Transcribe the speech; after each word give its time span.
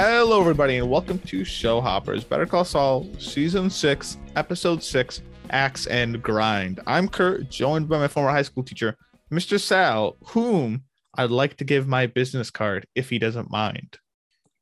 Hello, 0.00 0.40
everybody, 0.40 0.76
and 0.76 0.88
welcome 0.88 1.18
to 1.18 1.44
Show 1.44 1.80
Hoppers 1.80 2.22
Better 2.22 2.46
Call 2.46 2.64
Saul, 2.64 3.04
Season 3.18 3.68
6, 3.68 4.18
Episode 4.36 4.80
6, 4.80 5.22
Axe 5.50 5.86
and 5.88 6.22
Grind. 6.22 6.78
I'm 6.86 7.08
Kurt, 7.08 7.50
joined 7.50 7.88
by 7.88 7.98
my 7.98 8.06
former 8.06 8.30
high 8.30 8.42
school 8.42 8.62
teacher, 8.62 8.96
Mr. 9.32 9.58
Sal, 9.58 10.16
whom 10.26 10.84
I'd 11.16 11.32
like 11.32 11.56
to 11.56 11.64
give 11.64 11.88
my 11.88 12.06
business 12.06 12.48
card 12.48 12.86
if 12.94 13.10
he 13.10 13.18
doesn't 13.18 13.50
mind. 13.50 13.98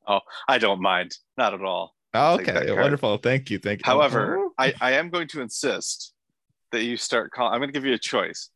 Oh, 0.07 0.21
I 0.47 0.57
don't 0.57 0.81
mind, 0.81 1.15
not 1.37 1.53
at 1.53 1.61
all. 1.61 1.93
Okay, 2.15 2.71
wonderful. 2.71 3.17
Thank 3.17 3.51
you. 3.51 3.59
Thank 3.59 3.81
you. 3.81 3.83
However, 3.85 4.39
Oh, 4.39 4.53
I, 4.57 4.73
I 4.81 4.93
am 4.93 5.11
going 5.11 5.27
to 5.27 5.41
insist 5.41 6.15
that 6.71 6.81
you 6.81 6.97
start 6.97 7.29
calling. 7.29 7.53
I'm 7.53 7.59
going 7.59 7.69
to 7.69 7.73
give 7.73 7.85
you 7.85 7.93
a 7.93 7.99
choice. 7.99 8.49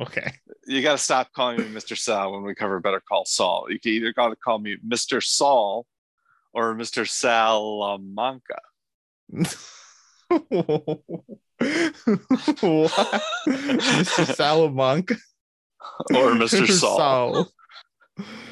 Okay. 0.00 0.32
You 0.66 0.82
got 0.82 0.92
to 0.92 0.98
stop 0.98 1.32
calling 1.32 1.58
me 1.58 1.64
Mr. 1.64 1.96
Sal 1.96 2.32
when 2.32 2.42
we 2.42 2.54
cover 2.54 2.80
Better 2.80 3.02
Call 3.06 3.24
Saul. 3.24 3.66
You 3.68 3.78
can 3.80 3.92
either 3.92 4.12
got 4.12 4.28
to 4.28 4.36
call 4.36 4.58
me 4.58 4.76
Mr. 4.86 5.22
Saul 5.22 5.86
or 6.52 6.74
Mr. 6.74 7.08
Salamanca. 7.08 8.60
what? 10.28 11.00
Mr. 13.46 14.34
Salamanca 14.34 15.16
Or 16.10 16.32
Mr. 16.32 16.66
Saul. 16.70 16.96
Saul. 16.98 17.48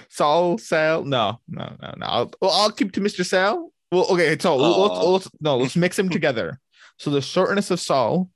Saul, 0.08 0.58
Sal. 0.58 1.04
No, 1.04 1.40
no, 1.48 1.76
no, 1.80 1.94
no. 1.96 2.06
I'll, 2.06 2.32
well, 2.40 2.50
I'll 2.50 2.72
keep 2.72 2.92
to 2.92 3.00
Mr. 3.00 3.24
Sal. 3.24 3.72
Well, 3.92 4.06
okay. 4.10 4.36
So 4.38 4.56
let's, 4.56 4.98
uh. 5.00 5.10
let's 5.10 5.28
no, 5.40 5.56
let's 5.58 5.76
mix 5.76 5.96
them 5.96 6.08
together. 6.08 6.60
So 6.98 7.10
the 7.10 7.22
shortness 7.22 7.70
of 7.70 7.80
Saul, 7.80 8.28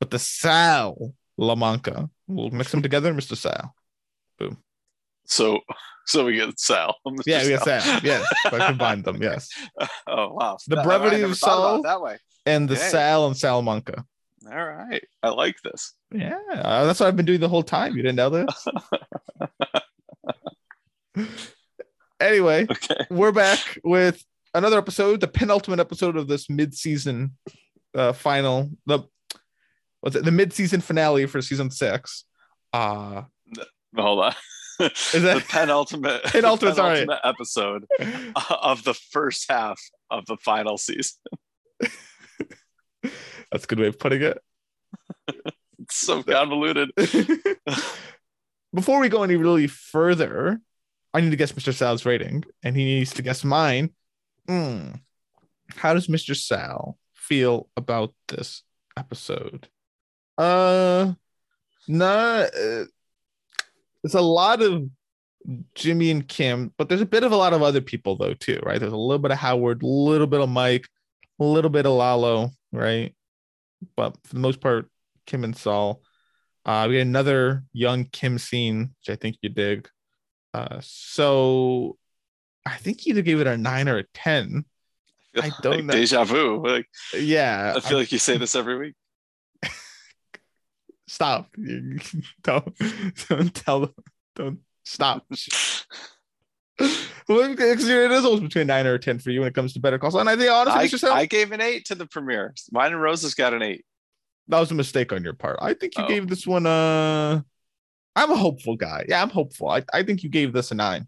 but 0.00 0.10
the 0.10 0.18
Sal 0.18 1.14
Lamanca. 1.38 2.10
We'll 2.34 2.50
mix 2.50 2.70
them 2.70 2.82
together, 2.82 3.12
Mr. 3.14 3.36
Sal. 3.36 3.74
Boom. 4.38 4.58
So, 5.26 5.60
so 6.06 6.24
we 6.24 6.34
get 6.34 6.58
Sal. 6.58 6.96
Mr. 7.06 7.22
Yeah, 7.26 7.42
we 7.42 7.48
get 7.50 7.62
Sal. 7.62 8.00
Yes, 8.02 8.26
I 8.46 8.66
combined 8.68 9.04
them. 9.04 9.22
Yes, 9.22 9.48
Oh 10.06 10.32
wow. 10.34 10.58
The 10.66 10.76
That- 10.76 10.84
brevity 10.84 11.22
of 11.22 11.36
thought 11.38 11.48
about 11.48 11.62
Saul. 11.62 11.76
it 11.78 11.82
that 11.84 12.00
way. 12.00 12.18
and 12.46 12.68
the 12.68 12.74
Okay. 12.74 12.88
Sal 12.88 13.26
and 13.26 13.36
Salamanca. 13.36 14.04
All 14.50 14.64
right. 14.66 15.04
I 15.22 15.28
like 15.28 15.56
this. 15.62 15.94
Yeah, 16.12 16.36
uh, 16.52 16.84
that's 16.84 16.98
what 16.98 17.06
I've 17.06 17.16
been 17.16 17.26
doing 17.26 17.38
the 17.40 17.48
whole 17.48 17.62
time. 17.62 17.94
You 17.96 18.02
didn't 18.02 18.16
know 18.16 18.30
this? 18.30 18.66
anyway, 22.20 22.66
Okay. 22.70 23.06
we're 23.10 23.32
back 23.32 23.78
with 23.84 24.22
another 24.54 24.78
episode, 24.78 25.20
the 25.20 25.28
penultimate 25.28 25.80
episode 25.80 26.16
of 26.16 26.28
this 26.28 26.48
mid-season 26.50 27.36
uh 27.94 28.12
final, 28.12 28.70
the 28.86 29.00
what's 30.02 30.16
it, 30.16 30.24
the 30.24 30.30
mid-season 30.30 30.82
finale 30.82 31.24
for 31.26 31.40
season 31.40 31.70
six. 31.70 32.24
Uh 32.72 33.22
Hold 33.96 34.24
on. 34.24 34.34
Is 34.80 35.22
that 35.22 35.34
the 35.38 35.44
penultimate, 35.48 36.24
Penultimate, 36.24 36.76
the 36.76 36.82
penultimate 36.82 37.20
episode 37.24 37.86
of 38.50 38.84
the 38.84 38.94
first 38.94 39.50
half 39.50 39.80
of 40.10 40.26
the 40.26 40.36
final 40.36 40.76
season. 40.76 41.18
that's 43.50 43.64
a 43.64 43.66
good 43.66 43.78
way 43.78 43.86
of 43.86 43.98
putting 43.98 44.22
it. 44.22 44.38
It's 45.78 45.96
so 45.96 46.22
convoluted. 46.22 46.90
Before 48.74 49.00
we 49.00 49.08
go 49.08 49.22
any 49.22 49.36
really 49.36 49.66
further, 49.66 50.60
I 51.12 51.20
need 51.20 51.30
to 51.30 51.36
guess 51.36 51.52
Mr. 51.52 51.74
Sal's 51.74 52.06
rating, 52.06 52.44
and 52.62 52.76
he 52.76 52.84
needs 52.84 53.12
to 53.14 53.22
guess 53.22 53.44
mine. 53.44 53.90
Hmm. 54.48 54.92
How 55.68 55.94
does 55.94 56.06
Mr. 56.06 56.34
Sal 56.34 56.98
feel 57.14 57.68
about 57.76 58.14
this 58.28 58.62
episode? 58.96 59.68
Uh, 60.38 61.12
nah. 61.88 62.42
Uh, 62.42 62.84
there's 64.02 64.14
a 64.14 64.20
lot 64.20 64.62
of 64.62 64.88
Jimmy 65.74 66.10
and 66.10 66.26
Kim, 66.26 66.72
but 66.76 66.88
there's 66.88 67.00
a 67.00 67.06
bit 67.06 67.24
of 67.24 67.32
a 67.32 67.36
lot 67.36 67.52
of 67.52 67.62
other 67.62 67.80
people 67.80 68.16
though 68.16 68.34
too, 68.34 68.60
right? 68.64 68.78
There's 68.78 68.92
a 68.92 68.96
little 68.96 69.18
bit 69.18 69.30
of 69.30 69.38
Howard, 69.38 69.82
a 69.82 69.86
little 69.86 70.26
bit 70.26 70.40
of 70.40 70.48
Mike, 70.48 70.88
a 71.40 71.44
little 71.44 71.70
bit 71.70 71.86
of 71.86 71.92
Lalo, 71.92 72.50
right? 72.72 73.14
But 73.96 74.16
for 74.24 74.34
the 74.34 74.40
most 74.40 74.60
part, 74.60 74.88
Kim 75.26 75.44
and 75.44 75.56
Saul. 75.56 76.02
Uh, 76.64 76.86
we 76.88 76.96
had 76.96 77.06
another 77.06 77.64
young 77.72 78.04
Kim 78.04 78.38
scene, 78.38 78.94
which 79.00 79.10
I 79.10 79.16
think 79.16 79.36
you 79.42 79.48
dig. 79.48 79.88
Uh, 80.54 80.78
so 80.80 81.96
I 82.64 82.76
think 82.76 83.04
you 83.04 83.10
either 83.10 83.22
gave 83.22 83.40
it 83.40 83.46
a 83.46 83.56
nine 83.56 83.88
or 83.88 83.98
a 83.98 84.04
ten. 84.14 84.64
I 85.36 85.50
don't 85.62 85.76
like 85.76 85.84
know. 85.84 85.92
Deja 85.94 86.24
vu. 86.24 86.62
Like, 86.64 86.86
Yeah, 87.14 87.72
I 87.76 87.80
feel 87.80 87.98
like 87.98 88.12
you 88.12 88.18
say 88.18 88.36
this 88.36 88.54
every 88.54 88.78
week. 88.78 88.94
Stop. 91.12 91.50
Don't 92.42 92.74
don't 93.28 93.54
tell 93.54 93.80
them. 93.80 93.94
Don't 94.34 94.58
stop. 94.84 95.26
Well, 97.28 97.48
because 97.50 97.88
it 97.88 98.10
is 98.10 98.24
always 98.24 98.40
between 98.40 98.66
nine 98.66 98.86
or 98.86 98.98
ten 98.98 99.18
for 99.20 99.30
you 99.30 99.40
when 99.40 99.48
it 99.48 99.54
comes 99.54 99.72
to 99.74 99.80
Better 99.80 99.98
Call 99.98 100.10
Saul. 100.10 100.20
And 100.22 100.28
I 100.30 100.36
think 100.36 100.50
honestly, 100.50 100.80
I, 101.08 101.12
Mr. 101.12 101.14
I 101.14 101.26
gave 101.26 101.52
an 101.52 101.60
eight 101.60 101.84
to 101.86 101.94
the 101.94 102.06
premiere. 102.06 102.52
Mine 102.72 102.92
and 102.92 103.00
Rose's 103.00 103.34
got 103.34 103.54
an 103.54 103.62
eight. 103.62 103.84
that 104.48 104.58
was 104.58 104.72
a 104.72 104.74
mistake 104.74 105.12
on 105.12 105.22
your 105.22 105.32
part. 105.34 105.58
I 105.62 105.74
think 105.74 105.96
you 105.96 106.02
Oh. 106.04 106.08
gave 106.08 106.26
this 106.28 106.46
one 106.46 106.66
a. 106.66 107.44
I'm 108.16 108.30
a 108.32 108.36
hopeful 108.36 108.74
guy. 108.76 109.04
Yeah, 109.08 109.22
I'm 109.22 109.30
hopeful. 109.30 109.68
I, 109.70 109.84
I 109.92 110.02
think 110.02 110.24
you 110.24 110.28
gave 110.30 110.52
this 110.52 110.72
a 110.72 110.74
nine. 110.74 111.06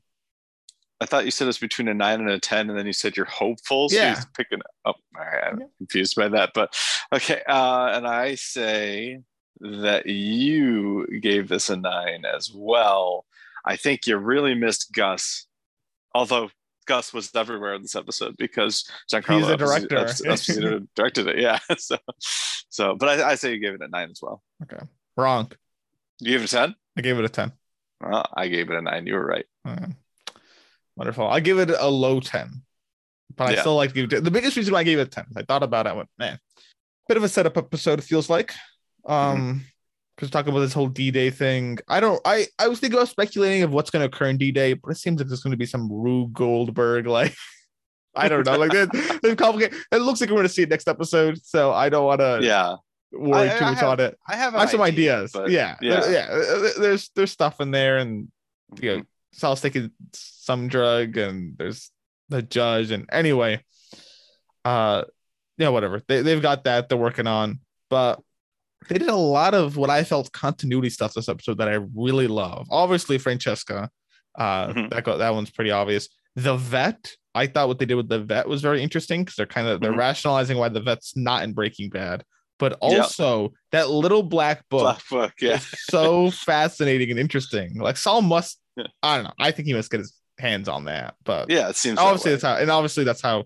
I 1.01 1.07
thought 1.07 1.25
you 1.25 1.33
said 1.33 1.49
it's 1.49 1.59
between 1.59 1.89
a 1.89 1.95
nine 1.95 2.21
and 2.21 2.31
a 2.31 2.39
ten, 2.39 2.71
and 2.71 2.79
then 2.79 2.87
you 2.87 2.93
said 2.93 3.17
you're 3.17 3.27
hopeful. 3.27 3.89
So 3.89 3.97
Yeah. 3.97 4.15
you're 4.15 4.25
picking 4.37 4.61
up. 4.85 4.97
Oh, 5.17 5.19
all 5.19 5.25
right, 5.27 5.45
I'm 5.53 5.61
Yeah. 5.61 5.67
confused 5.79 6.15
by 6.15 6.29
that, 6.29 6.53
but 6.55 6.79
okay. 7.13 7.43
Uh, 7.49 7.87
and 7.95 8.07
I 8.07 8.37
say 8.37 9.21
that 9.61 10.07
you 10.07 11.07
gave 11.21 11.49
this 11.49 11.71
a 11.71 11.77
nine 11.77 12.25
as 12.25 12.51
well. 12.55 13.25
I 13.65 13.77
think 13.77 14.07
you 14.07 14.17
really 14.17 14.55
missed 14.55 14.93
Gus, 14.93 15.47
although 16.15 16.51
Gus 16.87 17.15
was 17.15 17.35
everywhere 17.35 17.75
in 17.75 17.83
this 17.83 17.97
episode 17.97 18.37
because 18.37 18.89
Giancarlo 19.13 19.39
He's 19.41 19.49
a 19.49 19.57
Esposito- 19.57 19.89
director. 19.89 19.97
Esposito 20.29 20.87
directed 20.95 21.27
it. 21.29 21.39
Yeah, 21.39 21.59
so 21.79 21.97
so, 22.69 22.95
but 22.97 23.21
I, 23.21 23.31
I 23.31 23.35
say 23.37 23.53
you 23.55 23.59
gave 23.61 23.75
it 23.75 23.83
a 23.83 23.89
nine 23.89 24.11
as 24.11 24.21
well. 24.23 24.43
Okay. 24.63 24.85
Wrong. 25.17 25.51
You 26.21 26.33
gave 26.33 26.43
it 26.43 26.53
a 26.53 26.57
ten. 26.57 26.75
I 26.97 27.01
gave 27.01 27.19
it 27.19 27.25
a 27.25 27.29
ten. 27.29 27.53
Well, 28.01 28.27
I 28.35 28.49
gave 28.49 28.71
it 28.71 28.77
a 28.77 28.83
nine. 28.83 29.07
You 29.07 29.15
were 29.15 29.25
right. 29.27 29.47
Uh, 29.65 29.87
wonderful. 30.97 31.27
I 31.27 31.41
give 31.41 31.59
it 31.59 31.71
a 31.71 31.89
low 31.89 32.21
10, 32.21 32.63
but 33.35 33.49
I 33.49 33.53
Yeah. 33.55 33.61
still 33.63 33.77
like 33.77 33.95
to 33.95 34.07
give 34.07 34.13
it 34.13 34.25
the 34.25 34.31
biggest 34.31 34.57
reason 34.57 34.75
why 34.75 34.81
I 34.81 34.85
gave 34.85 34.99
it 34.99 35.03
a 35.09 35.11
10. 35.11 35.27
I 35.37 35.43
thought 35.43 35.63
about 35.63 35.87
it. 35.87 35.91
I 35.91 35.93
went, 35.95 36.09
man, 36.19 36.39
bit 37.09 37.17
of 37.17 37.23
a 37.25 37.29
setup 37.29 37.57
episode, 37.57 37.99
it 38.01 38.03
feels 38.03 38.29
like. 38.29 38.53
Um, 39.07 39.65
because 40.17 40.31
talking 40.31 40.51
about 40.53 40.61
this 40.61 40.73
whole 40.73 40.87
D 40.87 41.11
Day 41.11 41.31
thing, 41.31 41.79
I 41.89 41.99
don't, 41.99 42.21
I, 42.25 42.47
I 42.59 42.69
was 42.69 42.79
thinking 42.79 42.97
about 42.99 43.09
speculating 43.09 43.65
of 43.65 43.73
what's 43.73 43.91
going 43.91 44.03
to 44.03 44.07
occur 44.15 44.27
in 44.27 44.39
D 44.39 44.53
Day, 44.53 44.75
but 44.75 44.91
it 44.91 44.95
seems 44.97 45.19
like 45.19 45.27
there's 45.29 45.43
going 45.43 45.51
to 45.51 45.57
be 45.57 45.67
some 45.67 45.91
Rube 45.91 46.33
Goldberg, 46.33 47.07
like, 47.09 47.35
I 48.15 48.29
don't 48.29 48.47
know, 48.47 48.57
like 48.57 48.71
that. 48.71 48.91
It's 49.25 49.35
complicated. 49.41 49.77
It 49.91 49.97
looks 50.03 50.21
like 50.21 50.31
we're 50.31 50.37
going 50.37 50.47
to 50.47 50.53
see 50.53 50.63
it 50.63 50.69
next 50.71 50.87
episode, 50.87 51.41
so 51.45 51.73
I 51.73 51.89
don't 51.89 52.05
want 52.07 52.21
to 52.21 52.39
Yeah, 52.43 52.77
worry 53.13 53.51
I- 53.51 53.59
too 53.59 53.65
I 53.65 53.71
much 53.71 53.81
have 53.81 53.89
on 53.89 54.01
it. 54.01 54.17
I 54.29 54.37
have. 54.37 54.55
I 54.55 54.61
have 54.61 54.71
some 54.71 54.83
idea, 54.83 55.17
ideas. 55.25 55.35
yeah, 55.49 55.77
yeah. 55.81 56.01
there- 56.01 56.13
yeah. 56.13 56.27
uh, 56.31 56.81
There's 56.81 57.11
there's 57.17 57.33
stuff 57.33 57.61
in 57.61 57.73
there, 57.73 57.99
and 57.99 58.29
you 58.81 58.97
know, 58.99 59.03
Sal's 59.33 59.61
taking 59.63 59.91
some 60.13 60.69
drug, 60.69 61.17
and 61.17 61.59
there's 61.59 61.91
the 62.29 62.41
judge, 62.41 62.93
and 62.93 63.09
anyway, 63.11 63.65
uh, 64.65 65.03
yeah, 65.59 65.71
whatever. 65.71 66.01
They 66.07 66.23
they've 66.23 66.41
got 66.41 66.63
that 66.65 66.89
they're 66.89 66.97
working 66.97 67.27
on, 67.27 67.59
but 67.91 68.21
they 68.89 68.99
did 68.99 69.09
a 69.09 69.17
lot 69.17 69.55
of 69.55 69.77
what 69.77 69.91
I 69.91 70.05
felt 70.05 70.33
continuity 70.33 70.91
stuff 70.91 71.15
this 71.15 71.29
episode 71.29 71.59
that 71.59 71.69
I 71.69 71.79
really 71.95 72.27
love. 72.27 72.67
Obviously, 72.71 73.19
Francesca, 73.19 73.91
uh, 74.37 74.69
Mhm. 74.69 74.91
that 74.91 75.05
go, 75.05 75.17
that 75.19 75.35
one's 75.35 75.51
pretty 75.51 75.71
obvious. 75.71 76.09
The 76.37 76.57
vet, 76.57 77.13
I 77.35 77.47
thought 77.47 77.69
what 77.69 77.79
they 77.79 77.87
did 77.87 77.95
with 77.95 78.09
the 78.09 78.19
vet 78.21 78.49
was 78.49 78.63
very 78.63 78.83
interesting 78.83 79.23
because 79.25 79.37
they're 79.37 79.47
kind 79.47 79.67
of 79.69 79.81
they're 79.81 79.93
Mhm. 79.93 79.99
rationalizing 79.99 80.57
why 80.59 80.69
the 80.69 80.81
vet's 80.81 81.17
not 81.17 81.43
in 81.45 81.53
Breaking 81.53 81.89
Bad, 81.91 82.25
but 82.59 82.75
also 82.81 83.53
that 83.73 83.91
little 83.91 84.23
black 84.23 84.69
book 84.69 84.83
Black 84.83 85.09
book. 85.09 85.33
Yeah. 85.41 85.57
is 85.57 85.67
so 85.91 86.31
fascinating 86.31 87.11
and 87.11 87.19
interesting. 87.21 87.79
Like 87.79 87.97
Saul 87.97 88.23
must, 88.23 88.59
Yeah. 88.77 88.87
I 89.03 89.17
don't 89.17 89.25
know. 89.25 89.33
I 89.39 89.51
think 89.53 89.67
he 89.69 89.75
must 89.75 89.91
get 89.91 90.01
his 90.01 90.13
hands 90.39 90.69
on 90.69 90.85
that. 90.87 91.15
But 91.25 91.49
Yeah. 91.51 91.69
It 91.69 91.77
seems. 91.77 91.99
obviously 91.99 92.31
way. 92.31 92.35
that's 92.37 92.43
how, 92.45 92.57
and 92.57 92.71
obviously 92.71 93.05
that's 93.05 93.21
how 93.23 93.45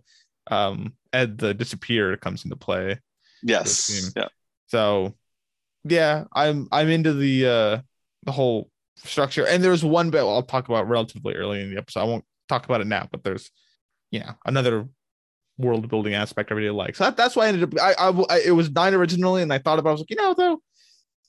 um 0.50 0.94
Ed 1.12 1.38
the 1.38 1.52
disappear 1.54 2.16
comes 2.16 2.44
into 2.44 2.56
play. 2.56 2.98
Yes. 3.42 4.12
Yeah. 4.16 4.28
So 4.68 5.14
yeah, 5.90 6.24
I'm 6.32 6.68
I'm 6.72 6.88
into 6.88 7.12
the 7.12 7.46
uh 7.46 7.80
the 8.24 8.32
whole 8.32 8.70
structure. 8.96 9.46
And 9.46 9.62
there's 9.62 9.84
one 9.84 10.10
bit 10.10 10.20
I'll 10.20 10.42
talk 10.42 10.68
about 10.68 10.88
relatively 10.88 11.34
early 11.34 11.62
in 11.62 11.70
the 11.70 11.78
episode. 11.78 12.00
I 12.00 12.04
won't 12.04 12.24
talk 12.48 12.64
about 12.64 12.80
it 12.80 12.86
now, 12.86 13.08
but 13.10 13.24
there's 13.24 13.50
you 14.10 14.20
know 14.20 14.32
another 14.44 14.88
world 15.58 15.88
building 15.88 16.14
aspect 16.14 16.52
I 16.52 16.54
really 16.54 16.70
like. 16.70 16.96
So 16.96 17.04
that, 17.04 17.16
that's 17.16 17.36
why 17.36 17.46
I 17.46 17.48
ended 17.48 17.64
up 17.64 17.80
I, 17.80 17.94
I 17.98 18.24
I 18.30 18.42
it 18.46 18.52
was 18.52 18.70
nine 18.70 18.94
originally, 18.94 19.42
and 19.42 19.52
I 19.52 19.58
thought 19.58 19.78
about 19.78 19.90
it, 19.90 19.92
I 19.92 19.94
was 19.94 20.00
like, 20.02 20.10
you 20.10 20.16
know, 20.16 20.34
though, 20.34 20.62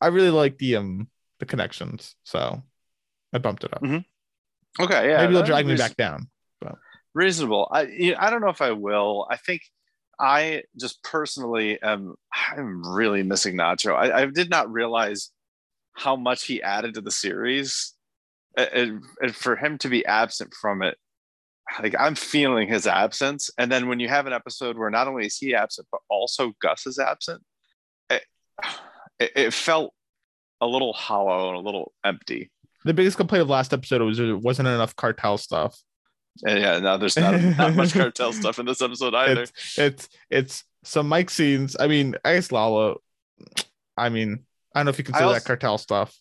I 0.02 0.08
really 0.08 0.30
like 0.30 0.58
the 0.58 0.78
um 0.78 1.10
the 1.40 1.46
connections. 1.46 2.16
So 2.24 2.64
I 3.34 3.38
bumped 3.38 3.64
it 3.64 3.74
up. 3.74 3.82
Okay. 4.80 5.10
Yeah. 5.10 5.18
Maybe 5.18 5.34
they'll 5.34 5.44
drag 5.44 5.66
me 5.66 5.76
back 5.76 5.96
down. 5.96 6.30
But. 6.62 6.76
Reasonable. 7.14 7.68
I. 7.72 7.84
You 7.84 8.16
I 8.18 8.30
don't 8.30 8.42
know 8.42 8.50
if 8.50 8.62
I 8.62 8.72
will. 8.72 9.28
I 9.30 9.38
think. 9.38 9.62
I 10.20 10.64
just 10.80 11.02
personally 11.04 11.82
am. 11.82 12.16
I'm 12.52 12.84
really 12.86 13.24
missing 13.24 13.56
Nacho. 13.56 13.96
I, 13.96 14.24
I 14.24 14.26
did 14.26 14.50
not 14.50 14.72
realize 14.72 15.32
how 15.94 16.16
much 16.16 16.46
he 16.46 16.62
added 16.62 16.96
to 16.96 17.02
the 17.02 17.12
series, 17.12 17.94
and, 18.58 19.02
and 19.22 19.36
for 19.36 19.56
him 19.56 19.78
to 19.80 19.90
be 19.90 20.06
absent 20.06 20.54
from 20.54 20.82
it, 20.82 20.98
like 21.82 21.96
I'm 21.98 22.16
feeling 22.16 22.68
his 22.68 22.88
absence. 22.88 23.50
And 23.58 23.72
then 23.72 23.88
when 23.88 24.00
you 24.00 24.10
have 24.10 24.28
an 24.28 24.34
episode 24.34 24.78
where 24.78 24.90
not 24.90 25.08
only 25.08 25.26
is 25.26 25.38
he 25.38 25.56
absent, 25.56 25.88
but 25.92 26.02
also 26.10 26.54
Gus 26.62 26.86
is 26.86 27.00
absent, 27.00 27.42
it, 29.20 29.32
it, 29.36 29.54
felt 29.54 29.94
a 30.62 30.68
little 30.68 30.94
hollow 30.94 31.50
and 31.50 31.58
a 31.58 31.62
little 31.62 31.94
empty. 32.04 32.52
The 32.86 32.94
biggest 32.94 33.18
complaint 33.18 33.42
of 33.42 33.50
last 33.50 33.74
episode 33.74 34.02
was 34.02 34.18
there 34.18 34.36
wasn't 34.38 34.68
enough 34.68 34.96
cartel 34.96 35.38
stuff. 35.38 35.82
And 36.46 36.60
yeah, 36.60 36.80
no, 36.80 36.98
there's 36.98 37.18
not, 37.18 37.42
not 37.42 37.76
much 37.76 37.94
cartel 37.94 38.32
stuff 38.34 38.60
in 38.60 38.66
this 38.66 38.82
episode 38.82 39.14
either. 39.14 39.42
It's 39.44 39.78
it's 39.78 40.10
it's 40.30 40.64
some 40.84 41.08
Mike 41.10 41.30
scenes. 41.30 41.76
I 41.80 41.88
mean, 41.88 42.16
I 42.24 42.36
guess 42.36 42.52
Lalo. 42.52 43.02
I 43.98 44.10
mean, 44.10 44.46
I 44.74 44.80
don't 44.80 44.86
know 44.86 44.90
if 44.92 44.98
you 44.98 45.04
consider 45.04 45.26
also- 45.26 45.40
that 45.40 45.46
cartel 45.46 45.78
stuff, 45.78 46.16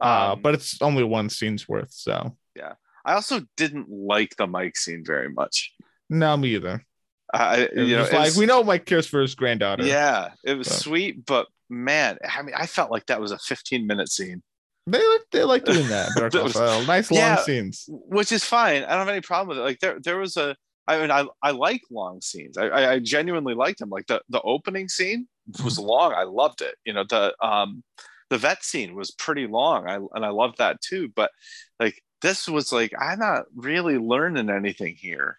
uh, 0.00 0.32
Um, 0.32 0.42
but 0.42 0.54
it's 0.54 0.80
only 0.80 1.04
one 1.04 1.28
scene's 1.28 1.68
worth. 1.68 1.92
So 1.92 2.36
yeah, 2.56 2.74
I 3.04 3.14
also 3.14 3.42
didn't 3.56 3.88
like 3.90 4.36
the 4.36 4.46
Mike 4.46 4.76
scene 4.78 5.04
very 5.04 5.28
much. 5.28 5.72
no, 6.08 6.36
me 6.36 6.54
either. 6.54 6.84
I, 7.32 7.68
you 7.76 7.96
know, 7.96 8.02
like 8.02 8.12
was- 8.12 8.36
we 8.38 8.46
know 8.46 8.64
Mike 8.64 8.86
cares 8.86 9.06
for 9.06 9.20
his 9.20 9.34
granddaughter. 9.34 9.84
Yeah, 9.84 10.30
it 10.44 10.54
was 10.54 10.66
But- 10.68 10.78
sweet, 10.78 11.24
but 11.26 11.46
man, 11.68 12.18
I 12.28 12.42
mean, 12.42 12.54
I 12.58 12.66
felt 12.66 12.90
like 12.90 13.06
that 13.06 13.20
was 13.20 13.30
a 13.30 13.38
15 13.38 13.86
minute 13.86 14.08
scene, 14.10 14.42
they 14.86 14.98
like 14.98 15.20
they 15.32 15.44
like 15.44 15.64
doing 15.64 15.88
that. 15.88 16.08
Was- 16.42 16.86
nice 16.86 17.10
long 17.10 17.18
Yeah. 17.20 17.36
scenes. 17.36 17.84
which 17.88 18.32
is 18.32 18.44
fine. 18.44 18.82
I 18.84 18.90
don't 18.90 18.98
have 19.00 19.08
any 19.08 19.20
problem 19.20 19.48
with 19.48 19.58
it. 19.58 19.68
Like 19.68 19.78
there, 19.80 19.98
there 20.00 20.18
was 20.18 20.36
a. 20.36 20.56
I 20.88 20.98
mean, 21.00 21.10
I, 21.12 21.24
I 21.42 21.52
like 21.52 21.82
long 21.90 22.20
scenes. 22.20 22.56
I, 22.58 22.66
I, 22.66 22.92
I 22.94 22.98
genuinely 22.98 23.54
liked 23.54 23.78
them. 23.78 23.90
Like 23.90 24.06
the, 24.08 24.20
the 24.28 24.40
opening 24.42 24.88
scene 24.88 25.28
was 25.64 25.76
Mm-hmm. 25.78 25.86
long. 25.86 26.12
I 26.14 26.24
loved 26.24 26.62
it. 26.62 26.74
You 26.84 26.94
know, 26.94 27.04
the 27.08 27.34
um, 27.40 27.84
the 28.30 28.38
vet 28.38 28.64
scene 28.64 28.94
was 28.94 29.10
pretty 29.12 29.46
long. 29.46 29.86
I 29.88 29.96
and 30.14 30.24
I 30.24 30.30
loved 30.30 30.58
that 30.58 30.80
too. 30.80 31.08
But 31.14 31.30
like 31.78 32.02
this 32.22 32.48
was 32.48 32.72
like 32.72 32.92
I'm 32.98 33.18
not 33.20 33.44
really 33.54 33.98
learning 33.98 34.50
anything 34.50 34.96
here. 34.96 35.38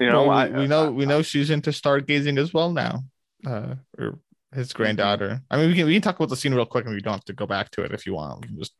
You 0.00 0.10
know, 0.10 0.22
Well, 0.28 0.36
I, 0.36 0.48
we, 0.48 0.58
we 0.60 0.66
know 0.66 0.90
we 0.90 1.06
know 1.06 1.22
she's 1.22 1.50
into 1.50 1.70
stargazing 1.70 2.38
as 2.38 2.52
well 2.52 2.72
now. 2.72 3.04
Uh, 3.46 3.76
or 3.98 4.18
his 4.54 4.68
Mm-hmm. 4.68 4.76
granddaughter. 4.76 5.42
I 5.50 5.56
mean, 5.56 5.68
we 5.70 5.74
can 5.74 5.86
we 5.86 5.92
can 5.94 6.02
talk 6.02 6.16
about 6.16 6.28
the 6.30 6.36
scene 6.36 6.54
real 6.54 6.66
quick, 6.66 6.84
and 6.86 6.94
we 6.94 7.00
don't 7.00 7.14
have 7.14 7.24
to 7.24 7.32
go 7.32 7.46
back 7.46 7.70
to 7.72 7.82
it 7.82 7.92
if 7.92 8.06
you 8.06 8.14
want. 8.14 8.42
We 8.42 8.48
can 8.48 8.58
just 8.58 8.72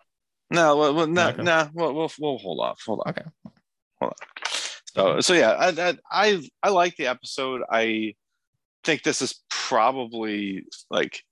No, 0.50 0.76
well, 0.76 0.94
well, 0.94 1.06
no, 1.06 1.31
no, 1.32 1.69
we'll, 1.75 1.94
we'll, 1.94 2.12
we'll 2.19 2.38
hold 2.38 2.61
off. 2.61 2.81
Hold 2.87 3.03
on. 3.05 3.11
okay. 3.11 3.23
hold 4.00 4.12
on. 4.12 4.29
So, 4.94 5.21
so 5.21 5.32
yeah, 5.35 5.50
I, 5.50 5.69
I, 5.91 5.94
I, 6.11 6.49
I 6.62 6.69
like 6.71 6.97
the 6.97 7.09
episode. 7.09 7.62
I 7.71 8.15
think 8.85 9.03
this 9.03 9.23
is 9.23 9.43
probably 9.50 10.65
like 10.91 11.23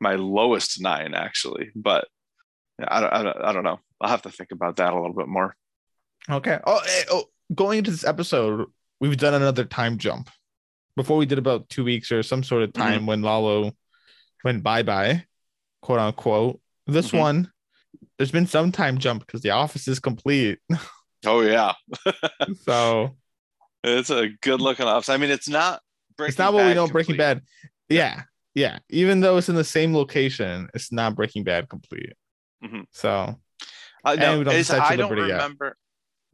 my 0.00 0.14
lowest 0.16 0.80
nine, 0.82 1.14
actually. 1.14 1.70
But 1.76 2.08
yeah, 2.80 2.86
I, 2.88 3.00
don't, 3.00 3.12
I, 3.12 3.22
don't, 3.22 3.36
I 3.44 3.52
don't 3.52 3.62
know. 3.64 3.78
I'll 4.00 4.10
have 4.10 4.22
to 4.22 4.30
think 4.30 4.50
about 4.50 4.76
that 4.76 4.92
a 4.92 4.96
little 4.96 5.14
bit 5.14 5.28
more. 5.28 5.54
Okay. 6.28 6.58
Oh, 6.66 6.80
eh, 6.84 7.02
oh, 7.10 7.24
going 7.54 7.78
into 7.78 7.92
this 7.92 8.04
episode, 8.04 8.66
we've 8.98 9.16
done 9.16 9.34
another 9.34 9.64
time 9.64 9.98
jump. 9.98 10.28
Before 10.96 11.16
we 11.16 11.26
did 11.26 11.38
about 11.38 11.68
two 11.68 11.84
weeks 11.84 12.10
or 12.10 12.22
some 12.22 12.42
sort 12.42 12.62
of 12.64 12.70
Mm-hmm. 12.72 12.82
time 12.82 13.06
when 13.06 13.22
Lalo 13.22 13.72
went 14.44 14.62
bye 14.62 14.82
bye, 14.82 15.24
quote 15.82 15.98
unquote. 16.00 16.60
This 16.86 17.10
Mhm. 17.10 17.18
one, 17.20 17.52
there's 18.18 18.30
been 18.32 18.46
some 18.46 18.72
time 18.72 18.98
jump 18.98 19.26
because 19.26 19.42
the 19.42 19.50
office 19.50 19.88
is 19.88 20.00
complete. 20.00 20.58
Oh 21.26 21.40
yeah, 21.40 21.72
so 22.64 23.16
it's 23.82 24.10
a 24.10 24.28
good 24.42 24.60
looking 24.60 24.86
office. 24.86 25.08
I 25.08 25.16
mean, 25.16 25.30
it's 25.30 25.48
not. 25.48 25.80
Breaking 26.18 26.30
it's 26.32 26.38
not 26.38 26.52
what 26.52 26.66
we 26.66 26.74
know 26.74 26.86
Breaking. 26.86 27.16
Bad. 27.16 27.40
Yeah, 27.88 28.24
yeah. 28.54 28.78
Even 28.90 29.20
though 29.20 29.38
it's 29.38 29.48
in 29.48 29.54
the 29.54 29.64
same 29.64 29.94
location, 29.94 30.68
it's 30.74 30.92
not 30.92 31.14
Breaking 31.16 31.42
Bad 31.42 31.70
complete. 31.70 32.12
Mhm. 32.62 32.84
So 32.90 33.40
Uh, 34.04 34.14
no, 34.16 34.38
we 34.38 34.44
don't 34.44 34.70
I 34.70 34.96
don't 34.96 35.10
Liberty 35.10 35.28
yet. 35.28 35.36
remember. 35.36 35.76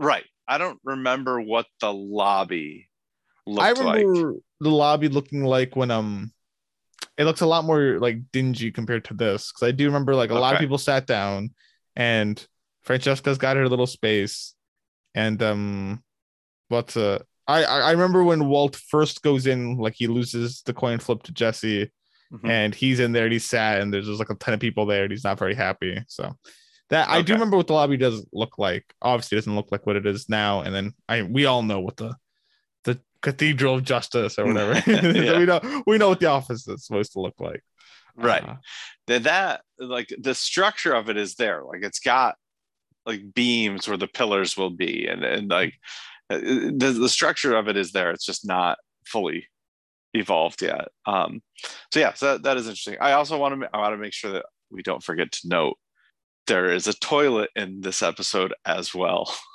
Right, 0.01 0.25
I 0.49 0.59
don't 0.59 0.81
remember 0.83 1.41
what 1.41 1.67
the 1.81 1.93
lobby 1.93 2.89
looked 3.47 3.79
I 3.79 3.81
like. 3.85 4.07
the 4.61 4.71
lobby 4.71 5.09
looking 5.09 5.45
like 5.45 5.77
when 5.77 5.91
um 5.91 6.33
it 7.21 7.25
looks 7.25 7.43
a 7.43 7.47
lot 7.47 7.65
more 7.65 7.99
like 8.01 8.19
dingy 8.33 8.71
compared 8.73 9.05
to 9.05 9.15
this 9.15 9.53
because 9.53 9.69
I 9.69 9.73
do 9.73 9.85
remember 9.87 10.15
like 10.15 10.31
a 10.31 10.35
lot 10.35 10.55
of 10.55 10.61
people 10.61 10.79
sat 10.79 11.07
down 11.07 11.51
and 11.95 12.35
Francesca's 12.83 13.37
got 13.39 13.57
her 13.57 13.69
little 13.69 13.87
space 13.87 14.55
and 15.15 15.43
um 15.43 16.03
what's 16.69 16.97
uh 16.97 17.19
I 17.47 17.65
I 17.65 17.91
remember 17.91 18.25
when 18.25 18.49
Walt 18.49 18.77
first 18.77 19.23
goes 19.23 19.47
in 19.47 19.77
like 19.77 19.95
he 19.97 20.07
loses 20.07 20.63
the 20.63 20.73
coin 20.73 20.99
flip 20.99 21.23
to 21.25 21.33
Jesse 21.33 21.91
Mhm. 22.33 22.49
and 22.49 22.75
he's 22.75 23.01
in 23.01 23.11
there 23.11 23.25
and 23.25 23.33
he's 23.33 23.45
sad 23.45 23.81
and 23.81 23.93
there's 23.93 24.07
just 24.07 24.21
like 24.21 24.31
a 24.31 24.37
ton 24.37 24.55
of 24.55 24.61
people 24.61 24.87
there 24.87 25.03
and 25.03 25.11
he's 25.11 25.25
not 25.25 25.39
very 25.39 25.55
happy 25.55 26.01
so. 26.07 26.33
That 26.91 27.09
I 27.09 27.23
do 27.23 27.33
remember 27.35 27.57
what 27.57 27.67
the 27.67 27.73
lobby 27.73 27.97
does 27.97 28.25
look 28.33 28.57
like. 28.59 28.85
Obviously 29.03 29.37
it 29.37 29.41
doesn't 29.43 29.57
look 29.57 29.71
like 29.73 29.85
what 29.85 29.97
it 29.97 30.07
is 30.07 30.29
now 30.29 30.63
and 30.63 30.73
then 30.75 30.93
I 31.09 31.23
we 31.23 31.47
all 31.47 31.63
know 31.65 31.81
what 31.81 31.97
the 31.97 32.15
cathedral 33.23 33.77
of 33.77 33.85
justice 33.85 34.39
or 34.39 34.47
whatever. 34.47 34.83
Yeah. 34.91 35.39
we 35.39 35.47
know 35.47 35.83
we 35.87 35.99
know 35.99 36.09
what 36.09 36.21
the 36.21 36.27
office 36.27 36.67
is 36.67 36.87
supposed 36.87 37.13
to 37.13 37.21
look 37.21 37.39
like. 37.39 37.63
Right. 38.17 38.43
Uh, 38.43 38.57
that 39.07 39.23
that 39.25 39.63
like 39.79 40.15
the 40.19 40.35
structure 40.35 40.95
of 40.95 41.09
it 41.11 41.17
is 41.17 41.35
there. 41.35 41.63
Like 41.65 41.83
it's 41.83 42.01
got 42.01 42.37
like 43.07 43.35
beams 43.35 43.89
where 43.89 43.97
the 43.97 44.07
pillars 44.07 44.57
will 44.57 44.71
be 44.71 45.07
and 45.07 45.25
and 45.25 45.49
like 45.49 45.75
uh, 46.29 46.39
the, 46.39 46.97
the 47.01 47.09
structure 47.09 47.57
of 47.57 47.69
it 47.69 47.77
is 47.77 47.93
there. 47.93 48.11
It's 48.11 48.27
just 48.27 48.47
not 48.47 48.79
fully 49.07 49.47
evolved 50.15 50.63
yet. 50.63 50.89
Um 51.07 51.43
so 51.93 52.01
yeah 52.01 52.15
so 52.15 52.33
that, 52.33 52.43
that 52.43 52.57
is 52.57 52.67
interesting. 52.67 52.97
I 53.01 53.13
also 53.13 53.39
want 53.39 53.61
to 53.61 53.69
i 53.73 53.79
want 53.79 53.93
to 53.95 53.99
make 53.99 54.13
sure 54.13 54.33
that 54.33 54.47
we 54.71 54.83
don't 54.83 55.03
forget 55.03 55.33
to 55.33 55.49
note 55.49 55.77
there 56.47 56.71
is 56.71 56.87
a 56.87 56.95
toilet 56.95 57.51
in 57.55 57.81
this 57.81 58.03
episode 58.03 58.55
as 58.65 58.95
well 58.95 59.33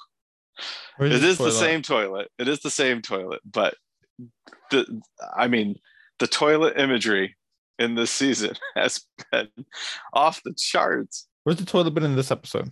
where's 0.98 1.14
it 1.16 1.24
is 1.24 1.38
the 1.38 1.52
same 1.52 1.82
toilet 1.82 2.30
it 2.40 2.48
is 2.48 2.60
the 2.62 2.70
same 2.70 3.02
toilet 3.02 3.40
but 3.50 3.76
the 4.72 5.02
i 5.36 5.48
mean 5.48 5.76
the 6.20 6.28
toilet 6.28 6.78
imagery 6.78 7.36
in 7.80 7.96
this 7.96 8.12
season 8.12 8.54
has 8.76 9.02
been 9.32 9.48
off 10.14 10.42
the 10.44 10.54
charts 10.58 11.28
where's 11.44 11.60
the 11.60 11.66
toilet 11.66 11.92
been 11.94 12.04
in 12.06 12.16
this 12.16 12.32
episode 12.32 12.72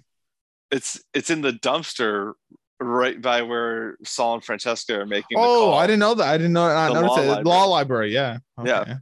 it's 0.71 1.01
it's 1.13 1.30
in 1.30 1.41
the 1.41 1.51
dumpster 1.53 2.33
right 2.80 3.21
by 3.21 3.44
where 3.44 3.95
Saul 4.03 4.33
and 4.36 4.44
Francesca 4.44 5.00
are 5.00 5.06
making 5.06 5.38
the 5.38 5.39
oh 5.39 5.65
call. 5.68 5.74
I 5.75 5.86
didn't 5.88 6.00
know 6.00 6.15
that 6.15 6.27
I 6.27 6.38
didn't 6.38 6.53
know 6.53 6.63
I 6.63 6.88
The 6.88 6.94
noticed 6.95 7.15
law 7.15 7.21
it 7.21 7.27
library. 7.27 7.44
law 7.45 7.63
library 7.65 8.13
yeah 8.13 8.38
Yeah. 8.65 8.79
Okay. 8.81 8.94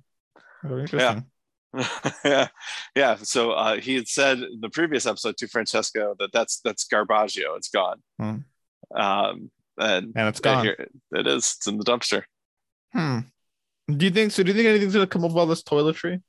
Very 0.64 0.82
interesting. 0.82 1.26
yeah 2.26 2.48
yeah 2.96 3.16
so 3.16 3.52
uh, 3.52 3.78
he 3.78 3.96
had 3.96 4.08
said 4.08 4.40
in 4.40 4.60
the 4.60 4.70
previous 4.70 5.06
episode 5.06 5.38
to 5.38 5.48
Francesca 5.48 6.14
that 6.20 6.32
that's 6.34 6.60
that's 6.66 6.86
Garbaggio 6.86 7.56
it's 7.56 7.70
gone 7.70 8.02
Hmm. 8.20 8.36
Um 8.96 9.50
and 9.78 10.14
and 10.16 10.28
it's 10.28 10.40
gone. 10.40 10.64
here 10.66 10.88
it 11.12 11.28
is. 11.28 11.56
It's 11.58 11.68
in 11.68 11.78
the 11.78 11.84
dumpster. 11.84 12.24
Hmm. 12.94 13.20
Do 13.88 14.06
you 14.06 14.12
think 14.12 14.32
so 14.32 14.44
do 14.44 14.50
you 14.52 14.56
think 14.56 14.68
anything's 14.68 14.94
gonna 14.94 15.08
come 15.08 15.24
up 15.26 15.32
about 15.32 15.46
this 15.46 15.64
toiletry? 15.64 16.22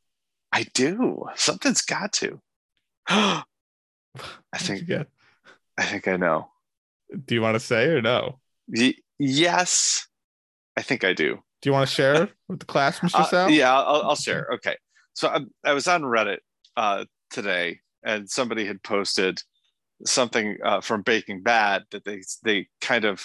I 0.53 0.65
do. 0.75 1.27
Something's 1.37 1.83
got 1.83 2.13
to. 2.15 2.41
I 3.09 3.45
think? 4.57 4.91
I 5.79 5.85
think 5.85 6.07
I 6.09 6.17
know. 6.17 6.51
Do 7.27 7.35
you 7.35 7.43
want 7.43 7.55
to 7.55 7.61
say 7.61 7.87
or 7.87 8.03
no? 8.03 8.39
Y- 8.69 8.95
yes 9.19 10.07
I 10.77 10.83
think 10.83 11.05
I 11.05 11.13
do. 11.13 11.39
Do 11.61 11.69
you 11.69 11.73
want 11.73 11.89
to 11.89 11.95
share 11.95 12.29
with 12.49 12.61
the 12.61 12.67
class 12.67 12.99
mr 13.01 13.15
Uh, 13.21 13.25
sal? 13.25 13.51
yeah, 13.51 13.73
I'll, 13.77 14.03
I'll 14.03 14.17
share. 14.17 14.49
Okay. 14.55 14.77
So 15.15 15.29
I, 15.29 15.41
I 15.65 15.73
was 15.75 15.87
on 15.87 16.03
Reddit 16.03 16.39
uh, 16.77 17.05
today, 17.31 17.81
and 18.03 18.29
somebody 18.29 18.65
had 18.65 18.83
posted 18.83 19.43
something 20.07 20.59
uh, 20.65 20.81
from 20.81 21.03
Breaking 21.03 21.43
Bad 21.43 21.85
that 21.91 22.05
they 22.05 22.23
they 22.45 22.69
kind 22.81 23.05
of 23.05 23.25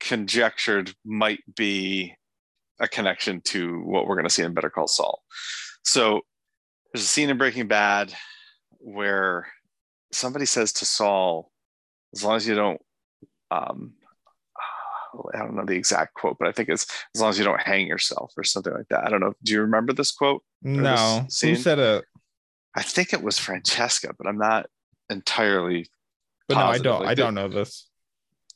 conjectured 0.00 0.94
might 1.04 1.40
be 1.56 2.14
a 2.80 2.88
connection 2.88 3.40
to 3.40 3.80
what 3.82 4.06
we're 4.06 4.16
going 4.16 4.26
to 4.26 4.32
see 4.34 4.42
in 4.42 4.54
Better 4.54 4.70
Call 4.70 4.88
Saul. 4.88 5.22
So 5.82 6.22
there's 6.92 7.04
a 7.04 7.08
scene 7.08 7.30
in 7.30 7.38
Breaking 7.38 7.68
Bad 7.68 8.14
where 8.78 9.46
somebody 10.12 10.46
says 10.46 10.72
to 10.74 10.84
Saul, 10.84 11.50
"As 12.14 12.24
long 12.24 12.36
as 12.36 12.46
you 12.46 12.54
don't." 12.54 12.80
Um, 13.50 13.94
I 15.32 15.38
don't 15.38 15.54
know 15.54 15.64
the 15.64 15.76
exact 15.76 16.14
quote, 16.14 16.38
but 16.40 16.48
I 16.48 16.52
think 16.52 16.68
it's 16.68 16.86
as 17.14 17.20
long 17.20 17.30
as 17.30 17.38
you 17.38 17.44
don't 17.44 17.60
hang 17.60 17.86
yourself 17.86 18.32
or 18.36 18.42
something 18.42 18.72
like 18.72 18.88
that. 18.88 19.06
I 19.06 19.10
don't 19.10 19.20
know. 19.20 19.34
Do 19.44 19.52
you 19.52 19.60
remember 19.60 19.92
this 19.92 20.10
quote? 20.10 20.42
no 20.62 21.20
who 21.20 21.30
scene? 21.30 21.56
said 21.56 21.78
it 21.78 22.04
I 22.74 22.82
think 22.82 23.12
it 23.12 23.22
was 23.22 23.38
Francesca, 23.38 24.14
but 24.18 24.26
I'm 24.26 24.38
not 24.38 24.66
entirely 25.10 25.86
but 26.48 26.56
no 26.56 26.66
i 26.66 26.78
don't 26.78 27.06
i 27.06 27.14
don't 27.14 27.34
know 27.34 27.48
this. 27.48 27.88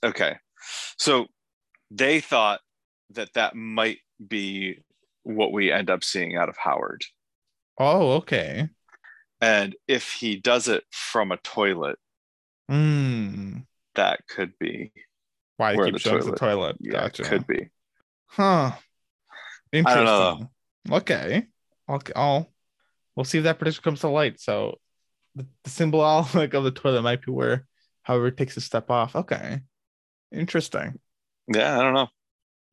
Okay. 0.04 0.36
So 0.96 1.26
they 1.90 2.20
thought 2.20 2.60
that 3.10 3.32
that 3.34 3.56
might 3.56 3.98
be 4.26 4.82
what 5.24 5.52
we 5.52 5.72
end 5.72 5.90
up 5.90 6.04
seeing 6.04 6.36
out 6.36 6.48
of 6.48 6.56
Howard. 6.56 7.04
oh 7.78 8.12
okay. 8.16 8.68
And 9.40 9.74
if 9.86 10.12
he 10.12 10.36
does 10.36 10.66
it 10.68 10.84
from 10.90 11.30
a 11.32 11.36
toilet, 11.38 11.98
Hmm. 12.68 13.58
that 13.94 14.20
could 14.28 14.52
be, 14.58 14.92
why 15.56 15.72
they 15.72 15.76
Where 15.78 15.86
keep 15.86 15.94
the 15.94 16.00
showing 16.00 16.26
the 16.30 16.36
toilet- 16.36 16.76
yeah, 16.80 16.92
gotcha. 16.92 17.22
could 17.22 17.46
be. 17.46 17.68
huh. 18.26 18.72
Interesting. 19.72 20.48
Okay. 20.90 21.46
Okay 21.88 22.12
i'll 22.16 22.50
we'll 23.14 23.24
see 23.24 23.38
if 23.38 23.44
that 23.44 23.58
prediction 23.58 23.82
comes 23.82 24.00
to 24.00 24.08
light. 24.08 24.40
So 24.40 24.78
the, 25.34 25.46
the 25.64 25.70
symbol 25.70 26.00
like 26.34 26.54
of 26.54 26.64
the 26.64 26.70
toilet 26.70 27.02
might 27.02 27.24
be 27.24 27.30
where 27.32 27.66
however 28.08 28.28
it 28.28 28.38
takes 28.38 28.56
a 28.58 28.62
step 28.62 28.90
off 28.90 29.16
okay 29.16 29.60
interesting 30.32 30.98
Yeah, 31.48 31.78
I 31.78 31.82
don't 31.82 31.94
know. 31.94 32.08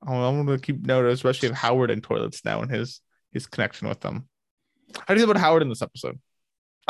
Oh, 0.05 0.13
I'm 0.23 0.45
gonna 0.45 0.59
keep 0.59 0.85
note, 0.85 1.05
especially 1.05 1.49
of 1.49 1.55
Howard 1.55 1.89
and 1.91 2.03
toilets 2.03 2.45
now 2.45 2.61
and 2.61 2.69
his 2.71 3.01
his 3.31 3.47
connection 3.47 3.87
with 3.87 4.01
them. 4.01 4.29
How 4.95 5.13
do 5.13 5.19
you 5.19 5.25
feel 5.25 5.31
about 5.31 5.41
Howard 5.41 5.61
in 5.63 5.69
this 5.69 5.81
episode? 5.81 6.19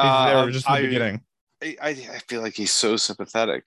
He's 0.02 0.12
Uh, 0.12 0.48
just 0.52 0.70
in 0.70 0.74
the 0.74 0.80
I, 0.80 0.82
beginning. 0.82 1.24
I, 1.64 1.78
I 1.82 1.90
I 1.90 2.20
feel 2.28 2.42
like 2.42 2.56
he's 2.56 2.72
so 2.74 2.98
sympathetic. 2.98 3.66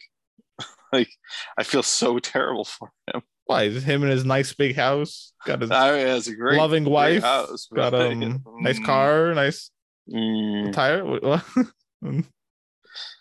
like 0.93 1.11
I 1.59 1.63
feel 1.65 1.83
so 1.83 2.19
terrible 2.19 2.65
for 2.65 2.93
him. 3.13 3.23
Why 3.47 3.65
is 3.65 3.83
him 3.85 4.03
in 4.03 4.11
his 4.11 4.25
nice 4.25 4.53
big 4.53 4.77
house? 4.77 5.33
Got 5.45 5.63
his 5.63 5.71
I 5.71 5.93
mean, 5.93 6.07
a 6.07 6.35
great 6.35 6.57
loving 6.57 6.85
wife. 6.85 7.23
house, 7.23 7.69
got 7.75 7.95
um 7.95 8.47
nice 8.59 8.79
Mm, 8.85 8.85
car, 8.85 9.35
nice 9.35 9.71
mm, 10.09 10.73
tire. 10.73 11.43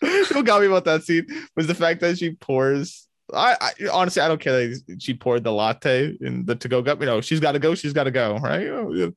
What? 0.00 0.44
got 0.44 0.60
me 0.60 0.66
about 0.66 0.84
that 0.84 1.02
scene 1.04 1.26
was 1.56 1.66
the 1.66 1.74
fact 1.74 2.00
that 2.00 2.18
she 2.18 2.32
pours. 2.32 3.06
I, 3.34 3.56
I 3.60 3.88
honestly 3.92 4.22
I 4.22 4.28
don't 4.28 4.40
care 4.40 4.68
that 4.68 4.96
she 5.02 5.12
poured 5.14 5.44
the 5.44 5.52
latte 5.52 6.16
in 6.20 6.44
the 6.46 6.54
to 6.56 6.68
go 6.68 6.82
cup. 6.82 7.00
You 7.00 7.06
know 7.06 7.20
she's 7.20 7.40
got 7.40 7.52
to 7.52 7.58
go. 7.58 7.74
She's 7.74 7.92
got 7.92 8.04
to 8.04 8.10
go. 8.10 8.36
Right? 8.38 8.62
It 8.62 9.14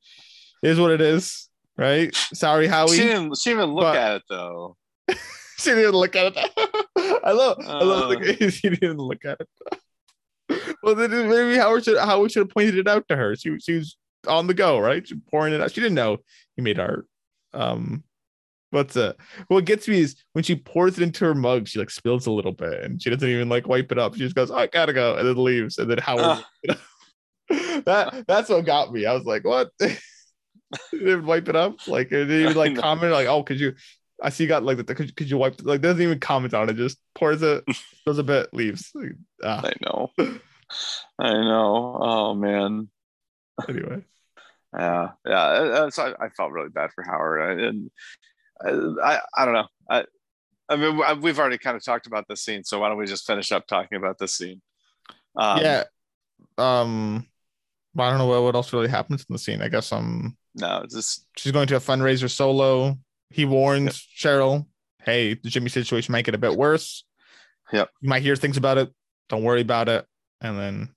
is 0.63 0.79
what 0.79 0.91
it 0.91 1.01
is. 1.01 1.47
Right? 1.77 2.13
Sorry, 2.15 2.67
Howie. 2.67 2.95
she 2.97 3.03
didn't. 3.03 3.37
She 3.37 3.49
didn't 3.51 3.63
even 3.63 3.75
look 3.75 3.83
but- 3.83 3.95
at 3.97 4.15
it 4.17 4.23
though. 4.29 4.75
she 5.57 5.71
didn't 5.71 5.91
look 5.93 6.15
at 6.15 6.33
it. 6.35 6.51
I 7.23 7.31
love, 7.31 7.57
I 7.65 7.83
love 7.83 8.11
Uh. 8.11 8.15
the 8.19 8.49
she 8.51 8.69
didn't 8.69 8.97
look 8.97 9.23
at 9.25 9.37
it. 9.39 9.47
well, 10.83 10.95
then 10.95 11.11
maybe 11.29 11.57
Howard 11.57 11.85
should 11.85 11.97
Howard 11.97 12.31
should 12.31 12.41
have 12.41 12.49
pointed 12.49 12.77
it 12.77 12.87
out 12.87 13.07
to 13.07 13.15
her. 13.15 13.35
She 13.35 13.57
she 13.59 13.73
was 13.77 13.95
on 14.27 14.47
the 14.47 14.53
go, 14.53 14.79
right? 14.79 15.07
She 15.07 15.15
pouring 15.29 15.53
it 15.53 15.61
out. 15.61 15.71
She 15.71 15.81
didn't 15.81 15.95
know 15.95 16.17
he 16.55 16.61
made 16.61 16.79
art. 16.79 17.07
Um, 17.53 18.03
what's 18.71 18.95
it? 18.95 19.15
What 19.47 19.65
gets 19.65 19.87
me 19.87 19.99
is 19.99 20.15
when 20.33 20.43
she 20.43 20.55
pours 20.55 20.97
it 20.97 21.03
into 21.03 21.25
her 21.25 21.35
mug, 21.35 21.67
she 21.67 21.79
like 21.79 21.89
spills 21.89 22.25
a 22.25 22.31
little 22.31 22.51
bit, 22.51 22.83
and 22.83 23.01
she 23.01 23.09
doesn't 23.09 23.27
even 23.27 23.49
like 23.49 23.67
wipe 23.67 23.91
it 23.91 23.99
up. 23.99 24.15
She 24.15 24.21
just 24.21 24.35
goes, 24.35 24.49
oh, 24.49 24.57
"I 24.57 24.67
gotta 24.67 24.93
go," 24.93 25.15
and 25.15 25.27
then 25.27 25.41
leaves. 25.43 25.77
And 25.77 25.89
then 25.89 25.99
Howard. 25.99 26.43
that 27.85 28.25
that's 28.27 28.49
what 28.49 28.65
got 28.65 28.91
me. 28.91 29.05
I 29.05 29.13
was 29.13 29.25
like, 29.25 29.43
"What?" 29.45 29.71
Didn't 30.91 31.25
wipe 31.25 31.49
it 31.49 31.55
up. 31.55 31.85
Like, 31.87 32.07
it 32.07 32.25
didn't 32.25 32.41
even 32.41 32.57
like 32.57 32.75
comment 32.77 33.11
like, 33.11 33.27
"Oh, 33.27 33.43
could 33.43 33.59
you?" 33.59 33.75
I 34.23 34.29
see 34.29 34.43
you 34.43 34.47
got 34.47 34.63
like 34.63 34.77
the 34.77 34.95
could, 34.95 35.15
could 35.15 35.29
you 35.29 35.37
wipe 35.37 35.61
like 35.63 35.81
doesn't 35.81 36.01
even 36.01 36.19
comment 36.19 36.53
on 36.53 36.69
it, 36.69 36.75
just 36.75 36.99
pours 37.15 37.41
it, 37.41 37.63
does 38.05 38.19
a 38.19 38.23
bit, 38.23 38.53
leaves. 38.53 38.91
Like, 38.93 39.13
ah, 39.43 39.61
I 39.63 39.73
know. 39.83 40.11
I 41.19 41.33
know. 41.33 41.97
Oh 41.99 42.33
man. 42.35 42.89
anyway. 43.67 44.03
Yeah, 44.77 45.09
yeah. 45.25 45.43
uh, 45.43 45.89
So 45.89 46.03
I, 46.03 46.25
I 46.25 46.29
felt 46.29 46.51
really 46.51 46.69
bad 46.69 46.91
for 46.93 47.03
Howard, 47.03 47.41
I, 47.41 47.63
and 47.67 47.89
I, 48.63 49.19
I, 49.35 49.45
don't 49.45 49.53
know. 49.53 49.67
I, 49.89 50.05
I 50.69 50.75
mean, 50.75 50.97
we- 50.97 51.13
we've 51.21 51.39
already 51.39 51.57
kind 51.57 51.75
of 51.75 51.83
talked 51.83 52.07
about 52.07 52.27
this 52.27 52.41
scene, 52.43 52.63
so 52.63 52.79
why 52.79 52.89
don't 52.89 52.97
we 52.97 53.05
just 53.05 53.25
finish 53.25 53.51
up 53.51 53.67
talking 53.67 53.97
about 53.97 54.17
this 54.17 54.35
scene? 54.35 54.61
Um, 55.35 55.59
yeah. 55.61 55.83
Um 56.57 57.25
I 57.97 58.09
don't 58.09 58.19
know 58.19 58.25
what, 58.27 58.43
what 58.43 58.55
else 58.55 58.71
really 58.73 58.87
happens 58.87 59.25
in 59.29 59.33
the 59.33 59.39
scene. 59.39 59.61
I 59.61 59.67
guess 59.69 59.91
um 59.91 60.35
No, 60.55 60.83
just 60.89 61.25
she's 61.37 61.51
going 61.51 61.67
to 61.67 61.75
a 61.75 61.79
fundraiser 61.79 62.29
solo. 62.29 62.97
He 63.29 63.45
warns 63.45 64.05
Cheryl, 64.17 64.65
hey, 65.03 65.35
the 65.35 65.49
Jimmy 65.49 65.69
situation 65.69 66.11
might 66.11 66.25
get 66.25 66.35
a 66.35 66.39
bit 66.39 66.55
worse. 66.57 67.05
Yep. 67.71 67.89
You 68.01 68.09
might 68.09 68.23
hear 68.23 68.35
things 68.35 68.57
about 68.57 68.77
it. 68.77 68.91
Don't 69.29 69.43
worry 69.43 69.61
about 69.61 69.87
it. 69.87 70.05
And 70.41 70.57
then 70.59 70.89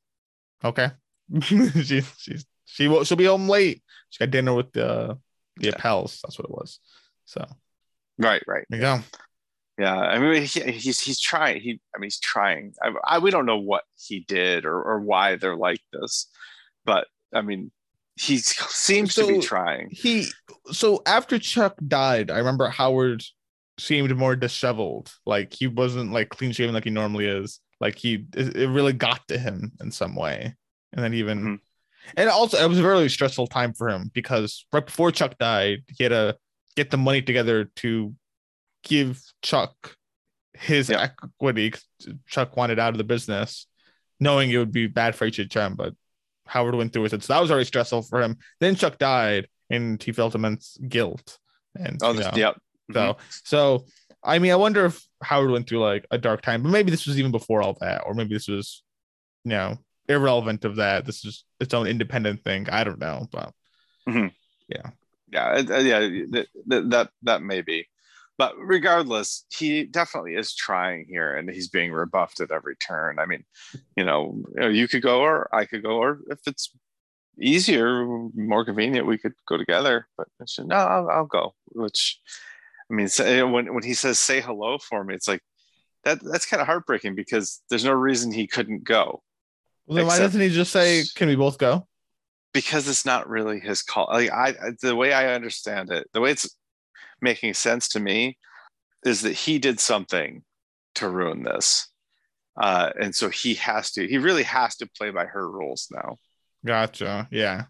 okay. 0.65 0.91
she 1.43 1.71
she's 1.71 2.45
she 2.65 2.89
will 2.89 3.05
she'll 3.05 3.17
be 3.17 3.27
home 3.27 3.49
late. 3.49 3.83
She 4.11 4.19
got 4.19 4.31
dinner 4.31 4.55
with 4.55 4.73
the 4.73 5.19
the 5.57 5.67
Yeah. 5.69 5.73
Appels. 5.77 6.21
That's 6.23 6.39
what 6.39 6.47
it 6.47 6.51
was. 6.51 6.81
So 7.25 7.47
right, 8.19 8.43
right. 8.47 8.65
there 8.69 8.79
you 8.79 8.83
go. 8.83 9.01
Yeah, 9.79 9.97
I 9.97 10.19
mean, 10.19 10.43
he, 10.43 10.61
he's 10.73 11.01
he's 11.01 11.21
trying. 11.21 11.61
He, 11.61 11.81
I 11.95 11.99
mean, 11.99 12.07
he's 12.07 12.21
trying. 12.21 12.75
I, 12.81 12.93
I 13.05 13.19
we 13.19 13.31
don't 13.31 13.47
know 13.47 13.59
what 13.59 13.83
he 13.97 14.21
did 14.21 14.65
or 14.65 14.81
or 14.81 15.01
why 15.01 15.37
they're 15.37 15.57
like 15.57 15.81
this, 15.93 16.29
but 16.85 17.09
I 17.35 17.41
mean, 17.41 17.73
he 18.15 18.39
seems 18.39 19.17
to 19.17 19.27
be 19.27 19.41
trying. 19.41 19.89
he 19.91 20.27
so 20.71 21.03
after 21.07 21.39
Chuck 21.39 21.75
died, 21.89 22.31
I 22.31 22.39
remember 22.39 22.69
Howard 22.69 23.25
seemed 23.79 24.17
more 24.17 24.37
disheveled. 24.37 25.13
Like 25.27 25.53
he 25.53 25.67
wasn't 25.67 26.13
like 26.13 26.29
clean 26.29 26.53
shaven 26.53 26.75
like 26.75 26.85
he 26.85 26.91
normally 26.91 27.27
is. 27.27 27.59
Like 27.81 27.97
he 27.99 28.27
it, 28.37 28.69
really 28.69 28.93
got 28.93 29.27
to 29.29 29.39
him 29.39 29.73
in 29.81 29.91
some 29.91 30.15
way. 30.15 30.55
And 30.93 31.03
then 31.05 31.15
even 31.15 31.41
Mhm. 31.41 31.59
and 32.17 32.31
also 32.31 32.63
it 32.65 32.69
was 32.69 32.79
a 32.79 32.83
very 32.83 33.11
stressful 33.11 33.49
time 33.49 33.75
for 33.75 33.89
him 33.89 34.11
because 34.15 34.65
right 34.73 34.87
before 34.87 35.11
Chuck 35.11 35.37
died, 35.39 35.83
he 35.89 36.05
had 36.05 36.11
to 36.11 36.37
get 36.77 36.91
the 36.91 36.97
money 36.97 37.23
together 37.23 37.71
to 37.77 38.15
give 38.83 39.23
Chuck 39.43 39.97
his 40.55 40.89
Yeah. 40.89 41.03
equity. 41.03 41.73
Chuck 42.27 42.57
wanted 42.57 42.79
out 42.79 42.93
of 42.95 42.99
the 42.99 43.05
business, 43.05 43.67
knowing 44.21 44.51
it 44.51 44.59
would 44.59 44.73
be 44.73 44.87
bad 44.87 45.15
for 45.15 45.27
HHM, 45.27 45.77
but 45.77 45.95
Howard 46.47 46.75
went 46.75 46.93
through 46.93 47.03
with 47.03 47.15
it. 47.15 47.23
So 47.23 47.33
that 47.33 47.41
was 47.41 47.49
very 47.51 47.65
stressful 47.65 48.03
for 48.03 48.23
him. 48.23 48.37
Then 48.61 48.77
Chuck 48.77 48.99
died 48.99 49.49
and 49.71 50.03
he 50.03 50.13
felt 50.13 50.35
immense 50.35 50.77
guilt. 50.89 51.39
And 51.75 51.99
Oh, 52.03 52.11
you 52.13 52.19
this, 52.19 52.27
know, 52.33 52.39
yep. 52.39 52.61
so 52.93 53.01
mm-hmm. 53.01 53.21
so 53.45 53.87
I 54.23 54.39
mean 54.39 54.53
I 54.53 54.57
wonder 54.57 54.85
if 54.85 55.05
Howard 55.23 55.51
went 55.51 55.69
through 55.69 55.81
like 55.81 56.07
a 56.11 56.19
dark 56.19 56.43
time, 56.43 56.63
but 56.63 56.69
maybe 56.71 56.91
this 56.91 57.07
was 57.07 57.19
even 57.19 57.33
before 57.33 57.63
all 57.63 57.77
that, 57.81 58.03
or 58.07 58.15
maybe 58.15 58.35
this 58.35 58.49
was 58.49 58.83
you 59.45 59.51
know 59.51 59.79
irrelevant 60.09 60.65
of 60.65 60.77
that. 60.77 61.07
This 61.07 61.25
is 61.25 61.45
its 61.61 61.75
own 61.75 61.87
independent 61.87 62.45
thing. 62.45 62.69
I 62.71 62.85
don't 62.85 63.01
know, 63.01 63.27
but 63.33 63.53
mm-hmm. 64.09 64.29
yeah, 64.69 64.91
it- 65.57 65.71
uh, 65.71 65.79
yeah, 65.79 66.01
that, 66.31 66.47
that 66.67 66.91
that 66.91 67.11
that 67.23 67.43
may 67.43 67.61
be, 67.63 67.87
but 68.39 68.55
regardless, 68.59 69.45
he 69.51 69.85
definitely 69.85 70.35
is 70.37 70.55
trying 70.55 71.07
here, 71.09 71.35
and 71.37 71.49
he's 71.51 71.69
being 71.69 71.93
rebuffed 71.93 72.41
at 72.41 72.51
every 72.51 72.77
turn. 72.77 73.19
I 73.19 73.27
mean, 73.27 73.45
you 73.97 74.05
know, 74.05 74.43
you 74.71 74.87
could 74.89 75.03
go, 75.03 75.21
or 75.21 75.55
I 75.55 75.65
could 75.65 75.83
go, 75.83 75.97
or 75.97 76.21
if 76.31 76.39
it's 76.47 76.71
easier, 77.41 78.05
more 78.35 78.65
convenient, 78.65 79.07
we 79.07 79.19
could 79.19 79.35
go 79.49 79.57
together. 79.57 80.07
But 80.17 80.29
I 80.41 80.45
said, 80.47 80.69
no, 80.69 80.77
I'll, 80.77 81.09
I'll 81.11 81.27
go. 81.27 81.55
Which, 81.73 82.21
I 82.91 82.95
mean, 82.95 83.09
when 83.53 83.75
when 83.75 83.83
he 83.83 83.95
says 83.95 84.19
"say 84.19 84.41
hello" 84.41 84.79
for 84.79 85.05
me, 85.05 85.15
it's 85.15 85.29
like 85.29 85.43
that. 86.05 86.19
That's 86.23 86.47
kind 86.47 86.61
of 86.61 86.67
heartbreaking 86.67 87.15
because 87.15 87.61
there's 87.71 87.85
no 87.85 87.93
reason 87.93 88.31
he 88.33 88.47
couldn't 88.47 88.85
go 88.85 89.23
well, 89.87 89.97
then 89.97 90.07
why 90.07 90.19
doesn't 90.19 90.41
he 90.41 90.49
just 90.51 90.73
say, 90.73 91.03
"Can 91.15 91.29
we 91.29 91.37
both 91.37 91.59
go"? 91.59 91.87
Because 92.55 92.89
it's 92.89 93.05
not 93.05 93.29
really 93.29 93.61
his 93.61 93.83
call. 93.83 94.09
Like 94.11 94.31
I, 94.33 94.55
the 94.81 94.97
way 94.97 95.13
I 95.13 95.35
understand 95.35 95.91
it, 95.91 96.09
the 96.15 96.21
way 96.21 96.31
it's 96.31 96.57
making 97.21 97.53
sense 97.55 97.89
to 97.89 98.01
me 98.01 98.39
is 99.05 99.21
that 99.23 99.33
he 99.33 99.59
did 99.59 99.81
something 99.81 100.43
to 100.95 101.09
ruin 101.09 101.43
this, 101.43 101.89
uh, 102.57 102.91
and 102.99 103.15
so 103.15 103.29
he 103.29 103.55
has 103.55 103.91
to. 103.93 104.07
He 104.07 104.17
really 104.17 104.45
has 104.45 104.77
to 104.77 104.89
play 104.97 105.11
by 105.11 105.27
her 105.27 105.51
rules 105.51 105.89
now. 105.91 106.17
Gotcha. 106.65 107.29
Yeah. 107.31 107.65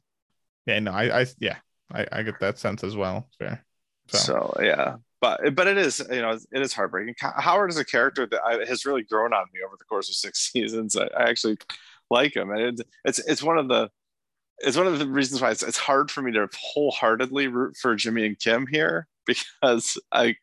Yeah. 0.66 0.78
No, 0.78 0.92
I, 0.92 1.22
I, 1.22 1.26
yeah, 1.40 1.56
I, 1.92 2.06
I 2.12 2.22
get 2.22 2.38
that 2.40 2.58
sense 2.58 2.84
as 2.84 2.94
well. 2.94 3.28
Fair. 3.38 3.64
So, 4.08 4.18
So 4.18 4.62
yeah, 4.62 4.96
but 5.22 5.54
but 5.54 5.66
it 5.66 5.78
is 5.78 6.06
you 6.10 6.20
know 6.20 6.38
it 6.52 6.62
is 6.62 6.74
heartbreaking. 6.74 7.14
Howard 7.18 7.70
is 7.70 7.78
a 7.78 7.84
character 7.84 8.26
that 8.26 8.40
I, 8.44 8.64
has 8.66 8.84
really 8.84 9.02
grown 9.02 9.32
on 9.32 9.46
me 9.54 9.60
over 9.66 9.76
the 9.78 9.86
course 9.86 10.10
of 10.10 10.14
six 10.14 10.38
seasons. 10.52 10.94
I, 10.94 11.06
I 11.18 11.30
actually 11.30 11.56
like 12.10 12.36
him, 12.36 12.50
and 12.50 12.60
it, 12.60 12.86
it's 13.06 13.18
it's 13.20 13.42
one 13.42 13.56
of 13.56 13.68
the 13.68 13.88
it's 14.58 14.76
one 14.76 14.87
of 14.87 14.99
the 14.99 15.06
reasons 15.06 15.40
why 15.42 15.50
it's, 15.50 15.62
it's 15.62 15.76
hard 15.78 16.11
for 16.11 16.23
me 16.23 16.32
to 16.32 16.49
wholeheartedly 16.56 17.49
root 17.49 17.76
for 17.76 17.94
Jimmy 17.96 18.26
and 18.26 18.38
Kim 18.38 18.66
here 18.66 19.06
because 19.26 19.99
I 20.12 20.37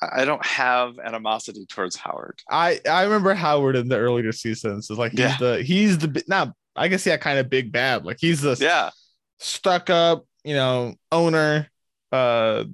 I 0.00 0.24
don't 0.24 0.44
have 0.46 0.98
animosity 1.00 1.66
towards 1.66 1.96
Howard. 1.96 2.38
I, 2.48 2.80
I 2.88 3.02
remember 3.02 3.34
Howard 3.34 3.74
in 3.74 3.88
the 3.88 3.96
earlier 3.98 4.30
seasons 4.30 4.90
is 4.90 4.98
like 4.98 5.10
he's 5.12 5.20
Yeah. 5.20 5.36
the 5.40 5.62
he's 5.62 5.98
the 5.98 6.22
now 6.28 6.54
I 6.76 6.88
guess 6.88 7.04
yeah 7.06 7.16
kind 7.16 7.38
of 7.38 7.50
big 7.50 7.72
bad 7.72 8.04
like 8.04 8.18
he's 8.20 8.42
the 8.42 8.56
Yeah, 8.60 8.90
stuck 9.38 9.90
up 9.90 10.24
you 10.44 10.54
know 10.54 10.94
owner 11.10 11.68
uh 12.12 12.64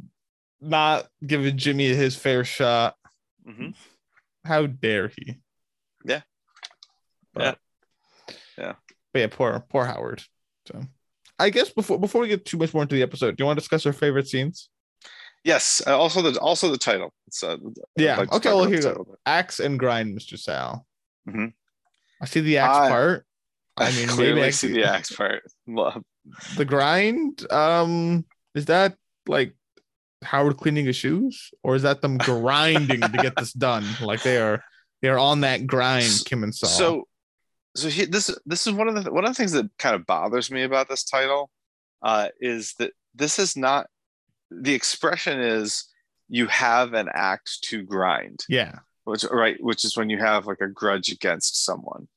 not 0.61 1.07
giving 1.27 1.57
Jimmy 1.57 1.95
his 1.95 2.15
fair 2.17 2.45
shot 2.45 2.95
hmm 3.47 3.71
how 4.45 4.67
dare 4.67 5.09
he 5.09 5.37
Yeah. 6.05 6.21
But- 7.33 7.59
Yeah. 8.59 8.75
but 9.13 9.19
yeah 9.21 9.27
poor 9.31 9.65
poor 9.71 9.87
Howard 9.87 10.23
so 10.67 10.81
I 11.39 11.51
guess 11.51 11.71
before 11.71 11.99
before 11.99 12.21
we 12.23 12.29
get 12.29 12.45
too 12.45 12.59
much 12.59 12.73
more 12.75 12.83
into 12.83 12.95
the 12.95 13.03
episode 13.03 13.37
do 13.37 13.43
you 13.43 13.47
want 13.47 13.59
to 13.59 13.61
discuss 13.63 13.87
our 13.87 13.93
favorite 13.93 14.29
scenes 14.29 14.69
yes. 15.45 15.83
Uh, 15.87 15.99
also 15.99 16.23
the 16.23 16.39
also 16.41 16.71
the 16.71 16.79
title. 16.79 17.13
It's, 17.27 17.43
uh, 17.45 17.59
Yeah, 17.97 18.17
like 18.17 18.33
okay, 18.33 18.49
well, 18.49 18.65
here 18.65 18.81
go. 18.81 19.17
axe 19.27 19.61
and 19.61 19.79
grind 19.79 20.17
Mr. 20.19 20.39
Sal 20.39 20.87
Mhm. 21.29 21.53
I 22.23 22.27
see 22.27 22.41
the 22.41 22.59
axe 22.59 22.77
I- 22.79 22.89
part 22.89 23.27
I 23.77 23.91
mean 23.91 24.07
maybe 24.07 24.13
clearly 24.13 24.43
I 24.45 24.51
see 24.51 24.69
the 24.73 24.85
axe 24.85 25.11
part. 25.13 25.43
Well, 25.67 26.03
the 26.57 26.65
grind 26.65 27.45
um 27.53 28.25
is 28.55 28.67
that 28.67 28.97
like 29.27 29.55
howard 30.23 30.57
cleaning 30.57 30.87
his 30.87 30.97
shoes 30.97 31.51
or 31.63 31.75
is 31.77 31.83
that 31.83 32.01
them 32.01 32.17
grinding 32.31 33.01
to 33.03 33.09
get 33.21 33.37
this 33.37 33.53
done 33.53 33.85
like 34.01 34.23
they 34.23 34.39
are 34.39 34.65
they 35.03 35.09
are 35.11 35.19
on 35.19 35.41
that 35.43 35.67
grind 35.67 36.23
kim 36.25 36.43
and 36.43 36.55
saul 36.55 36.71
So, 36.71 37.09
so 37.77 37.89
he, 37.89 38.05
this 38.05 38.37
this 38.47 38.67
is 38.67 38.73
one 38.73 38.89
of 38.89 39.03
the 39.03 39.13
one 39.13 39.25
of 39.25 39.31
the 39.31 39.35
things 39.35 39.53
that 39.53 39.71
kind 39.79 39.95
of 39.95 40.07
bothers 40.07 40.51
me 40.51 40.63
about 40.63 40.89
this 40.89 41.05
title, 41.05 41.51
uh, 42.03 42.29
is 42.41 42.75
that 42.79 42.93
this 43.15 43.39
is 43.39 43.57
not 43.57 43.87
the 44.51 44.75
expression 44.75 45.41
is 45.41 45.87
you 46.29 46.47
have 46.47 46.95
an 46.95 47.09
act 47.13 47.59
to 47.65 47.83
grind, 47.83 48.45
yeah 48.49 48.79
which 49.05 49.25
right, 49.31 49.63
which 49.63 49.85
is 49.85 49.97
when 49.97 50.09
you 50.09 50.19
have 50.19 50.47
like 50.47 50.61
a 50.63 50.69
grudge 50.69 51.11
against 51.11 51.65
someone, 51.65 52.09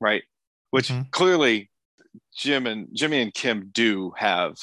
right? 0.00 0.24
which 0.70 0.88
Mhm. 0.88 1.08
clearly 1.12 1.70
Jim 2.36 2.66
and 2.66 2.88
Jimmy 2.92 3.20
and 3.22 3.32
Kim 3.32 3.70
do 3.72 4.12
have 4.16 4.56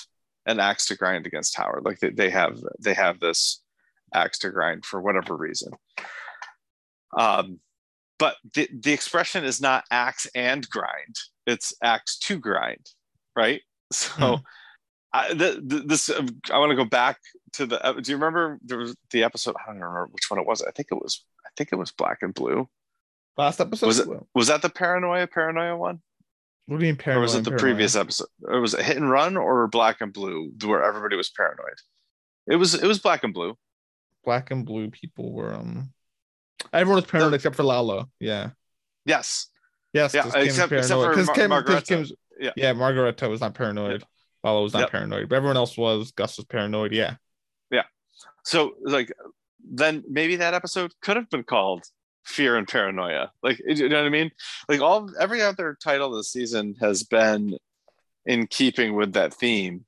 an 0.46 0.60
axe 0.60 0.88
to 0.88 0.98
grind 0.98 1.26
against 1.26 1.56
Howard. 1.56 1.86
Like 1.86 2.00
they, 2.00 2.10
they 2.10 2.30
have 2.30 2.60
they 2.80 2.94
have 2.94 3.20
this 3.22 3.62
axe 4.14 4.40
to 4.40 4.50
grind 4.50 4.86
for 4.86 5.00
whatever 5.02 5.38
reason. 5.38 5.72
Um, 7.18 7.62
but 8.22 8.36
the, 8.54 8.70
the 8.72 8.94
expression 8.94 9.44
is 9.44 9.60
not 9.60 9.84
axe 9.92 10.26
and 10.36 10.68
grind; 10.70 11.16
it's 11.46 11.74
axe 11.84 12.18
to 12.20 12.38
grind, 12.40 12.86
right? 13.36 13.62
So, 13.94 14.10
Mhm. 14.14 14.44
I, 15.14 15.34
the, 15.34 15.62
the, 15.62 15.80
this 15.80 16.10
I 16.10 16.58
want 16.58 16.70
to 16.70 16.78
go 16.78 16.86
back 16.86 17.18
to 17.54 17.66
the. 17.66 17.86
uh, 17.86 17.92
Do 18.00 18.10
you 18.12 18.16
remember 18.16 18.58
there 18.64 18.78
was 18.78 18.96
the 19.12 19.24
episode? 19.26 19.56
I 19.60 19.66
don't 19.68 19.76
remember 19.82 20.08
which 20.12 20.30
one 20.32 20.40
it 20.40 20.48
was. 20.48 20.62
I 20.62 20.72
think 20.72 20.88
it 20.92 20.96
was. 20.96 21.26
I 21.46 21.50
think 21.58 21.70
it 21.74 21.76
was 21.76 21.92
Black 21.92 22.20
and 22.22 22.34
Blue. 22.34 22.70
Last 23.38 23.60
episode 23.60 23.88
Was 23.88 24.00
it- 24.00 24.08
Was 24.34 24.48
that 24.48 24.62
the 24.62 24.70
paranoia 24.70 25.28
paranoia 25.28 25.76
one? 25.76 26.00
What 26.68 26.80
do 26.80 26.86
you 26.86 26.94
mean 26.94 26.98
paranoia 26.98 27.20
or 27.20 27.24
was 27.24 27.36
it 27.36 27.44
the 27.44 27.50
paranoid? 27.52 27.62
previous 27.62 27.96
episode? 27.98 28.28
Or 28.44 28.62
was 28.62 28.74
it 28.74 28.86
Hit 28.86 28.96
and 28.96 29.10
Run 29.10 29.36
or 29.36 29.68
Black 29.68 30.00
and 30.00 30.14
Blue, 30.14 30.52
where 30.64 30.84
everybody 30.84 31.18
was 31.18 31.30
paranoid? 31.30 31.76
It 32.48 32.56
was 32.56 32.74
it 32.76 32.88
was 32.88 33.00
Black 33.00 33.26
and 33.26 33.34
Blue. 33.34 33.58
Black 34.24 34.52
and 34.52 34.66
blue 34.66 34.90
people 34.92 35.34
were 35.34 35.54
um. 35.54 35.92
Everyone 36.74 37.02
was 37.02 37.06
paranoid 37.10 37.32
The- 37.32 37.36
except 37.36 37.56
for 37.56 37.64
Lalo. 37.64 38.10
Yeah. 38.20 38.52
Yes, 39.06 39.48
Yes. 39.94 40.14
Yeah, 40.14 40.22
except- 40.36 40.72
except 40.72 40.88
for 40.88 40.96
Mar- 41.26 41.36
Kim, 41.36 41.50
Margareta. 41.50 42.16
Yeah. 42.40 42.52
yeah, 42.56 42.74
Margareta 42.74 43.28
was 43.28 43.42
not 43.42 43.54
paranoid. 43.54 44.04
Lalo 44.44 44.64
was 44.64 44.74
not 44.74 44.84
Yep. 44.84 44.92
paranoid, 44.92 45.30
but 45.30 45.36
everyone 45.36 45.58
else 45.58 45.78
was. 45.78 46.12
Gus 46.12 46.38
was 46.38 46.46
paranoid. 46.46 46.92
Yeah. 46.94 47.16
Yeah. 47.72 47.84
so 48.44 48.76
like 48.84 49.12
then 49.64 50.04
maybe 50.10 50.38
that 50.38 50.54
episode 50.56 50.94
could 51.02 51.16
have 51.18 51.30
been 51.30 51.44
called 51.44 51.84
Fear 52.26 52.58
and 52.58 52.68
Paranoia. 52.68 53.32
Like 53.44 53.60
you 53.66 53.90
know 53.90 53.98
what 53.98 54.06
I 54.06 54.10
mean? 54.10 54.32
Like 54.70 54.82
all 54.82 55.10
every 55.20 55.42
other 55.42 55.78
title 55.84 56.12
this 56.12 56.32
season 56.32 56.76
has 56.80 57.04
been 57.04 57.58
in 58.26 58.48
keeping 58.48 58.96
with 58.96 59.14
that 59.14 59.34
theme, 59.34 59.86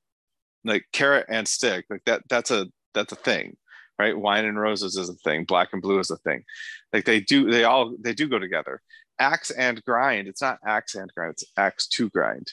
like 0.64 0.86
carrot 0.92 1.26
and 1.28 1.46
stick. 1.48 1.86
Like 1.90 2.04
that 2.06 2.22
that's 2.28 2.50
a 2.50 2.66
that's 2.92 3.12
a 3.12 3.16
thing, 3.16 3.56
right? 3.98 4.16
Wine 4.16 4.44
and 4.44 4.58
roses 4.58 4.96
is 4.96 5.08
a 5.08 5.14
thing. 5.14 5.44
Black 5.44 5.68
and 5.72 5.82
blue 5.82 5.98
is 5.98 6.10
a 6.10 6.16
thing. 6.18 6.44
Like 6.92 7.04
they 7.04 7.20
do 7.20 7.50
they 7.50 7.64
all 7.64 7.94
they 8.00 8.14
do 8.14 8.28
go 8.28 8.38
together. 8.38 8.80
Axe 9.18 9.50
and 9.50 9.82
grind. 9.84 10.26
It's 10.28 10.42
not 10.42 10.58
axe 10.66 10.94
and 10.94 11.10
grind. 11.16 11.32
It's 11.32 11.44
axe 11.56 11.86
to 11.88 12.10
grind. 12.10 12.52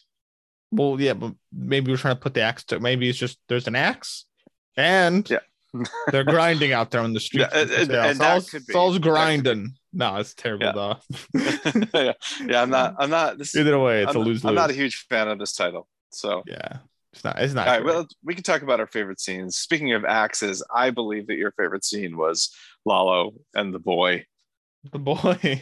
Well, 0.71 0.99
yeah, 1.01 1.13
but 1.13 1.33
maybe 1.51 1.91
we're 1.91 1.97
trying 1.97 2.15
to 2.15 2.21
put 2.21 2.33
the 2.33 2.41
axe 2.41 2.63
to. 2.65 2.79
Maybe 2.79 3.09
it's 3.09 3.17
just 3.17 3.37
there's 3.49 3.67
an 3.67 3.75
axe, 3.75 4.25
and 4.77 5.29
Yeah. 5.29 5.39
they're 6.11 6.23
grinding 6.23 6.71
out 6.71 6.91
there 6.91 7.01
on 7.01 7.13
the 7.13 7.19
street. 7.27 7.41
Yeah, 7.51 7.59
and- 7.59 7.71
and- 7.71 7.91
and 7.91 8.17
Saul's, 8.17 8.49
could 8.49 8.65
Saul's 8.67 8.93
that 8.93 8.99
could 8.99 9.03
be. 9.03 9.09
grinding. 9.09 9.73
No, 9.91 10.15
it's 10.17 10.33
terrible 10.33 10.67
Yeah. 10.67 10.71
though. 10.71 10.97
yeah, 11.93 12.13
yeah. 12.47 12.61
I'm 12.61 12.69
not. 12.69 12.95
I'm 12.99 13.09
not. 13.09 13.37
This, 13.37 13.53
Either 13.55 13.77
way, 13.79 14.03
it's 14.03 14.11
I'm, 14.15 14.21
a 14.21 14.23
lose. 14.23 14.45
I'm 14.45 14.55
not 14.55 14.69
a 14.69 14.73
huge 14.73 15.07
fan 15.09 15.27
of 15.27 15.39
this 15.39 15.53
title. 15.53 15.87
So 16.11 16.43
yeah, 16.47 16.77
it's 17.13 17.23
not. 17.23 17.39
It's 17.39 17.53
not. 17.53 17.67
All 17.67 17.73
right, 17.75 17.83
well, 17.85 18.07
we 18.23 18.33
can 18.35 18.43
talk 18.43 18.61
about 18.61 18.79
our 18.79 18.87
favorite 18.87 19.19
scenes. 19.19 19.57
Speaking 19.57 19.93
of 19.93 20.05
axes, 20.05 20.63
I 20.73 20.89
believe 20.91 21.27
that 21.27 21.35
your 21.37 21.51
favorite 21.51 21.83
scene 21.85 22.17
was 22.17 22.55
Lalo 22.85 23.33
and 23.53 23.73
the 23.73 23.79
boy. 23.79 24.25
the 24.91 24.99
boy. 24.99 25.61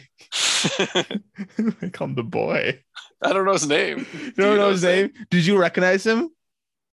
they 1.80 1.90
call 1.90 2.08
him 2.08 2.14
the 2.14 2.22
boy. 2.22 2.82
I 3.22 3.32
don't 3.32 3.44
know 3.44 3.52
his 3.52 3.66
name. 3.66 4.06
You 4.12 4.30
Do 4.32 4.42
don't 4.42 4.56
know 4.56 4.70
his 4.70 4.82
name? 4.82 5.10
name? 5.14 5.26
Did 5.30 5.46
you 5.46 5.58
recognize 5.58 6.06
him 6.06 6.30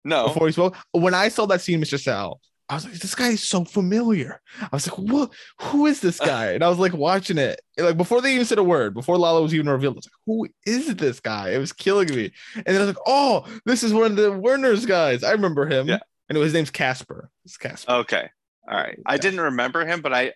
No. 0.04 0.28
before 0.28 0.46
he 0.46 0.52
spoke? 0.52 0.76
When 0.92 1.14
I 1.14 1.28
saw 1.28 1.46
that 1.46 1.60
scene, 1.60 1.80
Mr. 1.80 2.00
Sal, 2.00 2.40
I 2.68 2.74
was 2.74 2.84
like, 2.84 2.94
this 2.94 3.14
guy 3.14 3.28
is 3.28 3.46
so 3.46 3.64
familiar. 3.64 4.40
I 4.60 4.68
was 4.72 4.88
like, 4.88 4.98
what? 4.98 5.32
Who 5.60 5.86
is 5.86 6.00
this 6.00 6.18
guy? 6.32 6.52
And 6.52 6.64
I 6.64 6.68
was 6.68 6.78
like 6.78 6.94
watching 6.94 7.38
it, 7.38 7.60
and, 7.76 7.86
like 7.86 7.96
before 7.96 8.20
they 8.20 8.34
even 8.34 8.46
said 8.46 8.58
a 8.58 8.64
word, 8.64 8.94
before 8.94 9.18
Lalo 9.18 9.42
was 9.42 9.54
even 9.54 9.68
revealed. 9.68 9.96
I 9.96 9.98
was 9.98 10.06
like, 10.06 10.12
who 10.26 10.48
is 10.66 10.94
this 10.94 11.20
guy? 11.20 11.50
It 11.50 11.58
was 11.58 11.72
killing 11.72 12.08
me. 12.08 12.32
And 12.56 12.64
then 12.66 12.76
I 12.76 12.86
was 12.86 12.88
like, 12.88 13.04
oh, 13.06 13.46
this 13.66 13.82
is 13.82 13.92
one 13.92 14.12
of 14.12 14.16
the 14.16 14.32
Werner's 14.32 14.86
guys. 14.86 15.22
I 15.22 15.32
remember 15.32 15.66
him. 15.66 15.88
Yeah. 15.88 15.98
And 16.28 16.38
his 16.38 16.54
name's 16.54 16.70
Casper. 16.70 17.30
It's 17.44 17.58
Casper. 17.58 17.92
Okay. 17.92 18.30
All 18.66 18.78
right. 18.78 18.98
I 19.04 19.18
didn't 19.18 19.40
remember 19.40 19.86
him, 19.86 20.00
but 20.00 20.14
I 20.14 20.32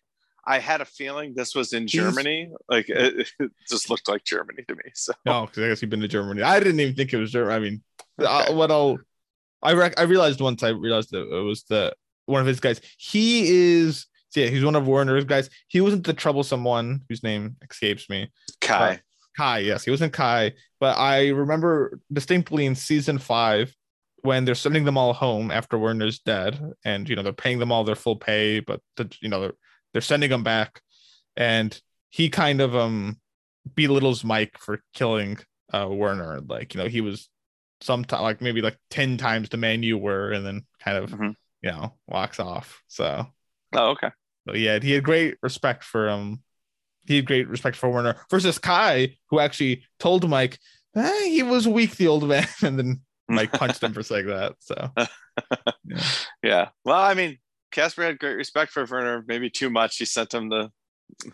I 0.48 0.58
had 0.58 0.80
a 0.80 0.86
feeling 0.86 1.34
this 1.34 1.54
was 1.54 1.72
in 1.72 1.86
Germany. 1.86 2.50
Like 2.68 2.86
it, 2.88 3.30
it 3.38 3.50
just 3.68 3.90
looked 3.90 4.08
like 4.08 4.24
Germany 4.24 4.64
to 4.68 4.74
me. 4.74 4.82
So 4.94 5.12
oh, 5.14 5.20
No, 5.24 5.46
because 5.46 5.62
I 5.62 5.68
guess 5.68 5.82
you've 5.82 5.90
been 5.90 6.00
to 6.00 6.08
Germany. 6.08 6.42
I 6.42 6.58
didn't 6.58 6.80
even 6.80 6.94
think 6.94 7.12
it 7.12 7.18
was 7.18 7.32
Germany. 7.32 7.54
I 7.54 7.58
mean, 7.58 7.82
uh, 8.20 8.46
I, 8.48 8.52
what 8.52 8.70
I'll, 8.70 8.98
I 9.62 9.72
rec- 9.72 9.98
I 9.98 10.04
realized 10.04 10.40
once 10.40 10.62
I 10.62 10.68
realized 10.68 11.10
that 11.12 11.22
it 11.22 11.42
was 11.42 11.64
the 11.64 11.94
one 12.28 12.40
of 12.40 12.46
his 12.46 12.60
guys. 12.60 12.80
He 12.98 13.48
is, 13.48 14.06
yeah, 14.34 14.46
he's 14.46 14.64
one 14.64 14.76
of 14.76 14.86
Warner's 14.86 15.24
guys. 15.24 15.50
He 15.68 15.80
wasn't 15.80 16.04
the 16.04 16.12
troublesome 16.12 16.64
one 16.64 17.00
whose 17.08 17.22
name 17.22 17.56
escapes 17.68 18.08
me. 18.08 18.30
Kai. 18.60 19.00
Kai, 19.36 19.58
yes, 19.60 19.84
he 19.84 19.90
wasn't 19.90 20.12
Kai, 20.12 20.52
but 20.80 20.98
I 20.98 21.28
remember 21.28 22.00
distinctly 22.12 22.66
in 22.66 22.74
season 22.74 23.18
five 23.18 23.72
when 24.22 24.44
they're 24.44 24.56
sending 24.56 24.84
them 24.84 24.98
all 24.98 25.12
home 25.12 25.52
after 25.52 25.78
Werner's 25.78 26.18
dead, 26.18 26.60
and 26.84 27.08
you 27.08 27.14
know 27.14 27.22
they're 27.22 27.32
paying 27.32 27.60
them 27.60 27.70
all 27.70 27.84
their 27.84 27.94
full 27.94 28.16
pay, 28.16 28.58
but 28.58 28.80
the, 28.96 29.08
you 29.20 29.28
know 29.28 29.40
they're 29.40 29.52
they're 29.92 30.02
sending 30.02 30.30
them 30.30 30.42
back, 30.42 30.80
and 31.36 31.80
he 32.10 32.28
kind 32.30 32.60
of 32.60 32.74
um 32.74 33.20
belittles 33.74 34.24
Mike 34.24 34.58
for 34.58 34.82
killing 34.92 35.38
uh 35.72 35.86
Werner, 35.88 36.40
like 36.40 36.74
you 36.74 36.82
know 36.82 36.88
he 36.88 37.00
was 37.00 37.28
sometime 37.80 38.22
like 38.22 38.40
maybe 38.40 38.60
like 38.60 38.76
ten 38.90 39.16
times 39.18 39.50
the 39.50 39.56
man 39.56 39.84
you 39.84 39.98
were, 39.98 40.32
and 40.32 40.44
then 40.44 40.62
kind 40.80 40.96
of 40.98 41.10
Mhm. 41.10 41.34
You 41.62 41.70
know 41.70 41.94
walks 42.06 42.40
off. 42.40 42.82
So 42.88 43.26
Oh, 43.74 43.90
okay. 43.90 44.10
but 44.46 44.58
yeah, 44.58 44.78
he 44.80 44.92
had 44.92 45.04
great 45.04 45.36
respect 45.42 45.84
for 45.84 46.08
um 46.08 46.42
he 47.06 47.16
had 47.16 47.26
great 47.26 47.48
respect 47.48 47.76
for 47.76 47.88
Werner 47.90 48.16
versus 48.30 48.58
Kai, 48.58 49.16
who 49.30 49.40
actually 49.40 49.84
told 49.98 50.28
Mike 50.28 50.58
eh, 50.96 51.24
he 51.26 51.42
was 51.42 51.66
weak, 51.68 51.96
the 51.96 52.08
old 52.08 52.26
man, 52.28 52.46
and 52.62 52.78
then 52.78 53.00
Mike 53.28 53.52
punched 53.52 53.82
him 53.82 53.92
for 53.92 54.02
saying 54.02 54.26
that. 54.26 54.54
So 54.60 54.90
yeah. 55.84 56.02
Yeah. 56.42 56.68
Well, 56.84 57.00
I 57.00 57.14
mean, 57.14 57.38
Casper 57.72 58.02
had 58.02 58.18
great 58.18 58.36
respect 58.36 58.72
for 58.72 58.84
Werner. 58.84 59.24
Maybe 59.26 59.50
too 59.50 59.70
much. 59.70 59.96
He 59.96 60.04
sent 60.04 60.32
him 60.34 60.48
the 60.48 60.70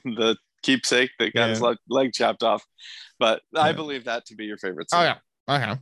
the 0.05 0.37
keepsake 0.63 1.11
that 1.19 1.35
got 1.35 1.51
his 1.51 1.61
leg, 1.61 1.77
leg 1.89 2.13
chopped 2.13 2.43
off. 2.43 2.65
But 3.19 3.43
I 3.57 3.69
Yeah. 3.69 3.73
believe 3.77 4.05
that 4.05 4.27
to 4.27 4.35
be 4.35 4.45
your 4.47 4.57
favorite. 4.59 4.91
Scene. 4.91 5.01
Oh 5.01 5.03
yeah. 5.05 5.19
Okay. 5.49 5.81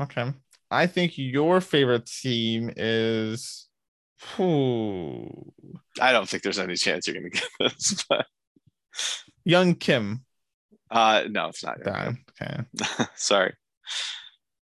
Okay. 0.00 0.32
I 0.70 0.86
think 0.86 1.12
your 1.16 1.60
favorite 1.60 2.06
team 2.06 2.72
is 2.76 3.68
I 4.38 6.12
don't 6.12 6.28
think 6.28 6.42
there's 6.42 6.58
any 6.58 6.76
chance 6.76 7.06
you're 7.06 7.16
gonna 7.16 7.30
get 7.30 7.48
this. 7.60 8.04
But 8.08 8.26
Young 9.44 9.74
Kim. 9.74 10.24
uh, 10.90 11.24
no, 11.28 11.48
it's 11.48 11.62
not. 11.62 11.82
Darn. 11.82 12.24
Okay. 12.40 12.62
Sorry. 13.14 13.54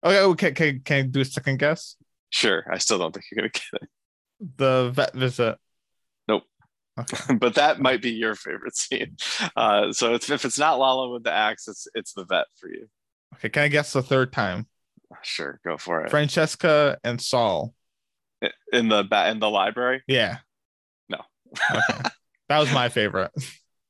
Okay. 0.05 0.21
Okay. 0.21 0.53
Can, 0.53 0.81
can 0.85 0.97
I 0.97 1.03
do 1.03 1.21
a 1.21 1.25
second 1.25 1.59
guess? 1.59 1.97
Sure. 2.31 2.65
I 2.71 2.79
still 2.79 2.99
don't 2.99 3.13
think 3.15 3.25
you're 3.31 3.43
gonna 3.43 3.51
get 3.51 3.83
it. 3.83 3.89
The 4.57 4.91
vet 4.91 5.15
visit. 5.15 5.57
Nope. 6.29 6.43
Okay. 6.99 7.35
But 7.39 7.55
that 7.55 7.81
might 7.81 8.03
be 8.03 8.11
your 8.11 8.35
favorite 8.35 8.77
scene. 8.77 9.17
Uh, 9.57 9.93
so 9.93 10.15
it's, 10.15 10.29
if 10.29 10.45
it's 10.45 10.59
not 10.59 10.79
Lalo 10.79 11.13
with 11.13 11.23
the 11.25 11.33
axe, 11.33 11.69
it's 11.69 11.87
it's 11.95 12.13
the 12.13 12.25
vet 12.25 12.47
for 12.57 12.69
you. 12.69 12.89
Okay. 13.37 13.49
Can 13.49 13.63
I 13.63 13.69
guess 13.69 13.93
the 13.93 14.03
third 14.03 14.33
time? 14.33 14.67
Sure, 15.23 15.61
go 15.65 15.77
for 15.77 16.05
it. 16.05 16.11
Francesca 16.11 16.99
and 17.05 17.21
Saul. 17.21 17.75
In 18.73 18.89
the 18.89 19.05
ba- 19.05 19.31
in 19.31 19.39
the 19.41 19.49
library. 19.49 20.03
Yeah. 20.07 20.39
No. 21.09 21.19
Okay. 21.71 22.09
that 22.49 22.59
was 22.59 22.73
my 22.73 22.89
favorite. 22.89 23.31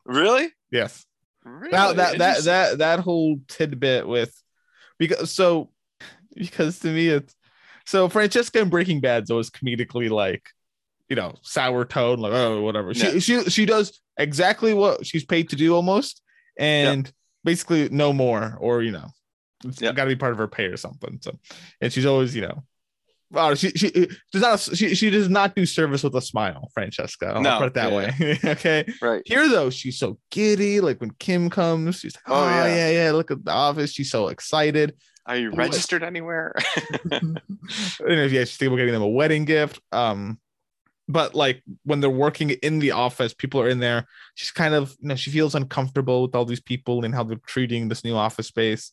Really? 0.05 0.49
Yes. 0.71 1.05
Really? 1.45 1.71
That 1.71 1.97
that 1.97 2.19
that 2.19 2.45
that 2.45 2.79
that 2.79 3.01
whole 3.01 3.39
tidbit 3.49 4.07
with 4.07 4.33
because 4.99 5.31
so 5.33 5.71
because 6.35 6.79
to 6.81 6.89
me 6.89 7.09
it's 7.09 7.35
so 7.87 8.09
Francesca 8.09 8.61
in 8.61 8.69
Breaking 8.71 9.01
Bad's 9.01 9.31
always 9.31 9.51
comedically 9.51 10.09
like 10.09 10.49
you 11.09 11.17
know 11.17 11.35
sour 11.43 11.85
tone 11.85 12.19
like 12.19 12.33
oh 12.33 12.63
whatever 12.63 12.95
she 12.95 13.07
Yeah. 13.13 13.19
she 13.19 13.45
she 13.51 13.67
does 13.67 14.01
exactly 14.17 14.73
what 14.73 15.05
she's 15.05 15.25
paid 15.25 15.51
to 15.51 15.57
do 15.57 15.75
almost 15.75 16.23
and 16.57 17.13
basically 17.45 17.89
no 17.91 18.13
more 18.13 18.57
or 18.59 18.83
you 18.83 18.93
know 18.93 19.09
it's 19.65 19.81
Yeah. 19.81 19.93
got 19.93 20.05
to 20.05 20.11
be 20.11 20.17
part 20.17 20.33
of 20.33 20.39
her 20.39 20.49
pay 20.49 20.67
or 20.67 20.77
something 20.77 21.19
so 21.23 21.33
and 21.81 21.93
she's 21.93 22.07
always 22.07 22.35
you 22.37 22.43
know 22.43 22.63
well 23.31 23.55
she 23.55 23.71
she 23.71 23.91
does 24.33 24.43
not 24.43 24.61
she, 24.61 24.95
she 24.95 25.11
does 25.11 25.29
not 25.29 25.57
do 25.57 25.67
service 25.67 26.03
with 26.05 26.15
a 26.15 26.21
smile 26.21 26.71
Francesca 26.75 27.33
I'll 27.35 27.43
No. 27.43 27.59
put 27.59 27.67
it 27.69 27.75
that 27.75 27.91
Yeah, 27.91 27.97
way 27.97 28.39
okay 28.45 28.87
right. 29.03 29.23
here 29.25 29.49
though, 29.49 29.71
she's 29.71 29.99
so 29.99 30.19
giddy. 30.31 30.81
Like 30.81 31.01
when 31.01 31.11
Kim 31.19 31.51
comes, 31.51 31.97
she's 32.01 32.15
like, 32.15 32.25
Oh, 32.29 32.45
"Oh, 32.45 32.49
yeah. 32.49 32.67
yeah. 32.67 32.91
yeah, 33.07 33.11
Look 33.13 33.31
at 33.31 33.45
the 33.45 33.51
office. 33.53 33.91
She's 33.93 34.11
so 34.11 34.29
excited." 34.29 34.95
Are 35.27 35.37
you 35.39 35.51
registered 35.53 36.03
anywhere? 36.03 36.55
and 37.11 37.41
if 38.01 38.31
yeah, 38.33 38.41
she's 38.45 38.57
thinking 38.57 38.69
about 38.75 38.77
getting 38.77 38.93
them 38.93 39.03
a 39.03 39.09
wedding 39.09 39.45
gift. 39.47 39.81
Um, 39.91 40.39
but 41.09 41.35
like 41.35 41.63
when 41.85 42.01
they're 42.01 42.11
working 42.11 42.51
in 42.51 42.79
the 42.79 42.93
office, 42.93 43.35
people 43.35 43.61
are 43.61 43.69
in 43.69 43.79
there. 43.79 44.07
She's 44.35 44.51
kind 44.51 44.75
of, 44.75 44.95
you 45.01 45.09
know, 45.09 45.15
she 45.17 45.31
feels 45.31 45.55
uncomfortable 45.55 46.23
with 46.23 46.35
all 46.35 46.45
these 46.45 46.61
people 46.61 47.05
and 47.05 47.15
how 47.15 47.25
they're 47.25 47.39
treating 47.47 47.89
this 47.89 48.05
new 48.05 48.15
office 48.17 48.49
space. 48.49 48.93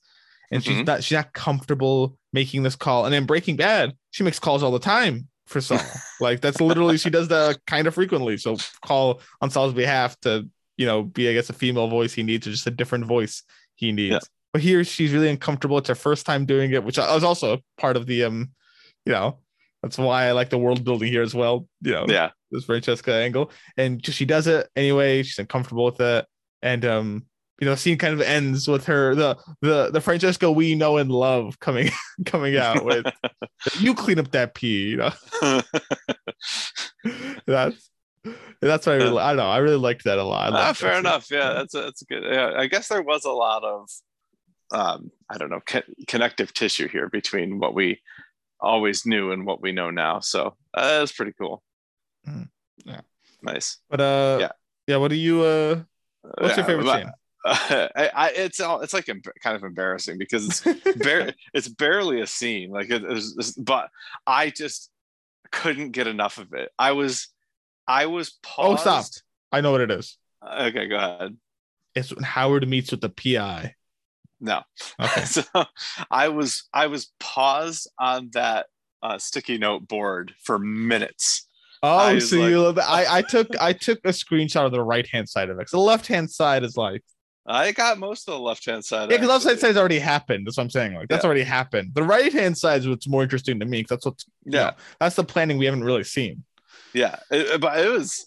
And 0.51 0.63
she's 0.63 0.77
Mhm. 0.77 0.85
not, 0.87 1.03
she's 1.03 1.15
not 1.15 1.33
comfortable 1.33 2.17
making 2.33 2.63
this 2.63 2.75
call. 2.75 3.05
And 3.05 3.13
then 3.13 3.25
Breaking 3.25 3.55
Bad, 3.55 3.93
she 4.11 4.23
makes 4.23 4.39
calls 4.39 4.63
all 4.63 4.71
the 4.71 4.79
time 4.79 5.27
for 5.47 5.61
Saul. 5.61 5.79
like 6.19 6.41
that's 6.41 6.59
literally 6.61 6.97
she 6.97 7.09
does 7.09 7.27
that 7.29 7.57
kind 7.67 7.87
of 7.87 7.93
frequently. 7.93 8.37
So 8.37 8.57
call 8.85 9.21
on 9.41 9.49
Saul's 9.49 9.73
behalf 9.73 10.19
to, 10.21 10.47
you 10.77 10.85
know, 10.85 11.03
be 11.03 11.29
I 11.29 11.33
guess 11.33 11.49
a 11.49 11.53
female 11.53 11.87
voice 11.87 12.13
he 12.13 12.23
needs 12.23 12.45
or 12.47 12.51
just 12.51 12.67
a 12.67 12.71
different 12.71 13.05
voice 13.05 13.43
he 13.75 13.91
needs. 13.91 14.11
Yeah. 14.13 14.19
but 14.53 14.61
here 14.61 14.83
she's 14.83 15.13
really 15.13 15.29
uncomfortable. 15.29 15.77
It's 15.77 15.87
her 15.89 15.95
first 15.95 16.25
time 16.25 16.45
doing 16.45 16.71
it, 16.73 16.83
which 16.83 16.99
I 16.99 17.13
was 17.15 17.23
also 17.23 17.59
part 17.77 17.95
of 17.95 18.05
the 18.05 18.23
um, 18.25 18.51
you 19.05 19.11
know, 19.13 19.39
that's 19.81 19.97
why 19.97 20.25
I 20.25 20.31
like 20.33 20.49
the 20.49 20.57
world 20.59 20.83
building 20.83 21.09
here 21.11 21.21
as 21.23 21.33
well. 21.33 21.67
You 21.81 21.93
know, 21.93 22.05
Yeah. 22.07 22.31
this 22.51 22.65
Francesca 22.65 23.13
angle, 23.13 23.49
and 23.77 24.05
she 24.05 24.25
does 24.25 24.47
it 24.47 24.67
anyway. 24.75 25.23
She's 25.23 25.39
uncomfortable 25.39 25.85
with 25.85 25.99
it, 26.01 26.25
and 26.61 26.83
um, 26.85 27.25
you 27.61 27.65
know, 27.67 27.75
scene 27.75 27.97
kind 27.97 28.13
of 28.13 28.21
ends 28.21 28.67
with 28.67 28.85
her 28.87 29.13
the 29.15 29.37
the 29.61 29.91
the 29.91 30.01
Francesca 30.01 30.51
we 30.51 30.73
know 30.75 30.97
and 30.97 31.11
love 31.11 31.59
coming 31.59 31.89
coming 32.25 32.57
out 32.57 32.83
with 32.85 33.05
you 33.79 33.93
clean 33.93 34.19
up 34.19 34.31
that 34.31 34.55
pee. 34.55 34.89
You 34.89 34.97
know, 34.97 35.11
that's 37.45 37.89
that's 38.61 38.85
what 38.85 38.93
I 38.93 38.95
really 38.95 39.19
I 39.19 39.27
don't 39.29 39.37
know. 39.37 39.49
I 39.49 39.57
really 39.59 39.77
liked 39.77 40.03
that 40.05 40.17
a 40.17 40.23
lot. 40.23 40.53
Ah, 40.53 40.73
fair 40.73 40.99
enough. 40.99 41.29
Yeah, 41.31 41.53
that's 41.53 41.73
a, 41.73 41.81
that's 41.81 42.01
a 42.01 42.05
good. 42.05 42.23
Yeah, 42.23 42.53
I 42.57 42.67
guess 42.67 42.87
there 42.87 43.01
was 43.01 43.25
a 43.25 43.31
lot 43.31 43.63
of, 43.63 43.89
um, 44.71 45.11
I 45.29 45.37
don't 45.37 45.49
know, 45.49 45.61
co- 45.65 45.81
connective 46.07 46.53
tissue 46.53 46.87
here 46.87 47.09
between 47.09 47.59
what 47.59 47.73
we 47.73 47.99
always 48.59 49.05
knew 49.05 49.31
and 49.31 49.45
what 49.45 49.61
we 49.61 49.71
know 49.71 49.89
now. 49.89 50.19
So 50.19 50.55
uh, 50.75 50.99
that's 50.99 51.11
pretty 51.11 51.33
cool. 51.39 51.63
Mhm. 52.27 52.49
Yeah. 52.85 53.01
Nice. 53.41 53.77
But 53.89 54.01
uh, 54.01 54.37
Yeah. 54.41 54.51
yeah. 54.87 54.97
What 54.97 55.09
do 55.09 55.15
you 55.15 55.41
uh? 55.41 55.81
What's 56.37 56.57
your 56.57 56.65
favorite 56.65 56.85
scene? 56.87 57.11
I, 57.45 58.09
I, 58.15 58.29
it's 58.35 58.59
all, 58.59 58.81
it's 58.81 58.93
like 58.93 59.09
em- 59.09 59.21
kind 59.43 59.55
of 59.55 59.63
embarrassing 59.63 60.17
because 60.19 60.45
it's 60.65 60.97
bar- 61.03 61.33
it's 61.53 61.67
barely 61.67 62.21
a 62.21 62.27
scene 62.27 62.69
like 62.69 62.89
it, 62.91 63.03
it's- 63.03 63.31
it's- 63.37 63.51
but 63.53 63.89
i 64.27 64.49
just 64.51 64.89
couldn't 65.51 65.91
get 65.91 66.05
enough 66.07 66.37
of 66.37 66.53
it 66.53 66.69
i 66.77 66.91
was 66.91 67.27
i 67.87 68.05
was 68.05 68.37
paused. 68.43 68.85
Oh, 68.87 69.01
stop. 69.01 69.05
I 69.51 69.61
know 69.61 69.71
what 69.71 69.81
it 69.81 69.91
is. 69.91 70.17
okay 70.47 70.87
go 70.87 70.97
ahead 70.97 71.35
It's 71.95 72.13
when 72.13 72.23
Howard 72.23 72.67
meets 72.67 72.91
with 72.91 73.01
the 73.01 73.09
PI. 73.09 73.73
no 74.39 74.61
Okay. 74.99 75.25
so 75.25 75.43
i 76.11 76.29
was 76.29 76.69
i 76.73 76.87
was 76.87 77.11
paused 77.19 77.89
on 77.99 78.29
that 78.33 78.67
uh, 79.03 79.17
sticky 79.17 79.57
note 79.57 79.87
board 79.87 80.33
for 80.43 80.59
minutes 80.59 81.47
Oh, 81.83 82.19
so 82.19 82.37
like- 82.37 82.49
you 82.51 82.79
I 82.81 83.17
I 83.17 83.21
took 83.23 83.47
I 83.59 83.73
took 83.73 83.97
a 84.05 84.09
screenshot 84.09 84.67
of 84.67 84.71
the 84.71 84.83
right 84.83 85.07
hand 85.07 85.27
side 85.27 85.49
of 85.49 85.59
it. 85.59 85.67
the 85.71 85.79
left 85.79 86.05
hand 86.05 86.29
side 86.29 86.63
is 86.63 86.77
like 86.77 87.03
i 87.45 87.71
got 87.71 87.97
most 87.97 88.27
of 88.27 88.33
the 88.35 88.39
left 88.39 88.65
hand 88.65 88.83
side 88.85 89.09
yeah, 89.09 89.17
because 89.17 89.27
left 89.29 89.45
actually. 89.45 89.59
side's 89.59 89.77
already 89.77 89.99
happened. 89.99 90.45
That's 90.45 90.57
what 90.57 90.63
I'm 90.63 90.69
saying. 90.69 90.93
Like 90.95 91.07
that's 91.09 91.23
Yeah. 91.23 91.27
already 91.27 91.43
happened. 91.43 91.91
The 91.95 92.03
right 92.03 92.31
hand 92.31 92.57
side 92.57 92.81
is 92.81 92.87
what's 92.87 93.07
more 93.07 93.23
interesting 93.23 93.59
to 93.59 93.65
me 93.65 93.79
because 93.79 93.89
that's 93.97 94.05
what's 94.05 94.25
you 94.45 94.51
yeah 94.53 94.61
know, 94.65 94.71
that's 94.99 95.15
the 95.15 95.23
planning 95.23 95.57
we 95.57 95.65
haven't 95.65 95.83
really 95.83 96.03
seen. 96.03 96.43
yeah 96.93 97.15
It- 97.31 97.59
but 97.61 97.79
it 97.79 97.89
was 97.89 98.25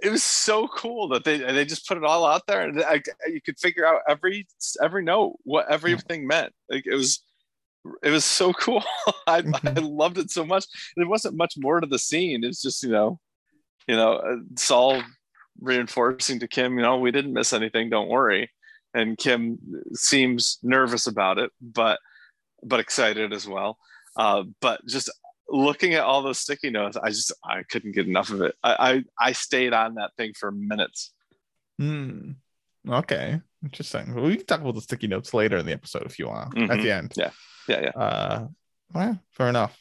it 0.00 0.10
was 0.10 0.22
so 0.22 0.68
cool 0.68 1.08
that 1.08 1.24
they 1.24 1.38
they 1.38 1.64
just 1.64 1.86
put 1.88 1.96
it 1.98 2.04
all 2.04 2.24
out 2.24 2.46
there 2.46 2.62
and 2.62 2.82
I, 2.82 3.02
you 3.26 3.40
could 3.40 3.58
figure 3.58 3.84
out 3.86 4.02
every 4.08 4.46
every 4.82 5.02
note 5.02 5.38
what 5.44 5.70
everything 5.70 6.26
meant 6.26 6.52
like 6.70 6.84
it 6.86 6.94
was 6.94 7.22
it 8.02 8.10
was 8.10 8.24
so 8.24 8.52
cool 8.64 8.82
I, 9.26 9.38
I 9.38 9.40
Mhm. 9.42 9.96
loved 9.96 10.18
it 10.18 10.30
so 10.30 10.44
much 10.44 10.66
there 10.96 11.08
wasn't 11.08 11.36
much 11.36 11.54
more 11.58 11.80
to 11.80 11.86
the 11.86 11.98
scene 11.98 12.44
it's 12.44 12.62
just 12.62 12.82
you 12.82 12.90
know 12.90 13.18
you 13.86 13.96
know 13.96 14.12
uh, 14.14 14.36
Saul 14.56 15.02
reinforcing 15.60 16.38
to 16.40 16.48
Kim 16.48 16.76
you 16.76 16.82
know 16.82 16.98
we 16.98 17.10
didn't 17.10 17.32
miss 17.32 17.52
anything 17.52 17.90
don't 17.90 18.08
worry 18.08 18.50
and 18.94 19.18
Kim 19.18 19.58
seems 19.94 20.58
nervous 20.62 21.06
about 21.06 21.38
it 21.38 21.50
but 21.60 21.98
but 22.62 22.80
excited 22.80 23.32
as 23.32 23.46
well 23.46 23.78
uh, 24.16 24.42
but 24.60 24.80
just 24.86 25.10
looking 25.50 25.94
at 25.94 26.02
all 26.02 26.22
those 26.22 26.38
sticky 26.38 26.70
notes, 26.70 26.96
I 26.96 27.08
just 27.10 27.32
I 27.44 27.62
couldn't 27.62 27.92
get 27.92 28.06
enough 28.08 28.30
of 28.30 28.42
it. 28.42 28.54
I 28.64 29.04
I, 29.20 29.28
I 29.28 29.32
stayed 29.32 29.72
on 29.72 29.94
that 29.94 30.10
thing 30.16 30.32
for 30.38 30.50
minutes. 30.50 31.12
Hmm. 31.78 32.32
Okay. 32.88 33.40
Interesting. 33.62 34.14
Well, 34.14 34.24
we 34.24 34.36
can 34.36 34.46
talk 34.46 34.60
about 34.60 34.74
the 34.74 34.80
sticky 34.80 35.06
notes 35.06 35.32
later 35.32 35.56
in 35.56 35.66
the 35.66 35.72
episode 35.72 36.02
if 36.04 36.18
you 36.18 36.26
want. 36.28 36.58
At 36.58 36.68
Mhm. 36.68 36.82
the 36.82 36.92
end. 36.92 37.12
Yeah, 37.16 37.30
yeah. 37.68 37.80
Yeah. 37.80 37.90
Uh. 37.90 38.48
Well, 38.92 39.20
fair 39.30 39.48
enough. 39.48 39.80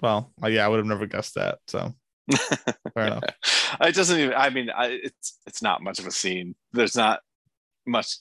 Well, 0.00 0.32
uh, 0.42 0.46
yeah, 0.46 0.64
I 0.64 0.68
would 0.68 0.78
have 0.78 0.86
never 0.86 1.06
guessed 1.06 1.34
that. 1.34 1.58
So 1.66 1.92
fair 2.94 3.06
enough. 3.06 3.22
It 3.80 3.94
doesn't 3.94 4.18
even. 4.18 4.34
I 4.34 4.50
mean, 4.50 4.70
I, 4.70 4.86
it's 5.02 5.38
it's 5.46 5.62
not 5.62 5.82
much 5.82 5.98
of 5.98 6.06
a 6.06 6.10
scene. 6.10 6.54
There's 6.72 6.96
not 6.96 7.20
much 7.86 8.16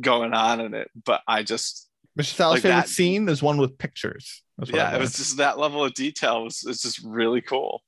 going 0.00 0.32
on 0.32 0.60
in 0.60 0.74
it, 0.74 0.90
but 1.04 1.22
I 1.26 1.42
just 1.42 1.88
Mr. 2.18 2.34
Sal's 2.34 2.54
Like 2.54 2.62
favorite 2.62 2.76
that- 2.82 2.88
scene 2.88 3.28
is 3.28 3.42
one 3.42 3.58
with 3.58 3.78
pictures. 3.78 4.42
That's 4.58 4.70
yeah, 4.70 4.94
it 4.94 5.00
was 5.00 5.16
just 5.16 5.38
that 5.38 5.58
level 5.58 5.84
of 5.84 5.94
detail 5.94 6.44
was 6.44 6.64
it's 6.66 6.82
just 6.82 7.00
really 7.04 7.40
cool. 7.40 7.82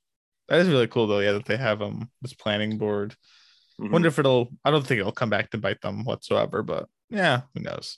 That 0.49 0.59
is 0.59 0.67
really 0.69 0.87
cool 0.87 1.07
though. 1.07 1.19
Yeah, 1.19 1.33
that 1.33 1.45
they 1.45 1.57
have 1.57 1.81
um 1.81 2.09
this 2.21 2.33
planning 2.33 2.77
board. 2.77 3.15
Mhm. 3.79 3.91
Wonder 3.91 4.07
if 4.07 4.19
it'll. 4.19 4.49
I 4.65 4.71
don't 4.71 4.85
think 4.85 4.99
it'll 4.99 5.11
come 5.11 5.29
back 5.29 5.49
to 5.51 5.57
bite 5.57 5.81
them 5.81 6.03
whatsoever. 6.03 6.63
But 6.63 6.87
yeah, 7.09 7.41
who 7.53 7.61
knows? 7.61 7.97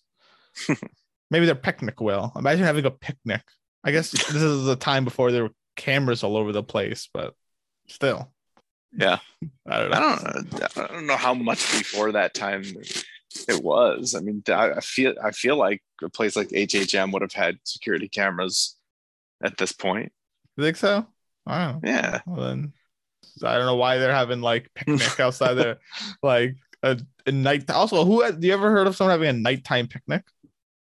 Maybe 1.31 1.45
their 1.45 1.55
picnic 1.55 1.99
will. 2.01 2.31
Imagine 2.35 2.65
having 2.65 2.85
a 2.85 2.91
picnic. 2.91 3.41
I 3.83 3.91
guess 3.91 4.11
this 4.11 4.35
is 4.35 4.65
the 4.65 4.75
time 4.75 5.03
before 5.05 5.31
there 5.31 5.43
were 5.43 5.51
cameras 5.75 6.23
all 6.23 6.37
over 6.37 6.51
the 6.51 6.63
place, 6.63 7.09
but 7.13 7.33
still. 7.87 8.31
Yeah. 8.97 9.19
I 9.67 9.79
don't 9.79 9.91
know. 9.91 9.97
I 9.97 10.31
don't 10.33 10.53
know. 10.53 10.67
I 10.75 10.87
don't 10.87 11.07
know 11.07 11.17
how 11.17 11.33
much 11.33 11.59
before 11.77 12.11
that 12.13 12.33
time 12.33 12.63
it 13.47 13.63
was. 13.63 14.15
I 14.15 14.21
mean, 14.21 14.43
I 14.47 14.79
feel 14.81 15.13
I 15.23 15.31
feel 15.31 15.57
like 15.57 15.81
a 16.01 16.09
place 16.09 16.35
like 16.35 16.49
HHM 16.49 17.11
would 17.11 17.21
have 17.21 17.33
had 17.33 17.57
security 17.63 18.07
cameras 18.07 18.77
at 19.43 19.57
this 19.57 19.71
point. 19.71 20.11
You 20.57 20.63
think 20.63 20.77
so? 20.77 21.05
I 21.45 21.71
don't. 21.71 21.83
Yeah. 21.83 22.21
Well, 22.25 22.47
then 22.47 22.73
I 23.43 23.57
don't 23.57 23.65
know 23.65 23.75
why 23.75 23.97
they're 23.97 24.13
having 24.13 24.41
like 24.41 24.69
picnic 24.73 25.19
outside 25.19 25.55
there, 25.55 25.77
like 26.23 26.55
a, 26.83 26.99
a 27.25 27.31
night. 27.31 27.69
Also, 27.69 28.05
who 28.05 28.21
had, 28.21 28.39
do 28.39 28.47
you 28.47 28.53
ever 28.53 28.71
heard 28.71 28.87
of 28.87 28.95
someone 28.95 29.11
having 29.11 29.29
a 29.29 29.33
nighttime 29.33 29.87
picnic? 29.87 30.23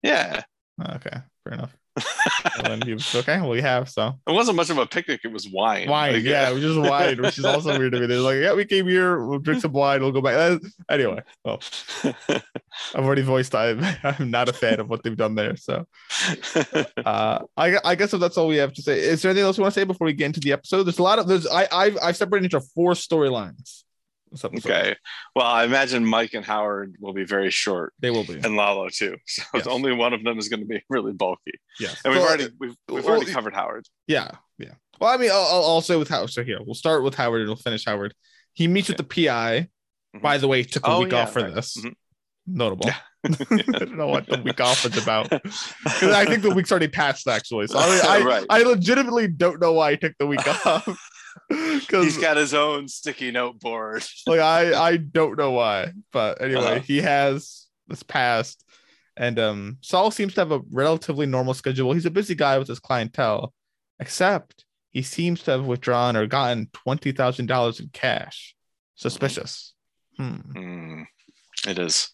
Yeah. 0.01 0.43
Okay, 0.79 1.17
fair 1.43 1.53
enough. 1.53 1.75
Well, 1.95 2.77
then 2.77 2.87
you 2.87 2.97
okay? 3.15 3.39
Well, 3.39 3.49
we 3.49 3.61
have 3.61 3.87
so 3.89 4.13
It 4.27 4.31
wasn't 4.31 4.57
much 4.57 4.69
of 4.69 4.77
a 4.77 4.85
picnic. 4.85 5.21
It 5.23 5.31
was 5.31 5.47
wine. 5.47 5.89
wine. 5.89 6.13
Like, 6.13 6.23
yeah, 6.23 6.49
it 6.49 6.53
was 6.53 6.63
just 6.63 6.79
wine, 6.89 7.21
which 7.21 7.37
is 7.37 7.45
also 7.45 7.77
weird 7.77 7.91
to 7.93 7.99
me. 7.99 8.07
They're 8.07 8.19
like, 8.19 8.37
yeah, 8.41 8.53
we 8.53 8.65
came 8.65 8.87
here, 8.87 9.23
we'll 9.25 9.39
drink 9.39 9.61
some 9.61 9.73
wine, 9.73 10.01
we'll 10.01 10.11
go 10.11 10.21
back. 10.21 10.35
Uh, 10.35 10.59
Anyway, 10.89 11.21
well, 11.45 11.59
I've 12.03 12.43
already 13.05 13.21
voiced 13.21 13.55
I'm 13.55 13.83
I'm 14.03 14.31
not 14.31 14.49
a 14.49 14.53
fan 14.53 14.79
of 14.79 14.89
what 14.89 15.03
they've 15.03 15.15
done 15.17 15.35
there. 15.35 15.55
So, 15.55 15.85
uh, 17.05 17.39
I 17.57 17.77
I 17.83 17.95
guess 17.95 18.13
if 18.13 18.19
that's 18.19 18.37
all 18.37 18.47
we 18.47 18.57
have 18.57 18.73
to 18.73 18.81
say, 18.81 18.99
is 18.99 19.21
there 19.21 19.31
anything 19.31 19.45
else 19.45 19.57
you 19.57 19.61
want 19.63 19.73
to 19.73 19.79
say 19.79 19.85
before 19.85 20.05
we 20.05 20.13
get 20.13 20.27
into 20.27 20.39
the 20.39 20.53
episode? 20.53 20.83
There's 20.83 20.99
a 20.99 21.03
lot 21.03 21.19
of 21.19 21.27
there's 21.27 21.47
I 21.47 21.67
I've 21.71 21.97
I've 22.01 22.17
separated 22.17 22.53
into 22.53 22.65
four 22.75 22.93
storylines. 22.93 23.83
This 24.33 24.43
episode. 24.45 24.69
okay. 24.71 24.95
Well, 25.35 25.45
I 25.45 25.63
imagine 25.63 26.05
Mike 26.05 26.33
and 26.33 26.45
Howard 26.45 26.95
will 26.99 27.13
be 27.13 27.23
very 27.23 27.49
short, 27.49 27.93
they 27.99 28.09
will 28.11 28.23
be. 28.25 28.35
and 28.35 28.55
Lalo 28.55 28.89
too. 28.89 29.15
So 29.27 29.43
Yes. 29.53 29.67
only 29.67 29.93
one 29.93 30.13
of 30.13 30.23
them 30.23 30.37
is 30.37 30.49
going 30.49 30.59
to 30.59 30.65
be 30.65 30.83
really 30.89 31.13
bulky. 31.13 31.53
Yeah, 31.79 31.89
And 32.03 32.13
we've 32.13 32.21
Well, 32.21 32.27
already 32.27 32.49
we've, 32.59 32.75
we've 32.89 33.03
well, 33.05 33.15
already 33.15 33.31
covered 33.31 33.53
Howard. 33.55 33.85
Yeah, 34.07 34.31
yeah. 34.57 34.73
Well, 34.99 35.09
I 35.13 35.17
mean, 35.17 35.31
I'll, 35.31 35.37
I'll 35.51 35.63
I'll 35.65 35.81
say 35.81 35.95
with 35.95 36.09
Howard. 36.09 36.29
So 36.31 36.43
here, 36.43 36.59
we'll 36.63 36.75
start 36.75 37.03
with 37.03 37.15
Howard 37.15 37.41
and 37.41 37.49
we'll 37.49 37.55
finish 37.57 37.85
Howard. 37.85 38.13
He 38.53 38.67
meets 38.67 38.87
with 38.89 38.97
the 38.97 39.03
PI. 39.03 39.67
Mhm. 40.15 40.21
By 40.21 40.37
the 40.37 40.47
way, 40.47 40.63
took 40.63 40.85
a 40.85 40.91
Oh, 40.91 40.99
week 41.03 41.11
yeah, 41.11 41.23
off 41.23 41.33
for 41.33 41.41
right. 41.41 41.53
this. 41.55 41.75
Mhm. 41.77 41.93
Notable. 42.45 42.85
Yeah. 42.87 42.97
I 43.25 43.29
don't 43.79 43.95
know 43.97 44.07
what 44.07 44.27
the 44.27 44.41
week 44.41 44.59
off 44.61 44.85
is 44.85 45.01
about. 45.01 45.29
Because 45.29 46.13
I 46.13 46.25
think 46.25 46.43
the 46.43 46.53
week's 46.53 46.71
already 46.71 46.89
passed, 46.89 47.25
actually. 47.27 47.67
So 47.67 47.79
I, 47.79 48.01
I, 48.19 48.21
Right. 48.23 48.45
I 48.49 48.63
legitimately 48.63 49.29
don't 49.29 49.59
know 49.61 49.71
why 49.73 49.91
I 49.91 49.95
took 49.95 50.13
the 50.19 50.27
week 50.27 50.45
off. 50.65 50.85
He's 51.49 52.17
got 52.17 52.37
his 52.37 52.53
own 52.53 52.87
sticky 52.87 53.31
note 53.31 53.59
board. 53.59 54.03
like 54.27 54.39
I, 54.39 54.73
I 54.91 54.97
don't 54.97 55.37
know 55.37 55.51
why. 55.51 55.91
But 56.11 56.41
anyway, 56.41 56.61
Uh-huh. 56.61 56.79
he 56.79 57.01
has 57.01 57.67
this 57.87 58.03
past, 58.03 58.63
and 59.17 59.37
um, 59.39 59.77
Saul 59.81 60.11
seems 60.11 60.33
to 60.35 60.41
have 60.41 60.51
a 60.51 60.61
relatively 60.71 61.25
normal 61.25 61.53
schedule. 61.53 61.93
He's 61.93 62.05
a 62.05 62.11
busy 62.11 62.35
guy 62.35 62.57
with 62.57 62.67
his 62.67 62.79
clientele, 62.79 63.53
except 63.99 64.65
he 64.91 65.01
seems 65.01 65.43
to 65.43 65.51
have 65.51 65.65
withdrawn 65.65 66.15
or 66.15 66.27
gotten 66.27 66.69
twenty 66.73 67.11
thousand 67.11 67.47
dollars 67.47 67.79
in 67.79 67.89
cash. 67.89 68.55
Suspicious. 68.95 69.73
Hmm. 70.17 70.35
Mm, 70.55 71.05
it 71.67 71.79
is. 71.79 72.09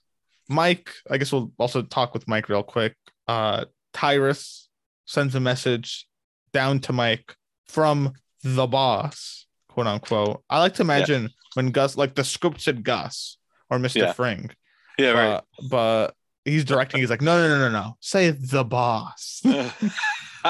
Mike, 0.47 0.89
I 1.09 1.17
guess 1.17 1.31
we'll 1.31 1.51
also 1.59 1.81
talk 1.83 2.13
with 2.13 2.27
Mike 2.27 2.49
real 2.49 2.63
quick. 2.63 2.95
Uh 3.27 3.65
Tyrus 3.93 4.69
sends 5.05 5.35
a 5.35 5.39
message 5.39 6.07
down 6.53 6.79
to 6.79 6.93
Mike 6.93 7.35
from 7.67 8.13
the 8.43 8.67
boss, 8.67 9.45
quote 9.69 9.87
unquote. 9.87 10.43
I 10.49 10.59
like 10.59 10.75
to 10.75 10.81
imagine 10.81 11.29
when 11.55 11.71
Gus, 11.71 11.97
like 11.97 12.15
the 12.15 12.23
script 12.23 12.61
said 12.61 12.83
Gus 12.83 13.37
or 13.69 13.77
Mr. 13.77 13.95
Yeah. 13.97 14.13
Fring, 14.13 14.49
Yeah, 14.97 15.11
right. 15.11 15.27
uh, 15.35 15.41
but 15.69 16.13
he's 16.45 16.65
directing. 16.65 16.99
He's 17.01 17.09
like, 17.09 17.21
no, 17.21 17.37
no, 17.41 17.49
no, 17.57 17.69
no, 17.69 17.71
no. 17.71 17.97
Say 17.99 18.31
the 18.31 18.63
boss. 18.63 19.41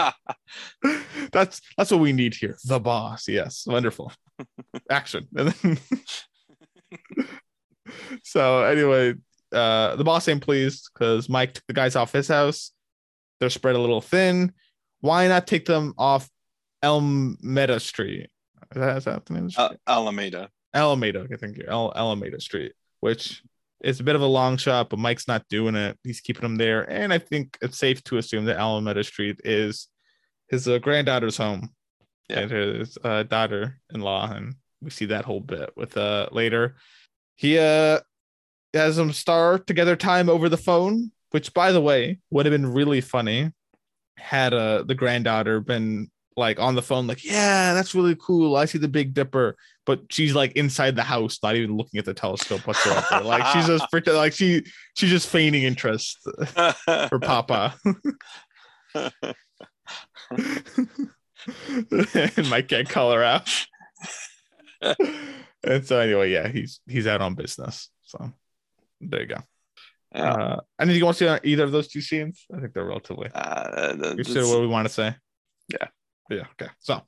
that's 1.32 1.62
that's 1.78 1.92
what 1.92 2.00
we 2.00 2.14
need 2.14 2.36
here. 2.36 2.58
The 2.66 2.80
boss. 2.80 3.28
Yes, 3.28 3.66
wonderful. 3.68 4.12
Action. 4.90 5.28
Then 5.32 5.54
so 8.24 8.64
anyway, 8.64 9.16
uh 9.52 9.96
the 9.96 10.04
boss 10.04 10.28
ain't 10.28 10.44
pleased 10.44 10.90
because 10.94 11.28
Mike 11.30 11.54
took 11.54 11.66
the 11.68 11.74
guys 11.74 11.96
off 11.96 12.12
his 12.14 12.28
house. 12.28 12.72
They're 13.40 13.50
spread 13.50 13.76
a 13.76 13.80
little 13.80 14.02
thin. 14.02 14.54
Why 15.02 15.28
not 15.28 15.48
take 15.48 15.66
them 15.66 15.94
off 15.98 16.30
Elmeda 16.84 17.80
Street? 17.80 18.30
Is 18.76 18.80
that, 18.82 18.98
is 18.98 19.06
that 19.06 19.26
the 19.26 19.34
name 19.34 19.46
of 19.46 19.54
the 19.54 19.62
Uh, 19.62 19.66
street? 19.68 19.80
Alameda. 19.88 20.50
Alameda, 20.74 21.28
I 21.32 21.36
think. 21.38 21.60
El- 21.68 21.94
Alameda 21.96 22.40
Street, 22.40 22.74
which 23.00 23.42
It's 23.82 24.02
a 24.02 24.04
bit 24.04 24.16
of 24.18 24.22
a 24.22 24.26
long 24.28 24.58
shot, 24.58 24.90
but 24.90 25.00
Mike's 25.00 25.26
not 25.30 25.48
doing 25.48 25.74
it. 25.76 25.98
He's 26.04 26.20
keeping 26.20 26.44
him 26.44 26.58
there, 26.58 26.82
and 26.92 27.14
I 27.14 27.18
think 27.18 27.58
it's 27.62 27.78
safe 27.78 28.04
to 28.06 28.18
assume 28.18 28.44
that 28.46 28.58
Alameda 28.58 29.06
Street 29.06 29.40
is 29.46 29.88
his 30.50 30.68
uh, 30.68 30.80
granddaughter's 30.80 31.38
home 31.38 31.70
Yeah. 32.30 32.40
and 32.42 32.52
his 32.52 32.98
uh, 33.06 33.24
daughter-in-law, 33.24 34.34
and 34.34 34.56
we 34.82 34.90
see 34.90 35.06
that 35.06 35.24
whole 35.24 35.40
bit 35.40 35.70
with 35.78 35.96
uh 35.96 36.28
later. 36.34 36.76
He 37.38 37.58
uh 37.58 38.02
has 38.74 38.98
them 38.98 39.14
star 39.14 39.58
together 39.60 39.96
time 39.96 40.28
over 40.30 40.50
the 40.50 40.58
phone, 40.58 41.12
which 41.32 41.54
by 41.54 41.72
the 41.72 41.80
way 41.82 42.20
would 42.32 42.46
have 42.46 42.52
been 42.52 42.74
really 42.74 43.00
funny 43.00 43.54
had 44.18 44.54
uh 44.54 44.84
the 44.84 44.94
granddaughter 44.96 45.62
been 45.62 46.12
like 46.40 46.60
on 46.60 46.76
the 46.76 46.82
phone, 46.82 47.06
like, 47.06 47.24
yeah, 47.24 47.74
that's 47.74 47.94
really 47.94 48.16
cool. 48.16 48.56
I 48.56 48.66
see 48.66 48.80
the 48.80 48.88
Big 48.88 49.14
Dipper, 49.14 49.56
but 49.86 50.02
she's 50.10 50.34
like 50.34 50.54
inside 50.54 50.96
the 50.96 51.04
house, 51.04 51.38
not 51.44 51.56
even 51.56 51.78
looking 51.78 52.00
at 52.00 52.06
the 52.06 52.14
telescope 52.14 52.66
whatsoever. 52.66 53.24
like 53.24 53.46
she's 53.54 53.68
just 53.68 53.86
pretend 53.92 54.18
like 54.18 54.34
she 54.34 54.64
she's 54.96 55.10
just 55.12 55.28
feigning 55.28 55.64
interest 55.64 56.18
for 57.10 57.20
Papa. 57.20 57.76
and 58.96 59.14
Mike 62.50 62.68
can't 62.68 62.90
call 62.90 63.12
her 63.12 63.24
out. 63.24 63.50
and 65.64 65.86
so 65.86 66.00
anyway, 66.00 66.32
yeah, 66.32 66.48
he's 66.48 66.80
he's 66.88 67.08
out 67.08 67.22
on 67.22 67.36
business. 67.36 67.90
So 68.04 68.32
there 69.02 69.22
you 69.22 69.28
go. 69.28 69.38
Yeah. 70.14 70.34
Uh, 70.34 70.60
anything 70.80 71.00
you 71.00 71.06
want 71.06 71.18
to 71.18 71.24
see 71.24 71.28
on 71.28 71.40
either 71.44 71.64
of 71.64 71.72
those 71.72 71.88
two 71.88 72.02
scenes? 72.02 72.46
I 72.56 72.60
think 72.60 72.74
they're 72.74 72.86
relatively. 72.86 73.30
Uh, 73.34 74.14
You 74.18 74.24
said 74.24 74.44
what 74.46 74.62
we 74.62 74.68
want 74.68 74.88
to 74.88 74.94
say. 74.94 75.16
Yeah. 75.72 75.88
Yeah. 76.30 76.46
Okay. 76.62 76.72
So, 76.80 77.02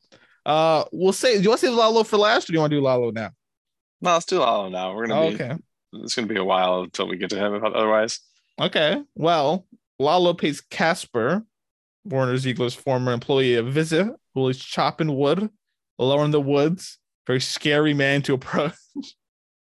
uh, 0.46 0.84
we'll 0.92 1.14
say. 1.14 1.38
Do 1.38 1.44
you 1.44 1.50
want 1.50 1.62
to 1.62 1.68
say 1.68 1.74
Lalo 1.74 2.04
for 2.04 2.18
last, 2.18 2.46
or 2.46 2.48
do 2.48 2.54
you 2.54 2.60
want 2.60 2.72
to 2.72 2.78
do 2.78 2.82
Lalo 2.82 3.12
now? 3.12 3.30
no, 4.02 4.14
let's 4.14 4.26
do 4.26 4.40
Lalo 4.40 4.70
now. 4.70 4.96
We're 4.96 5.08
gonna 5.08 5.22
Oh, 5.22 5.30
be. 5.30 5.36
okay. 5.36 5.56
It's 5.94 6.16
gonna 6.16 6.28
be 6.28 6.38
a 6.38 6.44
while 6.44 6.84
until 6.84 7.08
we 7.08 7.18
get 7.18 7.30
to 7.32 7.38
him. 7.38 7.64
Otherwise, 7.64 8.20
Okay. 8.60 9.02
Well, 9.16 9.66
Lalo 10.00 10.34
pays 10.34 10.62
Casper, 10.62 11.44
Warner 12.06 12.38
Ziegler's 12.38 12.74
former 12.76 13.12
employee, 13.12 13.56
a 13.56 13.64
visit 13.64 14.08
while 14.34 14.48
he's 14.48 14.58
chopping 14.60 15.16
wood, 15.16 15.50
alone 16.00 16.26
in 16.26 16.32
the 16.32 16.42
woods. 16.42 16.98
Very 17.28 17.42
scary 17.42 17.94
man 17.94 18.22
to 18.24 18.34
approach. 18.34 18.74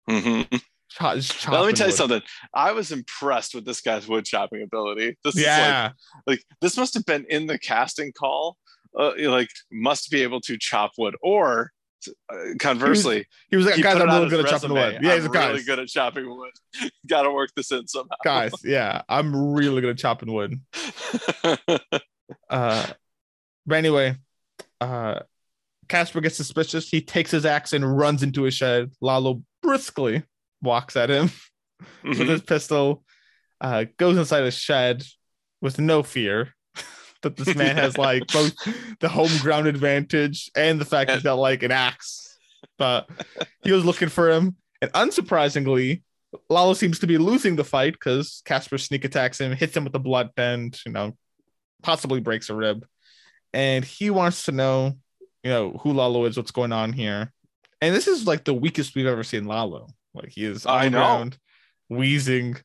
Mm-hmm. 0.08 0.56
Let 1.00 1.16
me 1.16 1.22
tell 1.72 1.86
you 1.86 1.92
wood. 1.92 1.94
something. 1.94 2.22
I 2.52 2.72
was 2.72 2.90
impressed 2.90 3.54
with 3.54 3.64
this 3.64 3.80
guy's 3.80 4.08
wood 4.08 4.24
chopping 4.24 4.62
ability. 4.62 5.16
This 5.24 5.36
is 5.36 5.42
like 5.42 5.46
Yeah. 5.46 5.90
like 6.26 6.42
this 6.60 6.76
must 6.76 6.94
have 6.94 7.04
been 7.06 7.24
in 7.28 7.46
the 7.46 7.58
casting 7.58 8.12
call 8.12 8.56
uh, 8.98 9.12
like 9.18 9.48
must 9.70 10.10
be 10.10 10.22
able 10.22 10.40
to 10.40 10.56
chop 10.58 10.92
wood 10.98 11.14
or 11.22 11.70
uh, 12.32 12.34
conversely 12.58 13.26
he 13.50 13.56
was 13.56 13.66
like, 13.66 13.74
he 13.74 13.82
guys, 13.82 13.98
put 13.98 14.08
I'm 14.08 14.16
really 14.16 14.30
good 14.30 14.44
at 14.46 14.50
chopping 14.50 14.72
wood. 14.72 14.98
Yeah, 15.02 15.14
he's 15.16 15.24
I'm 15.26 15.32
guys. 15.32 15.48
really 15.52 15.62
good 15.64 15.78
at 15.80 15.88
chopping 15.88 16.28
wood 16.30 16.50
gotta 17.08 17.30
work 17.30 17.50
this 17.54 17.70
in 17.72 17.86
somehow 17.86 18.16
guys, 18.24 18.52
yeah, 18.64 19.02
I'm 19.08 19.52
really 19.54 19.80
good 19.82 19.90
at 19.90 19.98
chopping 19.98 20.32
wood. 20.32 20.60
Uh, 22.48 22.86
but 23.66 23.74
anyway, 23.74 24.14
uh, 24.80 25.20
Casper 25.88 26.20
gets 26.20 26.36
suspicious. 26.36 26.88
He 26.88 27.00
takes 27.00 27.32
his 27.32 27.44
axe 27.44 27.72
and 27.72 27.96
runs 27.98 28.22
into 28.22 28.44
his 28.44 28.54
shed. 28.54 28.92
Lalo 29.00 29.42
briskly 29.62 30.22
walks 30.62 30.94
at 30.96 31.10
him 31.10 31.30
with 32.04 32.18
Mhm. 32.18 32.28
his 32.28 32.40
pistol, 32.42 33.02
uh, 33.60 33.86
goes 33.96 34.16
inside 34.16 34.44
a 34.44 34.50
shed 34.52 35.02
with 35.60 35.80
no 35.80 36.02
fear 36.04 36.54
that 37.22 37.36
this 37.36 37.54
man 37.54 37.76
has 37.76 37.98
like 37.98 38.26
both 38.28 38.54
the 39.00 39.08
home 39.08 39.30
ground 39.40 39.66
advantage 39.66 40.50
and 40.56 40.80
the 40.80 40.84
fact 40.84 41.10
he's 41.10 41.22
got 41.22 41.34
like 41.34 41.62
an 41.62 41.72
axe. 41.72 42.38
But 42.78 43.08
he 43.62 43.72
was 43.72 43.84
looking 43.84 44.08
for 44.08 44.30
him, 44.30 44.56
and 44.80 44.90
unsurprisingly, 44.92 46.02
Lalo 46.48 46.74
seems 46.74 46.98
to 47.00 47.06
be 47.06 47.18
losing 47.18 47.56
the 47.56 47.64
fight 47.64 47.92
because 47.92 48.42
Casper 48.44 48.78
sneak 48.78 49.04
attacks 49.04 49.40
him, 49.40 49.52
hits 49.52 49.76
him 49.76 49.84
with 49.84 49.92
the 49.92 49.98
blood 49.98 50.30
bend, 50.34 50.80
you 50.86 50.92
know, 50.92 51.16
possibly 51.82 52.20
breaks 52.20 52.48
a 52.48 52.54
rib, 52.54 52.86
and 53.52 53.84
he 53.84 54.10
wants 54.10 54.44
to 54.44 54.52
know, 54.52 54.94
you 55.42 55.50
know, 55.50 55.72
who 55.82 55.92
Lalo 55.92 56.24
is, 56.24 56.36
what's 56.36 56.52
going 56.52 56.72
on 56.72 56.92
here, 56.92 57.32
and 57.80 57.94
this 57.94 58.06
is 58.06 58.26
like 58.26 58.44
the 58.44 58.54
weakest 58.54 58.94
we've 58.94 59.06
ever 59.06 59.24
seen 59.24 59.44
Lalo. 59.44 59.88
Like 60.14 60.30
he 60.30 60.44
is 60.44 60.66
I 60.66 60.88
know. 60.88 60.98
ground, 60.98 61.38
wheezing. 61.88 62.56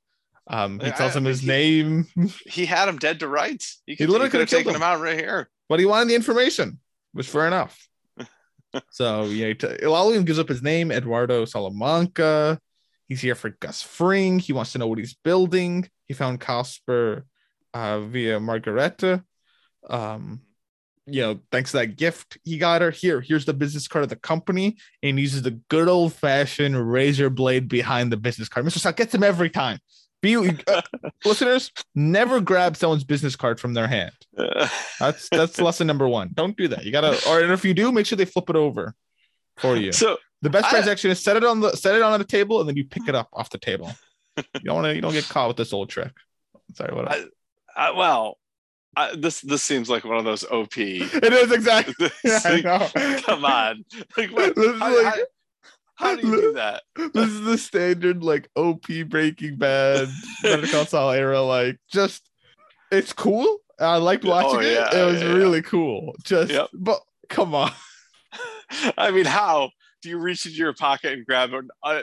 Um, 0.47 0.79
he 0.79 0.91
tells 0.91 1.15
I 1.15 1.19
him 1.19 1.25
his 1.25 1.41
he- 1.41 1.47
name, 1.47 2.07
he 2.45 2.65
had 2.65 2.87
him 2.87 2.97
dead 2.97 3.19
to 3.21 3.27
rights 3.27 3.81
he, 3.87 3.95
could, 3.95 4.09
literally 4.09 4.27
he 4.27 4.31
could 4.31 4.39
have 4.41 4.49
taken 4.49 4.65
killed 4.65 4.75
him 4.75 4.83
out 4.83 5.01
right 5.01 5.17
here 5.17 5.49
but 5.67 5.79
he 5.79 5.85
wanted 5.85 6.09
the 6.09 6.15
information, 6.15 6.79
which 7.13 7.27
fair 7.27 7.47
enough. 7.47 7.87
so 8.91 9.23
yeah, 9.23 9.53
t- 9.53 10.23
gives 10.23 10.39
up 10.39 10.49
his 10.49 10.61
name, 10.61 10.91
Eduardo 10.91 11.45
Salamanca. 11.45 12.59
He's 13.07 13.21
here 13.21 13.35
for 13.35 13.49
Gus 13.49 13.81
Fring. 13.81 14.39
He 14.39 14.53
wants 14.53 14.71
to 14.71 14.79
know 14.79 14.87
what 14.87 14.97
he's 14.97 15.13
building. 15.13 15.89
He 16.07 16.13
found 16.13 16.39
Casper 16.39 17.25
uh, 17.73 17.99
via 18.01 18.39
Margareta. 18.39 19.23
Um, 19.87 20.41
you 21.05 21.21
know, 21.21 21.39
thanks 21.51 21.71
to 21.71 21.77
that 21.77 21.97
gift 21.97 22.39
he 22.43 22.57
got 22.57 22.81
her. 22.81 22.89
Here, 22.89 23.21
here's 23.21 23.45
the 23.45 23.53
business 23.53 23.87
card 23.87 24.03
of 24.03 24.09
the 24.09 24.15
company, 24.15 24.77
and 25.03 25.19
he 25.19 25.23
uses 25.23 25.43
the 25.43 25.59
good 25.69 25.87
old 25.87 26.13
fashioned 26.13 26.91
razor 26.91 27.29
blade 27.29 27.67
behind 27.67 28.11
the 28.11 28.17
business 28.17 28.49
card. 28.49 28.65
Mr. 28.65 28.79
Sal 28.79 28.93
gets 28.93 29.13
him 29.13 29.23
every 29.23 29.51
time. 29.51 29.77
Be 30.25 30.37
uh, 30.37 30.81
listeners, 31.25 31.71
never 31.93 32.41
grab 32.41 32.75
someone's 32.75 33.03
business 33.03 33.35
card 33.35 33.59
from 33.59 33.75
their 33.75 33.85
hand. 33.87 34.11
That's 34.99 35.29
that's 35.29 35.61
lesson 35.61 35.85
number 35.85 36.07
one. 36.07 36.31
Don't 36.33 36.57
do 36.57 36.67
that. 36.69 36.83
You 36.83 36.91
gotta, 36.91 37.15
or 37.29 37.41
if 37.53 37.63
you 37.63 37.75
do, 37.75 37.91
make 37.91 38.07
sure 38.07 38.15
they 38.17 38.25
flip 38.25 38.49
it 38.49 38.55
over 38.55 38.95
for 39.57 39.75
you. 39.75 39.91
so 39.91 40.17
The 40.41 40.49
best 40.49 40.65
I- 40.65 40.69
transaction 40.71 41.11
is 41.11 41.21
set 41.23 41.37
it 41.37 41.43
on 41.43 41.59
the 41.61 41.75
set 41.77 41.93
it 41.93 42.01
on 42.01 42.17
the 42.17 42.25
table 42.25 42.59
and 42.59 42.67
then 42.67 42.75
you 42.75 42.85
pick 42.85 43.07
it 43.07 43.13
up 43.13 43.29
off 43.33 43.49
the 43.51 43.59
table. 43.59 43.91
You 44.37 44.43
don't 44.65 44.75
want 44.75 44.85
to 44.87 44.95
you 44.95 45.01
don't 45.01 45.13
get 45.13 45.29
caught 45.29 45.47
with 45.47 45.57
this 45.57 45.71
old 45.71 45.89
trick. 45.89 46.11
Sorry, 46.73 46.93
what? 46.93 47.09
I- 47.09 47.25
uh, 47.77 47.93
well 47.95 48.37
I, 48.97 49.15
this 49.15 49.41
this 49.41 49.61
seems 49.61 49.89
like 49.89 50.03
one 50.05 50.17
of 50.17 50.25
those 50.25 50.43
op 50.45 50.75
it 50.77 51.33
is 51.33 51.51
exactly. 51.51 52.09
Yeah, 52.23 52.39
I 52.43 52.61
know. 52.61 53.21
come 53.21 53.45
on 53.45 53.85
like 54.17 54.31
what, 54.31 54.57
is 54.57 55.21
how, 55.95 56.15
like- 56.15 56.21
how- 56.23 56.27
how 56.27 56.29
do 56.29 56.35
you 56.35 56.41
do 56.41 56.53
that 56.53 56.83
This 57.13 57.29
is 57.29 57.41
the 57.41 57.57
standard 57.57 58.23
like 58.23 58.49
OP 58.55 59.03
Breaking 59.03 59.57
Bad, 59.57 60.07
Better 60.43 60.67
Call 60.67 60.85
Saul 60.85 61.11
era. 61.11 61.41
Like, 61.41 61.77
just 61.91 62.29
it's 62.91 63.13
cool. 63.13 63.59
I 63.79 63.97
liked 63.97 64.23
watching 64.23 64.57
Oh, 64.57 64.59
it. 64.59 64.73
yeah, 64.73 64.95
it 65.01 65.05
was 65.05 65.21
yeah, 65.21 65.27
yeah. 65.29 65.33
really 65.35 65.61
cool. 65.61 66.13
Just, 66.23 66.51
Yep. 66.51 66.69
but 66.73 66.99
come 67.29 67.53
on. 67.55 67.71
I 68.97 69.11
mean, 69.11 69.25
how 69.25 69.71
do 70.01 70.09
you 70.09 70.17
reach 70.17 70.45
into 70.45 70.57
your 70.57 70.73
pocket 70.73 71.13
and 71.13 71.25
grab 71.25 71.53
an? 71.53 71.69
Uh, 71.83 72.01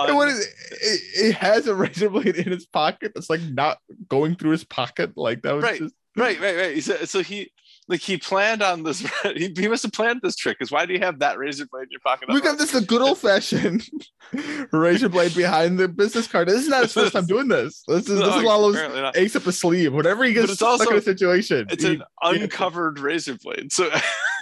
And 0.00 0.16
what 0.16 0.28
is 0.28 0.40
it? 0.40 0.48
It, 0.72 1.26
it 1.30 1.34
has 1.36 1.66
a 1.66 1.74
razor 1.74 2.10
blade 2.10 2.36
in 2.36 2.52
his 2.52 2.66
pocket. 2.66 3.12
That's 3.14 3.30
like 3.30 3.40
not 3.42 3.78
going 4.08 4.36
through 4.36 4.50
his 4.52 4.64
pocket. 4.64 5.16
Like 5.16 5.42
that 5.42 5.54
was 5.54 5.64
Right. 5.64 5.80
just 5.80 5.94
right, 6.16 6.40
right, 6.40 6.56
right. 6.56 6.82
So, 6.82 6.96
so 7.04 7.22
he 7.22 7.50
like 7.88 8.00
he 8.00 8.16
planned 8.16 8.62
on 8.62 8.82
this. 8.82 9.00
He, 9.36 9.52
he 9.56 9.68
must 9.68 9.82
have 9.82 9.92
planned 9.92 10.20
this 10.22 10.36
trick. 10.36 10.58
Because 10.58 10.70
why 10.70 10.86
do 10.86 10.92
you 10.92 11.00
have 11.00 11.18
that 11.20 11.38
razor 11.38 11.66
blade 11.66 11.84
in 11.84 11.88
your 11.90 12.00
pocket? 12.00 12.28
we 12.28 12.40
got 12.40 12.58
this 12.58 12.72
the 12.72 12.80
good 12.80 13.02
old 13.02 13.18
fashioned 13.18 13.86
razor 14.72 15.08
blade 15.08 15.34
behind 15.34 15.78
the 15.78 15.88
business 15.88 16.26
card. 16.26 16.48
This 16.48 16.62
is 16.62 16.68
not 16.68 16.82
his 16.82 16.92
first 16.92 17.12
time 17.12 17.26
doing 17.26 17.48
this. 17.48 17.82
This 17.88 18.08
is 18.08 18.20
No, 18.20 18.26
this 18.26 18.36
is 18.36 18.42
Lalo's 18.42 19.12
ace 19.16 19.36
up 19.36 19.42
his 19.42 19.58
sleeve. 19.58 19.92
Whatever 19.92 20.24
he 20.24 20.32
gets 20.32 20.50
it's 20.50 20.54
stuck 20.58 20.80
also- 20.80 20.90
in 20.90 20.96
a 20.98 21.02
situation, 21.02 21.66
It's 21.70 21.84
he- 21.84 21.94
an 21.94 22.02
uncovered 22.22 22.98
razor 22.98 23.36
blade. 23.42 23.72
So 23.72 23.90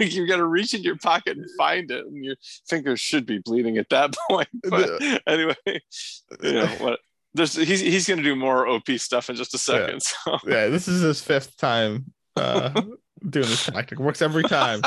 you 0.00 0.26
got 0.26 0.37
to 0.37 0.46
reach 0.46 0.74
in 0.74 0.83
your 0.83 0.96
pocket 0.96 1.37
and 1.37 1.46
find 1.57 1.90
it, 1.90 2.05
and 2.07 2.24
your 2.24 2.37
fingers 2.68 3.00
should 3.00 3.26
be 3.26 3.38
bleeding 3.38 3.78
at 3.78 3.88
that 3.90 4.14
point. 4.31 4.48
But 4.68 5.00
anyway, 5.26 5.55
you 5.66 6.52
know 6.52 6.66
what? 6.78 7.00
There's 7.35 7.55
he's 7.55 7.81
he's 7.81 8.07
gonna 8.07 8.22
do 8.22 8.37
more 8.37 8.66
OP 8.68 8.88
stuff 8.98 9.31
in 9.31 9.37
just 9.37 9.55
a 9.55 9.59
second. 9.59 10.02
So 10.02 10.38
yeah, 10.46 10.66
this 10.68 10.87
is 10.87 11.00
his 11.00 11.22
fifth 11.22 11.57
time 11.57 12.12
uh, 12.37 12.83
doing 13.29 13.47
this 13.47 13.67
tactic. 13.67 13.99
Works 13.99 14.23
every 14.23 14.43
time. 14.45 14.83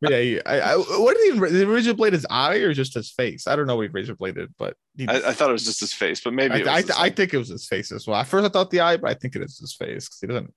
Yeah, 0.00 0.20
he, 0.20 0.44
I, 0.44 0.72
I, 0.72 0.76
what 0.76 1.16
did 1.16 1.34
he? 1.34 1.40
Did 1.40 1.52
he 1.52 1.64
razor 1.64 1.94
blade 1.94 2.12
his 2.12 2.26
eye 2.28 2.56
or 2.56 2.72
just 2.72 2.94
his 2.94 3.10
face? 3.10 3.46
I 3.46 3.56
don't 3.56 3.66
know 3.66 3.76
what 3.76 3.82
he 3.82 3.88
razor 3.88 4.14
bladed, 4.14 4.54
but 4.58 4.76
he, 4.96 5.08
I, 5.08 5.28
I 5.28 5.32
thought 5.32 5.50
it 5.50 5.52
was 5.52 5.64
just 5.64 5.80
his 5.80 5.92
face, 5.92 6.20
but 6.20 6.32
maybe 6.34 6.54
I, 6.54 6.56
it 6.56 6.60
was 6.60 6.68
I, 6.68 6.76
his- 6.82 6.90
I 6.90 7.10
think 7.10 7.34
it 7.34 7.38
was 7.38 7.48
his 7.48 7.66
face 7.66 7.92
as 7.92 8.06
well. 8.06 8.18
At 8.20 8.26
first, 8.26 8.44
I 8.46 8.48
thought 8.48 8.70
the 8.70 8.80
eye, 8.80 8.96
but 8.96 9.10
I 9.10 9.14
think 9.14 9.36
it 9.36 9.42
is 9.42 9.58
his 9.58 9.74
face 9.74 10.06
because 10.06 10.20
he 10.20 10.26
doesn't. 10.26 10.52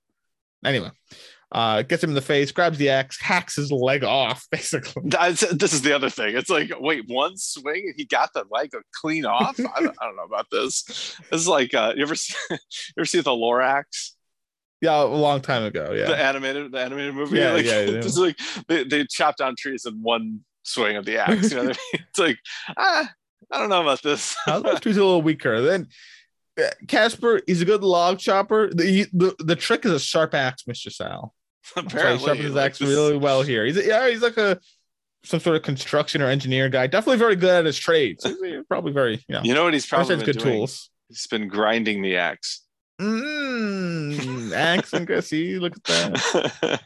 Anyway, 0.64 0.90
uh, 1.52 1.82
gets 1.82 2.04
him 2.04 2.10
in 2.10 2.14
the 2.14 2.20
face, 2.20 2.52
grabs 2.52 2.78
the 2.78 2.90
axe, 2.90 3.18
hacks 3.20 3.56
his 3.56 3.72
leg 3.72 4.04
off, 4.04 4.46
basically. 4.52 5.02
That's, 5.06 5.40
this 5.40 5.72
is 5.72 5.82
the 5.82 5.94
other 5.94 6.10
thing. 6.10 6.36
It's 6.36 6.50
like, 6.50 6.70
wait, 6.78 7.04
one 7.08 7.36
swing 7.36 7.84
and 7.86 7.94
he 7.96 8.04
got 8.04 8.32
the 8.34 8.44
leg 8.50 8.70
clean 8.92 9.24
off. 9.24 9.58
I 9.58 9.80
don't, 9.80 9.96
I 10.00 10.04
don't 10.04 10.16
know 10.16 10.24
about 10.24 10.48
this. 10.50 10.82
This 10.82 11.40
is 11.40 11.48
like, 11.48 11.72
uh, 11.74 11.94
you 11.96 12.02
ever 12.02 12.14
see, 12.14 12.34
you 12.50 12.58
ever 12.98 13.06
see 13.06 13.20
the 13.20 13.30
Lorax, 13.30 14.10
Yeah, 14.80 15.02
a 15.02 15.04
long 15.04 15.40
time 15.40 15.64
ago. 15.64 15.92
Yeah, 15.94 16.06
the 16.06 16.16
animated, 16.18 16.72
the 16.72 16.80
animated 16.80 17.14
movie? 17.14 17.38
Yeah, 17.38 17.52
like, 17.52 17.66
yeah, 17.66 17.80
yeah. 17.82 18.00
Like 18.16 18.38
they, 18.68 18.84
they 18.84 19.04
chop 19.04 19.36
down 19.36 19.54
trees 19.58 19.84
in 19.86 20.02
one 20.02 20.40
swing 20.62 20.96
of 20.96 21.04
the 21.04 21.18
axe. 21.18 21.50
You 21.50 21.56
know 21.58 21.64
what 21.66 21.76
I 21.76 21.96
mean? 21.96 22.04
It's 22.10 22.18
like, 22.18 22.38
ah, 22.76 23.10
I 23.50 23.58
don't 23.58 23.68
know 23.68 23.82
about 23.82 24.02
this. 24.02 24.36
Those 24.46 24.80
two's 24.80 24.96
a 24.96 25.04
little 25.04 25.22
weaker. 25.22 25.60
Then 25.60 25.88
uh, 26.58 26.68
Casper, 26.88 27.40
he's 27.46 27.60
a 27.62 27.64
good 27.64 27.82
log 27.82 28.18
chopper. 28.18 28.70
The, 28.72 29.06
the 29.12 29.34
the 29.38 29.56
trick 29.56 29.84
is 29.84 29.92
a 29.92 30.00
sharp 30.00 30.34
axe, 30.34 30.66
Mister 30.66 30.90
Sal. 30.90 31.34
Why 31.74 31.82
he 31.82 31.86
Apparently, 31.86 32.24
sharpens 32.26 32.44
his 32.46 32.54
like 32.54 32.66
axe 32.70 32.78
this- 32.78 32.88
really 32.88 33.16
well 33.18 33.42
here. 33.42 33.64
He's 33.66 33.76
a, 33.76 33.86
yeah, 33.86 34.08
he's 34.08 34.22
like 34.22 34.36
a 34.38 34.58
some 35.22 35.38
sort 35.38 35.54
of 35.56 35.62
construction 35.62 36.22
or 36.22 36.26
engineer 36.28 36.68
guy. 36.70 36.86
Definitely 36.86 37.18
very 37.18 37.36
good 37.36 37.50
at 37.50 37.64
his 37.66 37.78
trade. 37.78 38.20
So 38.22 38.34
he's 38.42 38.64
probably 38.68 38.92
very, 38.92 39.22
you 39.28 39.34
know, 39.34 39.42
You 39.44 39.52
know 39.52 39.64
what 39.64 39.74
he's 39.74 39.84
probably 39.86 40.16
good 40.16 40.38
doing? 40.38 40.56
tools. 40.56 40.88
He's 41.08 41.26
been 41.26 41.46
grinding 41.48 42.00
the 42.00 42.16
axe. 42.16 42.62
Mm, 43.00 44.52
accent. 44.52 45.24
See, 45.24 45.58
look 45.58 45.74
at 45.76 45.84
that. 45.84 46.80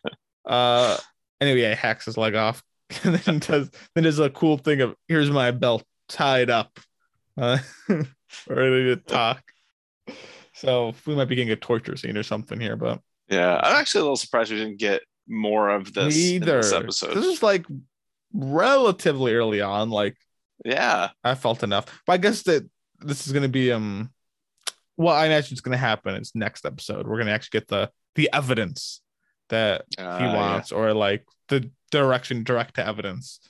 Uh, 0.44 0.98
anyway, 1.40 1.62
yeah, 1.62 1.70
he 1.70 1.74
hacks 1.74 2.04
his 2.04 2.16
leg 2.16 2.34
off, 2.34 2.62
and 3.04 3.14
then 3.14 3.38
does 3.38 3.70
then 3.94 4.04
does 4.04 4.18
a 4.18 4.30
cool 4.30 4.58
thing 4.58 4.80
of 4.80 4.94
here's 5.08 5.30
my 5.30 5.50
belt 5.50 5.84
tied 6.08 6.50
up, 6.50 6.78
uh, 7.38 7.58
ready 7.88 8.84
to 8.84 8.96
talk. 8.96 9.42
So 10.54 10.94
we 11.06 11.14
might 11.14 11.26
be 11.26 11.34
getting 11.34 11.52
a 11.52 11.56
torture 11.56 11.96
scene 11.96 12.16
or 12.16 12.22
something 12.22 12.60
here, 12.60 12.76
but 12.76 13.00
yeah, 13.28 13.58
I'm 13.62 13.76
actually 13.76 14.00
a 14.00 14.04
little 14.04 14.16
surprised 14.16 14.52
we 14.52 14.58
didn't 14.58 14.78
get 14.78 15.02
more 15.26 15.70
of 15.70 15.92
this 15.92 16.14
in 16.14 16.40
neither. 16.40 16.62
this 16.62 17.00
This 17.00 17.24
is 17.24 17.42
like 17.42 17.66
relatively 18.32 19.34
early 19.34 19.60
on. 19.60 19.90
Like 19.90 20.16
yeah, 20.64 21.10
I 21.22 21.34
felt 21.34 21.62
enough, 21.62 21.86
but 22.06 22.12
I 22.12 22.16
guess 22.18 22.42
that 22.42 22.68
this 23.00 23.26
is 23.26 23.32
going 23.32 23.42
to 23.44 23.48
be 23.48 23.72
um. 23.72 24.10
Well, 24.96 25.14
I 25.14 25.26
imagine 25.26 25.52
it's 25.52 25.60
going 25.60 25.72
to 25.72 25.78
happen. 25.78 26.14
It's 26.14 26.34
next 26.34 26.64
episode. 26.64 27.06
We're 27.06 27.16
going 27.16 27.26
to 27.26 27.32
actually 27.32 27.58
get 27.60 27.68
the 27.68 27.90
the 28.14 28.30
evidence 28.32 29.00
that 29.48 29.84
Uh, 29.98 30.18
he 30.18 30.24
yeah. 30.24 30.34
wants, 30.34 30.72
or 30.72 30.92
like 30.94 31.24
the 31.48 31.70
direction 31.90 32.44
direct 32.44 32.76
to 32.76 32.86
evidence. 32.86 33.40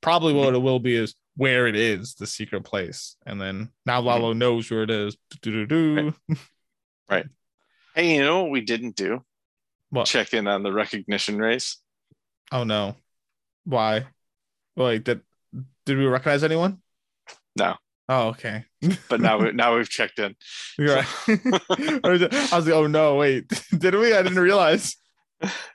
Probably 0.00 0.32
Mm-hmm. 0.32 0.44
what 0.44 0.54
it 0.54 0.58
will 0.62 0.78
be 0.80 0.94
is 0.96 1.14
where 1.36 1.66
it 1.66 1.76
is, 1.76 2.14
the 2.14 2.26
secret 2.26 2.62
place, 2.64 3.16
and 3.26 3.40
then 3.40 3.70
now 3.86 4.00
Lalo 4.00 4.32
knows 4.32 4.70
where 4.70 4.82
it 4.82 4.90
is. 4.90 5.16
Do-do-do-do. 5.40 6.14
Hey, 7.94 8.14
you 8.14 8.22
know 8.22 8.42
what 8.42 8.50
we 8.50 8.62
didn't 8.62 8.96
do? 8.96 9.22
What? 9.90 10.06
Check 10.06 10.32
in 10.32 10.46
on 10.46 10.62
the 10.62 10.72
recognition 10.72 11.38
race. 11.38 11.76
Oh 12.50 12.64
no, 12.64 12.96
why? 13.64 14.06
Wait, 14.76 15.04
did 15.04 15.20
did 15.84 15.98
we 15.98 16.06
recognize 16.06 16.42
anyone? 16.44 16.80
No. 17.56 17.76
Oh, 18.14 18.28
okay. 18.28 18.64
But 19.08 19.22
now 19.22 19.38
we, 19.38 19.52
now 19.52 19.74
we've 19.76 19.88
checked 19.88 20.18
in. 20.18 20.34
Right. 20.78 21.06
I 22.04 22.08
was 22.10 22.22
I 22.52 22.56
was 22.56 22.66
like, 22.66 22.74
oh 22.74 22.86
no, 22.86 23.14
wait, 23.16 23.48
did 23.78 23.94
we? 23.94 24.12
I 24.14 24.22
didn't 24.22 24.38
realize. 24.38 24.96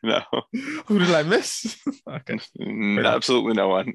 No, 0.03 0.21
Who 0.85 0.99
did 0.99 1.09
I 1.11 1.23
miss? 1.23 1.75
okay, 2.09 2.37
enough. 2.57 3.15
absolutely 3.15 3.53
no 3.53 3.69
one. 3.69 3.93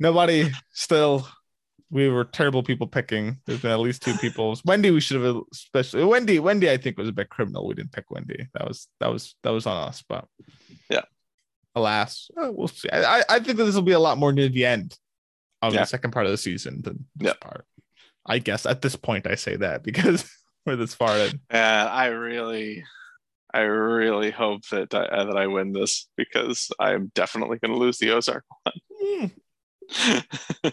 nobody. 0.00 0.50
Still, 0.72 1.28
we 1.90 2.08
were 2.08 2.24
terrible 2.24 2.62
people 2.64 2.86
picking. 2.88 3.38
There's 3.46 3.60
been 3.60 3.70
at 3.70 3.78
least 3.78 4.02
two 4.02 4.14
people. 4.14 4.58
Wendy, 4.64 4.90
we 4.90 5.00
should 5.00 5.22
have 5.22 5.36
especially 5.52 6.04
Wendy. 6.04 6.38
Wendy, 6.40 6.68
I 6.70 6.76
think 6.76 6.98
was 6.98 7.08
a 7.08 7.12
bit 7.12 7.30
criminal. 7.30 7.66
We 7.68 7.74
didn't 7.74 7.92
pick 7.92 8.10
Wendy. 8.10 8.48
That 8.54 8.66
was 8.66 8.88
that 8.98 9.12
was 9.12 9.36
that 9.44 9.50
was 9.50 9.66
on 9.66 9.88
us. 9.88 10.02
But 10.08 10.26
Yeah. 10.90 11.02
alas, 11.76 12.30
uh, 12.36 12.50
we'll 12.52 12.68
see. 12.68 12.90
I- 12.92 13.24
I 13.28 13.38
think 13.38 13.58
that 13.58 13.64
this 13.64 13.76
will 13.76 13.82
be 13.82 13.92
a 13.92 14.00
lot 14.00 14.18
more 14.18 14.32
near 14.32 14.48
the 14.48 14.66
end 14.66 14.98
of 15.62 15.74
Yeah. 15.74 15.80
the 15.80 15.86
second 15.86 16.10
part 16.12 16.26
of 16.26 16.32
the 16.32 16.38
season 16.38 16.82
than 16.82 17.06
this 17.16 17.28
Yeah. 17.28 17.34
part. 17.40 17.64
I 18.26 18.38
guess 18.38 18.66
at 18.66 18.82
this 18.82 18.96
point 18.96 19.26
I 19.26 19.34
say 19.34 19.56
that 19.56 19.82
because 19.88 20.30
we're 20.66 20.76
this 20.76 20.94
far 20.94 21.16
in. 21.16 21.40
And 21.50 21.88
I 21.88 22.06
really, 22.06 22.84
I 23.52 23.60
really 23.60 24.30
hope 24.30 24.62
that 24.70 24.94
I, 24.94 25.24
that 25.24 25.36
I 25.36 25.46
win 25.46 25.72
this 25.72 26.08
because 26.16 26.70
I'm 26.78 27.10
definitely 27.14 27.58
going 27.58 27.72
to 27.72 27.78
lose 27.78 27.98
the 27.98 28.10
Ozark 28.12 28.44
Hmm. 29.02 29.20
one. 29.20 29.32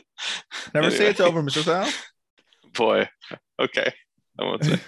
Never 0.73 0.91
say 0.91 1.07
it's 1.07 1.19
over, 1.19 1.41
Mr. 1.41 1.63
Sal. 1.63 1.89
Boy, 2.73 3.09
okay. 3.59 3.91
I 4.39 4.43
won't 4.43 4.63
say. 4.63 4.79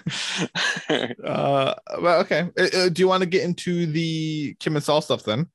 Uh, 1.26 1.74
well, 2.02 2.20
okay. 2.22 2.50
Uh, 2.58 2.68
uh, 2.78 2.90
do 2.90 3.02
you 3.02 3.08
want 3.08 3.22
to 3.22 3.30
get 3.30 3.44
into 3.44 3.86
the 3.88 4.56
Kim 4.60 4.76
and 4.76 4.84
Saul 4.84 5.02
stuff 5.02 5.24
then? 5.24 5.48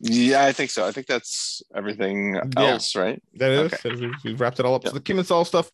Yeah, 0.00 0.44
I 0.44 0.52
think 0.52 0.70
so. 0.70 0.86
I 0.86 0.92
think 0.92 1.06
that's 1.06 1.62
everything 1.74 2.38
else, 2.56 2.94
right? 2.96 3.22
That 3.34 3.50
is. 3.52 3.72
Okay. 3.72 4.10
We've 4.24 4.40
wrapped 4.40 4.60
it 4.60 4.66
all 4.66 4.74
up. 4.74 4.84
Yep. 4.84 4.90
So 4.90 4.94
the 4.98 5.02
Kim 5.02 5.18
and 5.18 5.26
Saul 5.26 5.44
stuff 5.44 5.70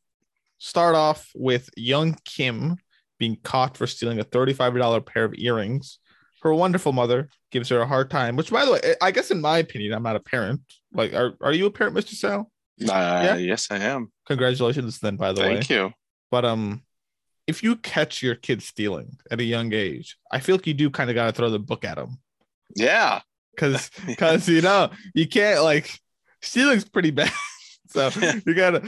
start 0.59 0.95
off 0.95 1.31
with 1.35 1.69
young 1.77 2.17
Kim 2.25 2.77
being 3.19 3.37
caught 3.43 3.77
for 3.77 3.87
stealing 3.87 4.21
a 4.21 4.25
$35 4.25 5.05
pair 5.07 5.25
of 5.25 5.35
earrings. 5.37 5.99
Her 6.43 6.55
wonderful 6.55 6.93
mother 6.93 7.29
gives 7.51 7.69
her 7.69 7.81
a 7.81 7.87
hard 7.87 8.11
time, 8.11 8.37
which 8.37 8.51
by 8.51 8.65
the 8.65 8.73
way, 8.73 8.95
I 9.03 9.11
guess 9.11 9.31
in 9.31 9.41
my 9.41 9.59
opinion, 9.59 9.93
I'm 9.93 10.03
not 10.03 10.17
a 10.17 10.21
parent. 10.21 10.61
Like, 10.93 11.13
are, 11.13 11.35
are 11.43 11.53
you 11.53 11.67
a 11.67 11.71
parent, 11.71 11.95
Mr. 11.97 12.15
Sal? 12.15 12.51
Uh, 12.89 13.37
Yes, 13.39 13.69
I 13.71 13.77
am. 13.77 14.11
Congratulations 14.27 14.99
then, 15.01 15.17
by 15.17 15.33
the 15.33 15.43
way. 15.43 15.55
Thank 15.55 15.71
you. 15.71 15.93
But 16.31 16.45
um 16.45 16.83
if 17.47 17.63
you 17.65 17.77
catch 17.77 18.23
your 18.23 18.37
kid 18.37 18.63
stealing 18.63 19.19
at 19.31 19.41
a 19.41 19.45
young 19.45 19.73
age, 19.73 20.17
I 20.31 20.39
feel 20.39 20.55
like 20.55 20.67
you 20.67 20.75
do 20.75 20.89
kind 20.89 21.11
of 21.11 21.15
gotta 21.15 21.33
throw 21.33 21.51
the 21.51 21.59
book 21.59 21.85
at 21.85 21.97
them. 21.97 22.19
Yeah. 22.77 23.21
Cause 23.57 23.91
because 24.07 24.49
you 24.49 24.63
know, 24.63 24.91
you 25.15 25.29
can't 25.29 25.63
like 25.63 25.99
stealing's 26.41 26.85
pretty 26.85 27.11
bad. 27.13 27.33
so 27.89 28.11
you 28.47 28.55
gotta 28.55 28.79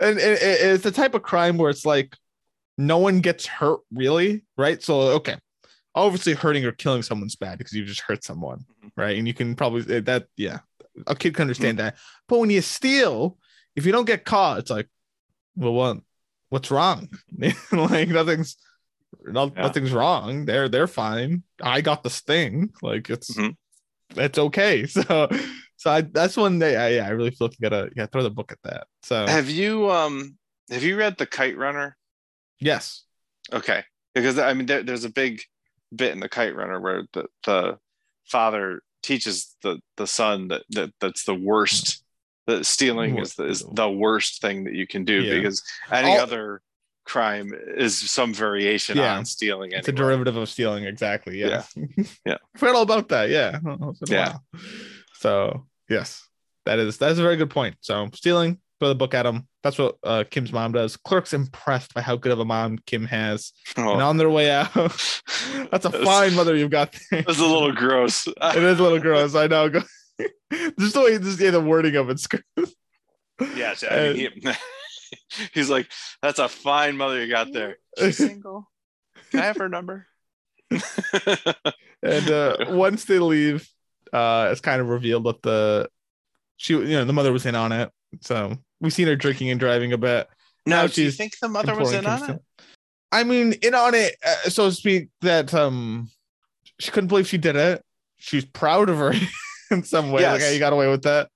and, 0.00 0.18
and 0.18 0.18
it- 0.18 0.40
it's 0.40 0.84
the 0.84 0.90
type 0.90 1.14
of 1.14 1.22
crime 1.22 1.58
where 1.58 1.70
it's 1.70 1.86
like 1.86 2.16
no 2.76 2.98
one 2.98 3.20
gets 3.20 3.46
hurt 3.46 3.80
really, 3.92 4.44
right? 4.56 4.82
So 4.82 5.00
okay. 5.16 5.36
Obviously 5.96 6.32
hurting 6.32 6.64
or 6.64 6.72
killing 6.72 7.02
someone's 7.02 7.36
bad 7.36 7.56
because 7.58 7.72
you 7.72 7.84
just 7.84 8.00
hurt 8.00 8.24
someone, 8.24 8.64
mm-hmm. 8.84 9.00
right? 9.00 9.16
And 9.16 9.28
you 9.28 9.34
can 9.34 9.54
probably 9.54 9.94
eh, 9.94 10.00
that 10.00 10.26
yeah, 10.36 10.58
a 11.06 11.14
kid 11.14 11.34
can 11.34 11.42
understand 11.42 11.78
mm-hmm. 11.78 11.86
that. 11.86 11.96
But 12.26 12.40
when 12.40 12.50
you 12.50 12.62
steal, 12.62 13.38
if 13.76 13.86
you 13.86 13.92
don't 13.92 14.04
get 14.04 14.24
caught, 14.24 14.58
it's 14.58 14.70
like, 14.70 14.88
well, 15.54 15.72
what 15.72 15.98
what's 16.48 16.72
wrong? 16.72 17.10
like 17.70 18.08
nothing's 18.08 18.56
no, 19.24 19.52
Yeah. 19.54 19.62
nothing's 19.62 19.92
wrong. 19.92 20.44
They're 20.46 20.68
they're 20.68 20.86
fine. 20.86 21.44
I 21.62 21.80
got 21.80 22.02
this 22.02 22.20
thing. 22.20 22.70
Like 22.82 23.08
it's 23.10 23.34
Mhm. 23.34 23.56
It's 24.16 24.38
okay. 24.38 24.86
So 24.94 25.28
so 25.76 25.90
I, 25.90 26.00
that's 26.02 26.36
one 26.36 26.58
day 26.58 26.76
I 26.76 26.88
yeah, 26.90 27.06
I 27.06 27.10
really 27.10 27.30
feel 27.30 27.48
like 27.48 27.56
you 27.58 27.68
gotta 27.68 27.90
yeah, 27.96 28.06
throw 28.06 28.22
the 28.22 28.30
book 28.30 28.52
at 28.52 28.58
that. 28.64 28.86
So 29.02 29.26
Have 29.26 29.50
you 29.50 29.90
um 29.90 30.36
have 30.70 30.82
you 30.82 30.96
read 30.96 31.18
The 31.18 31.26
Kite 31.26 31.56
Runner? 31.58 31.96
yes. 32.60 33.02
Okay, 33.52 33.84
because 34.14 34.38
I 34.38 34.54
mean, 34.54 34.64
there, 34.66 34.82
there's 34.82 35.04
a 35.04 35.10
big 35.10 35.42
bit 35.94 36.12
in 36.12 36.20
the 36.20 36.28
Kite 36.30 36.56
Runner 36.56 36.80
where 36.80 37.02
the, 37.12 37.26
the 37.44 37.78
father 38.24 38.80
teaches 39.02 39.54
the 39.62 39.78
the 39.98 40.06
son 40.06 40.48
that, 40.48 40.62
that 40.70 40.90
that's 41.00 41.24
the 41.24 41.34
worst. 41.34 42.02
That 42.46 42.66
stealing 42.66 43.18
is 43.18 43.34
the, 43.36 43.44
is 43.46 43.64
the 43.72 43.90
worst 43.90 44.40
thing 44.42 44.64
that 44.64 44.74
you 44.74 44.86
can 44.86 45.04
do 45.04 45.22
Yeah. 45.22 45.34
because 45.34 45.62
any 45.90 46.12
All- 46.12 46.20
other 46.20 46.60
crime 47.04 47.52
is 47.76 47.98
some 48.10 48.32
variation 48.34 48.96
Yeah. 48.96 49.16
on 49.16 49.24
stealing. 49.24 49.72
It's 49.72 49.88
a 49.88 49.92
derivative 49.92 50.36
of 50.36 50.48
stealing, 50.48 50.84
exactly. 50.84 51.38
Yeah. 51.40 51.62
Yeah. 52.26 52.36
I 52.54 52.58
forgot 52.58 52.76
all 52.76 52.82
about 52.82 53.08
that. 53.10 53.28
Yeah. 53.30 53.58
It's 53.90 53.98
been 54.00 54.18
a 54.18 54.20
Yeah. 54.22 54.36
So 55.18 55.66
yes, 55.88 56.26
that 56.66 56.78
is 56.78 56.98
that 56.98 57.10
is 57.12 57.18
a 57.18 57.22
very 57.22 57.36
good 57.36 57.50
point. 57.50 57.76
So 57.80 58.08
stealing, 58.14 58.58
throw 58.80 58.88
the 58.88 58.94
book 58.94 59.14
at 59.14 59.26
him. 59.26 59.46
That's 59.62 59.78
what 59.78 59.96
uh, 60.04 60.24
Kim's 60.30 60.52
mom 60.52 60.72
does. 60.72 60.96
Clerk's 60.98 61.32
impressed 61.32 61.94
by 61.94 62.02
how 62.02 62.16
good 62.16 62.32
of 62.32 62.38
a 62.38 62.44
mom 62.44 62.78
Kim 62.86 63.06
has. 63.06 63.52
Oh, 63.78 63.92
And 63.94 64.02
on 64.02 64.16
their 64.18 64.28
way 64.30 64.50
out, 64.50 64.72
that's 65.70 65.86
a 65.86 65.90
fine 66.04 66.34
mother 66.34 66.54
you've 66.54 66.70
got 66.70 66.94
there. 67.10 67.22
That's 67.22 67.38
a 67.38 67.46
little 67.46 67.72
gross. 67.72 68.26
it 68.26 68.34
is 68.62 68.78
a 68.78 68.82
little 68.82 69.00
gross. 69.00 69.34
I 69.34 69.46
know. 69.46 69.70
Just 69.70 70.94
the 70.94 71.00
way 71.00 71.18
just 71.18 71.40
yeah, 71.40 71.50
the 71.50 71.60
wording 71.60 71.96
of 71.96 72.10
it's 72.10 72.26
gross. 72.26 72.74
yeah, 73.56 73.74
I 73.90 74.12
mean, 74.12 74.16
he- 74.16 74.52
he's 75.54 75.70
like, 75.70 75.90
"That's 76.22 76.38
a 76.38 76.48
fine 76.48 76.96
mother 76.96 77.24
you 77.24 77.30
got 77.30 77.52
there." 77.52 77.78
She's 77.98 78.16
single. 78.16 78.70
Can 79.30 79.40
I 79.40 79.46
have 79.46 79.56
her 79.56 79.68
number? 79.68 80.06
and 82.02 82.30
uh, 82.30 82.56
once 82.68 83.04
they 83.04 83.18
leave, 83.18 83.68
uh, 84.12 84.48
it's 84.50 84.60
kind 84.60 84.80
of 84.80 84.88
revealed 84.88 85.24
that 85.24 85.42
the 85.42 85.88
she, 86.56 86.74
you 86.74 86.84
know, 86.84 87.04
the 87.04 87.12
mother 87.12 87.32
was 87.32 87.46
in 87.46 87.54
on 87.54 87.72
it. 87.72 87.90
So 88.20 88.56
we've 88.80 88.92
seen 88.92 89.08
her 89.08 89.16
drinking 89.16 89.50
and 89.50 89.60
driving 89.60 89.92
a 89.92 89.98
bit. 89.98 90.28
now, 90.66 90.82
Now 90.82 90.86
do 90.86 91.02
you 91.02 91.08
she's 91.08 91.16
think 91.16 91.38
the 91.38 91.48
mother 91.48 91.76
was 91.76 91.92
in 91.92 92.06
on 92.06 92.30
it? 92.30 92.40
I 93.12 93.22
mean, 93.22 93.52
in 93.62 93.74
on 93.74 93.94
it, 93.94 94.16
uh, 94.26 94.50
so 94.50 94.68
to 94.68 94.74
speak. 94.74 95.08
That 95.20 95.54
um, 95.54 96.10
she 96.80 96.90
couldn't 96.90 97.08
believe 97.08 97.28
she 97.28 97.38
did 97.38 97.56
it. 97.56 97.82
She's 98.18 98.44
proud 98.44 98.88
of 98.88 98.98
her 98.98 99.14
in 99.70 99.84
some 99.84 100.10
way. 100.10 100.26
Like, 100.26 100.40
hey, 100.40 100.54
you 100.54 100.58
got 100.58 100.72
away 100.72 100.88
with 100.88 101.02
that, 101.02 101.28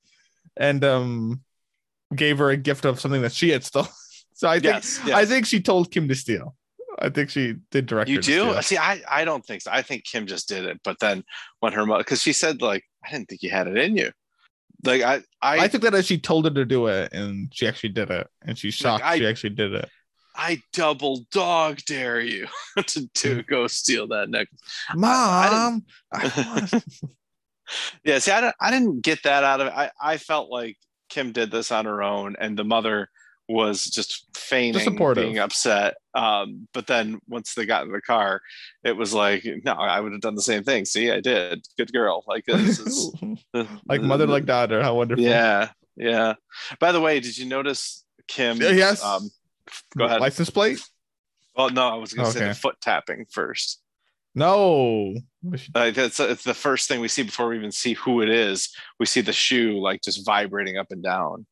and 0.56 0.82
um, 0.84 1.40
gave 2.14 2.38
her 2.38 2.50
a 2.50 2.56
gift 2.56 2.84
of 2.84 2.98
something 3.00 3.22
that 3.22 3.32
she 3.32 3.50
had 3.50 3.64
stolen. 3.64 3.88
So 4.34 4.48
I 4.48 4.60
think 4.60 4.74
Yes, 4.74 5.00
yes. 5.04 5.16
I 5.16 5.24
think 5.24 5.46
she 5.46 5.60
told 5.60 5.90
Kim 5.90 6.06
to 6.06 6.14
steal. 6.14 6.54
I 7.00 7.08
think 7.08 7.28
she 7.30 7.56
did 7.72 7.86
direct 7.86 8.08
you 8.08 8.20
do 8.20 8.54
see 8.62 8.78
I, 8.78 9.00
I 9.10 9.24
don't 9.24 9.44
think 9.44 9.62
so 9.62 9.70
i 9.72 9.82
think 9.82 10.02
kim 10.04 10.26
just 10.26 10.48
did 10.48 10.64
it 10.64 10.80
but 10.82 10.98
then 11.00 11.22
when 11.60 11.72
her 11.72 11.86
mother 11.86 12.02
because 12.02 12.20
she 12.22 12.32
said 12.32 12.60
like 12.60 12.82
i 13.04 13.10
didn't 13.12 13.28
think 13.28 13.42
you 13.42 13.50
had 13.50 13.68
it 13.68 13.76
in 13.76 13.96
you 13.96 14.10
like 14.84 15.02
i 15.02 15.16
i 15.42 15.60
I 15.64 15.68
took 15.68 15.82
that 15.82 15.94
as 15.94 16.06
she 16.06 16.18
told 16.18 16.44
her 16.44 16.50
to 16.52 16.64
do 16.64 16.86
it, 16.88 17.12
and 17.12 17.48
she 17.54 17.68
actually 17.68 17.90
did 17.90 18.10
it, 18.10 18.26
and 18.42 18.58
she's 18.58 18.74
shocked 18.74 19.04
I- 19.04 19.18
she 19.18 19.26
actually 19.28 19.50
did 19.50 19.74
it. 19.74 19.88
i 20.36 20.60
double 20.72 21.24
dog 21.30 21.78
dare 21.86 22.20
you 22.20 22.46
to, 22.76 22.82
Mm. 23.00 23.12
to 23.14 23.42
go 23.44 23.66
steal 23.68 24.06
that 24.08 24.28
necklace 24.30 24.60
Mom, 24.96 25.84
I 26.12 26.66
I 26.72 26.82
yeah 28.04 28.18
see 28.18 28.32
I, 28.32 28.52
I 28.60 28.70
didn't 28.70 29.02
get 29.02 29.22
that 29.24 29.44
out 29.44 29.60
of 29.60 29.68
it 29.68 29.72
I, 29.76 29.90
I 30.00 30.16
felt 30.16 30.50
like 30.50 30.76
kim 31.08 31.32
did 31.32 31.50
this 31.50 31.72
on 31.72 31.84
her 31.84 32.02
own 32.02 32.36
and 32.38 32.58
the 32.58 32.64
mother 32.64 33.08
was 33.48 33.84
just 33.84 34.26
feigning 34.36 34.96
being 35.14 35.38
upset. 35.38 35.96
Um, 36.14 36.68
but 36.74 36.86
then 36.86 37.18
once 37.28 37.54
they 37.54 37.64
got 37.64 37.86
in 37.86 37.92
the 37.92 38.00
car, 38.00 38.42
it 38.84 38.96
was 38.96 39.14
like, 39.14 39.46
no, 39.64 39.72
I 39.72 40.00
would 40.00 40.12
have 40.12 40.20
done 40.20 40.34
the 40.34 40.42
same 40.42 40.64
thing. 40.64 40.84
See, 40.84 41.10
I 41.10 41.20
did. 41.20 41.66
Good 41.78 41.92
girl. 41.92 42.24
Like 42.26 42.44
this 42.44 42.78
is 42.78 43.12
like 43.86 44.02
mother, 44.02 44.26
like 44.26 44.44
daughter. 44.44 44.82
How 44.82 44.94
wonderful. 44.94 45.24
Yeah, 45.24 45.70
yeah. 45.96 46.34
By 46.78 46.92
the 46.92 47.00
way, 47.00 47.20
did 47.20 47.38
you 47.38 47.46
notice 47.46 48.04
Kim? 48.26 48.58
Yes. 48.58 49.02
Um, 49.02 49.30
go 49.96 50.04
ahead. 50.04 50.20
License 50.20 50.50
plate? 50.50 50.80
well, 51.56 51.70
no, 51.70 51.88
I 51.88 51.96
was 51.96 52.12
going 52.12 52.30
to 52.30 52.38
say 52.38 52.48
the 52.48 52.54
foot 52.54 52.76
tapping 52.80 53.24
first. 53.30 53.80
No. 54.38 55.14
Like 55.74 55.94
that's 55.94 56.20
it's 56.20 56.44
the 56.44 56.54
first 56.54 56.88
thing 56.88 57.00
we 57.00 57.08
see 57.08 57.22
before 57.22 57.48
we 57.48 57.56
even 57.56 57.72
see 57.72 57.94
who 57.94 58.20
it 58.22 58.28
is. 58.28 58.70
We 58.98 59.06
see 59.06 59.20
the 59.20 59.32
shoe 59.32 59.80
like 59.80 60.02
just 60.02 60.24
vibrating 60.24 60.76
up 60.76 60.88
and 60.90 61.02
down, 61.02 61.46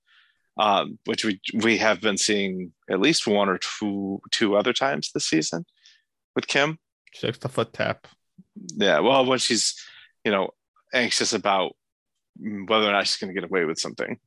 um, 0.59 0.99
which 1.05 1.25
we 1.25 1.41
we 1.55 1.79
have 1.79 2.01
been 2.01 2.17
seeing 2.17 2.73
at 2.91 3.01
least 3.01 3.27
one 3.27 3.49
or 3.49 3.59
two 3.59 4.21
two 4.31 4.57
other 4.57 4.73
times 4.73 5.11
this 5.13 5.29
season 5.29 5.65
with 6.35 6.47
Kim. 6.47 6.79
She 7.13 7.27
likes 7.27 7.39
the 7.39 7.49
foot 7.49 7.73
tap. 7.73 8.07
Yeah, 8.77 9.01
well, 9.01 9.25
when 9.25 9.39
she's 9.39 9.75
you 10.25 10.33
know 10.33 10.51
anxious 10.93 11.33
about 11.33 11.77
whether 12.39 12.89
or 12.89 12.93
not 12.93 13.07
she's 13.07 13.17
going 13.17 13.35
to 13.35 13.41
get 13.41 13.49
away 13.49 13.65
with 13.65 13.79
something, 13.79 14.19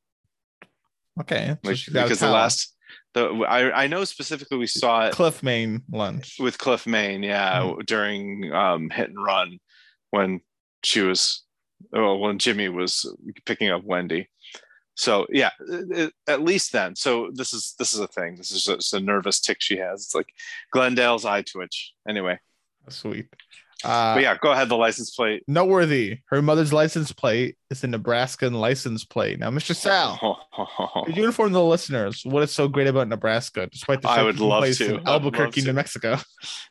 Okay. 1.20 1.58
So 1.64 1.70
like 1.70 1.78
she's 1.78 1.94
got 1.94 2.02
a 2.02 2.04
because 2.06 2.20
the 2.20 2.30
last 2.30 2.76
the 3.14 3.26
I 3.48 3.84
I 3.84 3.88
know 3.88 4.04
specifically 4.06 4.58
we 4.58 4.68
saw 4.68 5.08
it 5.08 5.14
Cliff 5.14 5.42
Main 5.44 5.82
lunch. 5.92 6.38
with 6.40 6.58
Cliff 6.58 6.86
Main, 6.88 7.24
yeah, 7.24 7.60
Mm-hmm. 7.62 7.82
during 7.86 8.54
um, 8.54 8.90
Hit 8.90 9.10
and 9.10 9.24
Run 9.24 9.60
when 10.12 10.42
she 10.84 11.02
was, 11.02 11.44
oh, 11.94 12.18
when 12.18 12.38
Jimmy 12.40 12.70
was 12.70 13.06
picking 13.46 13.70
up 13.70 13.84
Wendy. 13.84 14.30
So 14.96 15.26
yeah, 15.30 15.52
it- 15.68 16.14
at 16.28 16.42
least 16.42 16.72
then. 16.72 16.96
So 16.96 17.30
this 17.34 17.54
is 17.54 17.74
this 17.80 17.94
is 17.94 18.00
a 18.00 18.08
thing. 18.08 18.36
This 18.38 18.52
is 18.52 18.66
just 18.66 18.94
a 18.94 19.00
nervous 19.00 19.40
tick 19.40 19.58
she 19.62 19.78
has. 19.78 20.04
It's 20.06 20.16
like 20.16 20.30
Glendale's 20.72 21.26
eye 21.26 21.42
twitch. 21.44 21.94
Anyway, 22.08 22.38
Sweet. 22.90 23.28
Uh, 23.84 24.16
but 24.16 24.24
yeah, 24.24 24.36
go 24.38 24.52
ahead. 24.52 24.68
The 24.70 24.76
license 24.76 25.12
plate. 25.12 25.44
Noteworthy. 25.48 26.20
Her 26.26 26.42
mother's 26.42 26.74
license 26.74 27.12
plate 27.14 27.56
is 27.70 27.82
the 27.82 27.88
Nebraskan 27.88 28.54
license 28.54 29.06
plate. 29.06 29.40
Now, 29.40 29.50
Mr. 29.52 29.74
Sal, 29.76 30.18
could 31.06 31.16
you 31.16 31.26
inform 31.26 31.54
the 31.54 31.64
listeners 31.64 32.22
what 32.26 32.44
is 32.44 32.52
so 32.52 32.68
great 32.68 32.88
about 32.88 33.08
Nebraska, 33.08 33.68
despite 33.72 34.02
the 34.02 34.10
I 34.10 34.24
would 34.24 34.40
love 34.40 34.62
place 34.62 34.80
to. 34.80 34.96
in 34.96 35.08
Albuquerque. 35.08 35.62
New 35.62 35.74
Mexico? 35.74 36.18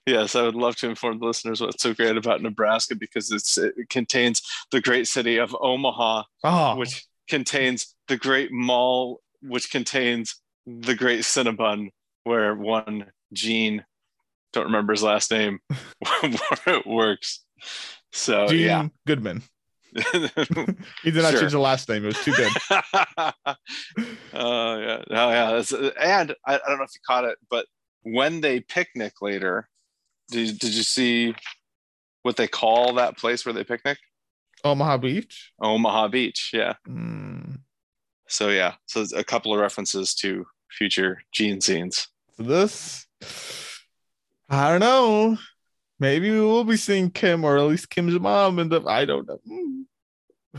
Yes, 0.06 0.36
I 0.36 0.42
would 0.42 0.54
love 0.54 0.76
to 0.76 0.88
inform 0.88 1.18
the 1.18 1.26
listeners 1.26 1.60
what's 1.60 1.82
so 1.82 1.94
great 1.94 2.16
about 2.16 2.42
Nebraska 2.42 2.94
because 2.94 3.30
it's 3.30 3.56
it 3.56 3.88
contains 3.88 4.42
the 4.70 4.80
great 4.80 5.06
city 5.08 5.38
of 5.38 5.56
Omaha, 5.60 6.24
Oh, 6.44 6.76
which 6.76 7.06
contains 7.28 7.94
the 8.08 8.16
great 8.16 8.50
mall, 8.52 9.20
which 9.42 9.70
contains 9.70 10.36
the 10.66 10.94
great 10.94 11.20
Cinnabon, 11.20 11.88
where 12.24 12.54
one 12.54 13.06
Gene, 13.32 13.84
don't 14.52 14.66
remember 14.66 14.92
his 14.92 15.02
last 15.02 15.30
name, 15.30 15.58
It 16.22 16.86
works. 16.86 17.44
So 18.12 18.46
Gene 18.48 18.60
yeah. 18.60 18.88
Goodman. 19.06 19.42
He 21.02 21.10
did 21.10 21.22
not 21.22 21.32
Sure. 21.32 21.40
change 21.40 21.52
the 21.52 21.58
last 21.58 21.88
name. 21.88 22.04
It 22.04 22.08
was 22.08 22.24
too 22.24 22.32
good. 22.32 22.52
uh, 22.70 23.32
yeah, 23.96 24.12
oh, 24.32 25.04
yeah. 25.30 25.50
That's, 25.52 25.72
and 25.72 26.34
I, 26.46 26.54
I 26.54 26.58
don't 26.68 26.78
know 26.78 26.84
if 26.84 26.94
you 26.94 27.00
caught 27.06 27.24
it, 27.24 27.38
but 27.50 27.66
when 28.02 28.40
they 28.40 28.60
picnic 28.60 29.14
later, 29.22 29.68
did, 30.30 30.58
did 30.58 30.74
you 30.74 30.82
see 30.82 31.34
what 32.22 32.36
they 32.36 32.48
call 32.48 32.94
that 32.94 33.16
place 33.16 33.44
where 33.46 33.52
they 33.52 33.64
picnic? 33.64 33.98
Omaha 34.64 34.98
Beach. 34.98 35.52
Omaha 35.62 36.08
Beach. 36.08 36.50
Yeah. 36.52 36.74
Mm. 36.86 37.60
So 38.28 38.50
yeah, 38.50 38.74
so 38.86 39.06
a 39.16 39.24
couple 39.24 39.54
of 39.54 39.60
references 39.60 40.14
to 40.16 40.46
future 40.70 41.22
Gene 41.32 41.60
scenes. 41.62 42.08
So 42.36 42.42
this, 42.42 43.06
I 44.48 44.70
don't 44.70 44.80
know. 44.80 45.38
Maybe 46.00 46.30
we 46.30 46.40
will 46.40 46.64
be 46.64 46.76
seeing 46.76 47.10
Kim 47.10 47.44
or 47.44 47.58
at 47.58 47.64
least 47.64 47.90
Kim's 47.90 48.18
mom 48.18 48.58
in 48.58 48.68
the. 48.68 48.82
I 48.82 49.04
don't 49.04 49.26
know. 49.26 49.38
Mm. 49.48 49.84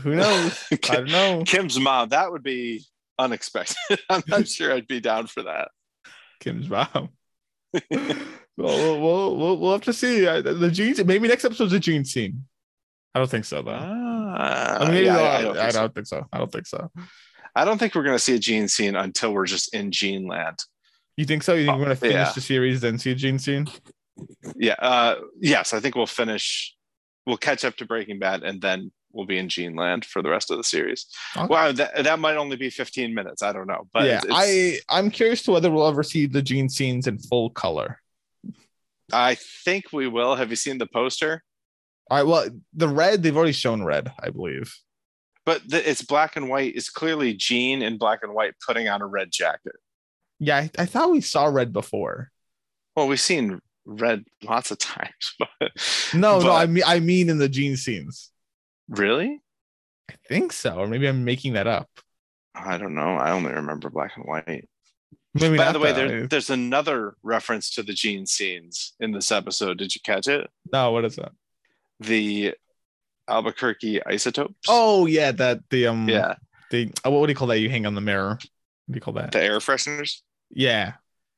Who 0.02 0.14
knows? 0.14 0.64
I 0.72 0.76
don't 0.76 1.10
know. 1.10 1.42
Kim's 1.46 1.78
mom, 1.78 2.10
that 2.10 2.30
would 2.30 2.42
be 2.42 2.84
unexpected. 3.18 3.76
I'm 4.10 4.22
not 4.28 4.48
sure 4.48 4.72
I'd 4.72 4.86
be 4.86 5.00
down 5.00 5.26
for 5.26 5.42
that. 5.44 5.68
Kim's 6.40 6.68
mom. 6.68 7.10
well, 7.90 8.16
we'll, 8.56 9.36
we'll, 9.36 9.58
we'll, 9.58 9.72
have 9.72 9.82
to 9.82 9.92
see. 9.92 10.20
The 10.20 10.70
Gene, 10.72 10.94
maybe 11.06 11.28
next 11.28 11.44
episode's 11.44 11.72
a 11.72 11.80
Gene 11.80 12.04
scene. 12.04 12.44
I 13.14 13.18
don't 13.18 13.30
think 13.30 13.44
so, 13.44 13.62
though. 13.62 13.78
Ah, 13.80 14.78
I 14.80 14.90
mean, 14.90 15.04
yeah, 15.04 15.18
I, 15.18 15.68
I, 15.68 15.70
don't 15.70 15.94
think 15.94 16.06
so. 16.06 16.26
don't 16.32 16.52
think 16.52 16.66
so. 16.66 16.90
I 16.92 16.98
don't 16.98 17.02
think 17.02 17.02
so. 17.02 17.10
I 17.54 17.64
don't 17.64 17.78
think 17.78 17.94
we're 17.94 18.04
going 18.04 18.16
to 18.16 18.22
see 18.22 18.34
a 18.34 18.38
Gene 18.38 18.68
scene 18.68 18.94
until 18.94 19.32
we're 19.32 19.46
just 19.46 19.74
in 19.74 19.90
Gene 19.90 20.26
land. 20.26 20.58
You 21.20 21.26
think 21.26 21.42
so? 21.42 21.52
You 21.52 21.66
think 21.66 21.74
Oh, 21.74 21.78
we're 21.78 21.84
gonna 21.84 21.96
finish 21.96 22.14
yeah. 22.14 22.32
the 22.32 22.40
series 22.40 22.80
then 22.80 22.98
see 22.98 23.10
a 23.10 23.14
Gene 23.14 23.38
scene? 23.38 23.66
Yeah. 24.56 24.76
Uh, 24.78 25.16
yes, 25.38 25.74
I 25.74 25.80
think 25.80 25.94
we'll 25.94 26.06
finish. 26.06 26.74
We'll 27.26 27.36
catch 27.36 27.62
up 27.62 27.76
to 27.76 27.84
Breaking 27.84 28.18
Bad, 28.18 28.42
and 28.42 28.58
then 28.62 28.90
we'll 29.12 29.26
be 29.26 29.36
in 29.36 29.50
Gene 29.50 29.76
land 29.76 30.06
for 30.06 30.22
the 30.22 30.30
rest 30.30 30.50
of 30.50 30.56
the 30.56 30.64
series. 30.64 31.04
Okay. 31.36 31.46
Wow, 31.46 31.72
that, 31.72 32.04
that 32.04 32.18
might 32.20 32.38
only 32.38 32.56
be 32.56 32.70
15 32.70 33.14
minutes. 33.14 33.42
I 33.42 33.52
don't 33.52 33.66
know, 33.66 33.86
but 33.92 34.06
yeah, 34.06 34.22
I 34.30 34.78
I'm 34.88 35.10
curious 35.10 35.42
to 35.42 35.50
whether 35.52 35.70
we'll 35.70 35.86
ever 35.86 36.02
see 36.02 36.24
the 36.24 36.40
Gene 36.40 36.70
scenes 36.70 37.06
in 37.06 37.18
full 37.18 37.50
color. 37.50 38.00
I 39.12 39.36
think 39.66 39.92
we 39.92 40.08
will. 40.08 40.36
Have 40.36 40.48
you 40.48 40.56
seen 40.56 40.78
the 40.78 40.86
poster? 40.86 41.42
All 42.10 42.16
right. 42.16 42.26
Well, 42.26 42.48
the 42.72 42.88
red 42.88 43.22
they've 43.22 43.36
already 43.36 43.52
shown 43.52 43.84
red, 43.84 44.10
I 44.18 44.30
believe. 44.30 44.74
But 45.44 45.68
the, 45.68 45.86
it's 45.86 46.00
black 46.00 46.36
and 46.36 46.48
white. 46.48 46.74
It's 46.76 46.88
clearly 46.88 47.34
Gene 47.34 47.82
in 47.82 47.98
black 47.98 48.20
and 48.22 48.32
white 48.32 48.54
putting 48.66 48.88
on 48.88 49.02
a 49.02 49.06
red 49.06 49.30
jacket. 49.30 49.76
Yeah, 50.40 50.56
I, 50.56 50.70
I 50.78 50.86
thought 50.86 51.10
we 51.10 51.20
saw 51.20 51.46
red 51.46 51.72
before. 51.72 52.30
Well, 52.96 53.06
we've 53.06 53.20
seen 53.20 53.60
red 53.84 54.24
lots 54.42 54.70
of 54.70 54.78
times, 54.96 55.34
but 55.38 55.70
No, 56.14 56.40
no, 56.40 56.52
I 56.52 56.66
mean 56.66 56.82
I 56.86 56.98
mean 57.00 57.28
in 57.30 57.38
the 57.38 57.48
Gene 57.48 57.76
scenes. 57.76 58.30
really, 58.88 59.40
I 60.10 60.14
think 60.28 60.52
so, 60.52 60.76
or 60.76 60.86
maybe 60.88 61.06
I'm 61.06 61.24
making 61.24 61.52
that 61.52 61.66
up. 61.66 61.88
I 62.54 62.78
don't 62.78 62.94
know. 62.94 63.14
I 63.14 63.30
only 63.30 63.52
remember 63.52 63.90
black 63.90 64.16
and 64.16 64.24
white. 64.24 64.68
Maybe 65.34 65.56
By 65.56 65.70
the 65.70 65.78
way, 65.78 65.92
there, 65.92 66.26
there's 66.26 66.50
another 66.50 67.14
reference 67.22 67.70
to 67.76 67.84
the 67.84 67.92
Gene 67.92 68.26
scenes 68.26 68.94
in 68.98 69.12
this 69.12 69.30
episode. 69.30 69.78
Did 69.78 69.94
you 69.94 70.00
catch 70.04 70.26
it? 70.26 70.50
no, 70.72 70.90
what 70.90 71.04
is 71.04 71.14
that? 71.16 71.30
The 72.00 72.54
Albuquerque 73.28 74.04
isotopes. 74.06 74.66
Oh 74.68 75.06
yeah, 75.06 75.30
that 75.32 75.60
the 75.70 75.86
um 75.86 76.08
yeah, 76.08 76.34
the 76.72 76.90
oh, 77.04 77.10
what 77.10 77.26
do 77.26 77.30
you 77.32 77.36
call 77.36 77.48
that? 77.48 77.60
You 77.60 77.70
hang 77.70 77.86
on 77.86 77.94
the 77.94 78.00
mirror. 78.00 78.30
What 78.30 78.40
do 78.90 78.94
you 78.94 79.00
call 79.00 79.14
that? 79.14 79.30
the 79.30 79.40
air 79.42 79.58
fresheners. 79.60 80.22
Yeah, 80.50 80.94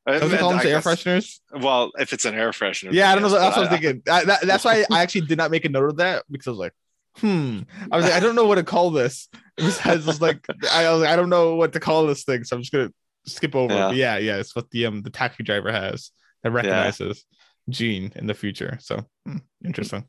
does 0.07 0.33
it 0.33 0.41
call 0.41 0.51
them 0.51 0.67
air 0.67 0.81
fresheners? 0.81 1.39
Well, 1.53 1.93
if 1.99 2.13
it's 2.13 2.25
an 2.25 2.35
air 2.35 2.51
freshener. 2.51 2.93
Yeah, 2.93 3.11
I 3.11 3.15
don't 3.15 3.23
know. 3.23 3.29
yes, 3.29 3.41
That's 3.41 3.57
what 3.57 3.67
I 3.67 3.71
was 3.71 3.81
thinking. 3.81 4.03
I, 4.11 4.25
that, 4.25 4.41
that's 4.43 4.65
why 4.65 4.85
I 4.91 5.03
actually 5.03 5.23
did 5.23 5.39
not 5.39 5.51
make 5.51 5.65
a 5.65 5.69
note 5.69 5.91
of 5.91 5.97
that 5.99 6.25
because 6.31 6.49
I 6.49 6.51
was 6.51 6.59
like, 6.59 6.73
hmm. 7.19 7.61
I 7.91 7.97
was 7.97 8.05
like, 8.05 8.15
I 8.15 8.21
don't 8.21 8.35
know 8.35 8.47
what 8.47 8.57
to 8.57 8.65
call 8.65 8.91
this. 8.91 9.29
Besides, 9.57 10.09
it's 10.09 10.21
like 10.21 10.45
I, 10.73 10.87
I 10.87 10.93
was 10.93 11.03
like, 11.03 11.11
I 11.11 11.17
don't 11.17 11.31
know 11.31 11.55
what 11.55 11.73
to 11.75 11.81
call 11.81 12.07
this 12.07 12.25
thing, 12.25 12.43
so 12.43 12.57
I'm 12.57 12.63
just 12.63 12.73
gonna 12.73 12.93
skip 13.27 13.55
over. 13.55 13.73
Yeah. 13.73 13.91
Yeah, 13.93 14.17
yeah, 14.17 14.37
it's 14.37 14.57
what 14.57 14.71
the 14.71 14.87
um 14.87 15.03
the 15.03 15.11
taxi 15.11 15.43
driver 15.43 15.71
has 15.71 16.11
that 16.43 16.51
recognizes 16.51 17.25
Gene 17.69 18.13
in 18.17 18.27
the 18.27 18.35
future. 18.35 18.79
So 18.81 19.05
hmm, 19.25 19.39
interesting. 19.65 20.07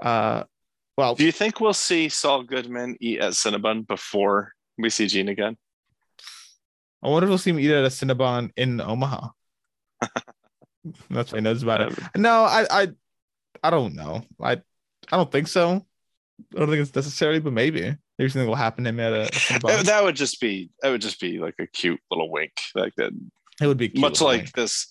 Uh, 0.00 0.44
well, 0.96 1.14
Do 1.14 1.24
you 1.24 1.32
think 1.32 1.60
we'll 1.60 1.74
see 1.74 2.08
Saul 2.08 2.42
Goodman 2.42 2.96
eat 3.00 3.20
at 3.20 3.32
Cinnabon 3.32 3.86
before 3.86 4.52
we 4.78 4.90
see 4.90 5.06
Gene 5.06 5.28
again? 5.28 5.56
I 7.02 7.08
wonder 7.08 7.26
if 7.26 7.28
we'll 7.28 7.38
see 7.38 7.50
him 7.50 7.60
eat 7.60 7.70
at 7.70 7.84
a 7.84 7.88
Cinnabon 7.88 8.50
in 8.56 8.80
Omaha. 8.80 9.28
That's 11.10 11.32
why 11.32 11.38
he 11.38 11.42
knows 11.42 11.62
about 11.62 11.80
it. 11.92 11.98
No, 12.16 12.42
I, 12.44 12.66
I, 12.70 12.88
I 13.62 13.70
don't 13.70 13.94
know. 13.94 14.22
I, 14.40 14.52
I 14.52 15.16
don't 15.16 15.30
think 15.30 15.48
so. 15.48 15.84
I 16.54 16.58
don't 16.58 16.68
think 16.68 16.80
it's 16.80 16.94
necessary, 16.94 17.40
but 17.40 17.52
maybe 17.52 17.94
maybe 18.18 18.30
something 18.30 18.48
will 18.48 18.54
happen 18.56 18.84
to 18.84 18.90
him 18.90 19.00
at 19.00 19.12
a, 19.12 19.24
Cinnabon. 19.32 19.82
That, 19.84 20.04
would 20.04 20.16
just 20.16 20.40
be 20.40 20.70
that 20.82 20.90
would 20.90 21.00
just 21.00 21.20
be 21.20 21.38
like 21.38 21.54
a 21.58 21.66
cute 21.66 22.00
little 22.10 22.30
wink, 22.30 22.52
like 22.74 22.94
that. 22.96 23.12
It 23.60 23.66
would 23.66 23.76
be 23.76 23.90
Much 23.96 24.20
like 24.20 24.42
wink. 24.42 24.52
this, 24.52 24.86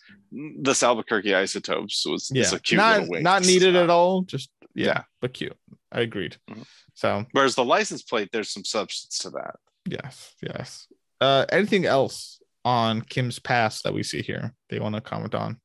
this 0.62 0.84
Albuquerque 0.84 1.34
isotopes 1.34 2.06
was 2.06 2.30
yeah, 2.34 2.54
a 2.54 2.60
cute 2.60 2.78
not 2.78 3.00
little 3.00 3.12
wink. 3.12 3.24
not 3.24 3.44
needed 3.46 3.78
at 3.78 3.90
all. 3.90 4.24
Just 4.24 4.50
yeah, 4.76 4.86
Yeah. 4.88 5.02
but 5.22 5.34
cute. 5.34 5.56
I 5.92 6.02
agreed. 6.02 6.36
Mhm. 6.50 6.66
So 6.94 7.26
Whereas 7.32 7.56
the 7.56 7.64
license 7.64 8.04
plate, 8.04 8.30
there's 8.34 8.50
some 8.52 8.66
substance 8.66 9.20
to 9.20 9.30
that. 9.32 9.56
yes, 9.88 10.34
yes. 10.42 10.88
Uh, 11.20 11.46
anything 11.50 11.86
else 11.86 12.40
on 12.64 13.02
Kim's 13.02 13.40
past 13.40 13.84
that 13.84 13.94
we 13.94 14.04
see 14.04 14.22
here? 14.22 14.54
They 14.70 14.80
want 14.80 14.96
to 14.96 15.02
comment 15.02 15.34
on? 15.36 15.60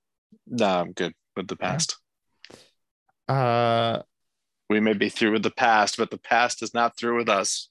Nah, 0.47 0.81
I'm 0.81 0.93
good 0.93 1.15
with 1.37 1.49
the 1.49 1.57
past. 1.57 1.97
Uh, 3.29 4.01
We 4.69 4.81
may 4.81 4.95
be 4.95 5.09
through 5.09 5.33
with 5.33 5.43
the 5.43 5.51
past, 5.51 5.97
but 5.99 6.11
the 6.11 6.19
past 6.19 6.63
is 6.63 6.73
not 6.75 6.97
through 6.97 7.19
with 7.19 7.29
us. 7.29 7.69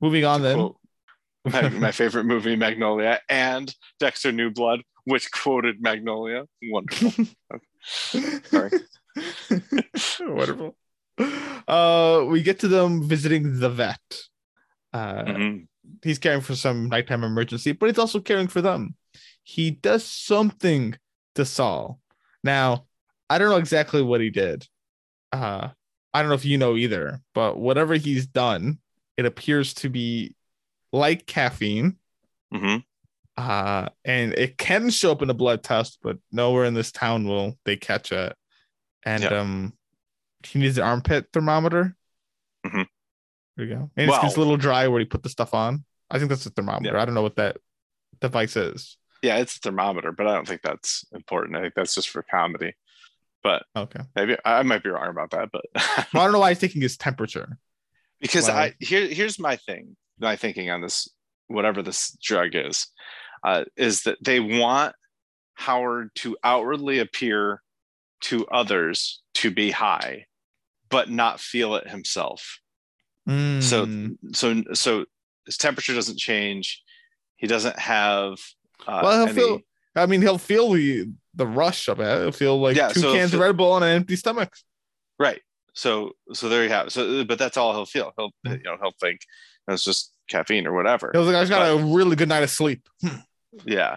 moving 0.00 0.24
on 0.24 0.42
then. 0.42 0.70
My, 1.46 1.68
my 1.68 1.92
favorite 1.92 2.24
movie, 2.24 2.56
Magnolia, 2.56 3.20
and 3.28 3.72
Dexter 4.00 4.32
New 4.32 4.50
Blood, 4.50 4.82
which 5.04 5.30
quoted 5.30 5.80
Magnolia. 5.80 6.44
Wonderful. 6.64 7.24
Sorry. 7.80 8.70
Wonderful. 10.20 10.76
Uh, 11.68 12.24
we 12.28 12.42
get 12.42 12.58
to 12.60 12.68
them 12.68 13.02
visiting 13.08 13.60
the 13.60 13.70
vet. 13.70 14.00
Uh, 14.92 15.22
Mhm. 15.24 15.66
He's 16.02 16.18
caring 16.18 16.40
for 16.40 16.54
some 16.54 16.88
nighttime 16.88 17.24
emergency, 17.24 17.72
but 17.72 17.88
he's 17.88 17.98
also 17.98 18.20
caring 18.20 18.48
for 18.48 18.60
them. 18.62 18.94
he 19.42 19.70
does 19.70 20.04
something 20.04 20.96
to 21.36 21.44
Saul. 21.44 22.00
Now, 22.42 22.86
I 23.30 23.38
don't 23.38 23.48
know 23.50 23.56
exactly 23.56 24.02
what 24.02 24.20
he 24.20 24.30
did. 24.30 24.66
Uh, 25.32 25.68
I 26.12 26.20
don't 26.22 26.28
know 26.28 26.34
if 26.34 26.44
you 26.44 26.58
know 26.58 26.76
either, 26.76 27.20
but 27.34 27.56
whatever 27.58 27.94
he's 27.94 28.26
done, 28.26 28.78
it 29.16 29.24
appears 29.26 29.72
to 29.74 29.88
be 29.88 30.34
like 30.92 31.26
caffeine. 31.26 31.96
hmm 32.52 32.76
Uh, 33.36 33.88
and 34.04 34.32
it 34.34 34.56
can 34.58 34.90
show 34.90 35.12
up 35.12 35.22
in 35.22 35.30
a 35.30 35.34
blood 35.34 35.62
test, 35.62 35.98
but 36.02 36.18
nowhere 36.32 36.64
in 36.64 36.74
this 36.74 36.90
town 36.90 37.26
will 37.28 37.56
they 37.64 37.76
catch 37.76 38.10
it. 38.12 38.34
And 39.04 39.22
Yeah. 39.22 39.40
um, 39.40 39.72
he 40.44 40.58
needs 40.58 40.78
an 40.78 40.84
armpit 40.84 41.28
thermometer. 41.32 41.94
There 43.56 43.66
you 43.66 43.74
go. 43.74 43.90
And 43.96 44.08
it's, 44.08 44.10
Well- 44.10 44.26
it's 44.26 44.36
a 44.36 44.38
little 44.38 44.56
dry 44.56 44.88
where 44.88 45.00
he 45.00 45.06
put 45.06 45.22
the 45.22 45.28
stuff 45.28 45.54
on. 45.54 45.84
I 46.10 46.18
think 46.18 46.28
that's 46.30 46.46
a 46.46 46.50
thermometer. 46.50 46.96
I 46.96 47.04
don't 47.04 47.14
know 47.14 47.22
what 47.22 47.36
that 47.36 47.56
device 48.20 48.56
is. 48.56 48.96
Yeah, 49.22 49.38
it's 49.38 49.56
a 49.56 49.60
thermometer, 49.60 50.12
but 50.12 50.26
I 50.28 50.34
don't 50.34 50.46
think 50.46 50.62
that's 50.62 51.04
important. 51.12 51.56
I 51.56 51.62
think 51.62 51.74
that's 51.74 51.94
just 51.94 52.10
for 52.10 52.22
comedy. 52.22 52.74
But 53.42 53.64
Okay. 53.74 54.00
maybe 54.14 54.36
I 54.44 54.62
might 54.62 54.82
be 54.84 54.90
wrong 54.90 55.08
about 55.08 55.30
that. 55.30 55.48
But 55.52 55.64
Well, 56.12 56.22
I 56.22 56.24
don't 56.26 56.32
know 56.32 56.38
why 56.40 56.50
he's 56.50 56.58
taking 56.58 56.82
his 56.82 56.96
temperature. 56.96 57.58
because 58.20 58.48
Wow. 58.48 58.56
I 58.56 58.74
here 58.78 59.06
here's 59.08 59.38
my 59.38 59.56
thing, 59.56 59.96
my 60.18 60.36
thinking 60.36 60.70
on 60.70 60.80
this, 60.80 61.08
whatever 61.48 61.82
this 61.82 62.16
drug 62.22 62.50
is, 62.54 62.86
uh, 63.42 63.64
is 63.76 64.02
that 64.02 64.18
they 64.22 64.38
want 64.40 64.94
Howard 65.54 66.10
to 66.16 66.36
outwardly 66.44 66.98
appear 66.98 67.62
to 68.22 68.46
others 68.48 69.22
to 69.34 69.50
be 69.50 69.70
high, 69.70 70.26
but 70.88 71.10
not 71.10 71.40
feel 71.40 71.74
it 71.76 71.88
himself. 71.88 72.58
So 73.26 73.86
Mm. 73.86 74.36
so 74.36 74.62
so 74.74 75.04
his 75.46 75.56
temperature 75.56 75.94
doesn't 75.94 76.18
change. 76.18 76.82
He 77.36 77.46
doesn't 77.46 77.78
have. 77.78 78.34
Uh, 78.86 79.00
well, 79.02 79.12
he'll 79.12 79.28
any- 79.28 79.32
feel. 79.34 79.60
I 79.96 80.06
mean, 80.06 80.22
he'll 80.22 80.38
feel 80.38 80.70
the 80.72 81.06
the 81.34 81.46
rush 81.46 81.88
of 81.88 82.00
it. 82.00 82.20
He'll 82.20 82.32
feel 82.32 82.60
like 82.60 82.76
Yeah, 82.76 82.88
two 82.88 83.00
so 83.00 83.12
cans 83.14 83.30
if- 83.30 83.34
of 83.34 83.40
Red 83.40 83.56
Bull 83.56 83.72
on 83.72 83.82
an 83.82 83.90
empty 83.96 84.16
stomach. 84.16 84.52
Right. 85.18 85.42
So 85.74 86.12
so 86.32 86.48
there 86.48 86.62
you 86.62 86.70
have. 86.70 86.86
It. 86.88 86.90
So 86.90 87.24
but 87.24 87.38
that's 87.38 87.56
all 87.56 87.72
he'll 87.72 87.84
feel. 87.86 88.12
He'll 88.16 88.30
you 88.44 88.62
know 88.62 88.76
he'll 88.80 88.94
think 89.00 89.20
it's 89.68 89.82
just 89.84 90.12
caffeine 90.28 90.66
or 90.66 90.72
whatever. 90.72 91.10
He'll 91.12 91.22
like, 91.24 91.34
I 91.36 91.40
just 91.42 91.50
got 91.50 91.70
a 91.80 91.84
really 91.84 92.14
good 92.16 92.28
night 92.28 92.42
of 92.42 92.50
sleep. 92.50 92.88
Yeah. 93.64 93.96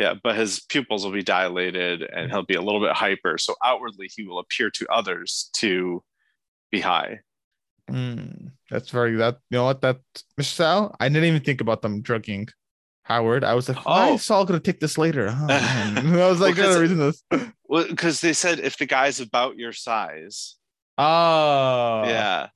Yeah. 0.00 0.14
But 0.22 0.34
his 0.36 0.60
pupils 0.60 1.04
will 1.04 1.12
be 1.12 1.22
dilated 1.22 2.02
and 2.02 2.30
he'll 2.30 2.44
be 2.44 2.54
a 2.54 2.62
little 2.62 2.80
bit 2.80 2.92
hyper. 2.92 3.38
So 3.38 3.54
outwardly 3.64 4.10
he 4.14 4.24
will 4.26 4.38
appear 4.40 4.70
to 4.70 4.86
others 4.90 5.50
to 5.54 6.02
be 6.72 6.80
high. 6.80 7.20
Mm, 7.90 8.52
that's 8.70 8.90
very 8.90 9.16
that 9.16 9.38
you 9.50 9.58
know 9.58 9.64
what 9.64 9.82
that 9.82 9.98
Michelle. 10.38 10.94
I 11.00 11.08
didn't 11.08 11.24
even 11.24 11.42
think 11.42 11.60
about 11.60 11.82
them 11.82 12.00
drugging 12.02 12.48
Howard. 13.02 13.44
I 13.44 13.52
was 13.54 13.68
like, 13.68 13.84
why 13.84 14.08
Oh. 14.10 14.14
is 14.14 14.22
Saul 14.24 14.44
gonna 14.46 14.60
take 14.60 14.80
this 14.80 14.96
later? 14.96 15.28
Oh. 15.30 15.46
I 15.48 16.28
was 16.28 16.40
like, 16.40 16.56
Well, 16.56 16.66
'cause- 16.66 16.76
"Oh, 16.76 16.80
reason 16.80 16.98
this. 16.98 17.22
Well, 17.66 17.86
because 17.88 18.20
they 18.20 18.32
said 18.34 18.60
if 18.60 18.76
the 18.78 18.86
guy's 18.86 19.20
about 19.20 19.56
your 19.56 19.72
size. 19.72 20.56
Oh, 20.96 22.02
yeah. 22.06 22.48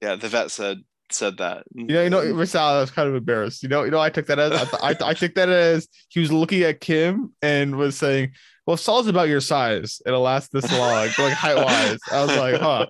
Yeah. 0.00 0.16
The 0.16 0.28
vet 0.28 0.50
said 0.50 0.78
said 1.10 1.36
that. 1.38 1.64
You 1.74 1.84
know, 1.84 2.02
you 2.02 2.10
know, 2.10 2.20
Mr. 2.22 2.48
Sal, 2.48 2.76
I 2.76 2.80
was 2.80 2.90
kind 2.90 3.08
of 3.08 3.14
embarrassed. 3.14 3.62
You 3.62 3.68
know, 3.68 3.84
you 3.84 3.90
know, 3.90 4.00
I 4.00 4.08
took 4.10 4.26
that 4.26 4.38
as 4.38 4.52
I, 4.52 4.64
th- 4.64 5.00
I, 5.02 5.10
I 5.10 5.14
took 5.14 5.34
that 5.34 5.48
as 5.48 5.88
he 6.08 6.20
was 6.20 6.32
looking 6.32 6.62
at 6.62 6.80
Kim 6.80 7.34
and 7.42 7.76
was 7.76 7.96
saying, 7.96 8.32
"Well, 8.66 8.76
Saul's 8.76 9.06
about 9.08 9.28
your 9.28 9.40
size, 9.40 10.00
it'll 10.06 10.22
last 10.22 10.52
this 10.52 10.70
long, 10.72 11.06
like 11.18 11.32
height 11.34 11.56
wise." 11.56 11.98
I 12.10 12.24
was 12.24 12.36
like, 12.36 12.60
"Huh." 12.60 12.86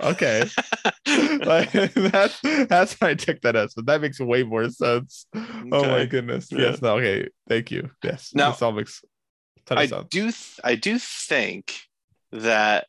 Okay, 0.00 0.44
like 1.44 1.72
that's 1.72 2.40
that's 2.68 2.94
what 3.00 3.10
I 3.10 3.14
took 3.14 3.40
that 3.42 3.56
as, 3.56 3.74
but 3.74 3.86
that 3.86 4.00
makes 4.00 4.20
way 4.20 4.42
more 4.44 4.68
sense. 4.70 5.26
Oh 5.34 5.84
my 5.84 6.06
goodness. 6.06 6.52
Yeah. 6.52 6.60
Yes. 6.60 6.82
No. 6.82 6.94
Okay. 6.98 7.28
Thank 7.48 7.70
you. 7.70 7.90
Yes. 8.02 8.30
Now- 8.34 8.50
this 8.50 8.62
all 8.62 8.72
makes 8.72 9.02
I 9.70 9.86
do 10.08 10.22
th- 10.22 10.60
I 10.64 10.74
do 10.76 10.98
think 10.98 11.74
that 12.32 12.86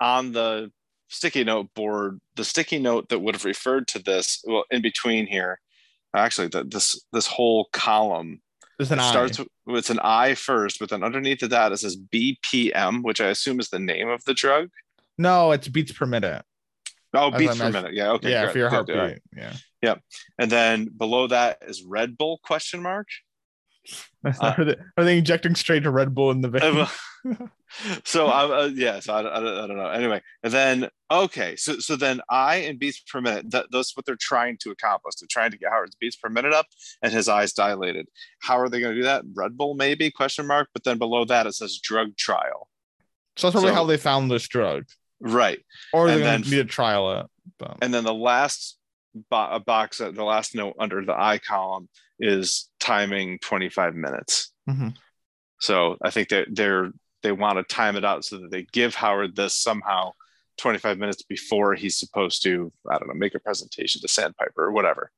on 0.00 0.32
the 0.32 0.70
sticky 1.08 1.44
note 1.44 1.68
board, 1.74 2.20
the 2.36 2.44
sticky 2.44 2.78
note 2.80 3.08
that 3.08 3.20
would 3.20 3.34
have 3.34 3.44
referred 3.44 3.86
to 3.88 3.98
this, 3.98 4.42
well, 4.46 4.64
in 4.70 4.82
between 4.82 5.26
here, 5.26 5.58
actually, 6.14 6.48
the, 6.48 6.64
this 6.64 7.02
this 7.12 7.26
whole 7.26 7.68
column 7.72 8.42
it 8.90 8.96
starts 9.10 9.38
with, 9.38 9.48
with 9.66 9.90
an 9.90 10.00
I 10.02 10.34
first, 10.34 10.78
but 10.80 10.90
then 10.90 11.04
underneath 11.04 11.42
of 11.42 11.50
that 11.50 11.72
it 11.72 11.78
says 11.78 11.96
BPM, 11.96 13.02
which 13.04 13.20
I 13.20 13.28
assume 13.28 13.60
is 13.60 13.68
the 13.68 13.78
name 13.78 14.08
of 14.08 14.24
the 14.24 14.34
drug. 14.34 14.68
No, 15.18 15.52
it's 15.52 15.68
beats 15.68 15.92
per 15.92 16.06
minute. 16.06 16.44
Oh, 17.14 17.30
As 17.30 17.38
beats 17.38 17.58
per 17.58 17.70
minute. 17.70 17.92
Yeah. 17.94 18.12
Okay. 18.12 18.30
yeah, 18.30 18.48
for 18.50 18.58
your 18.58 18.70
heartbeat. 18.70 18.96
right. 18.96 19.20
Yeah. 19.82 19.94
And 20.38 20.50
then 20.50 20.88
below 20.96 21.26
that 21.26 21.58
is 21.66 21.82
Red 21.82 22.16
Bull 22.16 22.40
question 22.42 22.82
mark. 22.82 23.08
Uh, 24.24 24.54
are, 24.56 24.64
they, 24.64 24.76
are 24.96 25.02
they 25.04 25.18
injecting 25.18 25.56
straight 25.56 25.82
to 25.82 25.90
Red 25.90 26.14
Bull 26.14 26.30
in 26.30 26.40
the 26.40 26.48
vein? 26.48 26.62
Uh, 26.62 26.86
so 28.04 28.28
I, 28.28 28.44
uh, 28.62 28.66
yeah, 28.72 29.00
so 29.00 29.14
I, 29.14 29.18
I, 29.18 29.40
don't- 29.40 29.58
I 29.58 29.66
don't 29.66 29.76
know. 29.76 29.88
Anyway, 29.88 30.22
and 30.44 30.52
then 30.52 30.88
okay, 31.10 31.56
so 31.56 31.80
so 31.80 31.96
then 31.96 32.20
I 32.30 32.58
and 32.58 32.78
beats 32.78 33.00
per 33.00 33.20
minute. 33.20 33.50
That, 33.50 33.66
that's 33.72 33.96
what 33.96 34.06
they're 34.06 34.14
trying 34.14 34.58
to 34.58 34.70
accomplish. 34.70 35.16
They're 35.16 35.26
trying 35.28 35.50
to 35.50 35.58
get 35.58 35.70
Howard's 35.70 35.96
beats 35.96 36.14
per 36.14 36.28
minute 36.28 36.52
up 36.52 36.66
and 37.02 37.12
his 37.12 37.28
eyes 37.28 37.52
dilated. 37.52 38.06
How 38.38 38.60
are 38.60 38.68
they 38.68 38.78
going 38.78 38.94
to 38.94 39.00
do 39.00 39.04
that? 39.06 39.24
Red 39.34 39.56
Bull 39.56 39.74
maybe 39.74 40.12
question 40.12 40.46
mark. 40.46 40.68
But 40.72 40.84
then 40.84 40.98
below 40.98 41.24
that 41.24 41.48
it 41.48 41.54
says 41.54 41.80
drug 41.82 42.16
trial. 42.16 42.68
so 43.36 43.48
that's 43.48 43.54
probably 43.54 43.70
so- 43.70 43.74
how 43.74 43.84
they 43.86 43.96
found 43.96 44.30
this 44.30 44.46
drug, 44.46 44.84
Right, 45.22 45.60
or 45.92 46.06
they're 46.08 46.16
And 46.16 46.24
gonna 46.24 46.38
then- 46.42 46.50
need 46.50 46.56
to 46.56 46.64
trial 46.64 47.12
it. 47.20 47.26
But, 47.58 47.78
and 47.80 47.92
then 47.94 48.04
the 48.04 48.12
last 48.14 48.78
bo- 49.30 49.48
a 49.50 49.60
box, 49.60 50.00
uh, 50.00 50.10
the 50.10 50.24
last 50.24 50.54
note 50.54 50.74
under 50.78 51.04
the 51.04 51.14
I 51.18 51.38
column 51.38 51.88
is 52.18 52.68
timing 52.80 53.38
twenty 53.38 53.68
five 53.68 53.94
minutes. 53.94 54.52
Mhm. 54.68 54.96
So 55.60 55.96
I 56.02 56.10
think 56.10 56.28
that 56.30 56.48
they're 56.50 56.92
they 57.22 57.30
want 57.32 57.56
to 57.58 57.62
time 57.74 57.94
it 57.96 58.04
out 58.04 58.24
so 58.24 58.38
that 58.38 58.50
they 58.50 58.62
give 58.72 58.96
Howard 58.96 59.36
this 59.36 59.54
somehow 59.54 60.10
25 60.58 60.98
minutes 60.98 61.22
before 61.22 61.74
he's 61.76 61.96
supposed 61.96 62.42
to, 62.42 62.72
I 62.90 62.98
don't 62.98 63.06
know, 63.06 63.14
make 63.14 63.36
a 63.36 63.38
presentation 63.38 64.00
to 64.02 64.08
Sandpiper 64.08 64.64
or 64.64 64.72
whatever. 64.72 65.12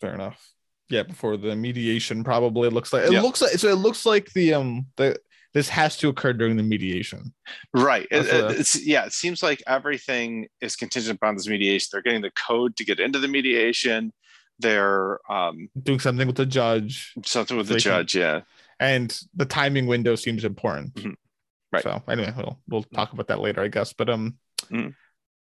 fair 0.00 0.14
enough. 0.14 0.50
Yeah, 0.88 1.02
before 1.02 1.36
the 1.36 1.54
mediation, 1.54 2.24
probably 2.24 2.68
it 2.68 2.72
looks 2.72 2.92
like 2.94 3.04
it 3.04 3.12
Yeah. 3.12 3.20
looks 3.22 3.42
like 3.42 3.52
so. 3.52 3.68
It 3.68 3.76
looks 3.76 4.06
like 4.06 4.32
the 4.32 4.54
um 4.54 4.86
the 4.96 5.18
this 5.54 5.68
has 5.70 5.96
to 5.98 6.08
occur 6.08 6.32
during 6.32 6.56
the 6.56 6.62
mediation. 6.62 7.32
Right. 7.72 8.06
It- 8.10 8.24
That's 8.24 8.54
it's 8.76 8.86
yeah, 8.86 9.06
it 9.06 9.12
seems 9.12 9.42
like 9.42 9.62
everything 9.66 10.48
is 10.60 10.76
contingent 10.76 11.16
upon 11.16 11.36
this 11.36 11.46
mediation. 11.48 11.88
They're 11.92 12.02
getting 12.02 12.22
the 12.22 12.32
code 12.32 12.76
to 12.76 12.84
get 12.84 13.00
into 13.00 13.18
the 13.20 13.28
mediation. 13.28 14.12
They're 14.58 15.18
um 15.32 15.68
Doing 15.82 16.00
something 16.00 16.26
with 16.26 16.36
the 16.36 16.46
judge, 16.46 17.12
something 17.24 17.56
with 17.56 17.68
the 17.68 17.74
they 17.74 17.80
can- 17.80 17.90
judge, 17.92 18.14
yeah. 18.16 18.40
and 18.78 19.16
the 19.34 19.46
timing 19.46 19.86
window 19.86 20.14
seems 20.16 20.44
important. 20.44 20.94
Mhm. 20.94 21.14
Right. 21.72 21.82
So 21.82 22.02
anyway, 22.08 22.32
we'll 22.36 22.60
we'll 22.68 22.82
talk 22.84 23.12
about 23.12 23.28
that 23.28 23.40
later, 23.40 23.62
I 23.62 23.68
guess. 23.68 23.92
But 23.92 24.10
um, 24.10 24.36
Mhm. 24.70 24.94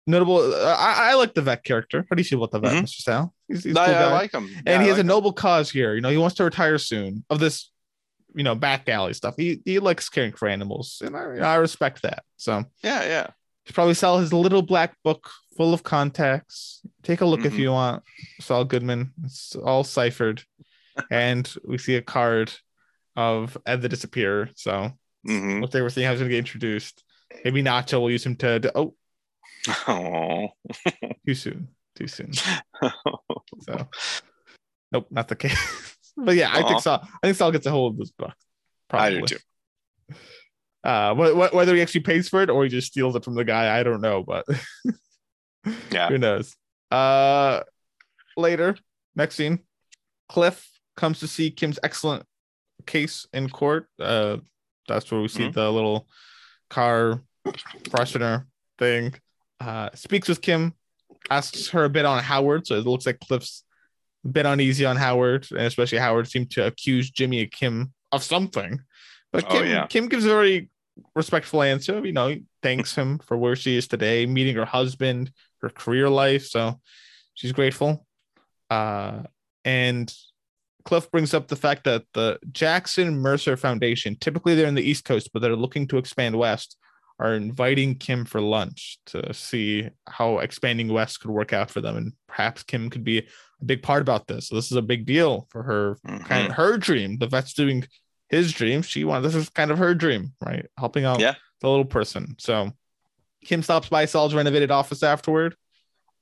notable. 0.07 0.39
Uh, 0.39 0.77
I 0.79 1.11
I 1.11 1.15
like 1.15 1.35
the 1.35 1.43
vet 1.43 1.63
character. 1.65 2.05
How 2.09 2.17
do 2.17 2.21
you 2.21 2.25
feel 2.29 2.43
about 2.43 2.51
the 2.51 2.61
vet, 2.61 2.77
Mhm. 2.77 2.87
Mr. 2.87 3.01
Sal? 3.03 3.35
He's, 3.47 3.65
he's 3.65 3.77
I, 3.77 3.87
cool 3.87 3.95
I 3.95 4.13
like 4.13 4.33
him. 4.33 4.51
and 4.67 4.83
he 4.83 4.89
has 4.89 4.99
a 4.99 5.03
a 5.03 5.05
noble 5.05 5.33
cause 5.33 5.71
here. 5.71 5.95
You 5.95 6.01
know, 6.01 6.11
he 6.11 6.17
wants 6.19 6.37
to 6.37 6.45
retire 6.45 6.79
soon 6.79 7.25
of 7.31 7.39
this, 7.41 7.71
you 8.39 8.45
know, 8.45 8.55
back 8.55 8.89
alley 8.89 9.13
stuff. 9.15 9.35
He 9.37 9.61
he 9.65 9.81
likes 9.81 10.09
caring 10.09 10.33
for 10.33 10.47
animals, 10.47 11.03
and 11.05 11.17
I 11.17 11.23
I 11.55 11.57
respect 11.57 12.03
that. 12.03 12.23
So 12.37 12.65
yeah, 12.85 13.03
yeah. 13.05 13.27
he's 13.65 13.75
probably 13.75 13.95
sell 13.95 14.19
his 14.19 14.33
little 14.33 14.63
black 14.63 14.95
book 15.03 15.29
full 15.57 15.75
of 15.75 15.83
contacts. 15.83 16.81
Take 17.03 17.21
a 17.21 17.27
look 17.27 17.45
if 17.45 17.55
Mhm. 17.55 17.59
you 17.59 17.73
want. 17.73 18.05
Saul 18.41 18.65
Goodman. 18.65 19.13
It's 19.25 19.57
all 19.57 19.83
ciphered, 19.83 20.45
and 21.11 21.53
we 21.65 21.79
see 21.79 21.97
a 21.97 22.03
card 22.03 22.53
of 23.17 23.59
Ed 23.67 23.83
the 23.83 23.89
Disappearer. 23.89 24.51
So 24.55 24.93
hmm 25.27 25.61
what 25.61 25.73
they 25.73 25.83
were 25.83 25.91
how 25.91 25.97
he's 25.97 26.05
going 26.05 26.19
to 26.19 26.29
get 26.29 26.39
introduced. 26.39 27.03
Maybe 27.45 27.63
Nacho 27.63 28.01
will 28.01 28.11
use 28.13 28.25
him 28.25 28.37
to, 28.37 28.61
to 28.61 28.73
oh 28.79 28.95
Oh. 29.89 30.49
too 31.27 31.35
soon, 31.35 31.69
too 31.97 32.07
soon. 32.07 32.31
So 33.67 33.89
nope, 34.93 35.09
not 35.11 35.27
the 35.27 35.35
case. 35.37 35.97
But 36.25 36.35
yeah, 36.37 36.51
I 36.53 36.63
think 36.63 36.81
Saul. 36.81 37.01
I 37.23 37.27
think 37.27 37.37
Saul 37.37 37.53
gets 37.53 37.67
a 37.67 37.71
hold 37.71 37.95
of 37.95 37.99
this 37.99 38.11
book. 38.11 38.33
I 38.91 39.11
do 39.11 39.23
too. 39.23 39.37
Uh, 40.85 41.15
wh- 41.15 41.33
wh- 41.51 41.55
whether 41.55 41.75
he 41.75 41.83
actually 41.83 42.01
pays 42.03 42.29
for 42.29 42.43
it 42.43 42.51
or 42.51 42.63
he 42.65 42.71
just 42.71 42.87
steals 42.89 43.15
it 43.17 43.25
from 43.25 43.35
the 43.35 43.45
guy, 43.45 43.79
I 43.79 43.83
don't 43.83 44.01
know, 44.01 44.23
but 44.23 44.45
Yeah. 45.91 46.09
who 46.09 46.19
knows? 46.19 46.57
Uh, 46.91 47.61
later, 48.37 48.77
next 49.17 49.35
scene, 49.35 49.59
Cliff 50.29 50.67
comes 50.97 51.21
to 51.21 51.29
see 51.29 51.51
Kim's 51.51 51.79
excellent 51.83 52.25
case 52.87 53.27
in 53.33 53.51
court. 53.51 53.87
Uh, 54.01 54.39
that's 54.87 55.11
where 55.11 55.21
we 55.21 55.29
see 55.29 55.49
Mhm. 55.49 55.55
the 55.55 55.71
little 55.71 56.09
car 56.71 57.23
freshener 57.91 58.47
thing. 58.79 59.15
Uh, 59.61 59.91
speaks 59.95 60.29
with 60.29 60.41
Kim, 60.41 60.73
asks 61.29 61.69
her 61.71 61.85
a 61.85 61.91
bit 61.91 62.07
on 62.07 62.23
Howard. 62.23 62.67
So 62.67 62.77
it 62.77 62.87
looks 62.87 63.05
like 63.05 63.19
Cliff's 63.21 63.65
bit 64.31 64.47
uneasy 64.47 64.85
on 64.85 64.97
Howard, 64.97 65.47
and 65.51 65.61
especially 65.61 65.99
Howard 65.99 66.29
seemed 66.29 66.51
to 66.53 66.67
accuse 66.67 67.11
Jimmy 67.11 67.43
and 67.43 67.51
Kim 67.51 67.93
of 68.13 68.23
something. 68.23 68.81
But 69.33 69.45
Oh, 69.45 69.49
Kim, 69.49 69.67
yeah. 69.67 69.87
Kim 69.87 70.09
gives 70.09 70.25
a 70.25 70.29
very 70.29 70.71
respectful 71.15 71.63
answer. 71.63 72.05
You 72.05 72.13
know, 72.13 72.37
thanks 72.63 72.95
him 72.95 73.19
for 73.19 73.37
where 73.37 73.57
she 73.57 73.77
is 73.77 73.89
today, 73.89 74.27
meeting 74.27 74.57
her 74.57 74.65
husband, 74.65 75.31
her 75.61 75.69
career 75.69 76.09
life. 76.09 76.47
So 76.47 76.81
she's 77.35 77.53
grateful. 77.53 78.07
Uh, 78.71 79.23
and 79.65 80.13
Cliff 80.85 81.11
brings 81.11 81.35
up 81.35 81.49
the 81.49 81.57
fact 81.57 81.85
that 81.85 82.05
the 82.15 82.39
Jackson 82.53 83.19
Mercer 83.19 83.57
Foundation, 83.57 84.17
typically 84.19 84.55
they're 84.55 84.67
in 84.67 84.75
the 84.75 84.83
East 84.83 85.05
Coast, 85.05 85.31
but 85.33 85.43
they're 85.43 85.57
looking 85.57 85.87
to 85.89 85.99
expand 85.99 86.37
west, 86.37 86.77
are 87.19 87.35
inviting 87.35 87.97
Kim 87.97 88.25
for 88.25 88.41
lunch 88.41 88.99
to 89.07 89.35
see 89.35 89.89
how 90.07 90.39
expanding 90.39 90.89
west 90.89 91.21
could 91.21 91.31
work 91.31 91.53
out 91.53 91.71
for 91.71 91.81
them. 91.81 91.97
And 91.97 92.13
perhaps 92.29 92.63
Kim 92.63 92.91
could 92.91 93.03
be 93.05 93.19
a 93.19 93.65
big 93.65 93.83
part 93.83 94.03
about 94.03 94.27
this. 94.29 94.49
So 94.49 94.55
this 94.55 94.71
is 94.71 94.77
a 94.77 94.83
big 94.83 95.05
deal 95.05 95.49
for 95.51 95.63
her 95.65 95.97
Mhm. 96.07 96.25
kind 96.27 96.47
of 96.47 96.53
her 96.55 96.79
dream. 96.79 97.19
The 97.19 97.27
vet's 97.27 97.55
doing 97.55 97.87
his 98.29 98.53
dream. 98.53 98.83
She 98.83 99.05
wanted 99.05 99.23
this 99.27 99.35
is 99.35 99.49
kind 99.49 99.71
of 99.71 99.79
her 99.79 99.95
dream, 99.95 100.35
right? 100.41 100.67
Helping 100.79 101.05
out 101.05 101.19
Yeah. 101.19 101.35
the 101.61 101.69
little 101.69 101.85
person. 101.85 102.37
So 102.39 102.73
Kim 103.45 103.63
stops 103.63 103.89
by 103.89 104.05
Saul's 104.05 104.35
renovated 104.35 104.71
office 104.71 105.03
afterward, 105.03 105.57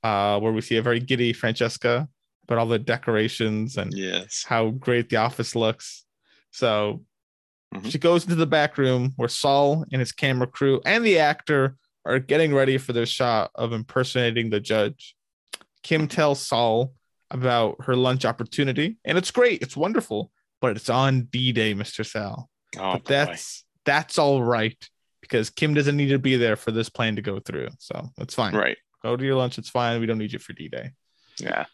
uh, 0.03 0.39
where 0.39 0.51
we 0.53 0.61
see 0.61 0.77
a 0.77 0.81
very 0.81 0.99
giddy 0.99 1.33
Francesca, 1.33 2.07
but 2.47 2.57
all 2.57 2.65
the 2.65 2.79
decorations 2.79 3.77
and 3.77 3.93
Yes. 3.93 4.45
how 4.47 4.69
great 4.71 5.09
the 5.09 5.17
office 5.17 5.55
looks. 5.55 6.05
So 6.51 7.03
Mhm. 7.75 7.91
she 7.91 7.97
goes 7.97 8.23
into 8.23 8.35
the 8.35 8.45
back 8.47 8.77
room 8.77 9.13
where 9.17 9.27
Saul 9.29 9.85
and 9.91 9.99
his 9.99 10.11
camera 10.11 10.47
crew 10.47 10.81
and 10.85 11.05
the 11.05 11.19
actor 11.19 11.75
are 12.05 12.19
getting 12.19 12.53
ready 12.53 12.77
for 12.77 12.93
their 12.93 13.05
shot 13.05 13.51
of 13.55 13.73
impersonating 13.73 14.49
the 14.49 14.59
judge. 14.61 15.15
Kim 15.83 16.07
tells 16.07 16.39
Saul 16.45 16.93
about 17.29 17.75
her 17.83 17.95
lunch 17.95 18.23
opportunity, 18.23 18.97
and 19.03 19.17
it's 19.17 19.31
great, 19.31 19.61
it's 19.61 19.75
wonderful, 19.75 20.31
but 20.61 20.77
it's 20.77 20.89
on 20.89 21.23
D 21.23 21.51
Day, 21.51 21.73
Mr. 21.73 22.05
Sal. 22.05 22.49
Oh, 22.77 22.93
but 22.93 23.03
boy. 23.03 23.09
that's 23.09 23.65
that's 23.85 24.17
all 24.17 24.41
right 24.43 24.77
because 25.21 25.49
Kim 25.49 25.73
doesn't 25.73 25.97
need 25.97 26.09
to 26.09 26.19
be 26.19 26.37
there 26.37 26.55
for 26.55 26.71
this 26.71 26.87
plan 26.89 27.15
to 27.17 27.21
go 27.21 27.39
through. 27.39 27.67
So 27.79 28.09
it's 28.17 28.35
fine. 28.35 28.55
right. 28.55 28.77
Go 29.03 29.15
to 29.17 29.23
your 29.25 29.35
lunch, 29.35 29.57
it's 29.57 29.69
fine. 29.69 29.99
We 29.99 30.05
don't 30.05 30.17
need 30.17 30.31
you 30.33 30.39
for 30.39 30.53
D 30.53 30.69
Day. 30.69 30.91
Yeah. 31.39 31.65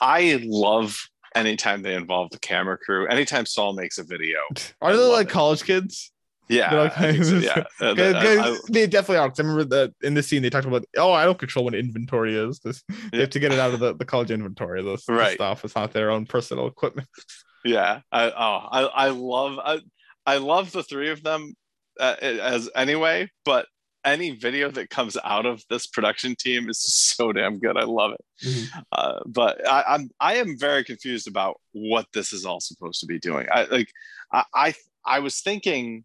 I 0.00 0.40
love 0.44 0.96
anytime 1.34 1.82
they 1.82 1.94
involve 1.94 2.30
the 2.30 2.38
camera 2.38 2.76
crew. 2.78 3.06
Anytime 3.08 3.46
Saul 3.46 3.72
makes 3.74 3.98
a 3.98 4.04
video. 4.04 4.38
Are 4.80 4.90
I 4.90 4.96
they 4.96 4.98
like 4.98 5.26
it. 5.28 5.30
college 5.32 5.62
kids? 5.64 6.10
Yeah. 6.48 6.74
Like- 6.74 6.94
so, 7.24 7.36
yeah. 7.36 7.64
Uh, 7.80 7.94
I- 7.96 8.50
I- 8.50 8.58
they 8.68 8.86
definitely 8.86 9.18
are. 9.18 9.28
I 9.28 9.32
remember 9.38 9.64
that 9.64 9.94
in 10.02 10.14
this 10.14 10.28
scene 10.28 10.42
they 10.42 10.50
talked 10.50 10.66
about, 10.66 10.84
oh, 10.96 11.12
I 11.12 11.24
don't 11.24 11.38
control 11.38 11.64
what 11.64 11.74
inventory 11.74 12.36
is. 12.36 12.58
This 12.60 12.82
they 12.88 12.94
Yeah. 13.18 13.20
have 13.20 13.30
to 13.30 13.38
get 13.40 13.52
it 13.52 13.58
out 13.58 13.72
of 13.74 13.80
the, 13.80 13.94
the 13.94 14.04
college 14.04 14.30
inventory. 14.30 14.82
This, 14.82 15.06
this 15.06 15.16
Right. 15.16 15.34
stuff. 15.34 15.64
It's 15.64 15.74
not 15.74 15.92
their 15.92 16.10
own 16.10 16.26
personal 16.26 16.66
equipment. 16.66 17.08
yeah 17.64 18.00
i 18.10 18.24
oh 18.28 18.68
i 18.72 19.06
i 19.06 19.08
love 19.10 19.56
i, 19.60 19.78
I 20.26 20.38
love 20.38 20.72
the 20.72 20.82
three 20.82 21.10
of 21.10 21.22
them 21.22 21.54
uh, 22.00 22.16
as 22.20 22.68
anyway 22.74 23.30
but 23.44 23.66
any 24.04 24.30
video 24.30 24.70
that 24.70 24.90
comes 24.90 25.16
out 25.24 25.46
of 25.46 25.62
this 25.70 25.86
production 25.86 26.34
team 26.36 26.68
is 26.68 26.82
so 26.82 27.32
damn 27.32 27.58
good 27.58 27.76
i 27.76 27.84
love 27.84 28.12
it 28.12 28.70
uh, 28.92 29.20
but 29.26 29.66
I, 29.68 29.84
i'm 29.88 30.10
i 30.20 30.34
am 30.34 30.58
very 30.58 30.84
confused 30.84 31.28
about 31.28 31.60
what 31.72 32.06
this 32.12 32.32
is 32.32 32.44
all 32.44 32.60
supposed 32.60 33.00
to 33.00 33.06
be 33.06 33.18
doing 33.18 33.46
i 33.50 33.64
like 33.64 33.90
i 34.32 34.44
i, 34.54 34.74
I 35.04 35.18
was 35.20 35.40
thinking 35.40 36.04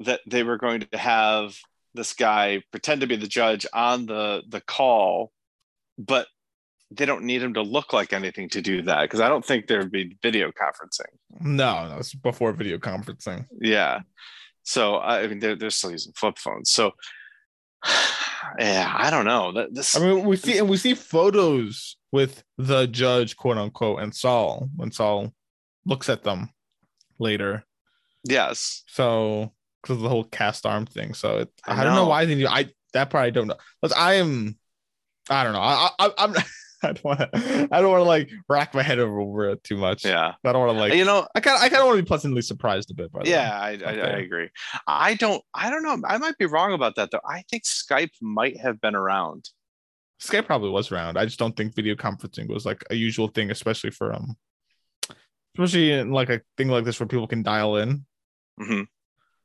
that 0.00 0.20
they 0.26 0.42
were 0.42 0.58
going 0.58 0.80
to 0.80 0.98
have 0.98 1.56
this 1.94 2.12
guy 2.14 2.62
pretend 2.70 3.02
to 3.02 3.06
be 3.06 3.16
the 3.16 3.26
judge 3.26 3.66
on 3.72 4.06
the 4.06 4.42
the 4.48 4.60
call 4.60 5.32
but 5.98 6.26
they 6.96 7.06
don't 7.06 7.24
need 7.24 7.42
him 7.42 7.54
to 7.54 7.62
look 7.62 7.92
like 7.92 8.12
anything 8.12 8.48
to 8.50 8.60
do 8.60 8.82
that 8.82 9.02
because 9.02 9.20
I 9.20 9.28
don't 9.28 9.44
think 9.44 9.66
there'd 9.66 9.90
be 9.90 10.16
video 10.22 10.48
conferencing. 10.48 11.06
No, 11.40 11.88
no, 11.88 11.98
it's 11.98 12.14
before 12.14 12.52
video 12.52 12.78
conferencing. 12.78 13.46
Yeah. 13.60 14.00
So 14.62 14.98
I 14.98 15.26
mean, 15.26 15.38
they're 15.38 15.56
they're 15.56 15.70
still 15.70 15.92
using 15.92 16.12
flip 16.14 16.38
phones. 16.38 16.70
So 16.70 16.92
yeah, 18.58 18.92
I 18.96 19.10
don't 19.10 19.24
know. 19.24 19.52
This 19.70 19.96
I 19.96 20.00
mean, 20.00 20.24
we 20.24 20.36
see 20.36 20.58
and 20.58 20.68
we 20.68 20.76
see 20.76 20.94
photos 20.94 21.96
with 22.10 22.42
the 22.58 22.86
judge, 22.86 23.36
quote 23.36 23.58
unquote, 23.58 24.00
and 24.00 24.14
Saul 24.14 24.68
when 24.76 24.92
Saul 24.92 25.32
looks 25.86 26.08
at 26.08 26.22
them 26.22 26.50
later. 27.18 27.64
yes, 28.28 28.84
So 28.88 29.52
because 29.82 29.96
of 29.96 30.02
the 30.02 30.08
whole 30.08 30.24
cast 30.24 30.64
arm 30.66 30.86
thing. 30.86 31.14
So 31.14 31.38
it, 31.38 31.50
I, 31.66 31.80
I 31.80 31.84
don't 31.84 31.94
know 31.94 32.02
know. 32.02 32.08
why 32.08 32.24
they 32.24 32.34
do. 32.36 32.46
I 32.46 32.68
that 32.92 33.10
part 33.10 33.24
I 33.24 33.30
don't 33.30 33.48
know. 33.48 33.56
But 33.80 33.96
I 33.96 34.14
am, 34.14 34.58
I 35.30 35.44
don't 35.44 35.52
know. 35.54 35.60
I, 35.60 35.90
I 35.98 36.10
I'm. 36.18 36.34
I 36.84 36.92
don't 36.92 37.04
want 37.04 37.20
to. 37.20 37.68
I 37.70 37.80
don't 37.80 37.90
want 37.90 38.00
to 38.00 38.08
like 38.08 38.30
rack 38.48 38.74
my 38.74 38.82
head 38.82 38.98
over, 38.98 39.50
it 39.50 39.62
too 39.62 39.76
much. 39.76 40.04
yeah. 40.04 40.34
I 40.44 40.52
don't 40.52 40.66
want 40.66 40.76
to 40.76 40.80
like. 40.80 40.94
you 40.94 41.04
know, 41.04 41.26
I 41.34 41.40
kind 41.40 41.56
of. 41.56 41.62
I 41.62 41.68
kind 41.68 41.80
of 41.80 41.86
want 41.86 41.98
to 41.98 42.02
be 42.02 42.06
pleasantly 42.06 42.42
surprised 42.42 42.90
a 42.90 42.94
bit 42.94 43.12
by 43.12 43.20
that. 43.20 43.28
yeah, 43.28 43.56
I, 43.58 43.78
I, 43.84 43.92
I 43.92 44.18
agree. 44.18 44.48
I 44.86 45.14
don't 45.14 45.42
I 45.54 45.70
don't 45.70 45.82
know. 45.82 46.00
I 46.06 46.18
might 46.18 46.38
be 46.38 46.46
wrong 46.46 46.72
about 46.72 46.96
that 46.96 47.10
though. 47.10 47.20
I 47.28 47.42
think 47.50 47.64
Skype 47.64 48.10
might 48.20 48.58
have 48.60 48.80
been 48.80 48.94
around. 48.94 49.48
Skype 50.20 50.46
probably 50.46 50.70
was 50.70 50.92
around. 50.92 51.18
I 51.18 51.24
just 51.24 51.38
don't 51.38 51.56
think 51.56 51.74
video 51.74 51.94
conferencing 51.94 52.48
was 52.48 52.64
like 52.64 52.84
a 52.90 52.94
usual 52.94 53.28
thing, 53.28 53.50
especially 53.50 53.90
for 53.90 54.12
um, 54.12 54.36
especially 55.56 55.92
in 55.92 56.10
like 56.10 56.30
a 56.30 56.40
thing 56.56 56.68
like 56.68 56.84
this 56.84 56.98
where 56.98 57.06
people 57.08 57.26
can 57.26 57.42
dial 57.42 57.76
in. 57.76 58.06
Mhm. 58.60 58.86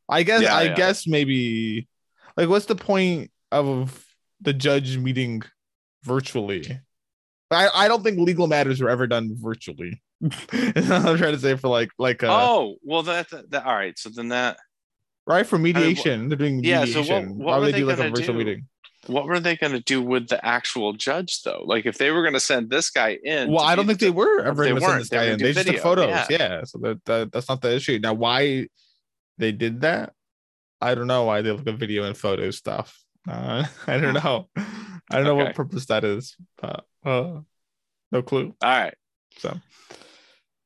I 0.10 0.24
guess. 0.24 0.42
Yeah, 0.42 0.56
I 0.56 0.64
yeah. 0.64 0.76
guess 0.76 1.08
maybe, 1.08 1.88
like, 2.36 2.48
what's 2.50 2.66
the 2.66 2.76
point 2.76 3.32
of 3.52 4.06
the 4.42 4.54
judge 4.54 4.98
meeting 4.98 5.42
virtually? 6.04 6.80
I 7.52 7.70
I 7.74 7.88
don't 7.88 8.04
think 8.04 8.20
legal 8.20 8.48
matters 8.48 8.82
were 8.82 8.90
ever 8.90 9.08
done 9.08 9.32
virtually. 9.34 10.02
I'm 10.24 11.18
trying 11.18 11.34
to 11.34 11.40
say 11.40 11.56
for 11.56 11.68
like 11.70 11.90
like 11.98 12.24
uh, 12.24 12.28
oh, 12.30 12.76
well 12.84 13.04
that, 13.04 13.28
that 13.52 13.66
all 13.66 13.76
right. 13.76 13.98
So 13.98 14.10
then 14.10 14.30
that 14.30 14.58
right 15.26 15.46
for 15.46 15.58
mediation. 15.58 16.30
They're 16.30 16.38
doing 16.38 16.64
Yeah, 16.64 16.86
so 16.86 17.02
mediation. 17.02 17.30
what- 17.30 17.38
what 17.38 17.46
Why 17.46 17.54
were 17.56 17.60
would 17.62 17.68
they 17.68 17.72
they 17.74 17.80
do 17.80 17.86
like 17.86 18.00
a 18.00 18.10
virtual 18.10 18.34
do? 18.34 18.40
meeting? 18.40 18.68
what 19.06 19.26
were 19.26 19.40
they 19.40 19.56
going 19.56 19.72
to 19.72 19.80
do 19.80 20.02
with 20.02 20.28
the 20.28 20.44
actual 20.46 20.92
judge 20.92 21.42
though? 21.44 21.64
Like 21.66 21.86
if 21.86 21.98
they 21.98 22.12
were 22.12 22.24
going 22.24 22.34
to 22.34 22.42
send 22.42 22.70
this 22.70 22.90
guy 22.90 23.18
in. 23.24 23.50
Well, 23.52 23.64
I 23.64 23.76
don't 23.76 23.88
think 23.88 24.00
the- 24.00 24.08
they 24.08 24.12
were 24.12 24.42
ever 24.42 24.64
going 24.66 24.76
to 24.76 24.82
send 24.82 25.00
this 25.02 25.10
guy 25.10 25.26
in. 25.26 25.40
They 25.40 25.54
just 25.54 25.60
took 25.66 25.76
video, 25.78 25.82
photos. 25.82 26.10
yeah. 26.10 26.26
Yeah. 26.30 26.64
so 26.66 26.80
that, 26.80 27.06
that 27.06 27.32
that's 27.32 27.48
not 27.48 27.62
the 27.62 27.74
issue. 27.74 28.00
Now, 28.02 28.14
why 28.16 28.68
they 29.38 29.54
did 29.54 29.82
that, 29.82 30.12
I 30.82 30.94
don't 30.96 31.08
know. 31.08 31.24
Why 31.24 31.42
they 31.42 31.52
look 31.52 31.66
at 31.68 31.76
video 31.76 32.04
and 32.04 32.18
photo 32.18 32.52
stuff. 32.52 33.00
Uh, 33.30 33.66
I 33.88 33.98
don't 33.98 34.14
know. 34.14 34.50
I 34.58 35.16
don't 35.16 35.24
know 35.26 35.36
what 35.36 35.56
purpose 35.56 35.86
that 35.86 36.04
is. 36.04 36.36
But, 36.62 36.84
uh, 37.08 37.40
no 38.12 38.22
clue. 38.22 38.54
All 38.62 38.70
right. 38.70 38.94
So, 39.38 39.56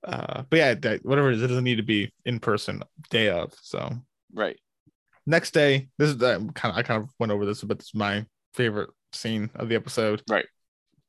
uh, 0.03 0.43
but 0.49 0.57
yeah, 0.57 0.73
that, 0.75 1.05
whatever 1.05 1.29
it 1.31 1.35
is, 1.35 1.43
it 1.43 1.47
doesn't 1.47 1.63
need 1.63 1.75
to 1.77 1.83
be 1.83 2.11
in 2.25 2.39
person 2.39 2.83
day 3.09 3.29
of. 3.29 3.53
So 3.61 3.91
Right. 4.33 4.57
next 5.25 5.51
day, 5.53 5.89
this 5.97 6.09
is 6.09 6.17
the 6.17 6.49
kind 6.55 6.71
of 6.73 6.77
I 6.77 6.83
kind 6.83 7.03
of 7.03 7.09
went 7.19 7.31
over 7.31 7.45
this, 7.45 7.63
but 7.63 7.77
this 7.79 7.87
is 7.87 7.95
my 7.95 8.25
favorite 8.53 8.89
scene 9.13 9.49
of 9.55 9.69
the 9.69 9.75
episode. 9.75 10.21
Right. 10.29 10.45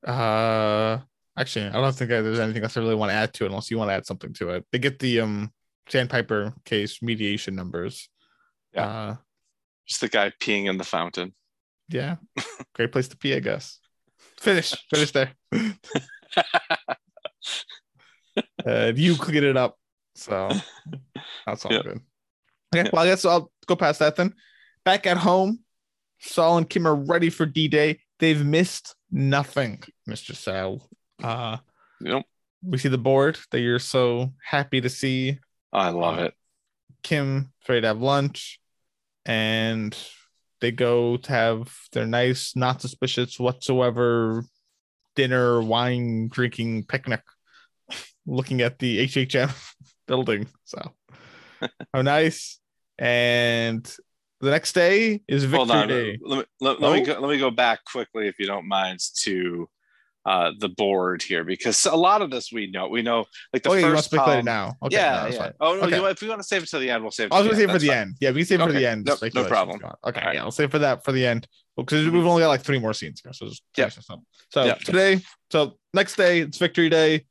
Uh, 0.06 0.98
actually, 1.38 1.66
I 1.66 1.72
don't 1.72 1.94
think 1.94 2.08
there's 2.10 2.38
anything 2.40 2.62
else 2.62 2.76
I 2.76 2.80
really 2.80 2.94
want 2.96 3.10
to 3.10 3.14
add 3.16 3.32
to 3.34 3.44
it, 3.44 3.48
unless 3.48 3.70
you 3.70 3.78
want 3.78 3.90
to 3.90 3.94
add 3.94 4.06
something 4.06 4.32
to 4.34 4.50
it. 4.50 4.66
They 4.72 4.78
get 4.78 4.98
the 4.98 5.20
um 5.20 5.52
sandpiper 5.88 6.52
case 6.64 7.02
mediation 7.02 7.54
numbers. 7.54 8.08
Yeah. 8.74 8.86
Uh, 8.86 9.16
Just 9.86 10.00
the 10.00 10.08
guy 10.08 10.32
peeing 10.40 10.66
in 10.68 10.78
the 10.78 10.84
fountain. 10.84 11.34
yeah. 11.88 12.16
Great 12.74 12.90
place 12.92 13.08
to 13.08 13.16
pee, 13.16 13.34
I 13.34 13.40
guess. 13.40 13.78
Finish. 14.43 14.74
Finish 14.93 15.12
there. 15.12 15.32
uh, 18.66 18.93
you 18.95 19.14
clean 19.16 19.45
it 19.45 19.57
up. 19.57 19.78
So 20.16 20.51
that's 21.47 21.64
all 21.64 21.72
Yeah. 21.72 21.82
good. 21.82 22.01
Okay, 22.74 22.84
Yeah. 22.84 22.90
well, 22.93 23.03
I 23.05 23.07
guess 23.07 23.24
I'll 23.24 23.53
go 23.66 23.76
past 23.76 24.01
that 24.01 24.16
then. 24.16 24.34
Back 24.84 25.07
at 25.07 25.16
home, 25.16 25.61
Saul 26.20 26.59
and 26.59 26.68
Kim 26.68 26.86
are 26.88 26.95
ready 26.97 27.30
for 27.30 27.47
D 27.47 27.68
Day. 27.68 28.01
They've 28.18 28.45
missed 28.45 28.97
nothing, 29.12 29.82
Mr. 30.09 30.34
Sal. 30.34 30.88
Uh, 31.22 31.59
Yep. 32.01 32.24
we 32.64 32.78
see 32.78 32.88
the 32.88 32.99
board 32.99 33.38
that 33.53 33.61
you're 33.61 33.78
so 33.78 34.32
happy 34.45 34.80
to 34.80 34.88
see. 34.88 35.38
I 35.72 35.90
love 35.90 36.18
it. 36.18 36.34
Kim 37.05 37.53
ready 37.68 37.80
to 37.82 37.86
have 37.88 38.01
lunch, 38.03 38.61
and 39.24 39.97
they 40.62 40.70
go 40.70 41.16
to 41.18 41.30
have 41.30 41.76
their 41.92 42.06
nice, 42.06 42.54
not 42.56 42.80
suspicious 42.80 43.38
whatsoever 43.38 44.44
dinner, 45.16 45.60
wine 45.60 46.28
drinking 46.28 46.84
picnic, 46.84 47.20
looking 48.26 48.62
at 48.62 48.78
the 48.78 49.04
HHM 49.06 49.52
building. 50.06 50.46
So, 50.64 50.80
how 51.92 52.02
nice! 52.02 52.60
And 52.96 53.84
the 54.40 54.50
next 54.50 54.72
day 54.72 55.20
is 55.26 55.44
Hold 55.44 55.68
Victory 55.70 55.80
on. 55.82 55.88
Day. 55.88 56.18
Let 56.22 56.38
me 56.38 56.44
let, 56.60 56.80
let 56.80 56.92
me 56.92 57.00
Oh. 57.00 57.04
go, 57.04 57.20
let 57.20 57.28
me 57.30 57.38
go 57.38 57.50
back 57.50 57.84
quickly, 57.84 58.28
if 58.28 58.38
you 58.38 58.46
don't 58.46 58.68
mind, 58.68 59.00
to 59.24 59.68
uh, 60.24 60.52
the 60.58 60.68
board 60.68 61.22
here 61.22 61.42
because 61.44 61.84
a 61.86 61.96
lot 61.96 62.22
of 62.22 62.30
this 62.30 62.50
we 62.52 62.70
know. 62.70 62.88
We 62.88 63.02
know 63.02 63.24
like 63.52 63.62
the 63.64 63.70
oh, 63.70 63.74
yeah, 63.74 63.80
you 63.80 63.86
to 63.86 63.96
first 63.96 64.12
it 64.12 64.16
column- 64.18 64.44
now? 64.44 64.76
Okay, 64.82 64.96
yeah, 64.96 65.22
no, 65.22 65.26
yeah. 65.28 65.38
fine. 65.38 65.52
Oh 65.60 65.74
no, 65.74 65.80
Okay. 65.82 65.96
you, 65.96 66.06
if 66.06 66.20
we 66.22 66.28
want 66.28 66.40
to 66.40 66.46
save 66.46 66.62
it 66.62 66.68
to 66.70 66.78
the 66.78 66.90
end, 66.90 67.02
we'll 67.02 67.10
save. 67.10 67.26
It 67.26 67.32
I 67.34 67.38
was 67.38 67.46
to 67.46 67.50
gonna 67.50 67.60
say 67.60 67.66
the 67.66 67.72
for 67.72 67.78
the 67.78 67.86
That's 67.88 68.00
end. 68.00 68.16
Yeah, 68.20 68.30
we 68.30 68.40
can 68.40 68.46
save 68.46 68.60
it 68.60 68.66
for 68.66 68.72
the 68.72 68.86
end. 68.86 69.04
Nope, 69.06 69.18
no 69.34 69.44
problem. 69.44 69.80
Okay, 70.06 70.20
right. 70.24 70.34
yeah, 70.34 70.42
I'll 70.42 70.50
save 70.50 70.70
for 70.70 70.78
that 70.78 71.04
for 71.04 71.12
the 71.12 71.26
end 71.26 71.48
because 71.76 72.06
Mhm. 72.06 72.12
we've 72.12 72.26
only 72.26 72.42
got 72.42 72.48
like 72.48 72.62
three 72.62 72.78
more 72.78 72.94
scenes 72.94 73.20
here. 73.22 73.32
So 73.32 73.46
just 73.48 73.62
Yeah. 73.76 73.88
So 73.88 74.74
today, 74.84 75.20
so 75.50 75.78
next 75.94 76.16
day, 76.16 76.40
it's 76.40 76.58
Victory 76.58 76.88
Day. 76.88 77.26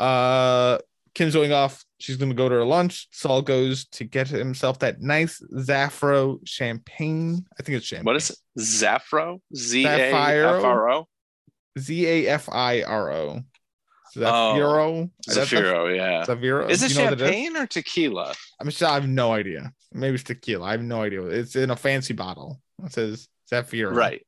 Uh, 0.00 0.78
Kim's 1.14 1.34
going 1.34 1.52
off. 1.52 1.84
She's 1.98 2.16
gonna 2.16 2.34
go 2.34 2.48
to 2.48 2.54
her 2.56 2.64
lunch. 2.64 3.08
Saul 3.10 3.42
goes 3.42 3.86
to 3.92 4.04
get 4.04 4.28
himself 4.28 4.78
that 4.80 5.00
nice 5.00 5.40
Zafro 5.54 6.38
champagne. 6.46 7.44
I 7.58 7.62
think 7.62 7.78
it's 7.78 7.86
champagne. 7.86 8.04
What 8.04 8.16
is 8.16 8.30
it? 8.30 8.36
Zafro? 8.60 9.40
Z 9.56 9.84
A 9.86 10.12
F? 10.12 10.64
R 10.64 10.90
O? 10.90 11.08
Z 11.78 12.06
A 12.06 12.26
F 12.28 12.48
I 12.50 12.82
R 12.82 13.12
O. 13.12 13.42
Zafiro. 14.16 15.10
A- 15.28 15.30
Zafiro, 15.30 15.96
yeah. 15.96 16.24
Zafiro. 16.24 16.68
Is 16.70 16.82
it 16.82 16.88
Do 16.88 16.94
you 16.94 16.98
know 17.04 17.10
what 17.10 17.18
champagne 17.18 17.56
or 17.56 17.66
tequila? 17.66 18.34
I'm 18.60 18.70
sure 18.70 18.88
I 18.88 18.94
have 18.94 19.08
no 19.08 19.32
idea. 19.32 19.72
Maybe 19.92 20.14
it's 20.14 20.24
tequila. 20.24 20.66
I 20.66 20.70
have 20.72 20.82
no 20.82 21.02
idea. 21.02 21.22
It's 21.26 21.56
in 21.56 21.70
a 21.70 21.76
fancy 21.76 22.14
bottle. 22.14 22.60
It 22.84 22.92
says 22.92 23.28
Zafiro. 23.52 23.94
Right. 23.94 24.24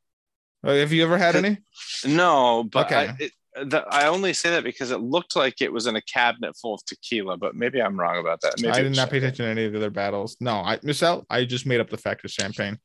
Uh, 0.62 0.74
Have 0.74 0.92
you 0.92 1.02
ever 1.02 1.16
had 1.16 1.36
any? 1.36 1.58
No, 2.04 2.64
but 2.64 2.86
Okay. 2.86 3.08
I, 3.08 3.16
it, 3.18 3.32
the, 3.70 3.84
I 3.90 4.06
only 4.06 4.32
say 4.32 4.50
that 4.50 4.62
because 4.64 4.90
it 4.90 5.00
looked 5.00 5.34
like 5.34 5.60
it 5.60 5.72
was 5.72 5.86
in 5.86 5.96
a 5.96 6.02
cabinet 6.02 6.54
full 6.56 6.74
of 6.74 6.84
tequila, 6.84 7.36
but 7.36 7.54
maybe 7.54 7.80
I'm 7.82 7.98
wrong 7.98 8.18
about 8.18 8.40
that. 8.42 8.60
Maybe 8.60 8.70
I 8.72 8.82
did 8.82 8.94
not 8.94 9.10
pay 9.10 9.18
attention 9.18 9.46
to 9.46 9.50
any 9.50 9.64
of 9.64 9.72
the 9.72 9.78
other 9.78 9.90
battles. 9.90 10.36
No, 10.40 10.56
I 10.56 10.78
Michelle, 10.82 11.24
I 11.30 11.44
just 11.44 11.66
made 11.66 11.80
up 11.80 11.90
the 11.90 11.96
fact 11.96 12.24
of 12.24 12.30
champagne. 12.30 12.78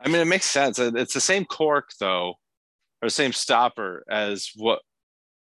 I 0.00 0.08
mean, 0.08 0.20
it 0.20 0.26
makes 0.26 0.44
sense. 0.44 0.78
It's 0.78 1.14
the 1.14 1.20
same 1.20 1.44
cork 1.46 1.90
though, 1.98 2.34
or 3.04 3.08
same 3.10 3.32
stopper 3.32 4.02
as 4.08 4.50
what 4.56 4.80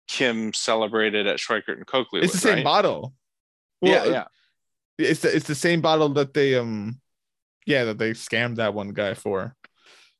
Kim 0.08 0.52
celebrated 0.54 1.26
at 1.26 1.38
Schweikart 1.38 1.76
and 1.76 1.86
Cokely. 1.86 2.20
It's 2.22 2.32
the 2.32 2.38
same 2.38 2.54
right? 2.56 2.64
bottle. 2.64 3.12
yeah, 3.82 4.02
Well, 4.02 4.10
yeah. 4.12 4.24
It's 4.98 5.20
the 5.20 5.34
it's 5.36 5.46
the 5.46 5.54
same 5.54 5.80
bottle 5.80 6.08
that 6.10 6.34
they 6.34 6.56
um 6.56 7.00
yeah, 7.66 7.84
that 7.84 7.98
they 7.98 8.10
scammed 8.12 8.56
that 8.56 8.74
one 8.74 8.90
guy 8.90 9.14
for. 9.14 9.54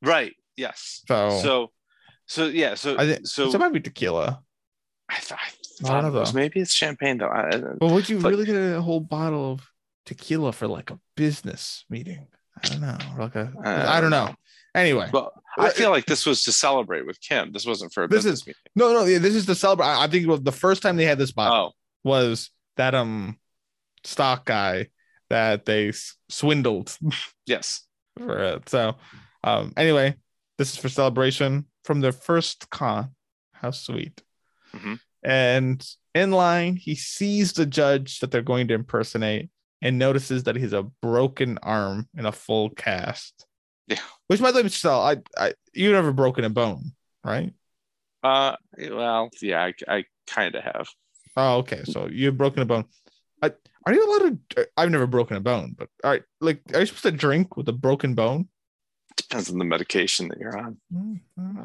Right. 0.03 0.35
Yes. 0.57 1.03
So, 1.09 1.41
So, 1.43 1.71
so 2.27 2.47
yeah. 2.47 2.75
So, 2.75 2.97
I 2.99 3.07
think 3.07 3.27
so 3.27 3.51
so 3.51 3.57
it 3.57 3.59
might 3.59 3.73
be 3.73 3.81
tequila. 3.81 4.41
I, 5.09 5.15
th- 5.17 5.33
I 5.33 5.37
I 5.83 5.89
thought 5.89 6.05
it 6.05 6.13
was 6.13 6.35
know. 6.35 6.41
maybe 6.41 6.61
it's 6.61 6.73
champagne 6.73 7.19
though. 7.19 7.29
I, 7.29 7.51
But 7.81 7.91
would 7.91 8.09
you 8.09 8.21
But- 8.21 8.31
really 8.31 8.45
get 8.45 8.55
a 8.57 8.81
whole 8.83 9.01
bottle 9.01 9.53
of 9.53 9.67
tequila 10.07 10.53
for 10.53 10.69
like 10.69 10.91
a 10.91 10.99
business 11.17 11.85
meeting? 11.91 12.27
I 12.63 12.69
don't 12.69 12.81
know. 12.83 12.99
Like 13.19 13.35
a 13.37 13.53
I 13.65 13.99
I 13.99 14.01
don't 14.01 14.11
know. 14.11 14.35
Anyway, 14.75 15.09
Well, 15.13 15.33
I 15.59 15.71
feel 15.71 15.91
like 15.91 16.07
this 16.07 16.25
was 16.27 16.43
to 16.45 16.53
celebrate 16.53 17.07
with 17.07 17.21
Kim. 17.21 17.53
This 17.53 17.67
wasn't 17.67 17.93
for 17.93 18.05
a 18.05 18.09
This 18.09 18.19
business 18.19 18.41
is- 18.41 18.47
meeting. 18.47 18.61
no, 18.77 18.93
no, 18.93 19.05
this 19.05 19.35
is 19.35 19.47
to 19.47 19.55
celebrate. 19.55 19.87
I 19.87 20.07
think 20.07 20.25
it 20.25 20.29
was 20.29 20.43
the 20.43 20.53
first 20.53 20.83
time 20.83 20.97
they 20.97 21.05
had 21.07 21.19
this 21.19 21.33
bottle 21.33 21.75
Oh, 21.75 22.09
was 22.09 22.51
that 22.77 22.95
um 22.95 23.39
stock 24.05 24.47
guy 24.47 24.89
that 25.29 25.65
they 25.67 25.93
swindled 26.29 26.97
yes. 27.47 27.83
for 28.17 28.39
it. 28.39 28.69
So, 28.69 28.97
um, 29.45 29.73
anyway, 29.77 30.15
this 30.59 30.71
is 30.73 30.77
for 30.77 30.89
celebration 30.89 31.67
from 31.85 32.01
their 32.01 32.13
first 32.13 32.71
con. 32.71 33.15
How 33.53 33.73
sweet! 33.73 34.23
Mhm. 34.73 35.01
And 35.23 35.87
in 36.15 36.31
line, 36.31 36.77
he 36.77 36.95
sees 36.95 37.53
the 37.53 37.67
judge 37.67 38.21
that 38.21 38.31
they're 38.31 38.41
going 38.43 38.69
to 38.69 38.75
impersonate 38.75 39.51
and 39.83 39.99
notices 39.99 40.45
that 40.45 40.57
he's 40.57 40.73
a 40.73 40.83
broken 41.03 41.59
arm 41.63 42.09
in 42.17 42.25
a 42.27 42.33
full 42.33 42.71
cast. 42.71 43.47
Yeah. 43.91 43.99
Which, 44.29 44.41
by 44.41 44.53
the 44.53 44.59
way, 44.59 44.63
Michelle, 44.63 45.03
I, 45.03 45.17
I, 45.37 45.55
you 45.75 45.91
never 45.91 46.13
broken 46.13 46.45
a 46.45 46.51
bone, 46.51 46.93
right? 47.25 47.53
Uh, 48.23 48.55
well, 48.79 49.29
yeah, 49.43 49.65
I, 49.65 49.75
I 49.89 50.05
kind 50.29 50.55
of 50.55 50.63
have. 50.63 50.89
Oh, 51.37 51.59
okay. 51.59 51.83
So 51.85 52.09
you've 52.11 52.39
broken 52.39 52.63
a 52.63 52.67
bone. 52.67 52.85
I, 53.43 53.51
are 53.87 53.93
you 53.93 54.07
allowed 54.07 54.39
to? 54.51 54.69
I've 54.77 54.91
never 54.91 55.07
broken 55.09 55.37
a 55.37 55.41
bone, 55.41 55.75
but 55.77 55.89
all 56.05 56.11
right. 56.13 56.23
Like, 56.41 56.61
are 56.73 56.81
you 56.81 56.87
supposed 56.87 57.03
to 57.03 57.11
drink 57.11 57.57
with 57.57 57.69
a 57.69 57.73
broken 57.73 58.15
bone? 58.15 58.49
Depends 59.17 59.51
on 59.51 59.59
the 59.59 59.65
medication 59.65 60.29
that 60.29 60.39
you're 60.39 60.57
on. 60.57 60.77
Hmm, 60.93 61.15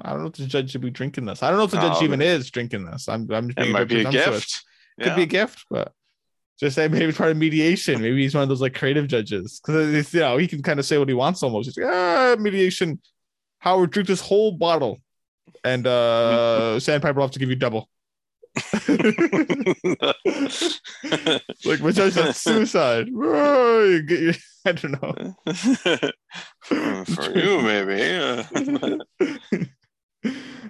I 0.01 0.11
don't 0.11 0.21
know 0.21 0.28
if 0.28 0.34
the 0.34 0.47
judge 0.47 0.71
should 0.71 0.82
be 0.82 0.89
drinking 0.89 1.26
this. 1.26 1.43
I 1.43 1.49
don't 1.49 1.57
know 1.59 1.65
if 1.65 1.71
the 1.71 1.78
judge 1.78 1.97
Oh, 1.97 2.03
even 2.03 2.21
is 2.21 2.49
drinking 2.49 2.86
this. 2.86 3.07
I'm, 3.07 3.30
I'm 3.32 3.49
just 3.49 3.59
It 3.59 3.63
being 3.63 3.73
might 3.73 3.88
be 3.88 4.01
a 4.01 4.09
gift. 4.09 4.63
Could 4.99 5.07
Yeah. 5.09 5.15
be 5.15 5.23
a 5.23 5.28
gift, 5.28 5.65
but 5.69 5.93
just 6.60 6.76
say 6.76 6.88
maybe 6.88 7.06
it's 7.06 7.18
part 7.18 7.32
of 7.32 7.38
mediation. 7.38 8.01
Maybe 8.01 8.22
he's 8.24 8.34
one 8.34 8.43
of 8.43 8.49
those 8.49 8.62
like 8.62 8.74
creative 8.76 9.08
judges 9.08 9.60
because 9.66 10.14
you 10.14 10.20
know 10.22 10.38
he 10.38 10.47
can 10.47 10.62
kind 10.64 10.80
of 10.80 10.86
say 10.86 10.97
what 10.97 11.08
he 11.10 11.14
wants 11.14 11.43
almost. 11.43 11.68
He's 11.68 11.78
like, 11.78 11.93
ah, 11.93 12.36
mediation. 12.39 12.99
Howard, 13.60 13.91
drink 13.91 14.08
this 14.08 14.22
whole 14.22 14.51
bottle, 14.51 14.99
and 15.64 15.86
uh 15.88 16.80
Sandpiper 16.86 17.16
will 17.20 17.24
have 17.28 17.32
to 17.32 17.39
give 17.39 17.49
you 17.49 17.56
double. 17.56 17.89
Like 21.66 21.82
my 21.82 21.91
judge, 21.91 22.14
that's 22.14 22.41
suicide. 22.41 23.08
You 23.08 24.01
get 24.03 24.20
your- 24.20 24.34
I 24.68 24.72
don't 24.72 25.01
know. 25.01 25.36
For 27.06 27.38
you, 27.38 27.62
maybe. 27.62 28.01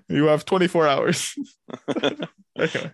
you 0.09 0.25
have 0.25 0.43
24 0.45 0.87
hours. 0.87 1.33
okay. 2.59 2.91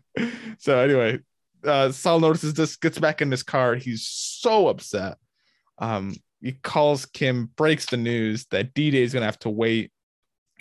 So 0.60 0.78
anyway, 0.78 1.20
uh 1.66 1.92
Saul 1.92 2.20
notices 2.20 2.54
this, 2.54 2.76
gets 2.76 3.00
back 3.00 3.22
in 3.22 3.32
his 3.32 3.44
car. 3.44 3.76
He's 3.76 4.08
so 4.08 4.68
upset. 4.68 5.18
Um, 5.78 6.16
he 6.42 6.54
calls 6.54 7.06
Kim, 7.06 7.52
breaks 7.56 7.86
the 7.86 7.98
news 7.98 8.46
that 8.52 8.74
D-Day 8.74 9.04
is 9.04 9.14
gonna 9.14 9.26
have 9.26 9.40
to 9.40 9.50
wait. 9.50 9.92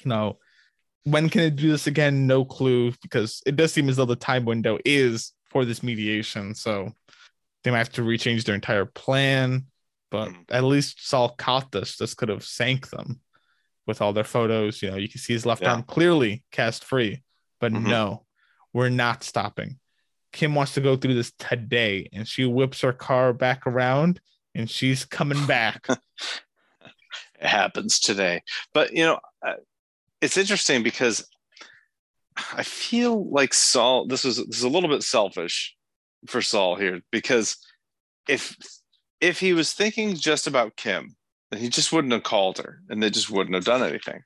You 0.05 0.09
know, 0.09 0.39
when 1.05 1.29
can 1.29 1.43
it 1.43 1.57
do 1.57 1.71
this 1.71 1.87
again? 1.87 2.27
No 2.27 2.45
clue, 2.45 2.93
because 3.03 3.43
it 3.47 3.57
does 3.57 3.73
seem 3.73 3.89
as 3.89 3.97
though 3.97 4.05
the 4.05 4.17
time 4.17 4.45
window 4.45 4.79
is 4.85 5.33
for 5.51 5.65
this 5.65 5.83
mediation. 5.83 6.55
So 6.55 6.93
they 7.65 7.71
might 7.71 7.79
have 7.79 7.93
to 7.93 8.03
rechange 8.03 8.45
their 8.45 8.55
entire 8.55 8.87
plan. 8.87 9.67
But 10.11 10.31
Mhm. 10.31 10.45
at 10.51 10.65
least 10.65 11.07
Saul 11.09 11.31
caught 11.31 11.71
this. 11.71 11.97
This 11.97 12.15
could 12.15 12.31
have 12.31 12.45
sank 12.45 12.91
them 12.91 13.21
with 13.87 14.03
all 14.03 14.13
their 14.13 14.25
photos. 14.25 14.83
You 14.83 14.91
know, 14.91 14.97
you 14.97 15.09
can 15.09 15.21
see 15.21 15.33
his 15.35 15.47
left 15.47 15.63
Yeah. 15.63 15.73
arm 15.73 15.83
clearly 15.85 16.43
cast 16.51 16.85
free. 16.85 17.23
But 17.61 17.73
Mhm. 17.73 17.85
no, 17.87 18.27
we're 18.73 18.89
not 18.89 19.23
stopping. 19.23 19.79
Kim 20.33 20.55
wants 20.55 20.75
to 20.75 20.81
go 20.81 20.97
through 20.97 21.15
this 21.15 21.33
today, 21.39 22.09
and 22.13 22.27
she 22.27 22.45
whips 22.45 22.81
her 22.83 22.93
car 22.93 23.33
back 23.33 23.67
around, 23.67 24.21
and 24.55 24.71
she's 24.71 25.05
coming 25.05 25.47
back. 25.47 25.87
it 25.89 27.47
happens 27.47 27.99
today. 27.99 28.43
But 28.73 28.93
you 28.93 29.05
know, 29.05 29.21
uh, 29.45 29.55
it's 30.21 30.37
interesting 30.37 30.83
because 30.83 31.27
I 32.37 32.63
feel 32.63 33.29
like 33.31 33.55
Saul. 33.55 34.07
This 34.07 34.25
is 34.25 34.37
this 34.37 34.59
is 34.59 34.65
a 34.65 34.69
little 34.69 34.89
bit 34.89 35.03
selfish 35.03 35.77
for 36.27 36.43
Saul 36.43 36.77
here 36.77 37.01
because 37.11 37.57
if 38.29 38.57
if 39.21 39.41
he 39.41 39.53
was 39.53 39.73
thinking 39.73 40.15
just 40.15 40.47
about 40.47 40.77
Kim, 40.77 41.17
then 41.51 41.61
he 41.61 41.69
just 41.69 41.93
wouldn't 41.93 42.13
have 42.13 42.23
called 42.23 42.59
her, 42.59 42.81
and 42.89 43.03
they 43.03 43.11
just 43.11 43.31
wouldn't 43.31 43.55
have 43.55 43.65
done 43.65 43.83
anything, 43.83 44.23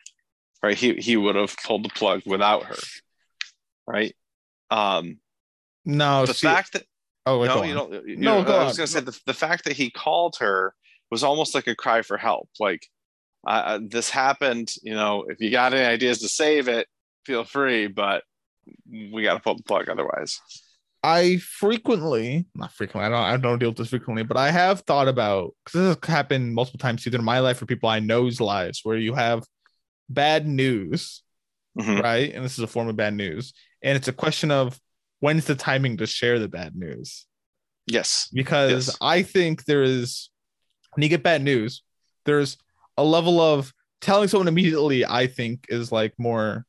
right? 0.62 0.76
He 0.76 0.94
he 0.94 1.16
would 1.16 1.36
have 1.36 1.56
pulled 1.64 1.84
the 1.84 1.90
plug 1.90 2.22
without 2.26 2.64
her, 2.64 2.76
right? 3.86 4.14
Um, 4.70 5.18
no, 5.84 6.26
the 6.26 6.34
she- 6.34 6.46
fact 6.46 6.72
that 6.74 6.84
oh, 7.26 7.44
no, 7.44 7.62
you 7.62 7.78
on. 7.78 7.90
don't. 7.90 8.08
You 8.08 8.16
No, 8.16 8.42
know, 8.42 8.52
I 8.58 8.64
was 8.64 8.72
on. 8.72 8.76
gonna 8.78 8.86
say 8.86 9.00
the, 9.00 9.18
the 9.26 9.34
fact 9.34 9.64
that 9.64 9.74
he 9.74 9.90
called 9.90 10.36
her 10.40 10.74
was 11.10 11.22
almost 11.22 11.54
like 11.54 11.66
a 11.66 11.74
cry 11.74 12.02
for 12.02 12.16
help. 12.16 12.48
Like, 12.58 12.86
uh, 13.46 13.78
this 13.82 14.10
happened. 14.10 14.72
You 14.82 14.94
know, 14.94 15.24
if 15.28 15.40
you 15.40 15.50
got 15.50 15.74
any 15.74 15.84
ideas 15.84 16.20
to 16.20 16.28
save 16.28 16.68
it, 16.68 16.86
feel 17.26 17.44
free. 17.44 17.86
But 17.86 18.24
we 18.90 19.22
got 19.22 19.34
to 19.34 19.40
pull 19.40 19.56
the 19.56 19.62
plug 19.62 19.88
otherwise. 19.88 20.40
I 21.02 21.36
frequently, 21.36 22.46
not 22.54 22.72
frequently, 22.72 23.06
I 23.06 23.10
don't, 23.10 23.20
I 23.20 23.36
don't 23.36 23.58
deal 23.58 23.68
with 23.68 23.76
this 23.76 23.90
frequently, 23.90 24.22
but 24.22 24.38
I 24.38 24.50
have 24.50 24.80
thought 24.80 25.06
about 25.06 25.54
because 25.62 25.78
this 25.78 25.96
has 26.02 26.08
happened 26.10 26.54
multiple 26.54 26.78
times 26.78 27.06
either 27.06 27.18
in 27.18 27.24
my 27.24 27.40
life 27.40 27.60
or 27.60 27.66
people 27.66 27.90
I 27.90 27.98
know's 28.00 28.40
lives 28.40 28.80
where 28.84 28.96
you 28.96 29.12
have 29.12 29.44
bad 30.08 30.46
news, 30.46 31.22
Mhm. 31.78 32.02
right? 32.02 32.32
And 32.32 32.42
this 32.42 32.54
is 32.54 32.60
a 32.60 32.66
form 32.66 32.88
of 32.88 32.96
bad 32.96 33.12
news, 33.12 33.52
and 33.82 33.96
it's 33.98 34.08
a 34.08 34.14
question 34.14 34.50
of 34.50 34.80
when's 35.24 35.46
the 35.46 35.54
timing 35.54 35.96
to 35.96 36.06
share 36.06 36.38
the 36.38 36.48
bad 36.48 36.76
news 36.76 37.26
Yes. 37.86 38.28
because 38.32 38.88
Yes. 38.88 38.98
I 39.00 39.22
think 39.22 39.64
there 39.64 39.82
is 39.82 40.28
when 40.92 41.02
you 41.02 41.08
get 41.08 41.22
bad 41.22 41.42
news, 41.42 41.82
there's 42.26 42.58
a 42.98 43.04
level 43.04 43.40
of 43.40 43.72
telling 44.02 44.28
someone 44.28 44.48
immediately. 44.48 45.04
I 45.06 45.26
think 45.26 45.64
is 45.70 45.90
like 45.90 46.12
more 46.18 46.66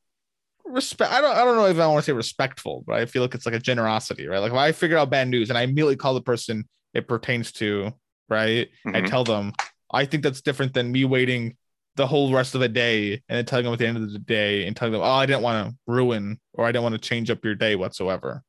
respect. 0.64 1.12
I 1.12 1.20
don't. 1.22 1.36
I 1.36 1.44
don't 1.44 1.58
know 1.58 1.68
if 1.68 1.78
I 1.80 1.88
want 1.88 2.04
to 2.04 2.10
say 2.10 2.14
respectful, 2.14 2.84
but 2.88 2.96
I 3.00 3.06
feel 3.06 3.22
like 3.22 3.36
it's 3.36 3.46
like 3.46 3.56
a 3.56 3.60
generosity, 3.60 4.26
right? 4.26 4.40
Like 4.40 4.52
if 4.54 4.58
I 4.58 4.72
figure 4.72 4.98
out 4.98 5.10
bad 5.10 5.28
news 5.28 5.50
and 5.50 5.58
I 5.58 5.64
immediately 5.64 5.96
call 5.98 6.14
the 6.14 6.22
person 6.22 6.68
it 6.94 7.08
pertains 7.10 7.52
to, 7.54 7.92
right? 8.30 8.70
I 8.88 9.02
Mhm. 9.02 9.08
tell 9.10 9.24
them. 9.26 9.52
I 9.92 10.06
think 10.06 10.24
that's 10.24 10.42
different 10.42 10.74
than 10.74 10.92
me 10.92 11.04
waiting 11.06 11.56
the 11.96 12.06
whole 12.08 12.34
rest 12.34 12.56
of 12.56 12.62
the 12.62 12.68
day 12.70 13.14
and 13.14 13.38
then 13.38 13.46
telling 13.46 13.64
them 13.66 13.74
at 13.74 13.80
the 13.80 13.88
end 13.88 13.98
of 13.98 14.12
the 14.12 14.20
day 14.20 14.68
and 14.68 14.76
telling 14.76 14.92
them, 14.92 15.02
oh, 15.02 15.06
I 15.06 15.26
didn't 15.26 15.42
want 15.44 15.70
to 15.70 15.76
ruin 15.88 16.40
or 16.54 16.66
I 16.66 16.72
didn't 16.72 16.84
want 16.84 16.94
to 16.94 17.00
change 17.00 17.30
up 17.30 17.44
your 17.46 17.56
day 17.56 17.76
whatsoever, 17.76 18.44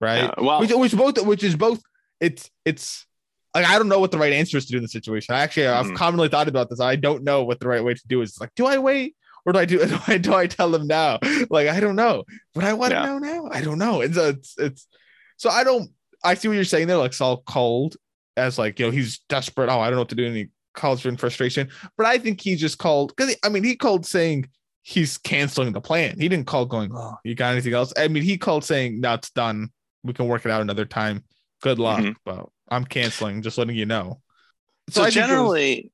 right? 0.00 0.24
Yeah, 0.24 0.34
well, 0.38 0.60
which 0.60 0.70
which 0.72 0.94
both 0.96 1.24
which 1.24 1.42
is 1.42 1.56
both 1.56 1.80
it's 2.20 2.50
it's 2.64 3.06
like 3.54 3.64
I 3.66 3.78
don't 3.78 3.88
know 3.88 4.00
what 4.00 4.10
the 4.10 4.18
right 4.18 4.32
answer 4.32 4.58
is 4.58 4.66
to 4.66 4.72
do 4.72 4.76
in 4.78 4.82
the 4.82 4.88
situation. 4.88 5.34
Actually, 5.34 5.68
I've 5.68 5.86
Mhm. 5.86 5.96
commonly 5.96 6.28
thought 6.28 6.48
about 6.48 6.68
this. 6.70 6.80
I 6.80 6.96
don't 6.96 7.24
know 7.24 7.44
what 7.44 7.60
the 7.60 7.68
right 7.68 7.82
way 7.82 7.94
to 7.94 8.08
do 8.08 8.20
is. 8.20 8.30
It's 8.30 8.40
like, 8.40 8.54
do 8.54 8.66
I 8.66 8.78
wait 8.78 9.16
or 9.46 9.52
do 9.52 9.58
I 9.60 9.64
do 9.64 9.78
do 9.86 9.98
I, 10.06 10.18
do 10.18 10.34
I 10.34 10.46
tell 10.46 10.70
them 10.70 10.86
now? 10.86 11.18
Like 11.50 11.68
I 11.68 11.80
don't 11.80 11.96
know, 11.96 12.24
but 12.54 12.64
I 12.64 12.72
want 12.74 12.90
to 12.90 12.96
Yeah. 12.96 13.06
know 13.06 13.18
now. 13.18 13.48
I 13.50 13.60
don't 13.62 13.78
know. 13.78 14.00
It's 14.02 14.16
it's 14.16 14.54
it's 14.58 14.86
so 15.36 15.48
I 15.50 15.64
don't. 15.64 15.90
I 16.22 16.34
see 16.34 16.48
what 16.48 16.54
you're 16.54 16.64
saying 16.64 16.86
there. 16.88 16.96
Like 16.96 17.12
Saul 17.14 17.38
called 17.46 17.96
as 18.36 18.58
like 18.58 18.78
you 18.78 18.86
know 18.86 18.90
he's 18.92 19.20
desperate. 19.28 19.68
Oh, 19.70 19.80
I 19.80 19.86
don't 19.86 19.94
know 19.94 20.00
what 20.02 20.08
to 20.10 20.14
do, 20.16 20.26
and 20.26 20.36
he 20.36 20.48
calls 20.74 21.04
in 21.06 21.16
frustration. 21.16 21.68
But 21.96 22.06
I 22.06 22.18
think 22.18 22.40
he 22.40 22.56
just 22.56 22.78
called 22.78 23.14
because 23.16 23.34
I 23.44 23.48
mean 23.48 23.64
he 23.64 23.76
called 23.76 24.04
saying 24.06 24.48
he's 24.82 25.16
canceling 25.18 25.72
the 25.72 25.80
plan. 25.80 26.18
He 26.20 26.28
didn't 26.28 26.46
call 26.46 26.66
going, 26.66 26.90
oh, 26.94 27.16
you 27.24 27.34
got 27.34 27.52
anything 27.52 27.72
else? 27.74 27.92
I 27.96 28.08
mean 28.08 28.22
he 28.22 28.36
called 28.38 28.64
saying 28.64 29.00
no, 29.00 29.14
it's 29.14 29.30
done. 29.30 29.70
We 30.02 30.12
can 30.12 30.26
work 30.28 30.44
it 30.44 30.50
out 30.50 30.60
another 30.60 30.84
time. 30.84 31.24
Good 31.62 31.78
luck, 31.78 32.00
Mhm. 32.00 32.16
but 32.24 32.46
I'm 32.68 32.84
canceling. 32.84 33.40
Just 33.42 33.56
letting 33.56 33.76
you 33.76 33.86
know. 33.86 34.20
so, 34.90 35.02
think 35.04 35.16
it 35.16 35.20
was- 35.20 35.28
generally 35.28 35.90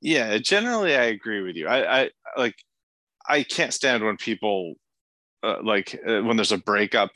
yeah 0.00 0.38
generally 0.38 0.96
i 0.96 1.04
agree 1.04 1.40
with 1.40 1.54
you 1.54 1.68
i 1.68 2.02
i 2.02 2.10
like 2.36 2.54
i 3.28 3.44
can't 3.44 3.72
stand 3.72 4.02
when 4.04 4.16
people 4.16 4.74
uh, 5.44 5.58
like 5.62 5.98
uh, 6.06 6.20
when 6.22 6.36
there's 6.36 6.50
a 6.52 6.58
breakup 6.58 7.10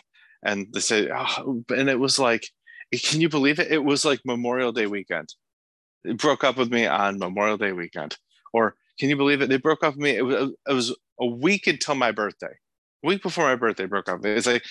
and 0.44 0.66
they 0.72 0.80
say, 0.80 1.08
oh, 1.12 1.64
and 1.70 1.88
it 1.88 1.98
was 1.98 2.18
like, 2.18 2.46
can 2.92 3.20
you 3.20 3.28
believe 3.28 3.58
it? 3.58 3.70
It 3.72 3.82
was 3.82 4.04
like 4.04 4.20
Memorial 4.24 4.70
Day 4.72 4.86
weekend. 4.86 5.28
Broke 6.14 6.44
up 6.44 6.56
with 6.56 6.70
me 6.70 6.86
on 6.86 7.18
Memorial 7.18 7.56
Day 7.56 7.72
weekend. 7.72 8.16
Or 8.52 8.74
can 8.98 9.08
you 9.08 9.16
believe 9.16 9.42
it? 9.42 9.48
They 9.48 9.58
broke 9.58 9.84
up 9.84 9.94
with 9.94 10.02
me. 10.02 10.16
It 10.16 10.22
was, 10.22 10.52
it 10.68 10.72
was 10.72 10.96
a 11.20 11.26
week 11.26 11.66
until 11.66 11.94
my 11.94 12.12
birthday. 12.12 12.54
A 13.04 13.06
week 13.06 13.22
before 13.22 13.44
my 13.44 13.56
birthday 13.56 13.86
broke 13.86 14.08
up. 14.08 14.24
It's 14.24 14.46
like 14.46 14.64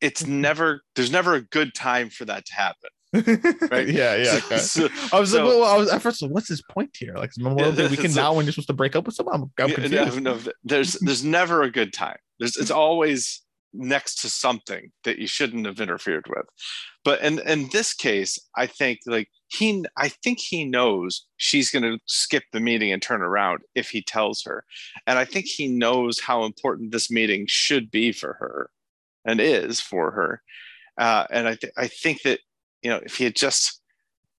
it's 0.00 0.22
mm-hmm. 0.22 0.40
never 0.40 0.82
there's 0.94 1.10
never 1.10 1.34
a 1.34 1.40
good 1.40 1.74
time 1.74 2.10
for 2.10 2.24
that 2.26 2.46
to 2.46 2.54
happen. 2.54 2.90
Right? 3.70 3.88
yeah, 3.88 4.14
yeah. 4.16 4.40
Okay. 4.44 4.58
So- 4.58 4.88
I 5.12 5.18
was 5.18 5.30
so- 5.30 5.38
like, 5.38 5.46
well, 5.46 5.64
I 5.64 5.76
was 5.76 5.90
at 5.90 6.02
first, 6.02 6.20
like, 6.20 6.30
what's 6.30 6.48
his 6.48 6.62
point 6.70 6.90
here? 6.98 7.14
Like, 7.16 7.30
Memorial 7.38 7.72
Day 7.72 7.88
weekend 7.90 8.12
So- 8.12 8.20
now 8.20 8.34
when 8.34 8.44
you're 8.44 8.52
supposed 8.52 8.68
to 8.68 8.74
break 8.74 8.94
up 8.94 9.06
with 9.06 9.14
someone? 9.14 9.34
I'm, 9.34 9.64
I'm 9.64 9.70
confused. 9.70 10.20
no, 10.20 10.34
no, 10.34 10.40
there's 10.64 10.94
there's 10.94 11.24
never 11.24 11.62
a 11.62 11.70
good 11.70 11.92
time. 11.92 12.18
There's 12.38 12.56
it's 12.56 12.70
mm-hmm. 12.70 12.78
always 12.78 13.42
next 13.72 14.20
to 14.22 14.30
something 14.30 14.90
that 15.04 15.18
you 15.18 15.26
shouldn't 15.26 15.66
have 15.66 15.80
interfered 15.80 16.26
with. 16.28 16.46
But 17.04 17.22
in 17.22 17.38
in 17.40 17.68
this 17.72 17.94
case, 17.94 18.38
I 18.56 18.66
think 18.66 19.00
like 19.06 19.28
he 19.48 19.84
I 19.96 20.08
think 20.08 20.38
he 20.40 20.64
knows 20.64 21.26
she's 21.36 21.70
gonna 21.70 21.98
skip 22.06 22.44
the 22.52 22.60
meeting 22.60 22.92
and 22.92 23.00
turn 23.00 23.22
around 23.22 23.60
if 23.74 23.90
he 23.90 24.02
tells 24.02 24.42
her. 24.44 24.64
And 25.06 25.18
I 25.18 25.24
think 25.24 25.46
he 25.46 25.68
knows 25.68 26.20
how 26.20 26.44
important 26.44 26.92
this 26.92 27.10
meeting 27.10 27.46
should 27.48 27.90
be 27.90 28.12
for 28.12 28.34
her 28.40 28.70
and 29.24 29.40
is 29.40 29.80
for 29.80 30.10
her. 30.10 30.42
Uh, 30.98 31.26
and 31.30 31.48
I 31.48 31.54
th- 31.54 31.72
I 31.76 31.86
think 31.88 32.22
that 32.22 32.40
you 32.82 32.90
know 32.90 33.00
if 33.04 33.16
he 33.16 33.24
had 33.24 33.36
just 33.36 33.80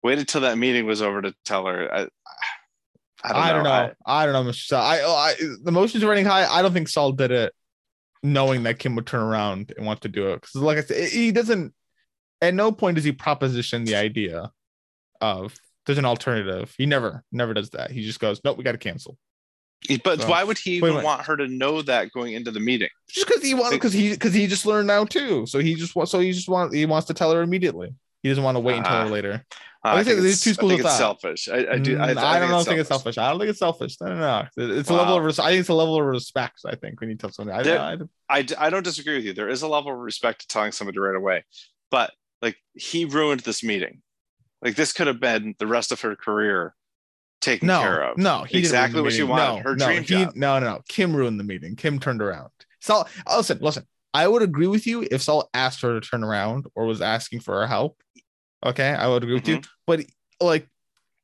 waited 0.03 0.27
till 0.27 0.41
that 0.41 0.57
meeting 0.57 0.85
was 0.85 1.01
over 1.01 1.21
to 1.21 1.33
tell 1.45 1.65
her, 1.65 1.93
I, 1.93 2.07
I 3.23 3.33
don't 3.33 3.33
know. 3.33 3.39
I 3.39 3.53
don't 3.53 3.63
know. 3.63 3.69
I- 4.05 4.21
I, 4.23 4.25
don't 4.25 4.33
know, 4.33 4.51
Mr. 4.51 4.65
Saul. 4.65 4.81
I, 4.83 4.97
I 5.01 5.33
the 5.35 5.69
emotions 5.69 6.03
are 6.03 6.07
running 6.07 6.25
high. 6.25 6.45
I 6.45 6.61
don't 6.61 6.73
think 6.73 6.87
Saul 6.87 7.13
did 7.13 7.31
it 7.31 7.53
knowing 8.23 8.63
that 8.63 8.79
Kim 8.79 8.95
would 8.95 9.07
turn 9.07 9.21
around 9.21 9.73
and 9.77 9.85
want 9.85 10.01
to 10.01 10.09
do 10.09 10.27
it. 10.29 10.41
Because, 10.41 10.55
like 10.55 10.77
I 10.77 10.81
said, 10.81 11.09
he 11.09 11.31
doesn't. 11.31 11.73
At 12.41 12.53
no 12.53 12.71
point 12.71 12.95
does 12.95 13.03
he 13.03 13.11
proposition 13.11 13.83
the 13.83 13.95
idea 13.95 14.51
of 15.21 15.55
there's 15.85 15.97
an 15.97 16.05
alternative. 16.05 16.73
He 16.77 16.85
never, 16.85 17.23
never 17.31 17.53
does 17.53 17.69
that. 17.71 17.91
He 17.91 18.03
just 18.03 18.19
goes, 18.19 18.41
"Nope, 18.43 18.57
we 18.57 18.63
got 18.63 18.73
to 18.73 18.77
cancel." 18.77 19.17
But 20.03 20.21
So- 20.21 20.27
why 20.29 20.43
would 20.43 20.57
he 20.57 20.71
even 20.77 21.03
want 21.03 21.21
her 21.27 21.37
to 21.37 21.47
know 21.47 21.81
that 21.83 22.11
going 22.11 22.33
into 22.33 22.51
the 22.51 22.59
meeting? 22.59 22.89
Just 23.09 23.27
because 23.27 23.43
he 23.43 23.53
wanted, 23.53 23.75
because 23.77 23.93
he, 23.93 24.09
because 24.09 24.33
he 24.33 24.47
just 24.47 24.65
learned 24.65 24.87
now 24.87 25.05
too. 25.05 25.45
So 25.45 25.59
he 25.59 25.75
just 25.75 25.95
wants, 25.95 26.11
so 26.11 26.19
he 26.19 26.31
just 26.31 26.49
want, 26.49 26.73
he 26.73 26.85
wants 26.85 27.07
to 27.07 27.13
tell 27.13 27.31
her 27.31 27.41
immediately. 27.43 27.93
He 28.23 28.29
doesn't 28.29 28.43
want 28.43 28.55
to 28.55 28.59
wait 28.59 28.77
until 28.77 28.91
Ah. 28.91 29.03
later. 29.05 29.45
Uh, 29.85 29.89
I 29.89 29.99
I 29.99 30.03
think 30.03 30.19
there's 30.19 30.33
it's, 30.33 30.41
two 30.43 30.49
I 30.49 30.53
think 30.55 30.71
of 30.73 30.79
it's 30.79 30.89
thought. 30.89 30.97
selfish. 31.21 31.47
I, 31.47 31.73
I 31.73 31.77
do. 31.77 31.95
Mm, 31.95 32.17
I, 32.17 32.35
I, 32.35 32.39
don't 32.39 32.49
know. 32.49 32.63
think 32.63 32.79
it's 32.79 32.89
selfish. 32.89 33.17
I 33.19 33.29
don't 33.29 33.39
think 33.39 33.51
it's 33.51 33.59
selfish. 33.59 33.95
No, 34.01 34.07
no, 34.07 34.15
no. 34.57 34.73
It's 34.75 34.89
a 34.89 34.93
level 34.93 35.15
of. 35.17 35.23
res- 35.23 35.37
I 35.39 35.49
think 35.51 35.59
it's 35.61 35.69
a 35.69 35.73
level 35.75 35.95
of 36.01 36.05
respect. 36.05 36.61
I 36.65 36.75
think 36.75 36.99
when 36.99 37.11
you 37.11 37.15
tell 37.15 37.31
somebody, 37.31 37.59
I, 37.59 37.63
There- 37.63 37.79
I, 37.79 37.97
I, 38.39 38.45
I 38.57 38.69
don't 38.71 38.83
disagree 38.83 39.15
with 39.17 39.25
you. 39.25 39.33
There 39.33 39.47
is 39.47 39.61
a 39.61 39.67
level 39.67 39.91
of 39.93 39.99
respect 39.99 40.41
to 40.41 40.47
telling 40.47 40.71
somebody 40.71 40.97
right 40.97 41.15
away, 41.15 41.45
but 41.91 42.11
like 42.41 42.57
he 42.73 43.05
ruined 43.05 43.41
this 43.41 43.63
meeting. 43.63 44.01
Like 44.61 44.75
this 44.75 44.93
could 44.93 45.07
have 45.07 45.19
been 45.19 45.55
the 45.59 45.67
rest 45.67 45.91
of 45.91 46.01
her 46.01 46.15
career 46.15 46.73
taken 47.41 47.67
care 47.67 48.01
of. 48.01 48.17
no. 48.17 48.43
He 48.43 48.57
Exactly 48.57 49.01
what 49.01 49.13
she 49.13 49.23
wanted, 49.23 49.43
No, 49.43 49.69
her 49.69 49.75
no, 49.75 49.85
dream 49.85 50.01
he, 50.01 50.07
job. 50.07 50.35
No, 50.35 50.59
no, 50.59 50.65
no. 50.65 50.81
Kim 50.87 51.15
ruined 51.15 51.39
the 51.39 51.43
meeting. 51.43 51.75
Kim 51.75 51.99
turned 51.99 52.21
around. 52.21 52.49
Saul, 52.81 53.07
listen, 53.29 53.59
listen. 53.61 53.85
I 54.13 54.27
would 54.27 54.41
agree 54.41 54.67
with 54.67 54.87
you 54.87 55.07
if 55.11 55.21
Saul 55.21 55.49
asked 55.53 55.81
her 55.81 55.99
to 55.99 56.07
turn 56.07 56.23
around 56.23 56.65
or 56.75 56.85
was 56.85 57.01
asking 57.01 57.41
for 57.41 57.59
her 57.61 57.67
help. 57.67 58.01
Okay, 58.65 58.89
I 58.89 59.07
would 59.07 59.23
agree 59.23 59.35
with 59.35 59.47
you. 59.47 59.57
Mm-hmm. 59.57 59.69
But 59.85 60.05
like, 60.39 60.67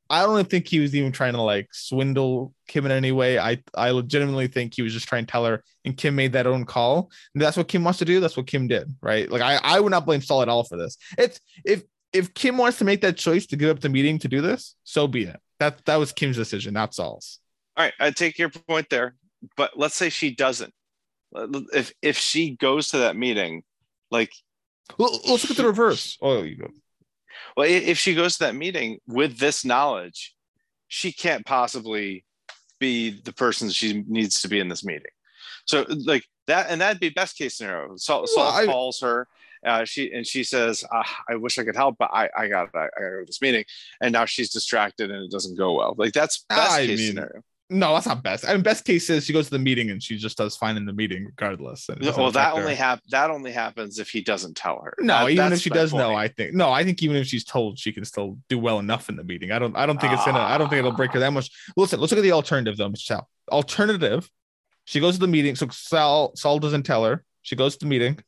I 0.10 0.22
don't 0.22 0.48
think 0.48 0.68
he 0.68 0.80
was 0.80 0.96
even 0.96 1.12
trying 1.12 1.34
to 1.34 1.42
like 1.42 1.70
swindle 1.72 2.54
Kim 2.68 2.86
in 2.86 2.92
any 2.92 3.12
way. 3.12 3.40
I 3.40 3.64
I 3.74 3.92
legitimately 3.92 4.48
think 4.48 4.76
he 4.76 4.84
was 4.84 4.94
just 4.94 5.08
trying 5.08 5.26
to 5.26 5.32
tell 5.32 5.46
her, 5.46 5.64
and 5.86 5.98
Kim 5.98 6.16
made 6.16 6.34
that 6.34 6.46
own 6.46 6.66
call. 6.66 7.10
And 7.34 7.42
that's 7.42 7.58
what 7.58 7.68
Kim 7.68 7.84
wants 7.84 8.00
to 8.00 8.06
do. 8.06 8.20
That's 8.20 8.38
what 8.38 8.46
Kim 8.46 8.68
did, 8.68 8.94
right? 9.02 9.32
Like 9.32 9.42
I 9.42 9.60
I 9.64 9.80
would 9.80 9.90
not 9.92 10.06
blame 10.06 10.22
Saul 10.22 10.44
at 10.44 10.50
all 10.50 10.64
for 10.64 10.78
this. 10.78 10.98
It's 11.18 11.40
if 11.66 11.84
if 12.14 12.34
Kim 12.34 12.58
wants 12.58 12.78
to 12.80 12.86
make 12.86 13.02
that 13.02 13.18
choice 13.18 13.46
to 13.48 13.56
give 13.56 13.70
up 13.70 13.80
the 13.82 13.90
meeting 13.90 14.20
to 14.20 14.28
do 14.28 14.42
this, 14.42 14.76
so 14.84 15.08
be 15.08 15.24
it. 15.24 15.40
That 15.60 15.84
that 15.86 15.96
was 15.98 16.12
Kim's 16.12 16.36
decision, 16.38 16.74
not 16.74 16.94
Saul's. 16.94 17.40
All 17.76 17.86
right, 17.86 17.94
I 18.00 18.12
take 18.12 18.38
your 18.38 18.50
point 18.50 18.90
there, 18.90 19.16
but 19.58 19.72
let's 19.78 19.96
say 19.96 20.10
she 20.10 20.34
doesn't. 20.36 20.74
If 21.74 21.92
if 22.02 22.18
she 22.18 22.56
goes 22.56 22.90
to 22.90 23.00
that 23.00 23.16
meeting, 23.16 23.64
like 24.12 24.32
Well, 24.98 25.12
let's 25.28 25.44
look 25.44 25.52
at 25.52 25.58
the 25.58 25.66
reverse. 25.66 26.18
Oh, 26.22 26.44
you 26.44 26.58
go. 26.58 26.68
Well, 27.58 27.68
if 27.70 27.98
she 27.98 28.14
goes 28.16 28.34
to 28.38 28.46
that 28.46 28.56
meeting 28.56 29.00
with 29.08 29.38
this 29.40 29.66
knowledge, 29.66 30.36
she 30.88 31.12
can't 31.12 31.46
possibly 31.46 32.26
be 32.80 33.22
the 33.22 33.34
person 33.34 33.70
she 33.70 34.04
needs 34.08 34.42
to 34.42 34.48
be 34.48 34.60
in 34.60 34.68
this 34.70 34.84
meeting. 34.86 35.12
So, 35.66 35.86
like 36.06 36.26
that, 36.48 36.68
and 36.70 36.82
that'd 36.82 37.00
be 37.00 37.10
best 37.10 37.38
case 37.38 37.58
scenario. 37.58 37.96
Saul, 37.96 38.28
Saul 38.28 38.46
Well, 38.46 38.54
I- 38.54 38.66
calls 38.66 39.00
her, 39.02 39.28
uh, 39.66 39.86
she 39.86 40.12
and 40.12 40.26
she 40.26 40.44
says, 40.44 40.84
ah, 40.92 41.24
"I 41.30 41.36
wish 41.36 41.58
I 41.58 41.64
could 41.64 41.76
help, 41.76 41.98
but 41.98 42.10
I, 42.14 42.30
I 42.38 42.48
got, 42.48 42.70
I, 42.76 42.86
I 42.86 43.02
got 43.02 43.10
go 43.10 43.24
this 43.26 43.42
meeting." 43.42 43.66
And 44.02 44.14
now 44.14 44.26
she's 44.26 44.52
distracted, 44.52 45.12
and 45.12 45.24
it 45.24 45.32
doesn't 45.32 45.58
go 45.58 45.74
well. 45.74 45.96
Like 45.98 46.14
that's 46.14 46.46
best 46.50 46.72
I 46.72 46.86
case 46.86 47.00
mean, 47.00 47.08
scenario. 47.10 47.44
No, 47.70 47.94
that's 47.94 48.06
not 48.06 48.22
best. 48.22 48.48
I 48.48 48.54
mean, 48.54 48.62
best 48.62 48.86
case 48.86 49.10
is 49.10 49.26
she 49.26 49.34
goes 49.34 49.46
to 49.46 49.52
the 49.52 49.60
meeting 49.60 49.90
and 49.90 50.04
she 50.04 50.18
just 50.18 50.38
does 50.38 50.56
fine 50.56 50.78
in 50.78 50.86
the 50.86 50.94
meeting 50.94 51.26
regardless. 51.26 51.90
and 51.90 52.00
Well, 52.02 52.30
that 52.32 52.54
only 52.54 52.76
hap- 52.76 53.02
that 53.10 53.32
only 53.32 53.52
happens 53.52 53.98
if 54.00 54.10
he 54.10 54.22
doesn't 54.22 54.56
tell 54.56 54.82
her. 54.84 54.94
No, 55.00 55.22
That- 55.26 55.32
even 55.32 55.54
if 55.54 55.62
she 55.62 55.70
does 55.72 55.94
know. 55.94 56.14
I 56.14 56.28
think 56.28 56.54
no, 56.54 56.72
I 56.72 56.84
think 56.84 57.02
even 57.02 57.16
if 57.18 57.26
she's 57.26 57.44
told, 57.44 57.80
she 57.80 57.92
can 57.92 58.06
still 58.06 58.38
do 58.48 58.60
well 58.60 58.80
enough 58.80 59.10
in 59.10 59.16
the 59.16 59.24
meeting. 59.24 59.52
I 59.52 59.60
don't, 59.60 59.76
I 59.76 59.86
don't 59.86 60.00
think 60.00 60.14
it's 60.14 60.26
gonna, 60.26 60.40
I 60.40 60.58
don't 60.58 60.70
think 60.70 60.80
it'll 60.80 60.92
break 60.92 61.12
her 61.14 61.20
that 61.20 61.32
much. 61.32 61.50
Listen, 61.76 62.00
let's 62.00 62.12
look 62.12 62.20
at 62.20 62.24
the 62.24 62.34
alternative 62.34 62.78
though, 62.78 62.90
Mr. 62.90 63.24
Alternative, 63.52 64.30
she 64.86 65.00
goes 65.00 65.16
to 65.16 65.20
the 65.22 65.28
meeting. 65.28 65.56
So 65.56 65.68
Sal, 65.72 66.36
Saul 66.36 66.60
doesn't 66.60 66.84
tell 66.84 67.04
her. 67.06 67.24
She 67.42 67.56
goes 67.56 67.74
to 67.78 67.80
the 67.80 67.90
meeting, 67.90 68.20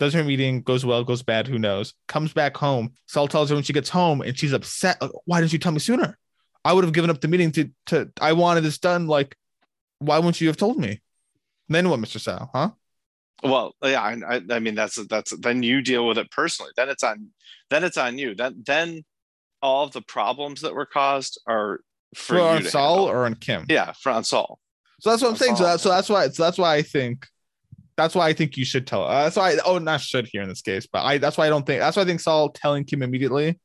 does 0.00 0.14
her 0.14 0.24
meeting, 0.24 0.62
goes 0.62 0.84
well, 0.84 1.04
goes 1.04 1.22
bad, 1.22 1.46
who 1.46 1.58
knows? 1.58 1.92
Comes 2.08 2.32
back 2.32 2.56
home. 2.56 2.94
Saul 3.06 3.28
tells 3.28 3.50
her 3.50 3.54
when 3.54 3.62
she 3.62 3.74
gets 3.74 3.90
home, 3.90 4.22
and 4.22 4.36
she's 4.36 4.54
upset. 4.54 5.00
like, 5.00 5.10
Why 5.26 5.40
didn't 5.40 5.52
you 5.52 5.58
tell 5.58 5.72
me 5.72 5.78
sooner? 5.78 6.18
I 6.64 6.72
would 6.72 6.84
have 6.84 6.94
given 6.94 7.10
up 7.10 7.20
the 7.20 7.28
meeting 7.28 7.52
to, 7.52 7.70
to. 7.86 8.10
I 8.18 8.32
wanted 8.32 8.62
this 8.62 8.78
done. 8.78 9.06
Like, 9.06 9.36
why 9.98 10.16
wouldn't 10.18 10.40
you 10.40 10.48
have 10.48 10.56
told 10.56 10.78
me? 10.78 11.00
Then 11.68 11.90
what, 11.90 12.00
Mr. 12.00 12.18
Sal? 12.18 12.50
Huh? 12.52 12.70
Well, 13.42 13.74
yeah, 13.82 14.02
I, 14.02 14.40
I, 14.50 14.58
mean 14.58 14.74
that's 14.74 14.96
that's 15.06 15.36
then 15.38 15.62
you 15.62 15.82
deal 15.82 16.06
with 16.06 16.18
it 16.18 16.30
personally. 16.30 16.72
Then 16.76 16.88
it's 16.88 17.02
on 17.02 17.28
then 17.68 17.84
it's 17.84 17.96
on 17.96 18.18
you. 18.18 18.34
Then 18.34 18.62
then 18.66 19.04
all 19.62 19.86
the 19.88 20.02
problems 20.02 20.62
that 20.62 20.74
were 20.74 20.86
caused 20.86 21.40
are 21.46 21.80
for 22.14 22.36
For 22.36 22.40
on 22.40 22.64
Saul 22.64 23.06
handle. 23.06 23.08
or 23.08 23.24
on 23.26 23.34
Kim? 23.34 23.66
yeah, 23.68 23.92
for 23.92 24.12
on 24.12 24.24
Saul. 24.24 24.58
So 25.00 25.10
that's 25.10 25.22
what 25.22 25.30
I'm 25.30 25.36
saying. 25.36 25.56
So 25.56 25.64
all. 25.64 25.70
that's 25.70 25.82
so 25.82 25.88
that's 25.90 26.08
why 26.08 26.28
so 26.28 26.42
that's 26.42 26.58
why 26.58 26.74
I 26.74 26.82
think 26.82 27.26
that's 28.02 28.14
why 28.14 28.28
I 28.28 28.32
think 28.32 28.56
you 28.56 28.64
should 28.64 28.86
tell. 28.86 29.04
Uh, 29.04 29.24
that's 29.24 29.36
why 29.36 29.52
I, 29.52 29.58
oh 29.64 29.78
not 29.78 30.00
should 30.00 30.26
here 30.26 30.42
in 30.42 30.48
this 30.48 30.62
case, 30.62 30.86
but 30.86 31.02
I 31.04 31.18
that's 31.18 31.36
why 31.38 31.46
I 31.46 31.50
don't 31.50 31.66
think 31.66 31.80
that's 31.80 31.96
why 31.96 32.02
I 32.02 32.06
think 32.06 32.20
Saul 32.20 32.50
telling 32.50 32.84
Kim 32.84 33.02
immediately. 33.02 33.58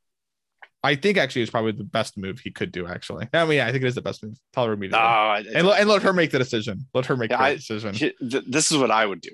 I 0.84 0.94
think 0.96 1.18
actually 1.18 1.42
is 1.42 1.50
probably 1.50 1.72
the 1.72 1.84
best 1.84 2.16
move 2.16 2.40
he 2.40 2.52
could 2.52 2.72
do. 2.72 2.86
Actually, 2.86 3.28
I 3.34 3.46
mean, 3.46 3.58
yeah, 3.58 3.68
I 3.68 3.72
think 3.72 3.84
it 3.84 3.88
is 3.88 3.96
the 3.96 4.02
best 4.04 4.24
move. 4.24 4.38
Tell 4.54 4.68
her 4.68 4.74
immediately, 4.74 5.00
I, 5.00 5.44
and, 5.56 5.66
let- 5.68 5.80
and 5.80 5.90
let 5.90 6.04
her 6.04 6.14
make 6.14 6.30
the 6.32 6.38
decision. 6.38 6.86
Let 6.94 7.08
her 7.08 7.18
make 7.18 7.32
Yeah, 7.32 7.50
the 7.50 7.56
decision. 7.56 7.94
th- 7.94 8.16
this 8.48 8.72
is 8.72 8.78
what 8.78 8.92
I 8.92 9.06
would 9.06 9.22
do. 9.22 9.32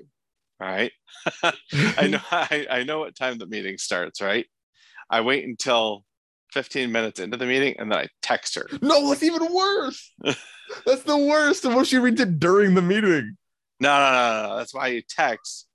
All 0.60 0.68
right. 0.68 0.92
I 1.72 2.06
know 2.08 2.20
I, 2.30 2.66
I 2.70 2.82
know 2.84 3.00
what 3.00 3.14
time 3.16 3.36
the 3.38 3.46
meeting 3.46 3.76
starts, 3.78 4.22
right? 4.22 4.46
I 5.10 5.20
wait 5.20 5.44
until 5.44 6.04
15 6.52 6.90
minutes 6.90 7.20
into 7.20 7.36
the 7.36 7.44
meeting 7.46 7.74
and 7.78 7.90
then 7.92 7.98
I 7.98 8.08
text 8.22 8.54
her. 8.54 8.66
No, 8.80 9.08
that's 9.10 9.22
even 9.22 9.52
worse. 9.52 10.10
that's 10.86 11.02
the 11.02 11.16
worst. 11.18 11.64
And 11.66 11.74
what 11.74 11.86
she 11.86 11.98
reads 11.98 12.20
it 12.20 12.38
during 12.40 12.74
the 12.74 12.82
meeting? 12.82 13.36
No, 13.82 13.98
no, 13.98 14.12
no, 14.12 14.48
no. 14.48 14.56
That's 14.58 14.72
why 14.72 14.88
you 14.88 15.02
text 15.02 15.66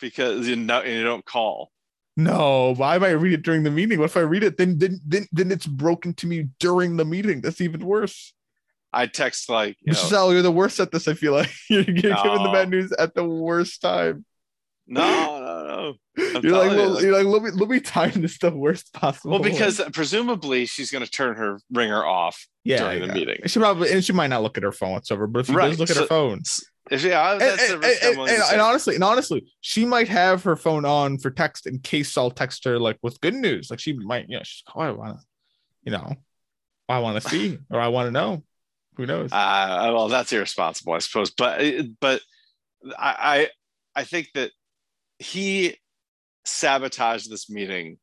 because 0.00 0.48
you 0.48 0.56
know 0.56 0.82
you 0.82 1.04
don't 1.04 1.24
call. 1.24 1.70
No, 2.16 2.74
why 2.74 2.96
might 2.96 3.08
I 3.08 3.12
read 3.12 3.34
it 3.34 3.42
during 3.42 3.62
the 3.62 3.70
meeting? 3.70 3.98
What 3.98 4.06
if 4.06 4.16
I 4.16 4.20
read 4.20 4.42
it 4.42 4.56
then 4.56 4.78
then 4.78 5.00
then, 5.06 5.26
then 5.32 5.52
it's 5.52 5.66
broken 5.66 6.14
to 6.14 6.26
me 6.26 6.48
during 6.58 6.96
the 6.96 7.04
meeting? 7.04 7.42
That's 7.42 7.60
even 7.60 7.84
worse. 7.84 8.32
I 8.90 9.06
text 9.06 9.50
like 9.50 9.76
you 9.82 9.92
know, 9.92 9.98
Mr. 9.98 10.32
You're 10.32 10.42
the 10.42 10.50
worst 10.50 10.80
at 10.80 10.92
this. 10.92 11.08
I 11.08 11.14
feel 11.14 11.32
like 11.32 11.50
you're, 11.68 11.82
you're 11.86 11.94
giving 11.94 12.12
the 12.14 12.50
bad 12.52 12.70
news 12.70 12.90
at 12.92 13.14
the 13.14 13.24
worst 13.24 13.82
time. 13.82 14.24
no, 14.86 15.38
no, 15.38 15.66
no. 15.66 15.94
I'm 16.36 16.42
you're 16.42 16.52
like, 16.52 16.70
telling 16.70 16.70
you, 16.70 16.76
well, 16.76 17.02
you're 17.02 17.22
like, 17.22 17.26
let 17.26 17.42
me 17.42 17.50
let 17.50 17.68
me 17.68 17.80
time 17.80 18.12
this 18.22 18.38
the 18.38 18.50
worst 18.50 18.94
possible. 18.94 19.32
Well, 19.32 19.42
way. 19.42 19.50
because 19.50 19.80
presumably 19.92 20.64
she's 20.64 20.90
going 20.90 21.04
to 21.04 21.10
turn 21.10 21.36
her 21.36 21.58
ringer 21.70 22.04
off 22.04 22.46
yeah, 22.64 22.78
during 22.78 23.06
the 23.06 23.14
meeting. 23.14 23.40
she 23.46 23.58
probably 23.58 23.90
and 23.92 24.02
she 24.02 24.12
might 24.12 24.28
not 24.28 24.42
look 24.42 24.56
at 24.56 24.62
her 24.62 24.72
phone 24.72 24.92
whatsoever. 24.92 25.26
But 25.26 25.40
if 25.40 25.46
she 25.46 25.54
Right, 25.54 25.70
does 25.70 25.78
look 25.78 25.90
at 25.90 25.96
her 25.96 26.06
phone, 26.06 26.42
If 26.90 27.04
yeah, 27.04 27.32
and, 27.32 27.40
the 27.40 27.46
and- 27.52 27.82
risk 27.84 28.02
and- 28.04 28.18
and- 28.18 28.42
and 28.52 28.60
honestly, 28.60 28.94
and 28.96 29.04
honestly, 29.04 29.46
she 29.60 29.84
might 29.86 30.08
have 30.08 30.42
her 30.44 30.56
phone 30.56 30.84
on 30.84 31.18
for 31.18 31.30
text 31.30 31.66
in 31.66 31.78
case 31.78 32.12
Saul 32.12 32.30
texts 32.30 32.64
her 32.64 32.78
like 32.78 32.98
with 33.02 33.20
good 33.20 33.34
news. 33.34 33.70
Like 33.70 33.78
she 33.80 33.92
might, 33.92 34.26
you 34.28 34.36
know, 34.36 34.42
she's 34.42 34.62
oh, 34.74 34.80
I 34.80 34.90
want 34.90 35.18
to, 35.18 35.24
you 35.84 35.92
know, 35.92 36.14
I 36.88 36.98
want 36.98 37.22
to 37.22 37.28
see 37.28 37.58
or 37.70 37.80
I 37.80 37.88
want 37.88 38.08
to 38.08 38.10
know. 38.10 38.42
Who 38.96 39.06
knows? 39.06 39.32
Uh, 39.32 39.90
well, 39.94 40.08
that's 40.08 40.32
irresponsible, 40.32 40.92
I 40.92 40.98
suppose. 40.98 41.30
But 41.30 41.62
but 42.00 42.20
I 42.98 43.48
I, 43.94 44.00
I 44.00 44.04
think 44.04 44.28
that 44.34 44.50
he 45.18 45.76
sabotaged 46.44 47.30
this 47.30 47.48
meeting 47.48 47.98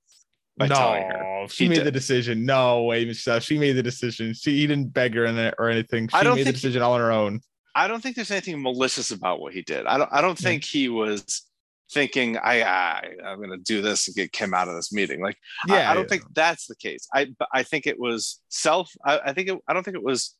by 0.58 0.68
telling 0.68 1.04
her. 1.04 1.46
she 1.50 1.66
He 1.66 1.70
made 1.70 1.76
did. 1.76 1.86
the 1.88 1.92
decision. 1.92 2.46
No 2.46 2.84
way, 2.84 3.06
Michelle. 3.06 3.40
She 3.40 3.58
made 3.58 3.74
the 3.74 3.84
decision. 3.84 4.34
She 4.34 4.58
he 4.60 4.68
didn't 4.68 4.94
beg 4.94 5.14
her 5.16 5.26
in 5.26 5.38
it 5.38 5.54
or 5.60 5.70
anything. 5.70 6.08
She 6.08 6.16
I 6.16 6.24
don't 6.24 6.36
made 6.38 6.48
the 6.48 6.54
decision 6.54 6.82
all 6.82 6.94
on 6.94 7.02
her 7.02 7.12
own. 7.12 7.42
I 7.76 7.88
don't 7.88 8.01
think 8.01 8.15
there's 8.15 8.32
anything 8.32 8.61
malicious 8.61 9.11
about 9.11 9.39
what 9.39 9.53
he 9.53 9.61
did. 9.61 9.86
I 9.86 9.97
don't 9.97 10.09
I 10.11 10.22
don't 10.22 10.38
think 10.38 10.63
he 10.63 10.89
was 10.89 11.43
thinking 11.91 12.38
I, 12.38 12.61
I 12.63 13.03
I'm 13.26 13.39
gonna 13.41 13.57
do 13.57 13.82
this 13.82 14.07
and 14.07 14.15
get 14.15 14.32
Kim 14.32 14.53
out 14.53 14.67
of 14.67 14.76
this 14.76 14.91
meeting. 14.93 15.22
Like 15.22 15.38
I- 15.70 15.76
Yeah, 15.78 15.91
I, 15.91 15.93
don't 15.93 16.03
yeah. 16.03 16.09
think 16.09 16.24
that's 16.34 16.67
the 16.67 16.76
case. 16.76 17.07
I 17.13 17.28
I 17.53 17.63
think 17.63 17.88
it 17.88 17.99
was 17.99 18.41
self. 18.49 18.91
I, 19.05 19.20
I 19.26 19.34
think 19.34 19.49
it, 19.49 19.57
I 19.67 19.74
don't 19.74 19.84
think 19.84 19.95
it 19.97 20.03
was 20.03 20.36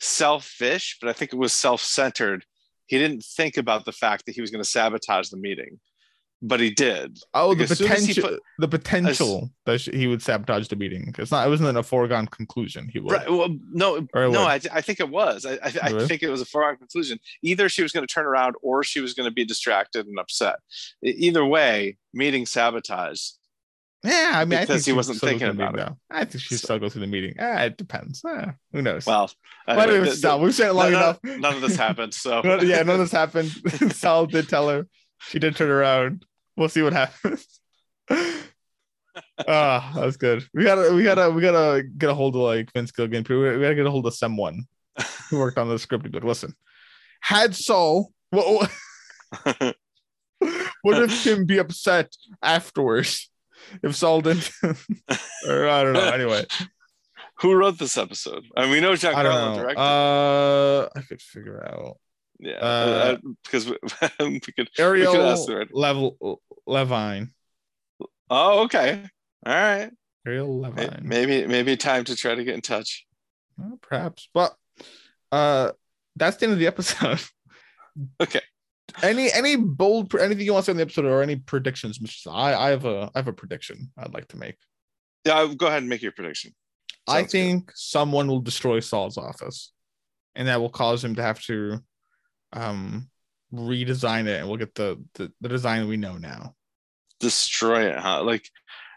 selfish, 0.00 0.98
but 1.00 1.08
I 1.08 1.12
think 1.12 1.32
it 1.32 1.38
was 1.38 1.52
self-centered. 1.52 2.44
He 2.86 2.98
didn't 2.98 3.22
think 3.24 3.56
about 3.56 3.84
the 3.84 3.92
fact 3.92 4.26
that 4.26 4.34
he 4.34 4.40
was 4.40 4.50
going 4.50 4.62
to 4.62 4.68
sabotage 4.68 5.28
the 5.30 5.36
meeting, 5.36 5.78
but 6.42 6.58
he 6.58 6.70
did. 6.70 7.18
Oh, 7.32 7.54
the 7.54 7.62
Like, 7.62 7.70
as 7.70 7.78
soon 7.78 7.92
as 7.92 8.04
he 8.04 8.14
potential, 8.14 8.30
put- 8.30 8.42
the 8.58 8.68
potential 8.68 9.50
that 9.64 9.80
he 9.80 10.08
would 10.08 10.20
sabotage 10.20 10.68
the 10.68 10.76
meeting. 10.76 11.14
It's 11.16 11.30
not. 11.30 11.46
It 11.46 11.50
wasn't 11.50 11.78
a 11.78 11.82
foregone 11.82 12.26
conclusion. 12.26 12.88
He 12.92 12.98
would. 12.98 13.12
Right. 13.12 13.30
Well, 13.30 13.56
no, 13.70 14.06
no. 14.14 14.42
I, 14.42 14.60
I 14.72 14.80
think 14.80 14.98
it 15.00 15.08
was. 15.08 15.46
I, 15.46 15.52
I, 15.54 15.72
I 15.82 16.06
think 16.06 16.22
it 16.22 16.28
was 16.28 16.40
a 16.40 16.44
foregone 16.44 16.76
conclusion. 16.78 17.18
Either 17.42 17.68
she 17.68 17.82
was 17.82 17.92
going 17.92 18.06
to 18.06 18.12
turn 18.12 18.26
around 18.26 18.56
or 18.60 18.82
she 18.82 19.00
was 19.00 19.14
going 19.14 19.28
to 19.28 19.34
be 19.34 19.44
distracted 19.44 20.06
and 20.06 20.18
upset. 20.18 20.56
Either 21.02 21.44
way, 21.46 21.96
meeting 22.12 22.44
sabotage. 22.44 23.20
Yeah, 24.04 24.32
I 24.34 24.44
mean, 24.44 24.58
I 24.58 24.62
Because 24.62 24.84
think 24.84 24.86
he 24.86 24.92
wasn't 24.94 25.20
thinking 25.20 25.46
about 25.48 25.74
meeting, 25.74 25.86
though. 25.86 25.96
I 26.10 26.24
think 26.24 26.42
she 26.42 26.56
still 26.56 26.80
goes 26.80 26.94
to 26.94 26.98
the 26.98 27.06
meeting. 27.06 27.36
Ah, 27.38 27.62
it 27.62 27.76
depends. 27.76 28.20
Ah, 28.26 28.54
who 28.72 28.82
knows? 28.82 29.06
Well, 29.06 29.30
Why 29.64 29.74
anyway, 29.84 29.98
do 29.98 30.02
we 30.02 30.10
stop? 30.10 30.40
We've 30.40 30.52
said 30.52 30.70
it 30.70 30.72
long 30.72 30.90
none, 30.90 31.02
enough. 31.02 31.20
none 31.22 31.54
of 31.54 31.60
this 31.60 31.76
happened. 31.76 32.12
So 32.12 32.42
yeah, 32.62 32.82
none 32.82 32.98
of 32.98 32.98
this 32.98 33.12
happened. 33.12 33.50
Sal 33.92 34.26
did 34.26 34.48
tell 34.48 34.68
her. 34.68 34.88
She 35.28 35.38
did 35.38 35.54
turn 35.54 35.70
around. 35.70 36.24
We'll 36.56 36.68
see 36.68 36.82
what 36.82 36.92
happens. 36.92 37.60
Ah, 39.46 39.92
that's 39.94 40.16
good. 40.16 40.44
We 40.54 40.64
gotta, 40.64 40.94
we 40.94 41.02
gotta, 41.02 41.30
we 41.30 41.42
gotta 41.42 41.82
get 41.82 42.10
a 42.10 42.14
hold 42.14 42.34
of 42.36 42.42
like 42.42 42.72
Vince 42.72 42.92
Gilligan. 42.92 43.24
We 43.28 43.60
gotta 43.60 43.74
get 43.74 43.86
a 43.86 43.90
hold 43.90 44.06
of 44.06 44.14
someone 44.14 44.66
who 45.28 45.38
worked 45.38 45.58
on 45.58 45.68
the 45.68 45.78
script. 45.78 46.12
Like, 46.12 46.24
listen, 46.24 46.54
had 47.20 47.54
Saul, 47.54 48.12
what, 48.30 48.70
what, 49.44 49.76
what 50.82 51.02
if 51.02 51.24
Kim 51.24 51.44
be 51.44 51.58
upset 51.58 52.14
afterwards 52.42 53.30
if 53.82 53.94
Saul 53.96 54.20
didn't? 54.20 54.50
or 55.48 55.68
I 55.68 55.82
don't 55.82 55.94
know. 55.94 56.10
Anyway, 56.10 56.44
who 57.40 57.54
wrote 57.54 57.78
this 57.78 57.96
episode? 57.96 58.44
And 58.56 58.70
we 58.70 58.80
know 58.80 58.96
Jack 58.96 59.16
I 59.16 59.22
know. 59.24 59.56
directed. 59.56 59.80
Uh, 59.80 60.88
I 60.94 61.00
could 61.02 61.20
figure 61.20 61.64
out. 61.66 61.98
Yeah, 62.42 62.56
uh, 62.56 62.64
uh, 62.64 63.16
because 63.44 63.70
we, 63.70 63.76
we 64.20 64.40
could. 64.40 64.68
Ariel 64.78 65.22
ask 65.22 65.46
the 65.46 65.66
level 65.72 66.40
Levine. 66.66 67.32
Oh, 68.28 68.64
okay. 68.64 69.04
All 69.46 69.52
right. 69.54 69.90
Ariel 70.26 70.60
Levine. 70.60 71.02
Maybe 71.02 71.46
maybe 71.46 71.76
time 71.76 72.04
to 72.04 72.16
try 72.16 72.34
to 72.34 72.44
get 72.44 72.54
in 72.54 72.60
touch. 72.60 73.06
Well, 73.56 73.78
perhaps, 73.80 74.28
but 74.34 74.54
uh, 75.30 75.70
that's 76.16 76.36
the 76.36 76.46
end 76.46 76.52
of 76.52 76.58
the 76.58 76.66
episode. 76.66 77.20
Okay. 78.18 78.40
Any 79.02 79.30
any 79.30 79.54
bold 79.54 80.14
anything 80.14 80.46
you 80.46 80.54
want 80.54 80.64
to 80.64 80.70
say 80.70 80.72
on 80.72 80.78
the 80.78 80.82
episode 80.82 81.04
or 81.04 81.20
any 81.22 81.36
predictions, 81.36 81.98
Mr. 81.98 82.32
I 82.32 82.54
I 82.54 82.70
have 82.70 82.86
a 82.86 83.10
I 83.14 83.18
have 83.18 83.28
a 83.28 83.34
prediction 83.34 83.92
I'd 83.98 84.14
like 84.14 84.28
to 84.28 84.38
make. 84.38 84.56
Yeah, 85.26 85.34
I'll 85.34 85.54
go 85.54 85.66
ahead 85.66 85.82
and 85.82 85.90
make 85.90 86.00
your 86.00 86.12
prediction. 86.12 86.54
I 87.06 87.18
Sounds 87.18 87.24
good. 87.26 87.30
think 87.32 87.72
someone 87.74 88.28
will 88.28 88.40
destroy 88.40 88.80
Saul's 88.80 89.18
office, 89.18 89.72
and 90.34 90.48
that 90.48 90.58
will 90.58 90.70
cause 90.70 91.04
him 91.04 91.16
to 91.16 91.22
have 91.22 91.42
to 91.42 91.80
um 92.52 93.08
redesign 93.52 94.26
it, 94.26 94.40
and 94.40 94.48
we'll 94.48 94.58
get 94.58 94.74
the 94.74 95.02
the, 95.14 95.32
the 95.40 95.48
design 95.48 95.88
we 95.88 95.96
know 95.96 96.16
now. 96.16 96.54
destroy 97.20 97.86
it, 97.90 97.98
huh? 97.98 98.22
Like 98.24 98.48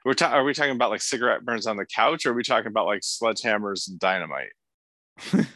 we're 0.06 0.14
ta- 0.14 0.32
are 0.32 0.44
we 0.44 0.54
talking 0.54 0.72
about 0.72 0.92
like 0.92 1.02
cigarette 1.02 1.44
burns 1.44 1.68
on 1.68 1.78
the 1.78 1.86
couch 1.86 2.26
or 2.26 2.32
are 2.32 2.34
we 2.34 2.44
talking 2.44 2.68
about 2.68 2.86
like 2.86 3.02
sledgehammers 3.02 3.90
and 3.90 4.00
dynamite? 4.00 4.54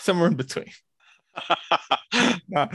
Somewhere 0.00 0.28
in 0.28 0.36
between. 0.36 0.70
like 2.50 2.72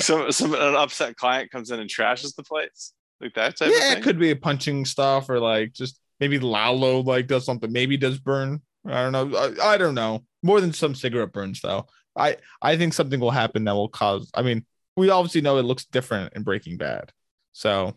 some 0.00 0.30
some 0.32 0.54
an 0.54 0.74
upset 0.74 1.16
client 1.16 1.50
comes 1.50 1.70
in 1.70 1.80
and 1.80 1.88
trashes 1.88 2.34
the 2.34 2.42
place. 2.42 2.92
Like 3.20 3.34
that 3.34 3.56
type 3.56 3.68
of 3.68 3.74
yeah, 3.74 3.90
thing. 3.90 3.98
it 3.98 4.02
could 4.02 4.18
be 4.18 4.30
a 4.30 4.36
punching 4.36 4.84
stuff 4.84 5.28
or 5.30 5.40
like 5.40 5.72
just 5.72 5.98
maybe 6.20 6.38
Lalo 6.38 7.00
like 7.00 7.26
does 7.26 7.44
something. 7.44 7.70
Maybe 7.72 7.96
does 7.96 8.18
burn. 8.18 8.60
I 8.86 9.02
don't 9.02 9.12
know. 9.12 9.36
I, 9.36 9.74
I 9.74 9.76
don't 9.78 9.94
know. 9.94 10.24
More 10.42 10.60
than 10.60 10.72
some 10.72 10.94
cigarette 10.94 11.32
burns 11.32 11.60
though. 11.60 11.86
I 12.18 12.36
I 12.60 12.76
think 12.76 12.92
something 12.94 13.20
will 13.20 13.30
happen 13.30 13.64
that 13.64 13.74
will 13.74 13.88
cause. 13.88 14.30
I 14.34 14.42
mean, 14.42 14.64
we 14.96 15.10
obviously 15.10 15.40
know 15.40 15.58
it 15.58 15.62
looks 15.64 15.84
different 15.86 16.34
in 16.34 16.42
Breaking 16.42 16.76
Bad. 16.76 17.12
So 17.52 17.94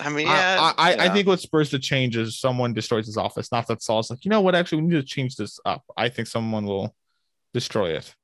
I 0.00 0.08
mean, 0.10 0.26
I- 0.28 0.30
yeah. 0.34 0.72
I, 0.78 0.92
I, 0.92 0.96
I 1.06 1.08
think 1.10 1.26
what 1.26 1.40
spurs 1.40 1.70
the 1.70 1.78
change 1.78 2.16
is 2.16 2.38
someone 2.38 2.72
destroys 2.74 3.06
his 3.06 3.16
office. 3.16 3.50
Not 3.50 3.66
that 3.68 3.82
Saul's 3.82 4.10
like, 4.10 4.24
you 4.24 4.30
know 4.30 4.40
what? 4.40 4.54
Actually, 4.54 4.82
we 4.82 4.88
need 4.88 5.00
to 5.00 5.02
change 5.02 5.36
this 5.36 5.58
up. 5.64 5.82
I 5.96 6.08
think 6.08 6.28
someone 6.28 6.64
will 6.64 6.94
destroy 7.54 7.90
it. 7.96 8.14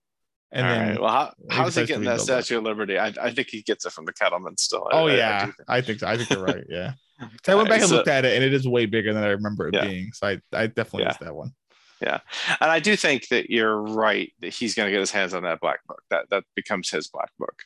And 0.52 0.64
All 0.66 0.72
then 0.72 0.88
right. 0.90 1.00
Well, 1.00 1.10
how, 1.10 1.32
how's 1.50 1.74
he 1.74 1.84
getting 1.86 2.04
that. 2.04 2.20
Statue 2.20 2.58
of 2.58 2.62
Liberty? 2.64 2.98
I, 2.98 3.12
I 3.20 3.32
think 3.32 3.48
he 3.48 3.62
gets 3.62 3.84
it 3.84 3.92
from 3.92 4.04
the 4.04 4.12
Kettleman 4.12 4.58
still. 4.60 4.86
I- 4.90 4.96
Oh 4.96 5.06
I- 5.08 5.16
yeah, 5.16 5.50
I 5.68 5.80
think 5.80 6.00
so. 6.00 6.06
I 6.06 6.16
think 6.16 6.30
you're 6.30 6.44
right. 6.44 6.64
Yeah. 6.68 6.92
So 7.46 7.52
I 7.52 7.54
went 7.56 7.70
back 7.70 7.80
and 7.80 7.88
so- 7.88 7.96
looked 7.96 8.08
at 8.08 8.26
it, 8.26 8.34
and 8.36 8.44
it 8.44 8.52
is 8.52 8.68
way 8.68 8.84
bigger 8.84 9.14
than 9.14 9.24
I 9.24 9.28
remember 9.28 9.68
it 9.68 9.74
Yeah. 9.74 9.86
being. 9.86 10.12
So 10.12 10.26
I, 10.28 10.40
I 10.52 10.66
definitely 10.66 11.02
Yeah. 11.04 11.08
missed 11.08 11.20
that 11.20 11.34
one. 11.34 11.52
Yeah 12.00 12.20
and 12.60 12.70
I 12.70 12.80
do 12.80 12.96
think 12.96 13.28
that 13.28 13.50
you're 13.50 13.80
right 13.80 14.32
that 14.40 14.52
he's 14.52 14.74
going 14.74 14.86
to 14.86 14.90
get 14.90 15.00
his 15.00 15.10
hands 15.10 15.34
on 15.34 15.42
that 15.44 15.60
black 15.60 15.86
book. 15.86 16.02
That 16.10 16.28
that 16.30 16.44
becomes 16.54 16.90
his 16.90 17.08
black 17.08 17.30
book. 17.38 17.62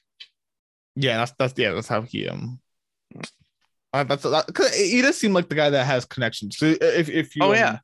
Yeah, 0.97 1.19
that's 1.19 1.33
that's 1.39 1.59
yeah, 1.59 1.73
that's 1.73 1.89
how 1.89 2.03
he 2.03 2.29
um. 2.29 2.61
Uh, 3.93 4.05
that's 4.05 4.23
that, 4.23 4.73
he 4.77 5.03
does 5.03 5.19
seem 5.19 5.33
like 5.33 5.49
the 5.49 5.55
guy 5.55 5.71
that 5.71 5.85
has 5.85 6.05
connections. 6.05 6.57
So 6.59 6.67
if 6.81 7.09
if 7.09 7.35
you 7.37 7.43
Oh, 7.43 7.51
um, 7.51 7.55
yeah. 7.55 7.79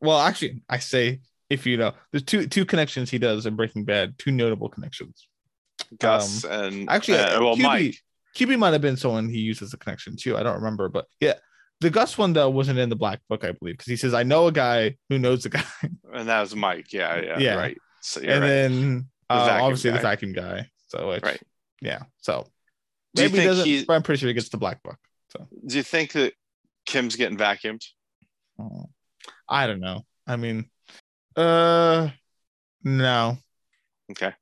well 0.00 0.18
actually 0.18 0.62
I 0.68 0.78
say 0.78 1.20
if 1.50 1.66
you 1.66 1.76
know 1.76 1.92
there's 2.12 2.22
two 2.22 2.46
two 2.46 2.64
connections 2.64 3.10
he 3.10 3.18
does 3.18 3.46
in 3.46 3.56
Breaking 3.56 3.84
Bad, 3.84 4.18
two 4.18 4.30
notable 4.30 4.68
connections. 4.68 5.28
Gus 5.98 6.44
and 6.44 6.90
Actually, 6.90 7.18
uh, 7.18 7.40
well, 7.40 7.56
QB, 7.56 7.62
Mike. 7.62 7.96
QB 8.36 8.58
might 8.58 8.72
have 8.72 8.82
been 8.82 8.96
someone 8.96 9.28
he 9.28 9.38
used 9.38 9.62
as 9.62 9.72
a 9.72 9.78
connection 9.78 10.16
too. 10.16 10.36
I 10.36 10.42
don't 10.42 10.56
remember, 10.56 10.88
but 10.88 11.06
yeah, 11.20 11.34
the 11.80 11.90
Gus 11.90 12.18
one 12.18 12.32
though 12.32 12.50
wasn't 12.50 12.78
in 12.78 12.88
the 12.88 12.96
Black 12.96 13.20
Book, 13.28 13.44
I 13.44 13.52
believe, 13.52 13.74
because 13.74 13.86
he 13.90 13.96
says 13.96 14.14
I 14.14 14.22
know 14.22 14.46
a 14.48 14.52
guy 14.52 14.96
who 15.08 15.18
knows 15.18 15.44
a 15.46 15.50
guy, 15.50 15.64
and 16.12 16.28
that 16.28 16.40
was 16.40 16.54
Mike. 16.56 16.92
Yeah, 16.92 17.20
yeah, 17.20 17.38
Yeah. 17.38 17.54
right. 17.54 17.78
So 18.00 18.20
you're 18.20 18.32
and 18.32 18.42
right. 18.42 18.48
then 18.48 19.08
uh, 19.30 19.58
obviously 19.62 19.90
the 19.90 19.98
vacuum 19.98 20.32
guy. 20.32 20.68
So 20.88 21.10
it's, 21.12 21.22
Right. 21.24 21.40
yeah, 21.82 22.02
so 22.18 22.46
Do 23.14 23.22
maybe 23.22 23.38
he 23.40 23.44
doesn't, 23.44 23.66
he- 23.66 23.84
but 23.84 23.94
I'm 23.94 24.02
pretty 24.02 24.20
sure 24.20 24.28
he 24.28 24.34
gets 24.34 24.48
the 24.48 24.56
Black 24.56 24.82
Book. 24.82 24.96
So 25.30 25.46
do 25.66 25.76
you 25.76 25.82
think 25.82 26.12
that 26.12 26.32
Kim's 26.86 27.16
getting 27.16 27.36
vacuumed? 27.36 27.84
Oh, 28.58 28.88
I 29.48 29.66
don't 29.66 29.80
know. 29.80 30.04
I 30.26 30.36
mean, 30.36 30.70
uh, 31.36 32.08
no, 32.82 33.38
Okay. 34.10 34.32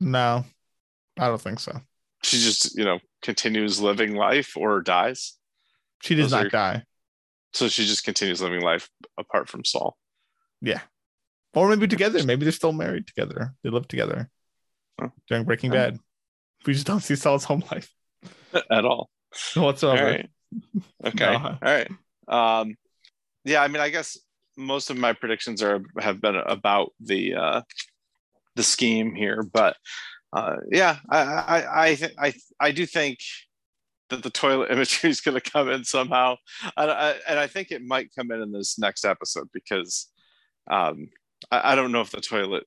no, 0.00 0.44
I 1.18 1.26
don't 1.28 1.40
think 1.40 1.60
so. 1.60 1.78
She 2.22 2.38
just, 2.38 2.76
you 2.78 2.84
know, 2.84 2.98
continues 3.20 3.80
living 3.80 4.14
life 4.14 4.56
or 4.56 4.80
dies. 4.80 5.34
She 6.04 6.14
does 6.14 6.26
Those 6.26 6.32
not 6.32 6.46
are- 6.46 6.50
die. 6.50 6.82
So 7.54 7.68
she 7.68 7.86
just 7.86 8.04
continues 8.04 8.42
living 8.42 8.60
life 8.62 8.88
apart 9.16 9.48
from 9.48 9.64
Saul. 9.64 9.96
Yeah. 10.60 10.80
Or 11.54 11.68
maybe 11.68 11.86
together. 11.86 12.22
Maybe 12.24 12.44
they're 12.44 12.52
still 12.52 12.72
married 12.72 13.06
together. 13.06 13.54
They 13.62 13.70
live 13.70 13.86
together 13.88 14.28
Huh. 15.00 15.10
during 15.28 15.44
Breaking 15.44 15.70
Huh. 15.70 15.76
Bad. 15.76 15.98
We 16.66 16.72
just 16.72 16.86
don't 16.86 17.00
see 17.00 17.14
Saul's 17.14 17.44
home 17.44 17.62
life 17.70 17.90
At 18.70 18.84
all. 18.84 19.08
whatsoever. 19.54 20.02
All 20.04 20.10
right. 20.10 20.30
Okay. 21.06 21.24
No. 21.32 21.38
All 21.38 21.58
right. 21.62 21.90
Um, 22.28 22.76
yeah, 23.44 23.62
I 23.62 23.68
mean, 23.68 23.80
I 23.80 23.90
guess 23.90 24.18
most 24.56 24.90
of 24.90 24.96
my 24.96 25.12
predictions 25.12 25.62
are 25.62 25.82
have 26.00 26.20
been 26.20 26.36
about 26.36 26.92
the 27.00 27.34
uh, 27.34 27.60
the 28.56 28.62
scheme 28.62 29.14
here, 29.14 29.42
but 29.42 29.76
uh, 30.32 30.56
yeah, 30.72 30.98
I 31.10 31.18
I 31.20 31.84
I, 31.86 31.94
th- 31.94 32.14
I 32.18 32.34
I 32.60 32.70
do 32.72 32.86
think 32.86 33.18
that 34.14 34.22
the 34.22 34.30
toilet 34.30 34.70
imagery 34.72 35.10
is 35.10 35.20
going 35.20 35.38
to 35.40 35.50
come 35.50 35.68
in 35.68 35.84
somehow, 35.84 36.36
and 36.76 36.90
I, 36.90 37.14
and 37.28 37.38
I 37.38 37.46
think 37.46 37.70
it 37.70 37.82
might 37.82 38.14
come 38.16 38.30
in 38.30 38.40
in 38.40 38.52
this 38.52 38.78
next 38.78 39.04
episode 39.04 39.48
because 39.52 40.08
um, 40.70 41.08
I, 41.50 41.72
I 41.72 41.74
don't 41.74 41.92
know 41.92 42.00
if 42.00 42.10
the 42.10 42.20
toilet 42.20 42.64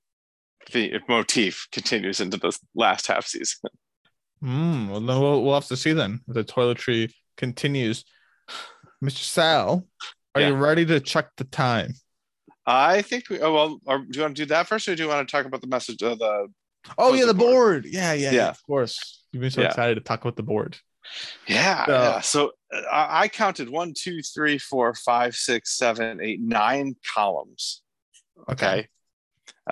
the 0.73 0.99
motif 1.07 1.67
continues 1.71 2.19
into 2.19 2.37
the 2.37 2.57
last 2.75 3.07
half 3.07 3.25
season. 3.25 3.69
Mm, 4.43 4.89
well, 4.89 4.99
then 4.99 5.19
we'll, 5.19 5.43
we'll 5.43 5.53
have 5.53 5.67
to 5.67 5.77
see 5.77 5.93
then 5.93 6.19
if 6.27 6.33
the 6.33 6.43
toiletry 6.43 7.11
continues. 7.37 8.03
Mr. 9.03 9.23
Sal, 9.23 9.87
are 10.35 10.41
you 10.41 10.53
ready 10.55 10.85
to 10.85 10.99
check 10.99 11.29
the 11.37 11.43
time? 11.45 11.93
I 12.65 13.01
think. 13.01 13.29
We, 13.29 13.39
oh 13.39 13.53
well, 13.53 13.79
are, 13.87 13.99
do 13.99 14.07
you 14.11 14.21
want 14.21 14.35
to 14.35 14.41
do 14.43 14.47
that 14.47 14.67
first, 14.67 14.87
or 14.87 14.95
do 14.95 15.03
you 15.03 15.09
want 15.09 15.27
to 15.27 15.31
talk 15.31 15.45
about 15.45 15.61
the 15.61 15.67
message 15.67 16.01
of 16.03 16.19
the 16.19 16.47
Oh, 16.97 17.13
yeah, 17.13 17.25
the 17.25 17.33
board. 17.33 17.83
board. 17.83 17.85
Yeah, 17.85 18.13
yeah, 18.13 18.31
yeah, 18.31 18.35
Yeah. 18.37 18.49
of 18.49 18.63
course. 18.63 19.23
You've 19.31 19.41
been 19.41 19.51
so 19.51 19.61
Yeah. 19.61 19.67
excited 19.67 19.95
to 19.95 20.01
talk 20.01 20.21
about 20.21 20.35
the 20.35 20.43
board. 20.43 20.77
Yeah, 21.47 21.85
So- 21.85 21.91
yeah. 21.91 22.19
So 22.21 22.51
uh, 22.73 22.81
I, 22.91 23.21
I 23.23 23.27
counted 23.27 23.69
one, 23.69 23.93
two, 23.95 24.21
three, 24.21 24.57
four, 24.57 24.93
five, 24.93 25.35
six, 25.35 25.77
seven, 25.77 26.19
eight, 26.21 26.41
nine 26.41 26.95
columns. 27.13 27.81
Okay. 28.49 28.87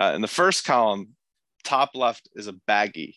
Uh, 0.00 0.12
in 0.14 0.20
the 0.22 0.28
first 0.28 0.64
column, 0.64 1.10
top 1.64 1.90
left 1.94 2.28
is 2.34 2.48
a 2.48 2.54
baggie, 2.68 3.14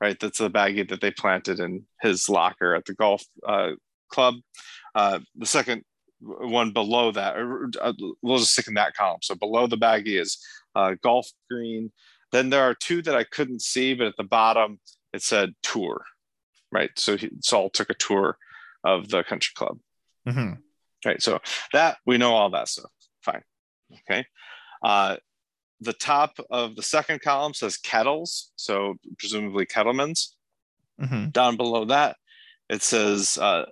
right? 0.00 0.18
That's 0.18 0.38
the 0.38 0.50
baggie 0.50 0.88
that 0.88 1.00
they 1.00 1.10
planted 1.10 1.60
in 1.60 1.84
his 2.00 2.28
locker 2.28 2.74
at 2.74 2.84
the 2.84 2.94
golf 2.94 3.22
uh, 3.46 3.70
club. 4.08 4.34
Uh, 4.94 5.20
the 5.36 5.46
second 5.46 5.82
one 6.20 6.72
below 6.72 7.10
that, 7.12 7.36
or, 7.36 7.70
uh, 7.80 7.92
we'll 8.22 8.38
just 8.38 8.52
stick 8.52 8.68
in 8.68 8.74
that 8.74 8.94
column. 8.94 9.20
So 9.22 9.34
below 9.34 9.66
the 9.66 9.78
baggie 9.78 10.20
is 10.20 10.38
uh, 10.76 10.94
golf 11.02 11.28
green. 11.50 11.90
Then 12.30 12.48
there 12.50 12.62
are 12.62 12.74
two 12.74 13.02
that 13.02 13.14
I 13.14 13.24
couldn't 13.24 13.62
see, 13.62 13.94
but 13.94 14.06
at 14.06 14.16
the 14.16 14.24
bottom 14.24 14.78
it 15.12 15.22
said 15.22 15.54
tour. 15.62 16.04
Right? 16.72 16.90
So 16.96 17.16
he, 17.16 17.30
Saul 17.40 17.70
took 17.70 17.90
a 17.90 17.94
tour 17.94 18.36
of 18.84 19.08
the 19.08 19.22
country 19.22 19.52
club. 19.54 19.78
Mhm. 20.26 20.62
Right. 21.04 21.22
So 21.22 21.40
that 21.72 21.98
we 22.06 22.18
know 22.18 22.32
all 22.34 22.50
that 22.50 22.68
stuff. 22.68 22.90
Fine. 23.20 23.42
Okay. 23.92 24.24
Uh, 24.82 25.16
the 25.80 25.92
top 25.92 26.38
of 26.50 26.76
the 26.76 26.82
second 26.82 27.20
column 27.22 27.54
says 27.54 27.76
kettles, 27.76 28.52
so 28.56 28.94
presumably 29.18 29.66
kettlemans. 29.66 30.34
Mhm. 31.00 31.32
Down 31.32 31.56
below 31.56 31.84
that, 31.86 32.16
it 32.68 32.82
says 32.82 33.36
uh, 33.38 33.66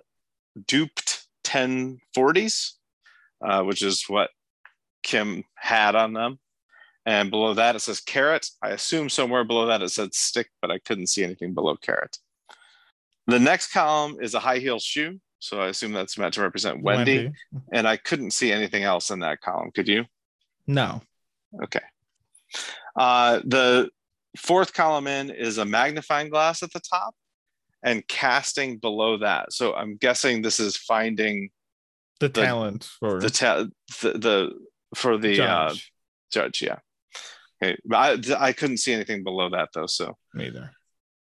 duped 0.67 1.25
1040s, 1.43 2.73
uh, 3.41 3.63
which 3.63 3.81
is 3.81 4.05
what 4.07 4.29
Kim 5.03 5.43
had 5.55 5.95
on 5.95 6.13
them. 6.13 6.39
And 7.05 7.31
below 7.31 7.53
that, 7.55 7.75
it 7.75 7.79
says 7.79 7.99
carrot. 7.99 8.47
I 8.61 8.69
assume 8.69 9.09
somewhere 9.09 9.43
below 9.43 9.65
that 9.67 9.81
it 9.81 9.89
said 9.89 10.13
stick, 10.13 10.49
but 10.61 10.69
I 10.69 10.79
couldn't 10.79 11.07
see 11.07 11.23
anything 11.23 11.53
below 11.53 11.75
carrot. 11.77 12.17
The 13.27 13.39
next 13.39 13.71
column 13.71 14.17
is 14.21 14.33
a 14.33 14.39
high 14.39 14.59
heel 14.59 14.79
shoe. 14.79 15.19
So 15.39 15.59
I 15.59 15.67
assume 15.67 15.91
that's 15.93 16.17
meant 16.17 16.35
to 16.35 16.41
represent 16.41 16.83
Wendy. 16.83 17.31
And 17.73 17.87
I 17.87 17.97
couldn't 17.97 18.31
see 18.31 18.51
anything 18.51 18.83
else 18.83 19.09
in 19.09 19.19
that 19.19 19.41
column. 19.41 19.71
Could 19.71 19.87
you? 19.87 20.05
No. 20.67 21.01
Okay. 21.63 21.81
Uh, 22.95 23.39
the 23.45 23.89
fourth 24.37 24.73
column 24.73 25.07
in 25.07 25.29
is 25.29 25.57
a 25.57 25.65
magnifying 25.65 26.29
glass 26.29 26.61
at 26.63 26.71
the 26.73 26.79
top 26.79 27.15
and 27.83 28.07
casting 28.07 28.77
below 28.77 29.17
that. 29.17 29.51
So 29.53 29.73
I'm 29.73 29.97
guessing 29.97 30.41
this 30.41 30.59
is 30.59 30.77
finding 30.77 31.49
The, 32.19 32.29
The- 32.29 32.41
talent 32.43 32.83
for 32.99 33.19
the 33.19 33.29
ta- 33.29 33.65
the, 34.01 34.11
the 34.13 34.51
for 34.95 35.17
the 35.17 35.41
uh, 35.41 35.69
judge. 35.69 35.91
judge. 36.31 36.61
Yeah. 36.61 36.77
Okay. 37.63 37.77
But 37.85 38.29
I, 38.31 38.47
I 38.47 38.53
couldn't 38.53 38.77
see 38.77 38.93
anything 38.93 39.23
below 39.23 39.49
that 39.49 39.69
though. 39.73 39.87
So 39.87 40.17
Neither. 40.35 40.71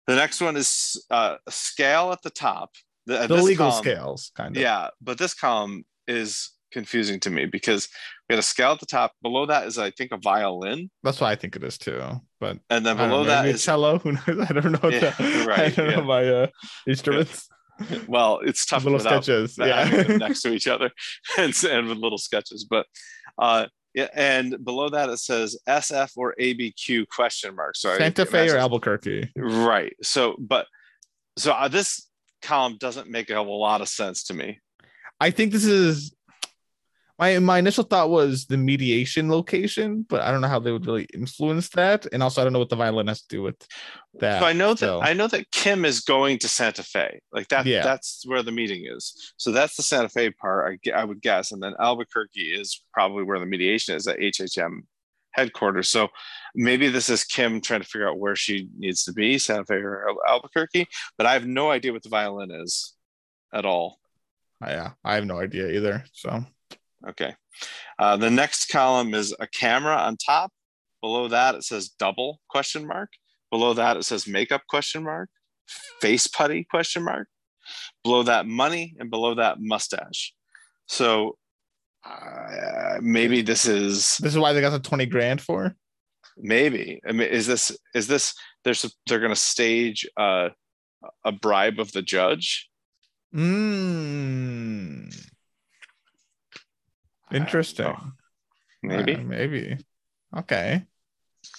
The 0.07 0.15
next 0.15 0.41
one 0.41 0.55
is 0.57 1.03
uh, 1.09 1.35
a 1.45 1.51
scale 1.51 2.11
at 2.11 2.21
the 2.21 2.29
top. 2.29 2.71
The, 3.05 3.27
The 3.27 3.35
legal 3.41 3.69
column- 3.69 3.83
scales, 3.83 4.31
kind 4.35 4.55
of. 4.55 4.61
Yeah, 4.61 4.89
but 5.01 5.17
this 5.17 5.33
column 5.33 5.83
is 6.07 6.51
confusing 6.71 7.19
to 7.19 7.29
me 7.29 7.45
because 7.45 7.89
we 8.29 8.33
had 8.33 8.39
a 8.39 8.43
scale 8.43 8.71
at 8.71 8.79
the 8.79 8.85
top. 8.85 9.11
Below 9.21 9.47
that 9.47 9.65
is, 9.67 9.77
I 9.77 9.91
think, 9.91 10.11
a 10.11 10.17
violin, 10.17 10.89
That's 11.03 11.19
what 11.19 11.27
I 11.27 11.35
think 11.35 11.55
it 11.55 11.63
is 11.63 11.77
too. 11.77 12.01
But 12.39 12.59
and 12.69 12.85
then 12.85 12.97
below 12.97 13.23
know, 13.23 13.25
that 13.25 13.45
is 13.45 13.63
cello. 13.63 13.99
Who 13.99 14.13
knows? 14.13 14.45
I 14.49 14.53
don't 14.53 14.71
know. 14.71 14.89
Yeah, 14.89 15.11
the, 15.11 15.15
I 15.19 15.45
right, 15.45 15.75
don't 15.75 15.89
yeah. 15.89 15.95
know 15.97 16.03
my 16.03 16.27
uh, 16.27 16.47
instruments. 16.87 17.47
well, 18.07 18.39
it's 18.43 18.65
tough 18.65 18.83
little 18.83 18.99
sketches. 18.99 19.57
Yeah. 19.57 20.03
next 20.17 20.41
to 20.43 20.53
each 20.53 20.67
other 20.67 20.91
and, 21.37 21.53
and 21.63 21.87
with 21.87 21.97
little 21.97 22.17
sketches. 22.17 22.65
But 22.69 22.85
uh, 23.37 23.67
yeah, 23.93 24.07
and 24.13 24.63
below 24.63 24.89
that 24.89 25.09
it 25.09 25.17
says 25.17 25.57
SF 25.67 26.11
or 26.15 26.35
ABQ 26.39 27.07
question 27.07 27.55
mark. 27.55 27.75
So 27.75 27.97
Santa 27.97 28.25
Fe 28.25 28.49
or 28.49 28.57
Albuquerque. 28.57 29.31
right. 29.35 29.93
So, 30.01 30.35
but 30.39 30.67
so 31.37 31.51
uh, 31.51 31.67
this 31.67 32.07
column 32.41 32.77
doesn't 32.79 33.09
make 33.09 33.29
a 33.29 33.41
lot 33.41 33.81
of 33.81 33.89
sense 33.89 34.23
to 34.25 34.33
me. 34.33 34.59
I 35.19 35.29
think 35.29 35.51
this 35.51 35.65
is 35.65 36.13
my 37.21 37.37
my 37.39 37.59
initial 37.59 37.83
thought 37.83 38.09
was 38.09 38.45
the 38.47 38.57
mediation 38.57 39.29
location, 39.29 40.05
but 40.09 40.21
I 40.21 40.31
don't 40.31 40.41
know 40.41 40.47
how 40.47 40.59
they 40.59 40.71
would 40.71 40.87
really 40.87 41.07
influence 41.13 41.69
that. 41.69 42.07
And 42.11 42.23
also, 42.23 42.41
I 42.41 42.43
don't 42.43 42.51
know 42.53 42.59
what 42.59 42.69
the 42.69 42.75
violin 42.75 43.07
has 43.07 43.21
to 43.21 43.27
do 43.27 43.43
with 43.43 43.55
that. 44.19 44.41
so 44.41 44.45
I 44.47 44.53
know 44.53 44.69
that 44.73 44.79
so- 44.79 45.01
I 45.01 45.13
know 45.13 45.27
that 45.27 45.49
Kim 45.51 45.85
is 45.85 45.99
going 46.01 46.39
to 46.39 46.47
Santa 46.47 46.81
Fe. 46.83 47.19
Like 47.31 47.47
that. 47.49 47.65
Yeah. 47.67 47.83
That's 47.83 48.23
where 48.25 48.41
the 48.43 48.51
meeting 48.51 48.85
is. 48.93 49.33
So 49.37 49.51
that's 49.51 49.75
the 49.75 49.83
Santa 49.83 50.09
Fe 50.09 50.31
part. 50.31 50.79
I, 50.87 50.91
I 50.91 51.05
would 51.05 51.21
guess, 51.21 51.51
and 51.51 51.61
then 51.61 51.73
Albuquerque 51.79 52.41
is 52.59 52.83
probably 52.91 53.23
where 53.23 53.39
the 53.39 53.45
mediation 53.45 53.95
is 53.95 54.07
at 54.07 54.17
HHM 54.17 54.79
headquarters. 55.33 55.89
So 55.89 56.09
maybe 56.55 56.89
this 56.89 57.09
is 57.09 57.23
Kim 57.23 57.61
trying 57.61 57.81
to 57.81 57.87
figure 57.87 58.09
out 58.09 58.19
where 58.19 58.35
she 58.35 58.67
needs 58.77 59.03
to 59.05 59.13
be, 59.13 59.37
Santa 59.37 59.63
Fe 59.65 59.75
or 59.75 60.07
Albuquerque. 60.27 60.87
But 61.17 61.27
I 61.27 61.33
have 61.33 61.45
no 61.45 61.69
idea 61.69 61.93
what 61.93 62.01
the 62.03 62.09
violin 62.09 62.49
is 62.51 62.95
at 63.53 63.63
all. 63.65 63.99
yeah, 64.59 64.91
I 65.05 65.15
have 65.15 65.25
no 65.25 65.39
idea 65.39 65.69
either. 65.69 66.03
So 66.13 66.43
Okay. 67.09 67.33
Uh, 67.99 68.17
the 68.17 68.29
next 68.29 68.65
column 68.65 69.13
is 69.13 69.35
a 69.39 69.47
camera 69.47 69.95
on 69.95 70.17
top. 70.17 70.51
Below 71.01 71.29
that, 71.29 71.55
it 71.55 71.63
says 71.63 71.89
double 71.89 72.39
question 72.49 72.87
mark. 72.87 73.09
Below 73.49 73.73
that, 73.73 73.97
it 73.97 74.03
says 74.03 74.27
makeup 74.27 74.61
question 74.69 75.03
mark, 75.03 75.29
face 75.99 76.27
putty 76.27 76.63
question 76.63 77.03
mark. 77.03 77.27
Below 78.03 78.23
that, 78.23 78.45
money, 78.45 78.95
and 78.99 79.09
below 79.09 79.35
that, 79.35 79.57
mustache. 79.59 80.33
So 80.87 81.37
uh, 82.05 82.97
maybe 83.01 83.41
this 83.41 83.65
is 83.65 84.17
this 84.17 84.33
is 84.33 84.37
why 84.37 84.53
they 84.53 84.61
got 84.61 84.71
the 84.71 84.79
twenty 84.79 85.05
grand 85.05 85.41
for. 85.41 85.75
maybe. 86.37 87.01
I 87.07 87.11
mean, 87.11 87.27
is 87.27 87.47
this 87.47 87.75
is 87.93 88.07
this? 88.07 88.33
They're 88.63 88.73
they're 89.07 89.19
going 89.19 89.31
to 89.31 89.35
stage 89.35 90.07
uh, 90.17 90.49
a 91.25 91.31
bribe 91.31 91.79
of 91.79 91.91
the 91.91 92.01
judge. 92.01 92.69
Mm. 93.33 95.30
Interesting. 97.33 97.93
Maybe. 98.83 99.15
Uh, 99.15 99.19
maybe. 99.19 99.77
Okay. 100.37 100.83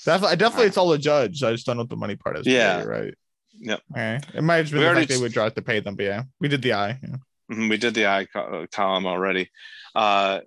Definitely, 0.05 0.37
definitely, 0.37 0.67
it's 0.67 0.77
all 0.77 0.89
the 0.89 0.99
judge. 0.99 1.43
I 1.43 1.53
just 1.53 1.67
don't 1.67 1.77
know 1.77 1.83
what 1.83 1.91
the 1.91 1.97
money 1.97 2.17
part 2.17 2.39
is. 2.39 2.47
Yeah. 2.47 2.79
You're 2.83 2.89
right. 2.91 3.15
Yep. 3.59 3.81
Okay. 3.93 4.21
It 4.35 4.43
might 4.43 4.57
have 4.57 4.71
been 4.71 4.79
We 4.79 4.85
the 4.85 4.91
already 4.91 5.07
fact 5.07 5.11
they 5.19 5.23
would 5.23 5.33
draw 5.33 5.47
it 5.47 5.55
to 5.57 5.63
pay 5.63 5.81
them, 5.81 5.95
but 5.97 6.05
yeah, 6.05 6.23
we 6.41 6.49
did 6.49 6.63
the 6.63 6.73
eye. 6.73 6.99
Yeah. 7.03 7.17
Mhm, 7.51 7.69
We 7.71 7.77
did 7.77 7.95
the 7.95 8.07
eye 8.07 8.27
co- 8.33 8.67
column 8.73 9.07
already. 9.07 9.51
Uh, 9.95 10.41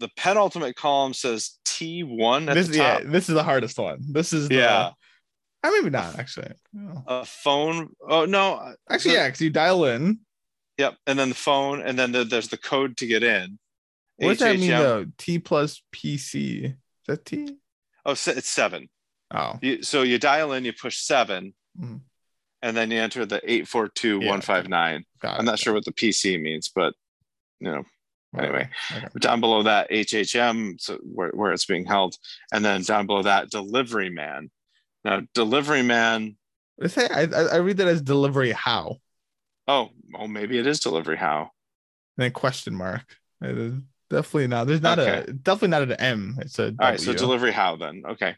the 0.00 0.08
penultimate 0.16 0.76
column 0.76 1.14
says 1.14 1.58
T1 1.66 2.48
at 2.48 2.54
This, 2.54 2.68
the 2.68 2.76
yeah, 2.76 3.00
this 3.04 3.28
is 3.28 3.34
the 3.34 3.42
hardest 3.42 3.78
one. 3.78 3.98
This 4.12 4.32
is 4.32 4.48
the, 4.48 4.56
Yeah. 4.56 4.90
Uh, 5.62 5.70
maybe 5.70 5.90
not 5.90 6.18
actually. 6.18 6.52
No. 6.72 7.02
A 7.06 7.24
phone. 7.24 7.90
Oh 8.08 8.24
no. 8.26 8.74
Actually, 8.90 9.12
the- 9.12 9.16
yeah, 9.18 9.28
because 9.28 9.40
you 9.40 9.50
dial 9.50 9.84
in. 9.86 10.20
Yep. 10.78 10.96
And 11.06 11.18
then 11.18 11.28
the 11.30 11.34
phone, 11.34 11.80
and 11.82 11.98
then 11.98 12.12
the, 12.12 12.24
there's 12.24 12.48
the 12.48 12.56
code 12.58 12.96
to 12.98 13.06
get 13.06 13.22
in. 13.22 13.58
What 14.16 14.28
does 14.30 14.38
that 14.38 14.58
mean 14.58 14.70
though? 14.70 15.06
T 15.18 15.38
plus 15.38 15.82
PC. 15.92 16.64
Is 16.66 16.72
that 17.08 17.24
T? 17.24 17.56
Oh, 18.06 18.12
it's 18.12 18.48
seven. 18.48 18.88
Oh, 19.30 19.58
You, 19.62 19.82
so 19.82 20.02
you 20.02 20.18
dial 20.18 20.52
in, 20.52 20.64
you 20.64 20.72
push 20.72 20.98
seven, 20.98 21.54
Mhm. 21.80 22.00
and 22.62 22.76
then 22.76 22.90
you 22.90 22.98
enter 23.00 23.26
the 23.26 23.40
eight 23.50 23.66
four 23.66 23.88
two 23.88 24.20
one 24.20 24.40
five 24.42 24.68
nine. 24.68 25.04
got 25.20 25.38
I'm 25.38 25.44
not 25.44 25.58
sure 25.58 25.72
what 25.74 25.84
the 25.84 25.92
PC 25.92 26.40
means, 26.40 26.70
but 26.74 26.94
you 27.60 27.70
know, 27.70 27.82
anyway. 28.38 28.68
Okay. 28.92 29.06
down 29.20 29.40
below 29.40 29.62
that 29.64 29.90
HHM, 29.90 30.80
so 30.80 30.98
where, 30.98 31.30
where 31.30 31.52
it's 31.52 31.64
being 31.64 31.84
held, 31.86 32.16
and 32.52 32.64
then 32.64 32.82
down 32.82 33.06
below 33.06 33.22
that 33.22 33.50
delivery 33.50 34.10
man. 34.10 34.50
Now 35.04 35.22
delivery 35.34 35.82
man. 35.82 36.36
They 36.78 36.88
say 36.88 37.08
I, 37.08 37.22
I 37.22 37.42
I 37.54 37.56
read 37.56 37.78
that 37.78 37.88
as 37.88 38.02
delivery 38.02 38.52
how, 38.52 38.98
Oh, 39.66 39.90
oh, 40.14 40.28
maybe 40.28 40.58
it 40.58 40.66
is 40.66 40.78
delivery 40.80 41.16
how. 41.16 41.50
and 42.16 42.24
then 42.24 42.30
question 42.32 42.74
mark. 42.74 43.16
Definitely 44.14 44.46
not. 44.46 44.66
There's 44.68 44.80
not 44.80 45.00
a 45.00 45.32
definitely 45.32 45.68
not 45.68 45.82
an 45.82 45.92
M. 45.94 46.36
It's 46.40 46.58
a 46.60 46.66
All 46.66 46.74
right, 46.78 47.00
so 47.00 47.12
delivery 47.12 47.50
how 47.50 47.74
then. 47.74 48.02
Okay, 48.08 48.36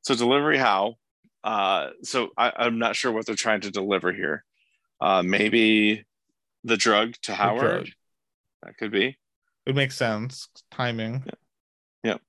so 0.00 0.16
delivery 0.16 0.58
how. 0.58 0.96
Uh, 1.44 1.90
so 2.02 2.30
I, 2.36 2.52
I'm 2.56 2.78
not 2.78 2.96
sure 2.96 3.12
what 3.12 3.26
they're 3.26 3.36
trying 3.36 3.60
to 3.60 3.70
deliver 3.70 4.12
here. 4.12 4.44
Uh, 5.00 5.22
maybe 5.22 6.04
the 6.64 6.76
drug 6.76 7.14
to 7.22 7.34
Howard. 7.34 7.60
drug. 7.60 7.88
That 8.64 8.76
could 8.76 8.90
be. 8.90 9.16
It 9.66 9.76
makes 9.76 9.96
sense. 9.96 10.48
Timing. 10.72 11.24
Yep. 12.02 12.20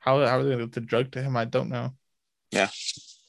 How 0.00 0.24
how 0.26 0.38
are 0.38 0.42
they 0.42 0.50
gonna 0.50 0.64
get 0.64 0.72
the 0.72 0.80
drug 0.80 1.12
to 1.12 1.22
him? 1.22 1.36
I 1.36 1.44
don't 1.44 1.68
know. 1.68 1.92
Yeah. 2.50 2.70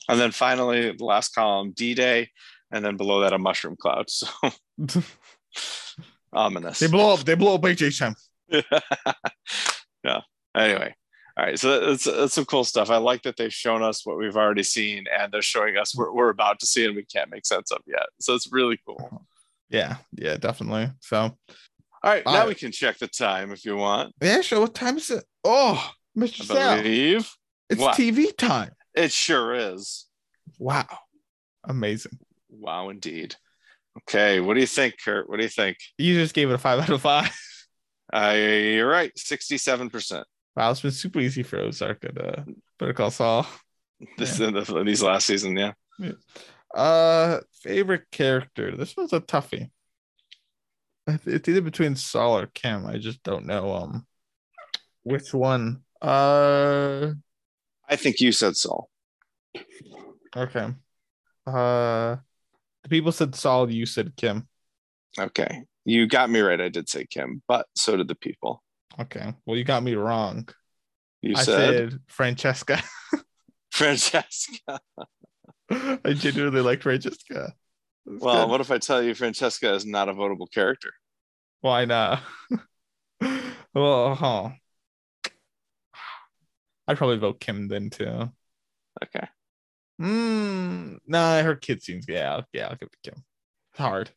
And 0.07 0.19
then 0.19 0.31
finally, 0.31 0.91
the 0.91 1.05
last 1.05 1.35
column, 1.35 1.71
D 1.71 1.93
Day, 1.93 2.29
and 2.71 2.83
then 2.83 2.97
below 2.97 3.21
that, 3.21 3.33
a 3.33 3.37
mushroom 3.37 3.75
cloud. 3.79 4.09
So 4.09 4.27
ominous. 6.33 6.79
they 6.79 6.87
blow 6.87 7.13
up. 7.13 7.19
They 7.19 7.35
blow 7.35 7.55
up 7.55 7.61
HHM. 7.61 8.15
yeah. 10.03 10.21
Anyway. 10.55 10.95
All 11.37 11.45
right. 11.45 11.57
So 11.59 11.85
that's, 11.91 12.03
that's 12.03 12.33
some 12.33 12.45
cool 12.45 12.63
stuff. 12.65 12.89
I 12.89 12.97
like 12.97 13.21
that 13.23 13.37
they've 13.37 13.53
shown 13.53 13.81
us 13.81 14.05
what 14.05 14.17
we've 14.17 14.35
already 14.35 14.63
seen 14.63 15.05
and 15.17 15.31
they're 15.31 15.41
showing 15.41 15.77
us 15.77 15.95
what 15.95 16.13
we're 16.13 16.29
about 16.29 16.59
to 16.59 16.65
see 16.65 16.85
and 16.85 16.95
we 16.95 17.05
can't 17.05 17.31
make 17.31 17.45
sense 17.45 17.71
of 17.71 17.79
yet. 17.87 18.07
So 18.19 18.35
it's 18.35 18.51
really 18.51 18.79
cool. 18.85 18.99
Uh-huh. 18.99 19.19
Yeah, 19.69 19.97
yeah, 20.11 20.35
definitely. 20.37 20.89
So 21.01 21.17
All 21.17 21.31
right. 22.03 22.23
All 22.25 22.33
now 22.33 22.39
right. 22.39 22.47
we 22.49 22.55
can 22.55 22.71
check 22.71 22.97
the 22.97 23.07
time 23.07 23.51
if 23.51 23.63
you 23.63 23.77
want. 23.77 24.13
yeah, 24.21 24.41
sure. 24.41 24.59
What 24.59 24.73
time 24.73 24.97
is 24.97 25.11
it? 25.11 25.23
Oh, 25.45 25.91
Mr. 26.17 26.41
I 26.41 26.55
Sal, 26.55 26.77
believe 26.77 27.31
it's 27.69 27.79
What? 27.79 27.95
TV 27.95 28.35
time. 28.35 28.71
it 28.95 29.11
sure 29.11 29.53
is. 29.53 30.07
Wow, 30.57 30.87
amazing. 31.63 32.17
Wow, 32.49 32.89
indeed. 32.89 33.35
Okay. 33.99 34.39
What 34.41 34.55
do 34.55 34.59
you 34.59 34.67
think, 34.67 34.95
Kurt? 35.05 35.29
What 35.29 35.37
do 35.37 35.43
you 35.43 35.49
think? 35.49 35.77
You 35.97 36.15
just 36.15 36.33
gave 36.33 36.49
it 36.49 36.53
a 36.53 36.57
five 36.57 36.79
out 36.79 36.89
of 36.89 37.01
five. 37.01 37.29
Uh, 38.11 38.33
you're 38.35 38.87
right. 38.89 39.11
67%. 39.15 40.23
Wow, 40.55 40.71
it's 40.71 40.81
been 40.81 40.91
super 40.91 41.19
easy 41.19 41.43
for 41.43 41.59
Ozark 41.59 42.03
at 42.03 42.17
uh, 42.19 42.43
Better 42.77 42.93
Call 42.93 43.11
Saul. 43.11 43.45
This 44.17 44.39
in 44.39 44.53
the, 44.53 44.83
these 44.85 45.03
last 45.03 45.27
season. 45.27 45.57
Yeah. 45.57 45.73
Uh, 46.73 47.41
favorite 47.51 48.09
character. 48.11 48.77
This 48.77 48.95
was 48.95 49.11
a 49.11 49.19
toughie. 49.19 49.69
It's 51.05 51.27
it's 51.27 51.49
either 51.49 51.59
between 51.59 51.97
Saul 51.97 52.37
or 52.37 52.45
Kim. 52.47 52.85
I 52.85 52.97
just 52.97 53.21
don't 53.23 53.45
know 53.45 53.73
um 53.73 54.07
which 55.03 55.33
one. 55.33 55.83
Uh, 56.01 57.11
I 57.89 57.95
think 57.97 58.21
you 58.21 58.31
said 58.31 58.55
Saul. 58.55 58.89
okay. 60.33 60.69
Uh, 61.45 62.15
The 62.83 62.89
people 62.89 63.11
said 63.11 63.35
Saul. 63.35 63.69
You 63.69 63.85
said 63.85 64.15
Kim. 64.15 64.47
Okay. 65.19 65.63
You 65.85 66.07
got 66.07 66.29
me 66.29 66.39
right. 66.41 66.59
I 66.59 66.69
did 66.69 66.89
say 66.89 67.05
Kim, 67.05 67.41
but 67.47 67.65
so 67.75 67.97
did 67.97 68.07
the 68.07 68.15
people. 68.15 68.63
Okay. 68.99 69.33
Well, 69.45 69.57
you 69.57 69.63
got 69.63 69.83
me 69.83 69.95
wrong. 69.95 70.47
You 71.21 71.35
I 71.35 71.43
said, 71.43 71.91
said 71.91 71.99
Francesca. 72.07 72.81
Francesca. 73.71 74.79
I 75.71 76.13
genuinely 76.13 76.61
like 76.61 76.81
Francesca. 76.81 77.53
That's 78.05 78.25
Well, 78.25 78.47
good. 78.47 78.49
what 78.49 78.61
if 78.61 78.71
I 78.71 78.77
tell 78.77 79.01
you 79.01 79.13
Francesca 79.15 79.73
is 79.73 79.85
not 79.85 80.09
a 80.09 80.13
votable 80.13 80.51
character? 80.51 80.91
why 81.61 81.85
not? 81.85 82.21
well, 83.73 84.15
huh. 84.15 84.49
I'd 86.87 86.97
probably 86.97 87.17
vote 87.17 87.39
Kim 87.39 87.67
then 87.67 87.89
too. 87.89 88.31
Okay. 89.03 89.27
Mm, 90.01 90.99
nah, 91.07 91.41
her 91.43 91.55
kid 91.55 91.83
seems 91.83 92.05
yeah, 92.07 92.41
yeah, 92.53 92.67
I'll 92.67 92.75
give 92.75 92.87
it 92.87 92.97
to 93.03 93.11
Kim. 93.11 93.23
It's 93.71 93.79
hard. 93.79 94.11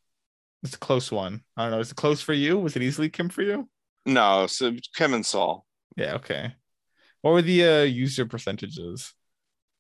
It's 0.63 0.75
a 0.75 0.79
close 0.79 1.11
one. 1.11 1.43
I 1.57 1.63
don't 1.65 1.73
know. 1.73 1.81
Is 1.81 1.91
it 1.91 1.97
close 1.97 2.21
for 2.23 2.33
you? 2.33 2.59
Was 2.59 2.77
it 2.77 2.83
easily 2.83 3.09
Kim 3.09 3.29
for 3.29 3.43
you? 3.43 3.69
No, 4.07 4.47
so 4.47 4.73
Kim 4.95 5.15
and 5.15 5.25
Saul. 5.27 5.67
Yeah, 5.97 6.15
okay. 6.15 6.55
What 7.21 7.33
were 7.33 7.43
the 7.43 7.65
uh, 7.65 7.83
user 7.83 8.27
percentages? 8.27 9.13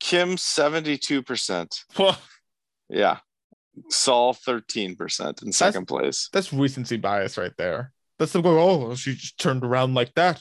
Kim 0.00 0.30
72%. 0.36 1.84
Well, 1.98 2.18
Yeah. 2.88 3.18
Saul 3.88 4.34
13% 4.34 5.42
in 5.42 5.50
second 5.52 5.86
place. 5.86 6.28
that's 6.32 6.52
recency 6.52 6.98
bias 6.98 7.38
right 7.38 7.52
there. 7.56 7.92
That's 8.18 8.32
them 8.32 8.42
going, 8.42 8.58
oh, 8.58 8.94
she 8.94 9.14
just 9.14 9.38
turned 9.38 9.64
around 9.64 9.94
like 9.94 10.12
that. 10.14 10.40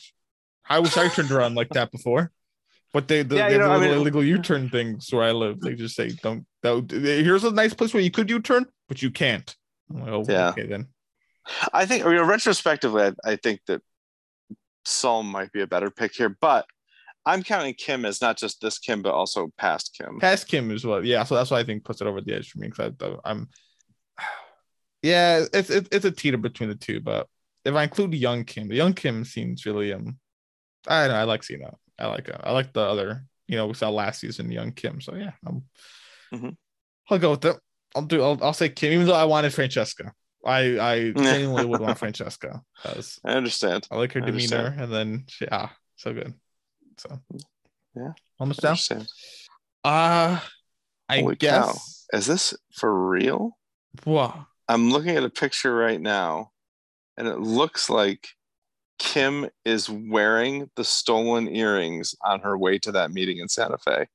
I 0.70 0.80
wish 0.80 0.98
I 0.98 1.08
turned 1.08 1.32
around 1.32 1.56
like 1.56 1.70
that 1.70 1.92
before. 1.92 2.32
But 2.94 3.08
they, 3.08 3.24
the, 3.24 3.38
Yeah, 3.38 3.48
they 3.48 3.54
have 3.54 3.62
know, 3.62 3.68
the 3.70 3.74
I 3.74 3.78
little 3.78 3.92
mean- 3.94 4.02
illegal 4.02 4.24
U-turn 4.24 4.70
things 4.70 5.08
where 5.14 5.24
I 5.24 5.32
live. 5.32 5.62
They 5.62 5.76
just 5.76 5.96
say, 5.96 6.10
don't, 6.22 6.46
don't. 6.62 6.92
Here's 6.92 7.46
a 7.46 7.52
nice 7.52 7.74
place 7.74 7.94
where 7.94 8.04
you 8.04 8.12
could 8.12 8.30
U-turn, 8.30 8.66
but 8.90 9.02
you 9.02 9.10
can't. 9.12 9.56
Like, 9.94 10.10
oh, 10.10 10.26
Yeah. 10.28 10.50
okay 10.50 10.66
then. 10.66 10.88
I 11.74 11.86
think, 11.86 12.04
you 12.06 12.14
know, 12.14 12.24
retrospectively, 12.24 13.04
I, 13.04 13.32
I 13.32 13.36
think 13.36 13.62
that 13.68 13.82
Saul 14.86 15.24
might 15.24 15.52
be 15.52 15.62
a 15.62 15.68
better 15.68 15.90
pick 15.90 16.14
here, 16.16 16.36
but 16.42 16.66
I'm 17.26 17.44
counting 17.44 17.74
Kim 17.76 18.06
as 18.06 18.22
not 18.22 18.38
just 18.38 18.62
this 18.62 18.80
Kim, 18.80 19.02
but 19.02 19.14
also 19.14 19.52
past 19.58 19.96
Kim. 19.98 20.20
Past 20.20 20.48
Kim 20.48 20.72
as 20.72 20.86
well. 20.86 21.06
Yeah, 21.06 21.24
so 21.24 21.36
that's 21.36 21.52
why 21.52 21.60
I 21.60 21.64
think 21.64 21.84
puts 21.84 22.02
it 22.02 22.08
over 22.08 22.22
the 22.22 22.34
edge 22.34 22.50
for 22.52 22.60
me 22.60 22.68
because 22.68 22.94
I'm, 23.26 23.48
yeah, 25.02 25.46
it's 25.54 25.70
it's 25.70 25.88
it's 25.92 26.06
a 26.06 26.12
teeter 26.12 26.38
between 26.38 26.70
the 26.70 26.76
two. 26.76 27.00
But 27.00 27.28
if 27.66 27.74
I 27.76 27.84
include 27.84 28.14
young 28.14 28.44
Kim, 28.44 28.68
the 28.68 28.76
young 28.76 28.94
Kim 28.94 29.24
seems 29.26 29.66
really 29.66 29.94
um, 29.94 30.18
I 30.88 31.02
don't 31.08 31.16
know. 31.16 31.20
I 31.22 31.24
like 31.24 31.44
seeing 31.44 31.62
that. 31.62 31.76
I 32.00 32.08
like 32.08 32.30
uh, 32.30 32.38
I 32.44 32.52
like 32.52 32.74
the 32.74 32.82
other. 32.82 33.24
You 33.48 33.58
know, 33.58 33.68
we 33.68 33.74
saw 33.74 33.90
last 33.90 34.22
season 34.22 34.52
young 34.52 34.72
Kim. 34.72 35.02
So 35.02 35.16
yeah, 35.16 35.32
I'm, 35.46 35.64
Mhm. 36.34 36.56
I'll 37.10 37.20
go 37.20 37.32
with 37.32 37.46
it. 37.46 37.58
I'll 37.96 38.04
do. 38.04 38.22
I'll, 38.22 38.38
I'll 38.42 38.54
say 38.54 38.70
Kim, 38.70 38.94
even 38.94 39.08
though 39.08 39.14
I 39.14 39.26
wanted 39.26 39.54
Francesca. 39.54 40.14
I 40.46 40.80
I 40.80 41.12
genuinely 41.16 41.66
would 41.66 41.80
want 41.82 41.98
Francesca 41.98 42.62
because 42.84 43.20
I 43.24 43.34
understand. 43.34 43.88
I 43.92 43.98
like 43.98 44.14
her 44.14 44.22
I 44.22 44.26
demeanor, 44.26 44.58
understand. 44.58 44.82
and 44.84 44.94
then 44.94 45.26
she, 45.28 45.48
ah, 45.52 45.76
so 45.98 46.14
good. 46.14 46.34
So 46.98 47.20
Yeah. 47.96 48.14
almost 48.40 48.62
down. 48.62 48.78
Uh 49.84 50.40
I 51.10 51.20
Holy 51.22 51.36
guess. 51.36 52.08
cow. 52.12 52.18
Is 52.18 52.26
this 52.26 52.54
for 52.74 53.10
real? 53.10 53.58
Wow. 54.06 54.48
I'm 54.68 54.90
looking 54.92 55.18
at 55.18 55.24
a 55.24 55.30
picture 55.30 55.76
right 55.76 56.00
now, 56.00 56.52
and 57.18 57.28
it 57.28 57.40
looks 57.40 57.90
like 57.90 58.30
Kim 59.00 59.50
is 59.66 59.90
wearing 59.90 60.70
the 60.76 60.84
stolen 60.84 61.54
earrings 61.54 62.16
on 62.24 62.40
her 62.42 62.58
way 62.58 62.80
to 62.80 62.92
that 62.94 63.12
meeting 63.12 63.40
in 63.40 63.50
Santa 63.50 63.78
Fe. 63.78 64.08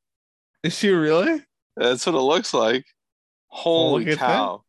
Is 0.62 0.78
she 0.78 0.90
really? 0.90 1.42
That's 1.76 2.06
what 2.06 2.14
it 2.14 2.20
looks 2.20 2.54
like. 2.54 2.86
Holy 3.56 4.04
look 4.04 4.18
cow. 4.18 4.64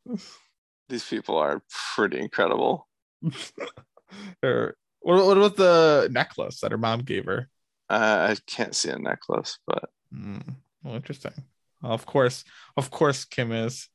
These 0.89 1.05
people 1.05 1.37
are 1.37 1.61
pretty 1.95 2.19
incredible. 2.19 2.87
or 4.43 4.75
what, 5.01 5.25
what 5.25 5.37
about 5.37 5.55
the 5.57 6.07
necklace 6.11 6.61
that 6.61 6.71
her 6.71 6.77
mom 6.77 7.01
gave 7.01 7.25
her? 7.25 7.49
Uh, 7.89 8.27
I 8.31 8.37
can't 8.47 8.75
see 8.75 8.89
a 8.89 8.97
necklace, 8.97 9.59
but 9.67 9.89
Hmm, 10.11 10.37
well, 10.83 10.95
interesting. 10.95 11.33
Of 11.83 12.05
course, 12.05 12.43
of 12.75 12.89
course, 12.91 13.25
Kim 13.25 13.51
is 13.51 13.89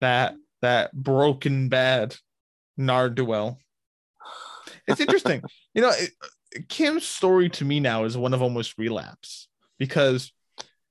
that 0.00 0.34
that 0.60 0.92
broken 0.92 1.68
bad 1.68 2.16
Narduel. 2.78 3.58
It's 4.86 5.00
interesting, 5.00 5.42
you 5.74 5.82
know. 5.82 5.90
It, 5.90 6.10
Kim's 6.68 7.06
story 7.06 7.48
to 7.50 7.64
me 7.64 7.80
now 7.80 8.04
is 8.04 8.16
one 8.16 8.34
of 8.34 8.42
almost 8.42 8.76
relapse 8.76 9.48
because 9.78 10.32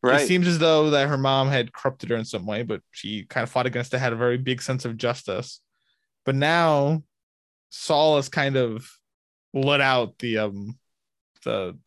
right. 0.03 0.21
it 0.21 0.27
seems 0.27 0.47
as 0.47 0.59
though 0.59 0.89
that 0.91 1.07
her 1.07 1.17
mom 1.17 1.49
had 1.49 1.73
corrupted 1.73 2.09
her 2.09 2.15
in 2.15 2.25
some 2.25 2.45
way, 2.45 2.63
but 2.63 2.81
she 2.91 3.25
kind 3.25 3.43
of 3.43 3.49
fought 3.49 3.65
against 3.65 3.93
it, 3.93 3.99
had 3.99 4.13
a 4.13 4.17
very 4.17 4.37
big 4.37 4.61
sense 4.61 4.85
of 4.85 4.97
justice. 4.97 5.61
But 6.25 6.35
now 6.35 7.03
Saul 7.69 8.15
has 8.17 8.29
kind 8.29 8.55
of 8.55 8.89
let 9.53 9.81
out 9.81 10.17
the 10.19 10.37
um 10.39 10.77
the 11.43 11.77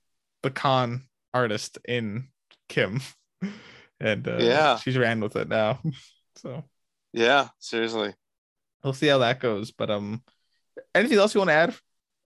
the 0.42 0.50
con 0.50 1.04
artist 1.32 1.78
in 1.86 2.28
Kim. 2.68 3.00
And 4.00 4.26
uh, 4.28 4.38
Yeah. 4.38 4.76
she's 4.78 4.98
ran 4.98 5.20
with 5.20 5.36
it 5.36 5.48
now. 5.48 5.80
so 6.36 6.64
yeah, 7.12 7.48
seriously. 7.60 8.12
we'll 8.82 8.92
see 8.92 9.06
how 9.06 9.18
that 9.18 9.40
goes. 9.40 9.70
But 9.70 9.90
um 9.90 10.22
anything 10.94 11.16
else 11.18 11.32
you 11.34 11.40
want 11.40 11.48
to 11.50 11.54
add? 11.54 11.74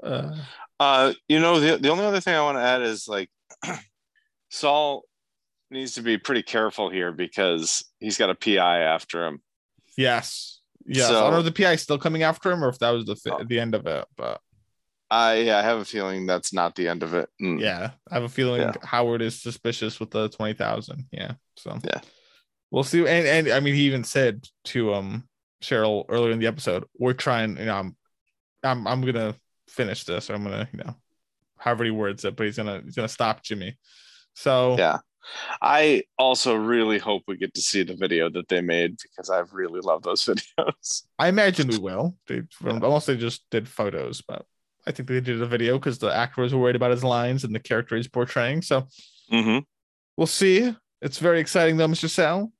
Uh 0.02 0.36
Uh, 0.81 1.12
you 1.28 1.40
know, 1.40 1.60
the, 1.60 1.77
the 1.77 1.90
only 1.90 2.05
other 2.05 2.20
thing 2.20 2.35
I 2.35 2.40
want 2.43 2.56
to 2.56 2.62
add 2.62 2.82
is 2.82 3.06
like 3.06 3.31
Saul 4.51 5.02
needs 5.70 5.95
to 5.95 6.03
be 6.03 6.19
pretty 6.19 6.43
careful 6.43 6.90
here 6.90 7.12
because 7.12 7.85
he's 8.01 8.16
got 8.19 8.31
a 8.31 8.35
PI 8.35 8.81
after 8.81 9.27
him. 9.27 9.40
yes. 9.97 10.55
Yes. 10.90 11.11
I 11.11 11.20
don't 11.20 11.32
know 11.32 11.39
if 11.40 11.45
the 11.45 11.53
PI 11.53 11.73
is 11.73 11.82
still 11.82 11.99
coming 11.99 12.23
after 12.23 12.51
him 12.51 12.65
or 12.65 12.70
if 12.70 12.78
that 12.78 12.90
was 12.90 13.05
the 13.05 13.15
fi- 13.16 13.31
Oh. 13.31 13.45
the 13.45 13.61
end 13.61 13.74
of 13.74 13.86
it, 13.86 14.07
but 14.16 14.40
I 15.11 15.35
yeah, 15.40 15.59
I 15.59 15.62
have 15.62 15.78
a 15.81 15.85
feeling 15.85 16.24
that's 16.24 16.53
not 16.55 16.74
the 16.77 16.89
end 16.89 17.03
of 17.03 17.12
it. 17.12 17.28
Mm. 17.43 17.61
Yeah, 17.61 17.90
I 18.11 18.15
have 18.15 18.23
a 18.23 18.28
feeling 18.28 18.62
Yeah. 18.62 18.73
Howard 18.85 19.20
is 19.20 19.39
suspicious 19.43 20.01
with 20.01 20.11
the 20.11 20.31
twenty 20.31 20.55
thousand. 20.55 21.07
Yeah, 21.12 21.32
so 21.59 21.78
Yeah. 21.85 22.01
we'll 22.70 22.85
see. 22.85 23.01
And 23.01 23.27
and 23.27 23.49
I 23.49 23.61
mean, 23.61 23.74
he 23.74 23.82
even 23.82 24.03
said 24.05 24.47
to 24.66 24.95
um 24.95 25.28
Cheryl 25.62 26.07
earlier 26.09 26.31
in 26.32 26.39
the 26.39 26.47
episode, 26.47 26.85
"We're 26.99 27.12
trying. 27.12 27.59
You 27.59 27.66
know, 27.66 27.74
I'm 27.77 27.97
I'm 28.62 28.86
I'm 28.86 29.03
gonna 29.03 29.35
finish 29.69 30.05
this. 30.05 30.31
Or 30.31 30.35
I'm 30.36 30.45
gonna 30.45 30.69
you 30.73 30.78
know, 30.78 30.95
however 31.59 31.85
he 31.85 31.90
words 31.90 32.24
it, 32.24 32.35
but 32.35 32.47
he's 32.47 32.57
gonna 32.57 32.81
he's 32.82 32.95
gonna 32.95 33.09
stop 33.09 33.43
Jimmy." 33.43 33.77
So 34.35 34.77
Yeah. 34.78 34.99
I 35.61 36.05
also 36.19 36.55
really 36.55 36.99
hope 36.99 37.23
we 37.27 37.37
get 37.37 37.55
to 37.55 37.61
see 37.61 37.83
the 37.83 37.97
video 37.97 38.31
that 38.31 38.49
they 38.49 38.61
made 38.61 38.97
because 39.03 39.31
I 39.31 39.43
really 39.53 39.81
love 39.81 40.03
those 40.03 40.25
videos. 40.59 41.03
I 41.19 41.29
imagine 41.29 41.69
we 41.69 41.79
will. 41.79 42.17
They 42.27 42.43
unless 42.65 43.07
they 43.07 43.17
just 43.17 43.43
did 43.51 43.69
photos, 43.69 44.23
but 44.23 44.45
I 44.87 44.93
think 44.93 45.09
they 45.09 45.21
did 45.21 45.43
a 45.43 45.47
video 45.47 45.79
because 45.79 45.99
the 45.99 46.15
actors 46.15 46.55
were 46.55 46.61
worried 46.61 46.77
about 46.77 46.91
his 46.93 47.05
lines 47.05 47.45
and 47.45 47.55
the 47.55 47.61
character 47.61 47.97
he's 47.97 48.09
portraying. 48.09 48.63
So 48.63 48.87
Mm-hmm. 49.33 49.59
We'll 50.17 50.27
see. 50.27 50.75
It's 51.03 51.19
very 51.19 51.41
exciting 51.41 51.77
though, 51.77 51.87
Mr. 51.87 52.09
Sal. 52.09 52.53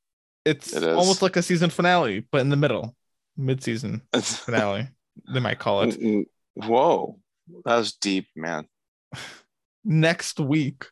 It's 0.45 0.73
It 0.73 0.85
almost 0.85 1.23
like 1.23 1.36
a 1.36 1.43
season 1.43 1.70
finale, 1.70 2.27
but 2.31 2.40
in 2.40 2.49
the 2.49 2.57
middle, 2.57 2.95
mid-season 3.36 4.03
finale. 4.23 4.89
they 5.32 5.40
might 5.40 5.59
call 5.59 5.82
it 5.82 6.27
Whoa, 6.55 7.19
that 7.65 7.77
was 7.77 7.93
deep, 7.95 8.27
man. 8.35 8.66
next 9.85 10.40
week, 10.40 10.86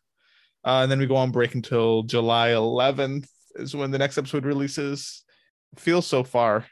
uh, 0.67 0.81
and 0.83 0.91
then 0.91 0.99
we 0.99 1.07
go 1.07 1.17
on 1.17 1.31
break 1.31 1.55
until 1.55 2.03
July 2.03 2.51
11th 2.51 3.29
is 3.55 3.75
when 3.75 3.91
the 3.91 3.99
next 3.99 4.19
episode 4.19 4.45
releases. 4.45 5.23
Feels 5.77 6.07
so 6.07 6.23
far, 6.25 6.67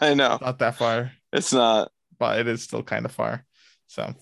I 0.00 0.14
know 0.14 0.38
not 0.40 0.58
that 0.58 0.76
far, 0.76 1.12
it's 1.32 1.52
not. 1.52 1.90
but 2.18 2.38
it 2.40 2.46
is 2.48 2.62
still 2.62 2.82
kind 2.82 3.04
of 3.04 3.12
far. 3.12 3.44
So, 3.86 4.14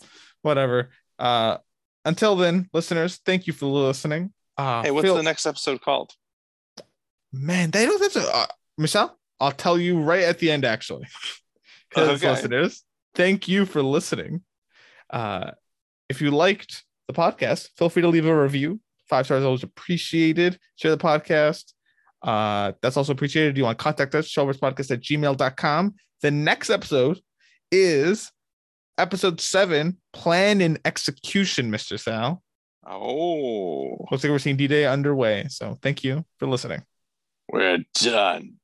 whatever. 0.43 0.91
Uh, 1.19 1.59
until 2.05 2.35
then, 2.37 2.69
listeners, 2.73 3.21
thank 3.25 3.47
you 3.47 3.53
for 3.53 3.67
listening. 3.67 4.33
Uh, 4.57 4.83
Hey, 4.83 4.91
what's 4.91 5.05
Phil- 5.07 5.17
the 5.17 5.23
next 5.23 5.47
episode 5.47 5.81
called? 5.81 6.13
Man, 7.33 7.71
they 7.71 7.87
don't 7.87 8.03
have 8.03 8.13
to. 8.15 8.37
Uh, 8.37 8.47
Michelle, 8.79 9.17
I'll 9.39 9.53
tell 9.53 9.79
you 9.79 10.01
right 10.01 10.25
at 10.25 10.39
the 10.39 10.51
end, 10.51 10.65
actually. 10.65 11.07
Because 11.89 12.23
Okay. 12.23 12.31
listeners, 12.31 12.85
thank 13.17 13.49
you 13.49 13.67
for 13.67 13.83
listening. 13.83 14.43
Uh, 15.11 15.51
if 16.09 16.21
you 16.23 16.31
liked 16.31 16.85
the 17.09 17.13
podcast, 17.15 17.69
feel 17.77 17.89
free 17.89 18.03
to 18.03 18.09
leave 18.09 18.27
a 18.27 18.43
review. 18.43 18.79
Five 19.11 19.27
stars 19.27 19.45
always 19.45 19.65
appreciated. 19.65 20.59
Share 20.77 20.93
the 20.93 20.97
podcast. 20.97 21.73
Uh, 22.23 22.73
that's 22.81 22.97
also 22.97 23.13
appreciated. 23.13 23.57
You 23.59 23.65
want 23.65 23.77
to 23.79 23.83
contact 23.83 24.15
us, 24.15 24.29
showverspodcast 24.29 24.91
at 24.93 25.01
gmail.com. 25.03 25.95
The 26.23 26.31
next 26.31 26.71
episode 26.71 27.21
is 27.73 28.31
episode 28.99 29.41
seven, 29.41 29.99
Plan 30.13 30.61
and 30.61 30.79
Execution, 30.85 31.71
Mr. 31.73 31.99
Sal. 31.99 32.43
Oh, 32.87 34.07
Looks 34.11 34.23
like 34.25 34.31
we're 34.31 34.39
seeing 34.39 34.57
D 34.57 34.67
Day 34.69 34.87
underway. 34.87 35.47
So 35.49 35.77
thank 35.83 36.05
you 36.05 36.25
for 36.39 36.47
listening. 36.47 36.83
we're 37.53 37.79
done. 37.95 38.55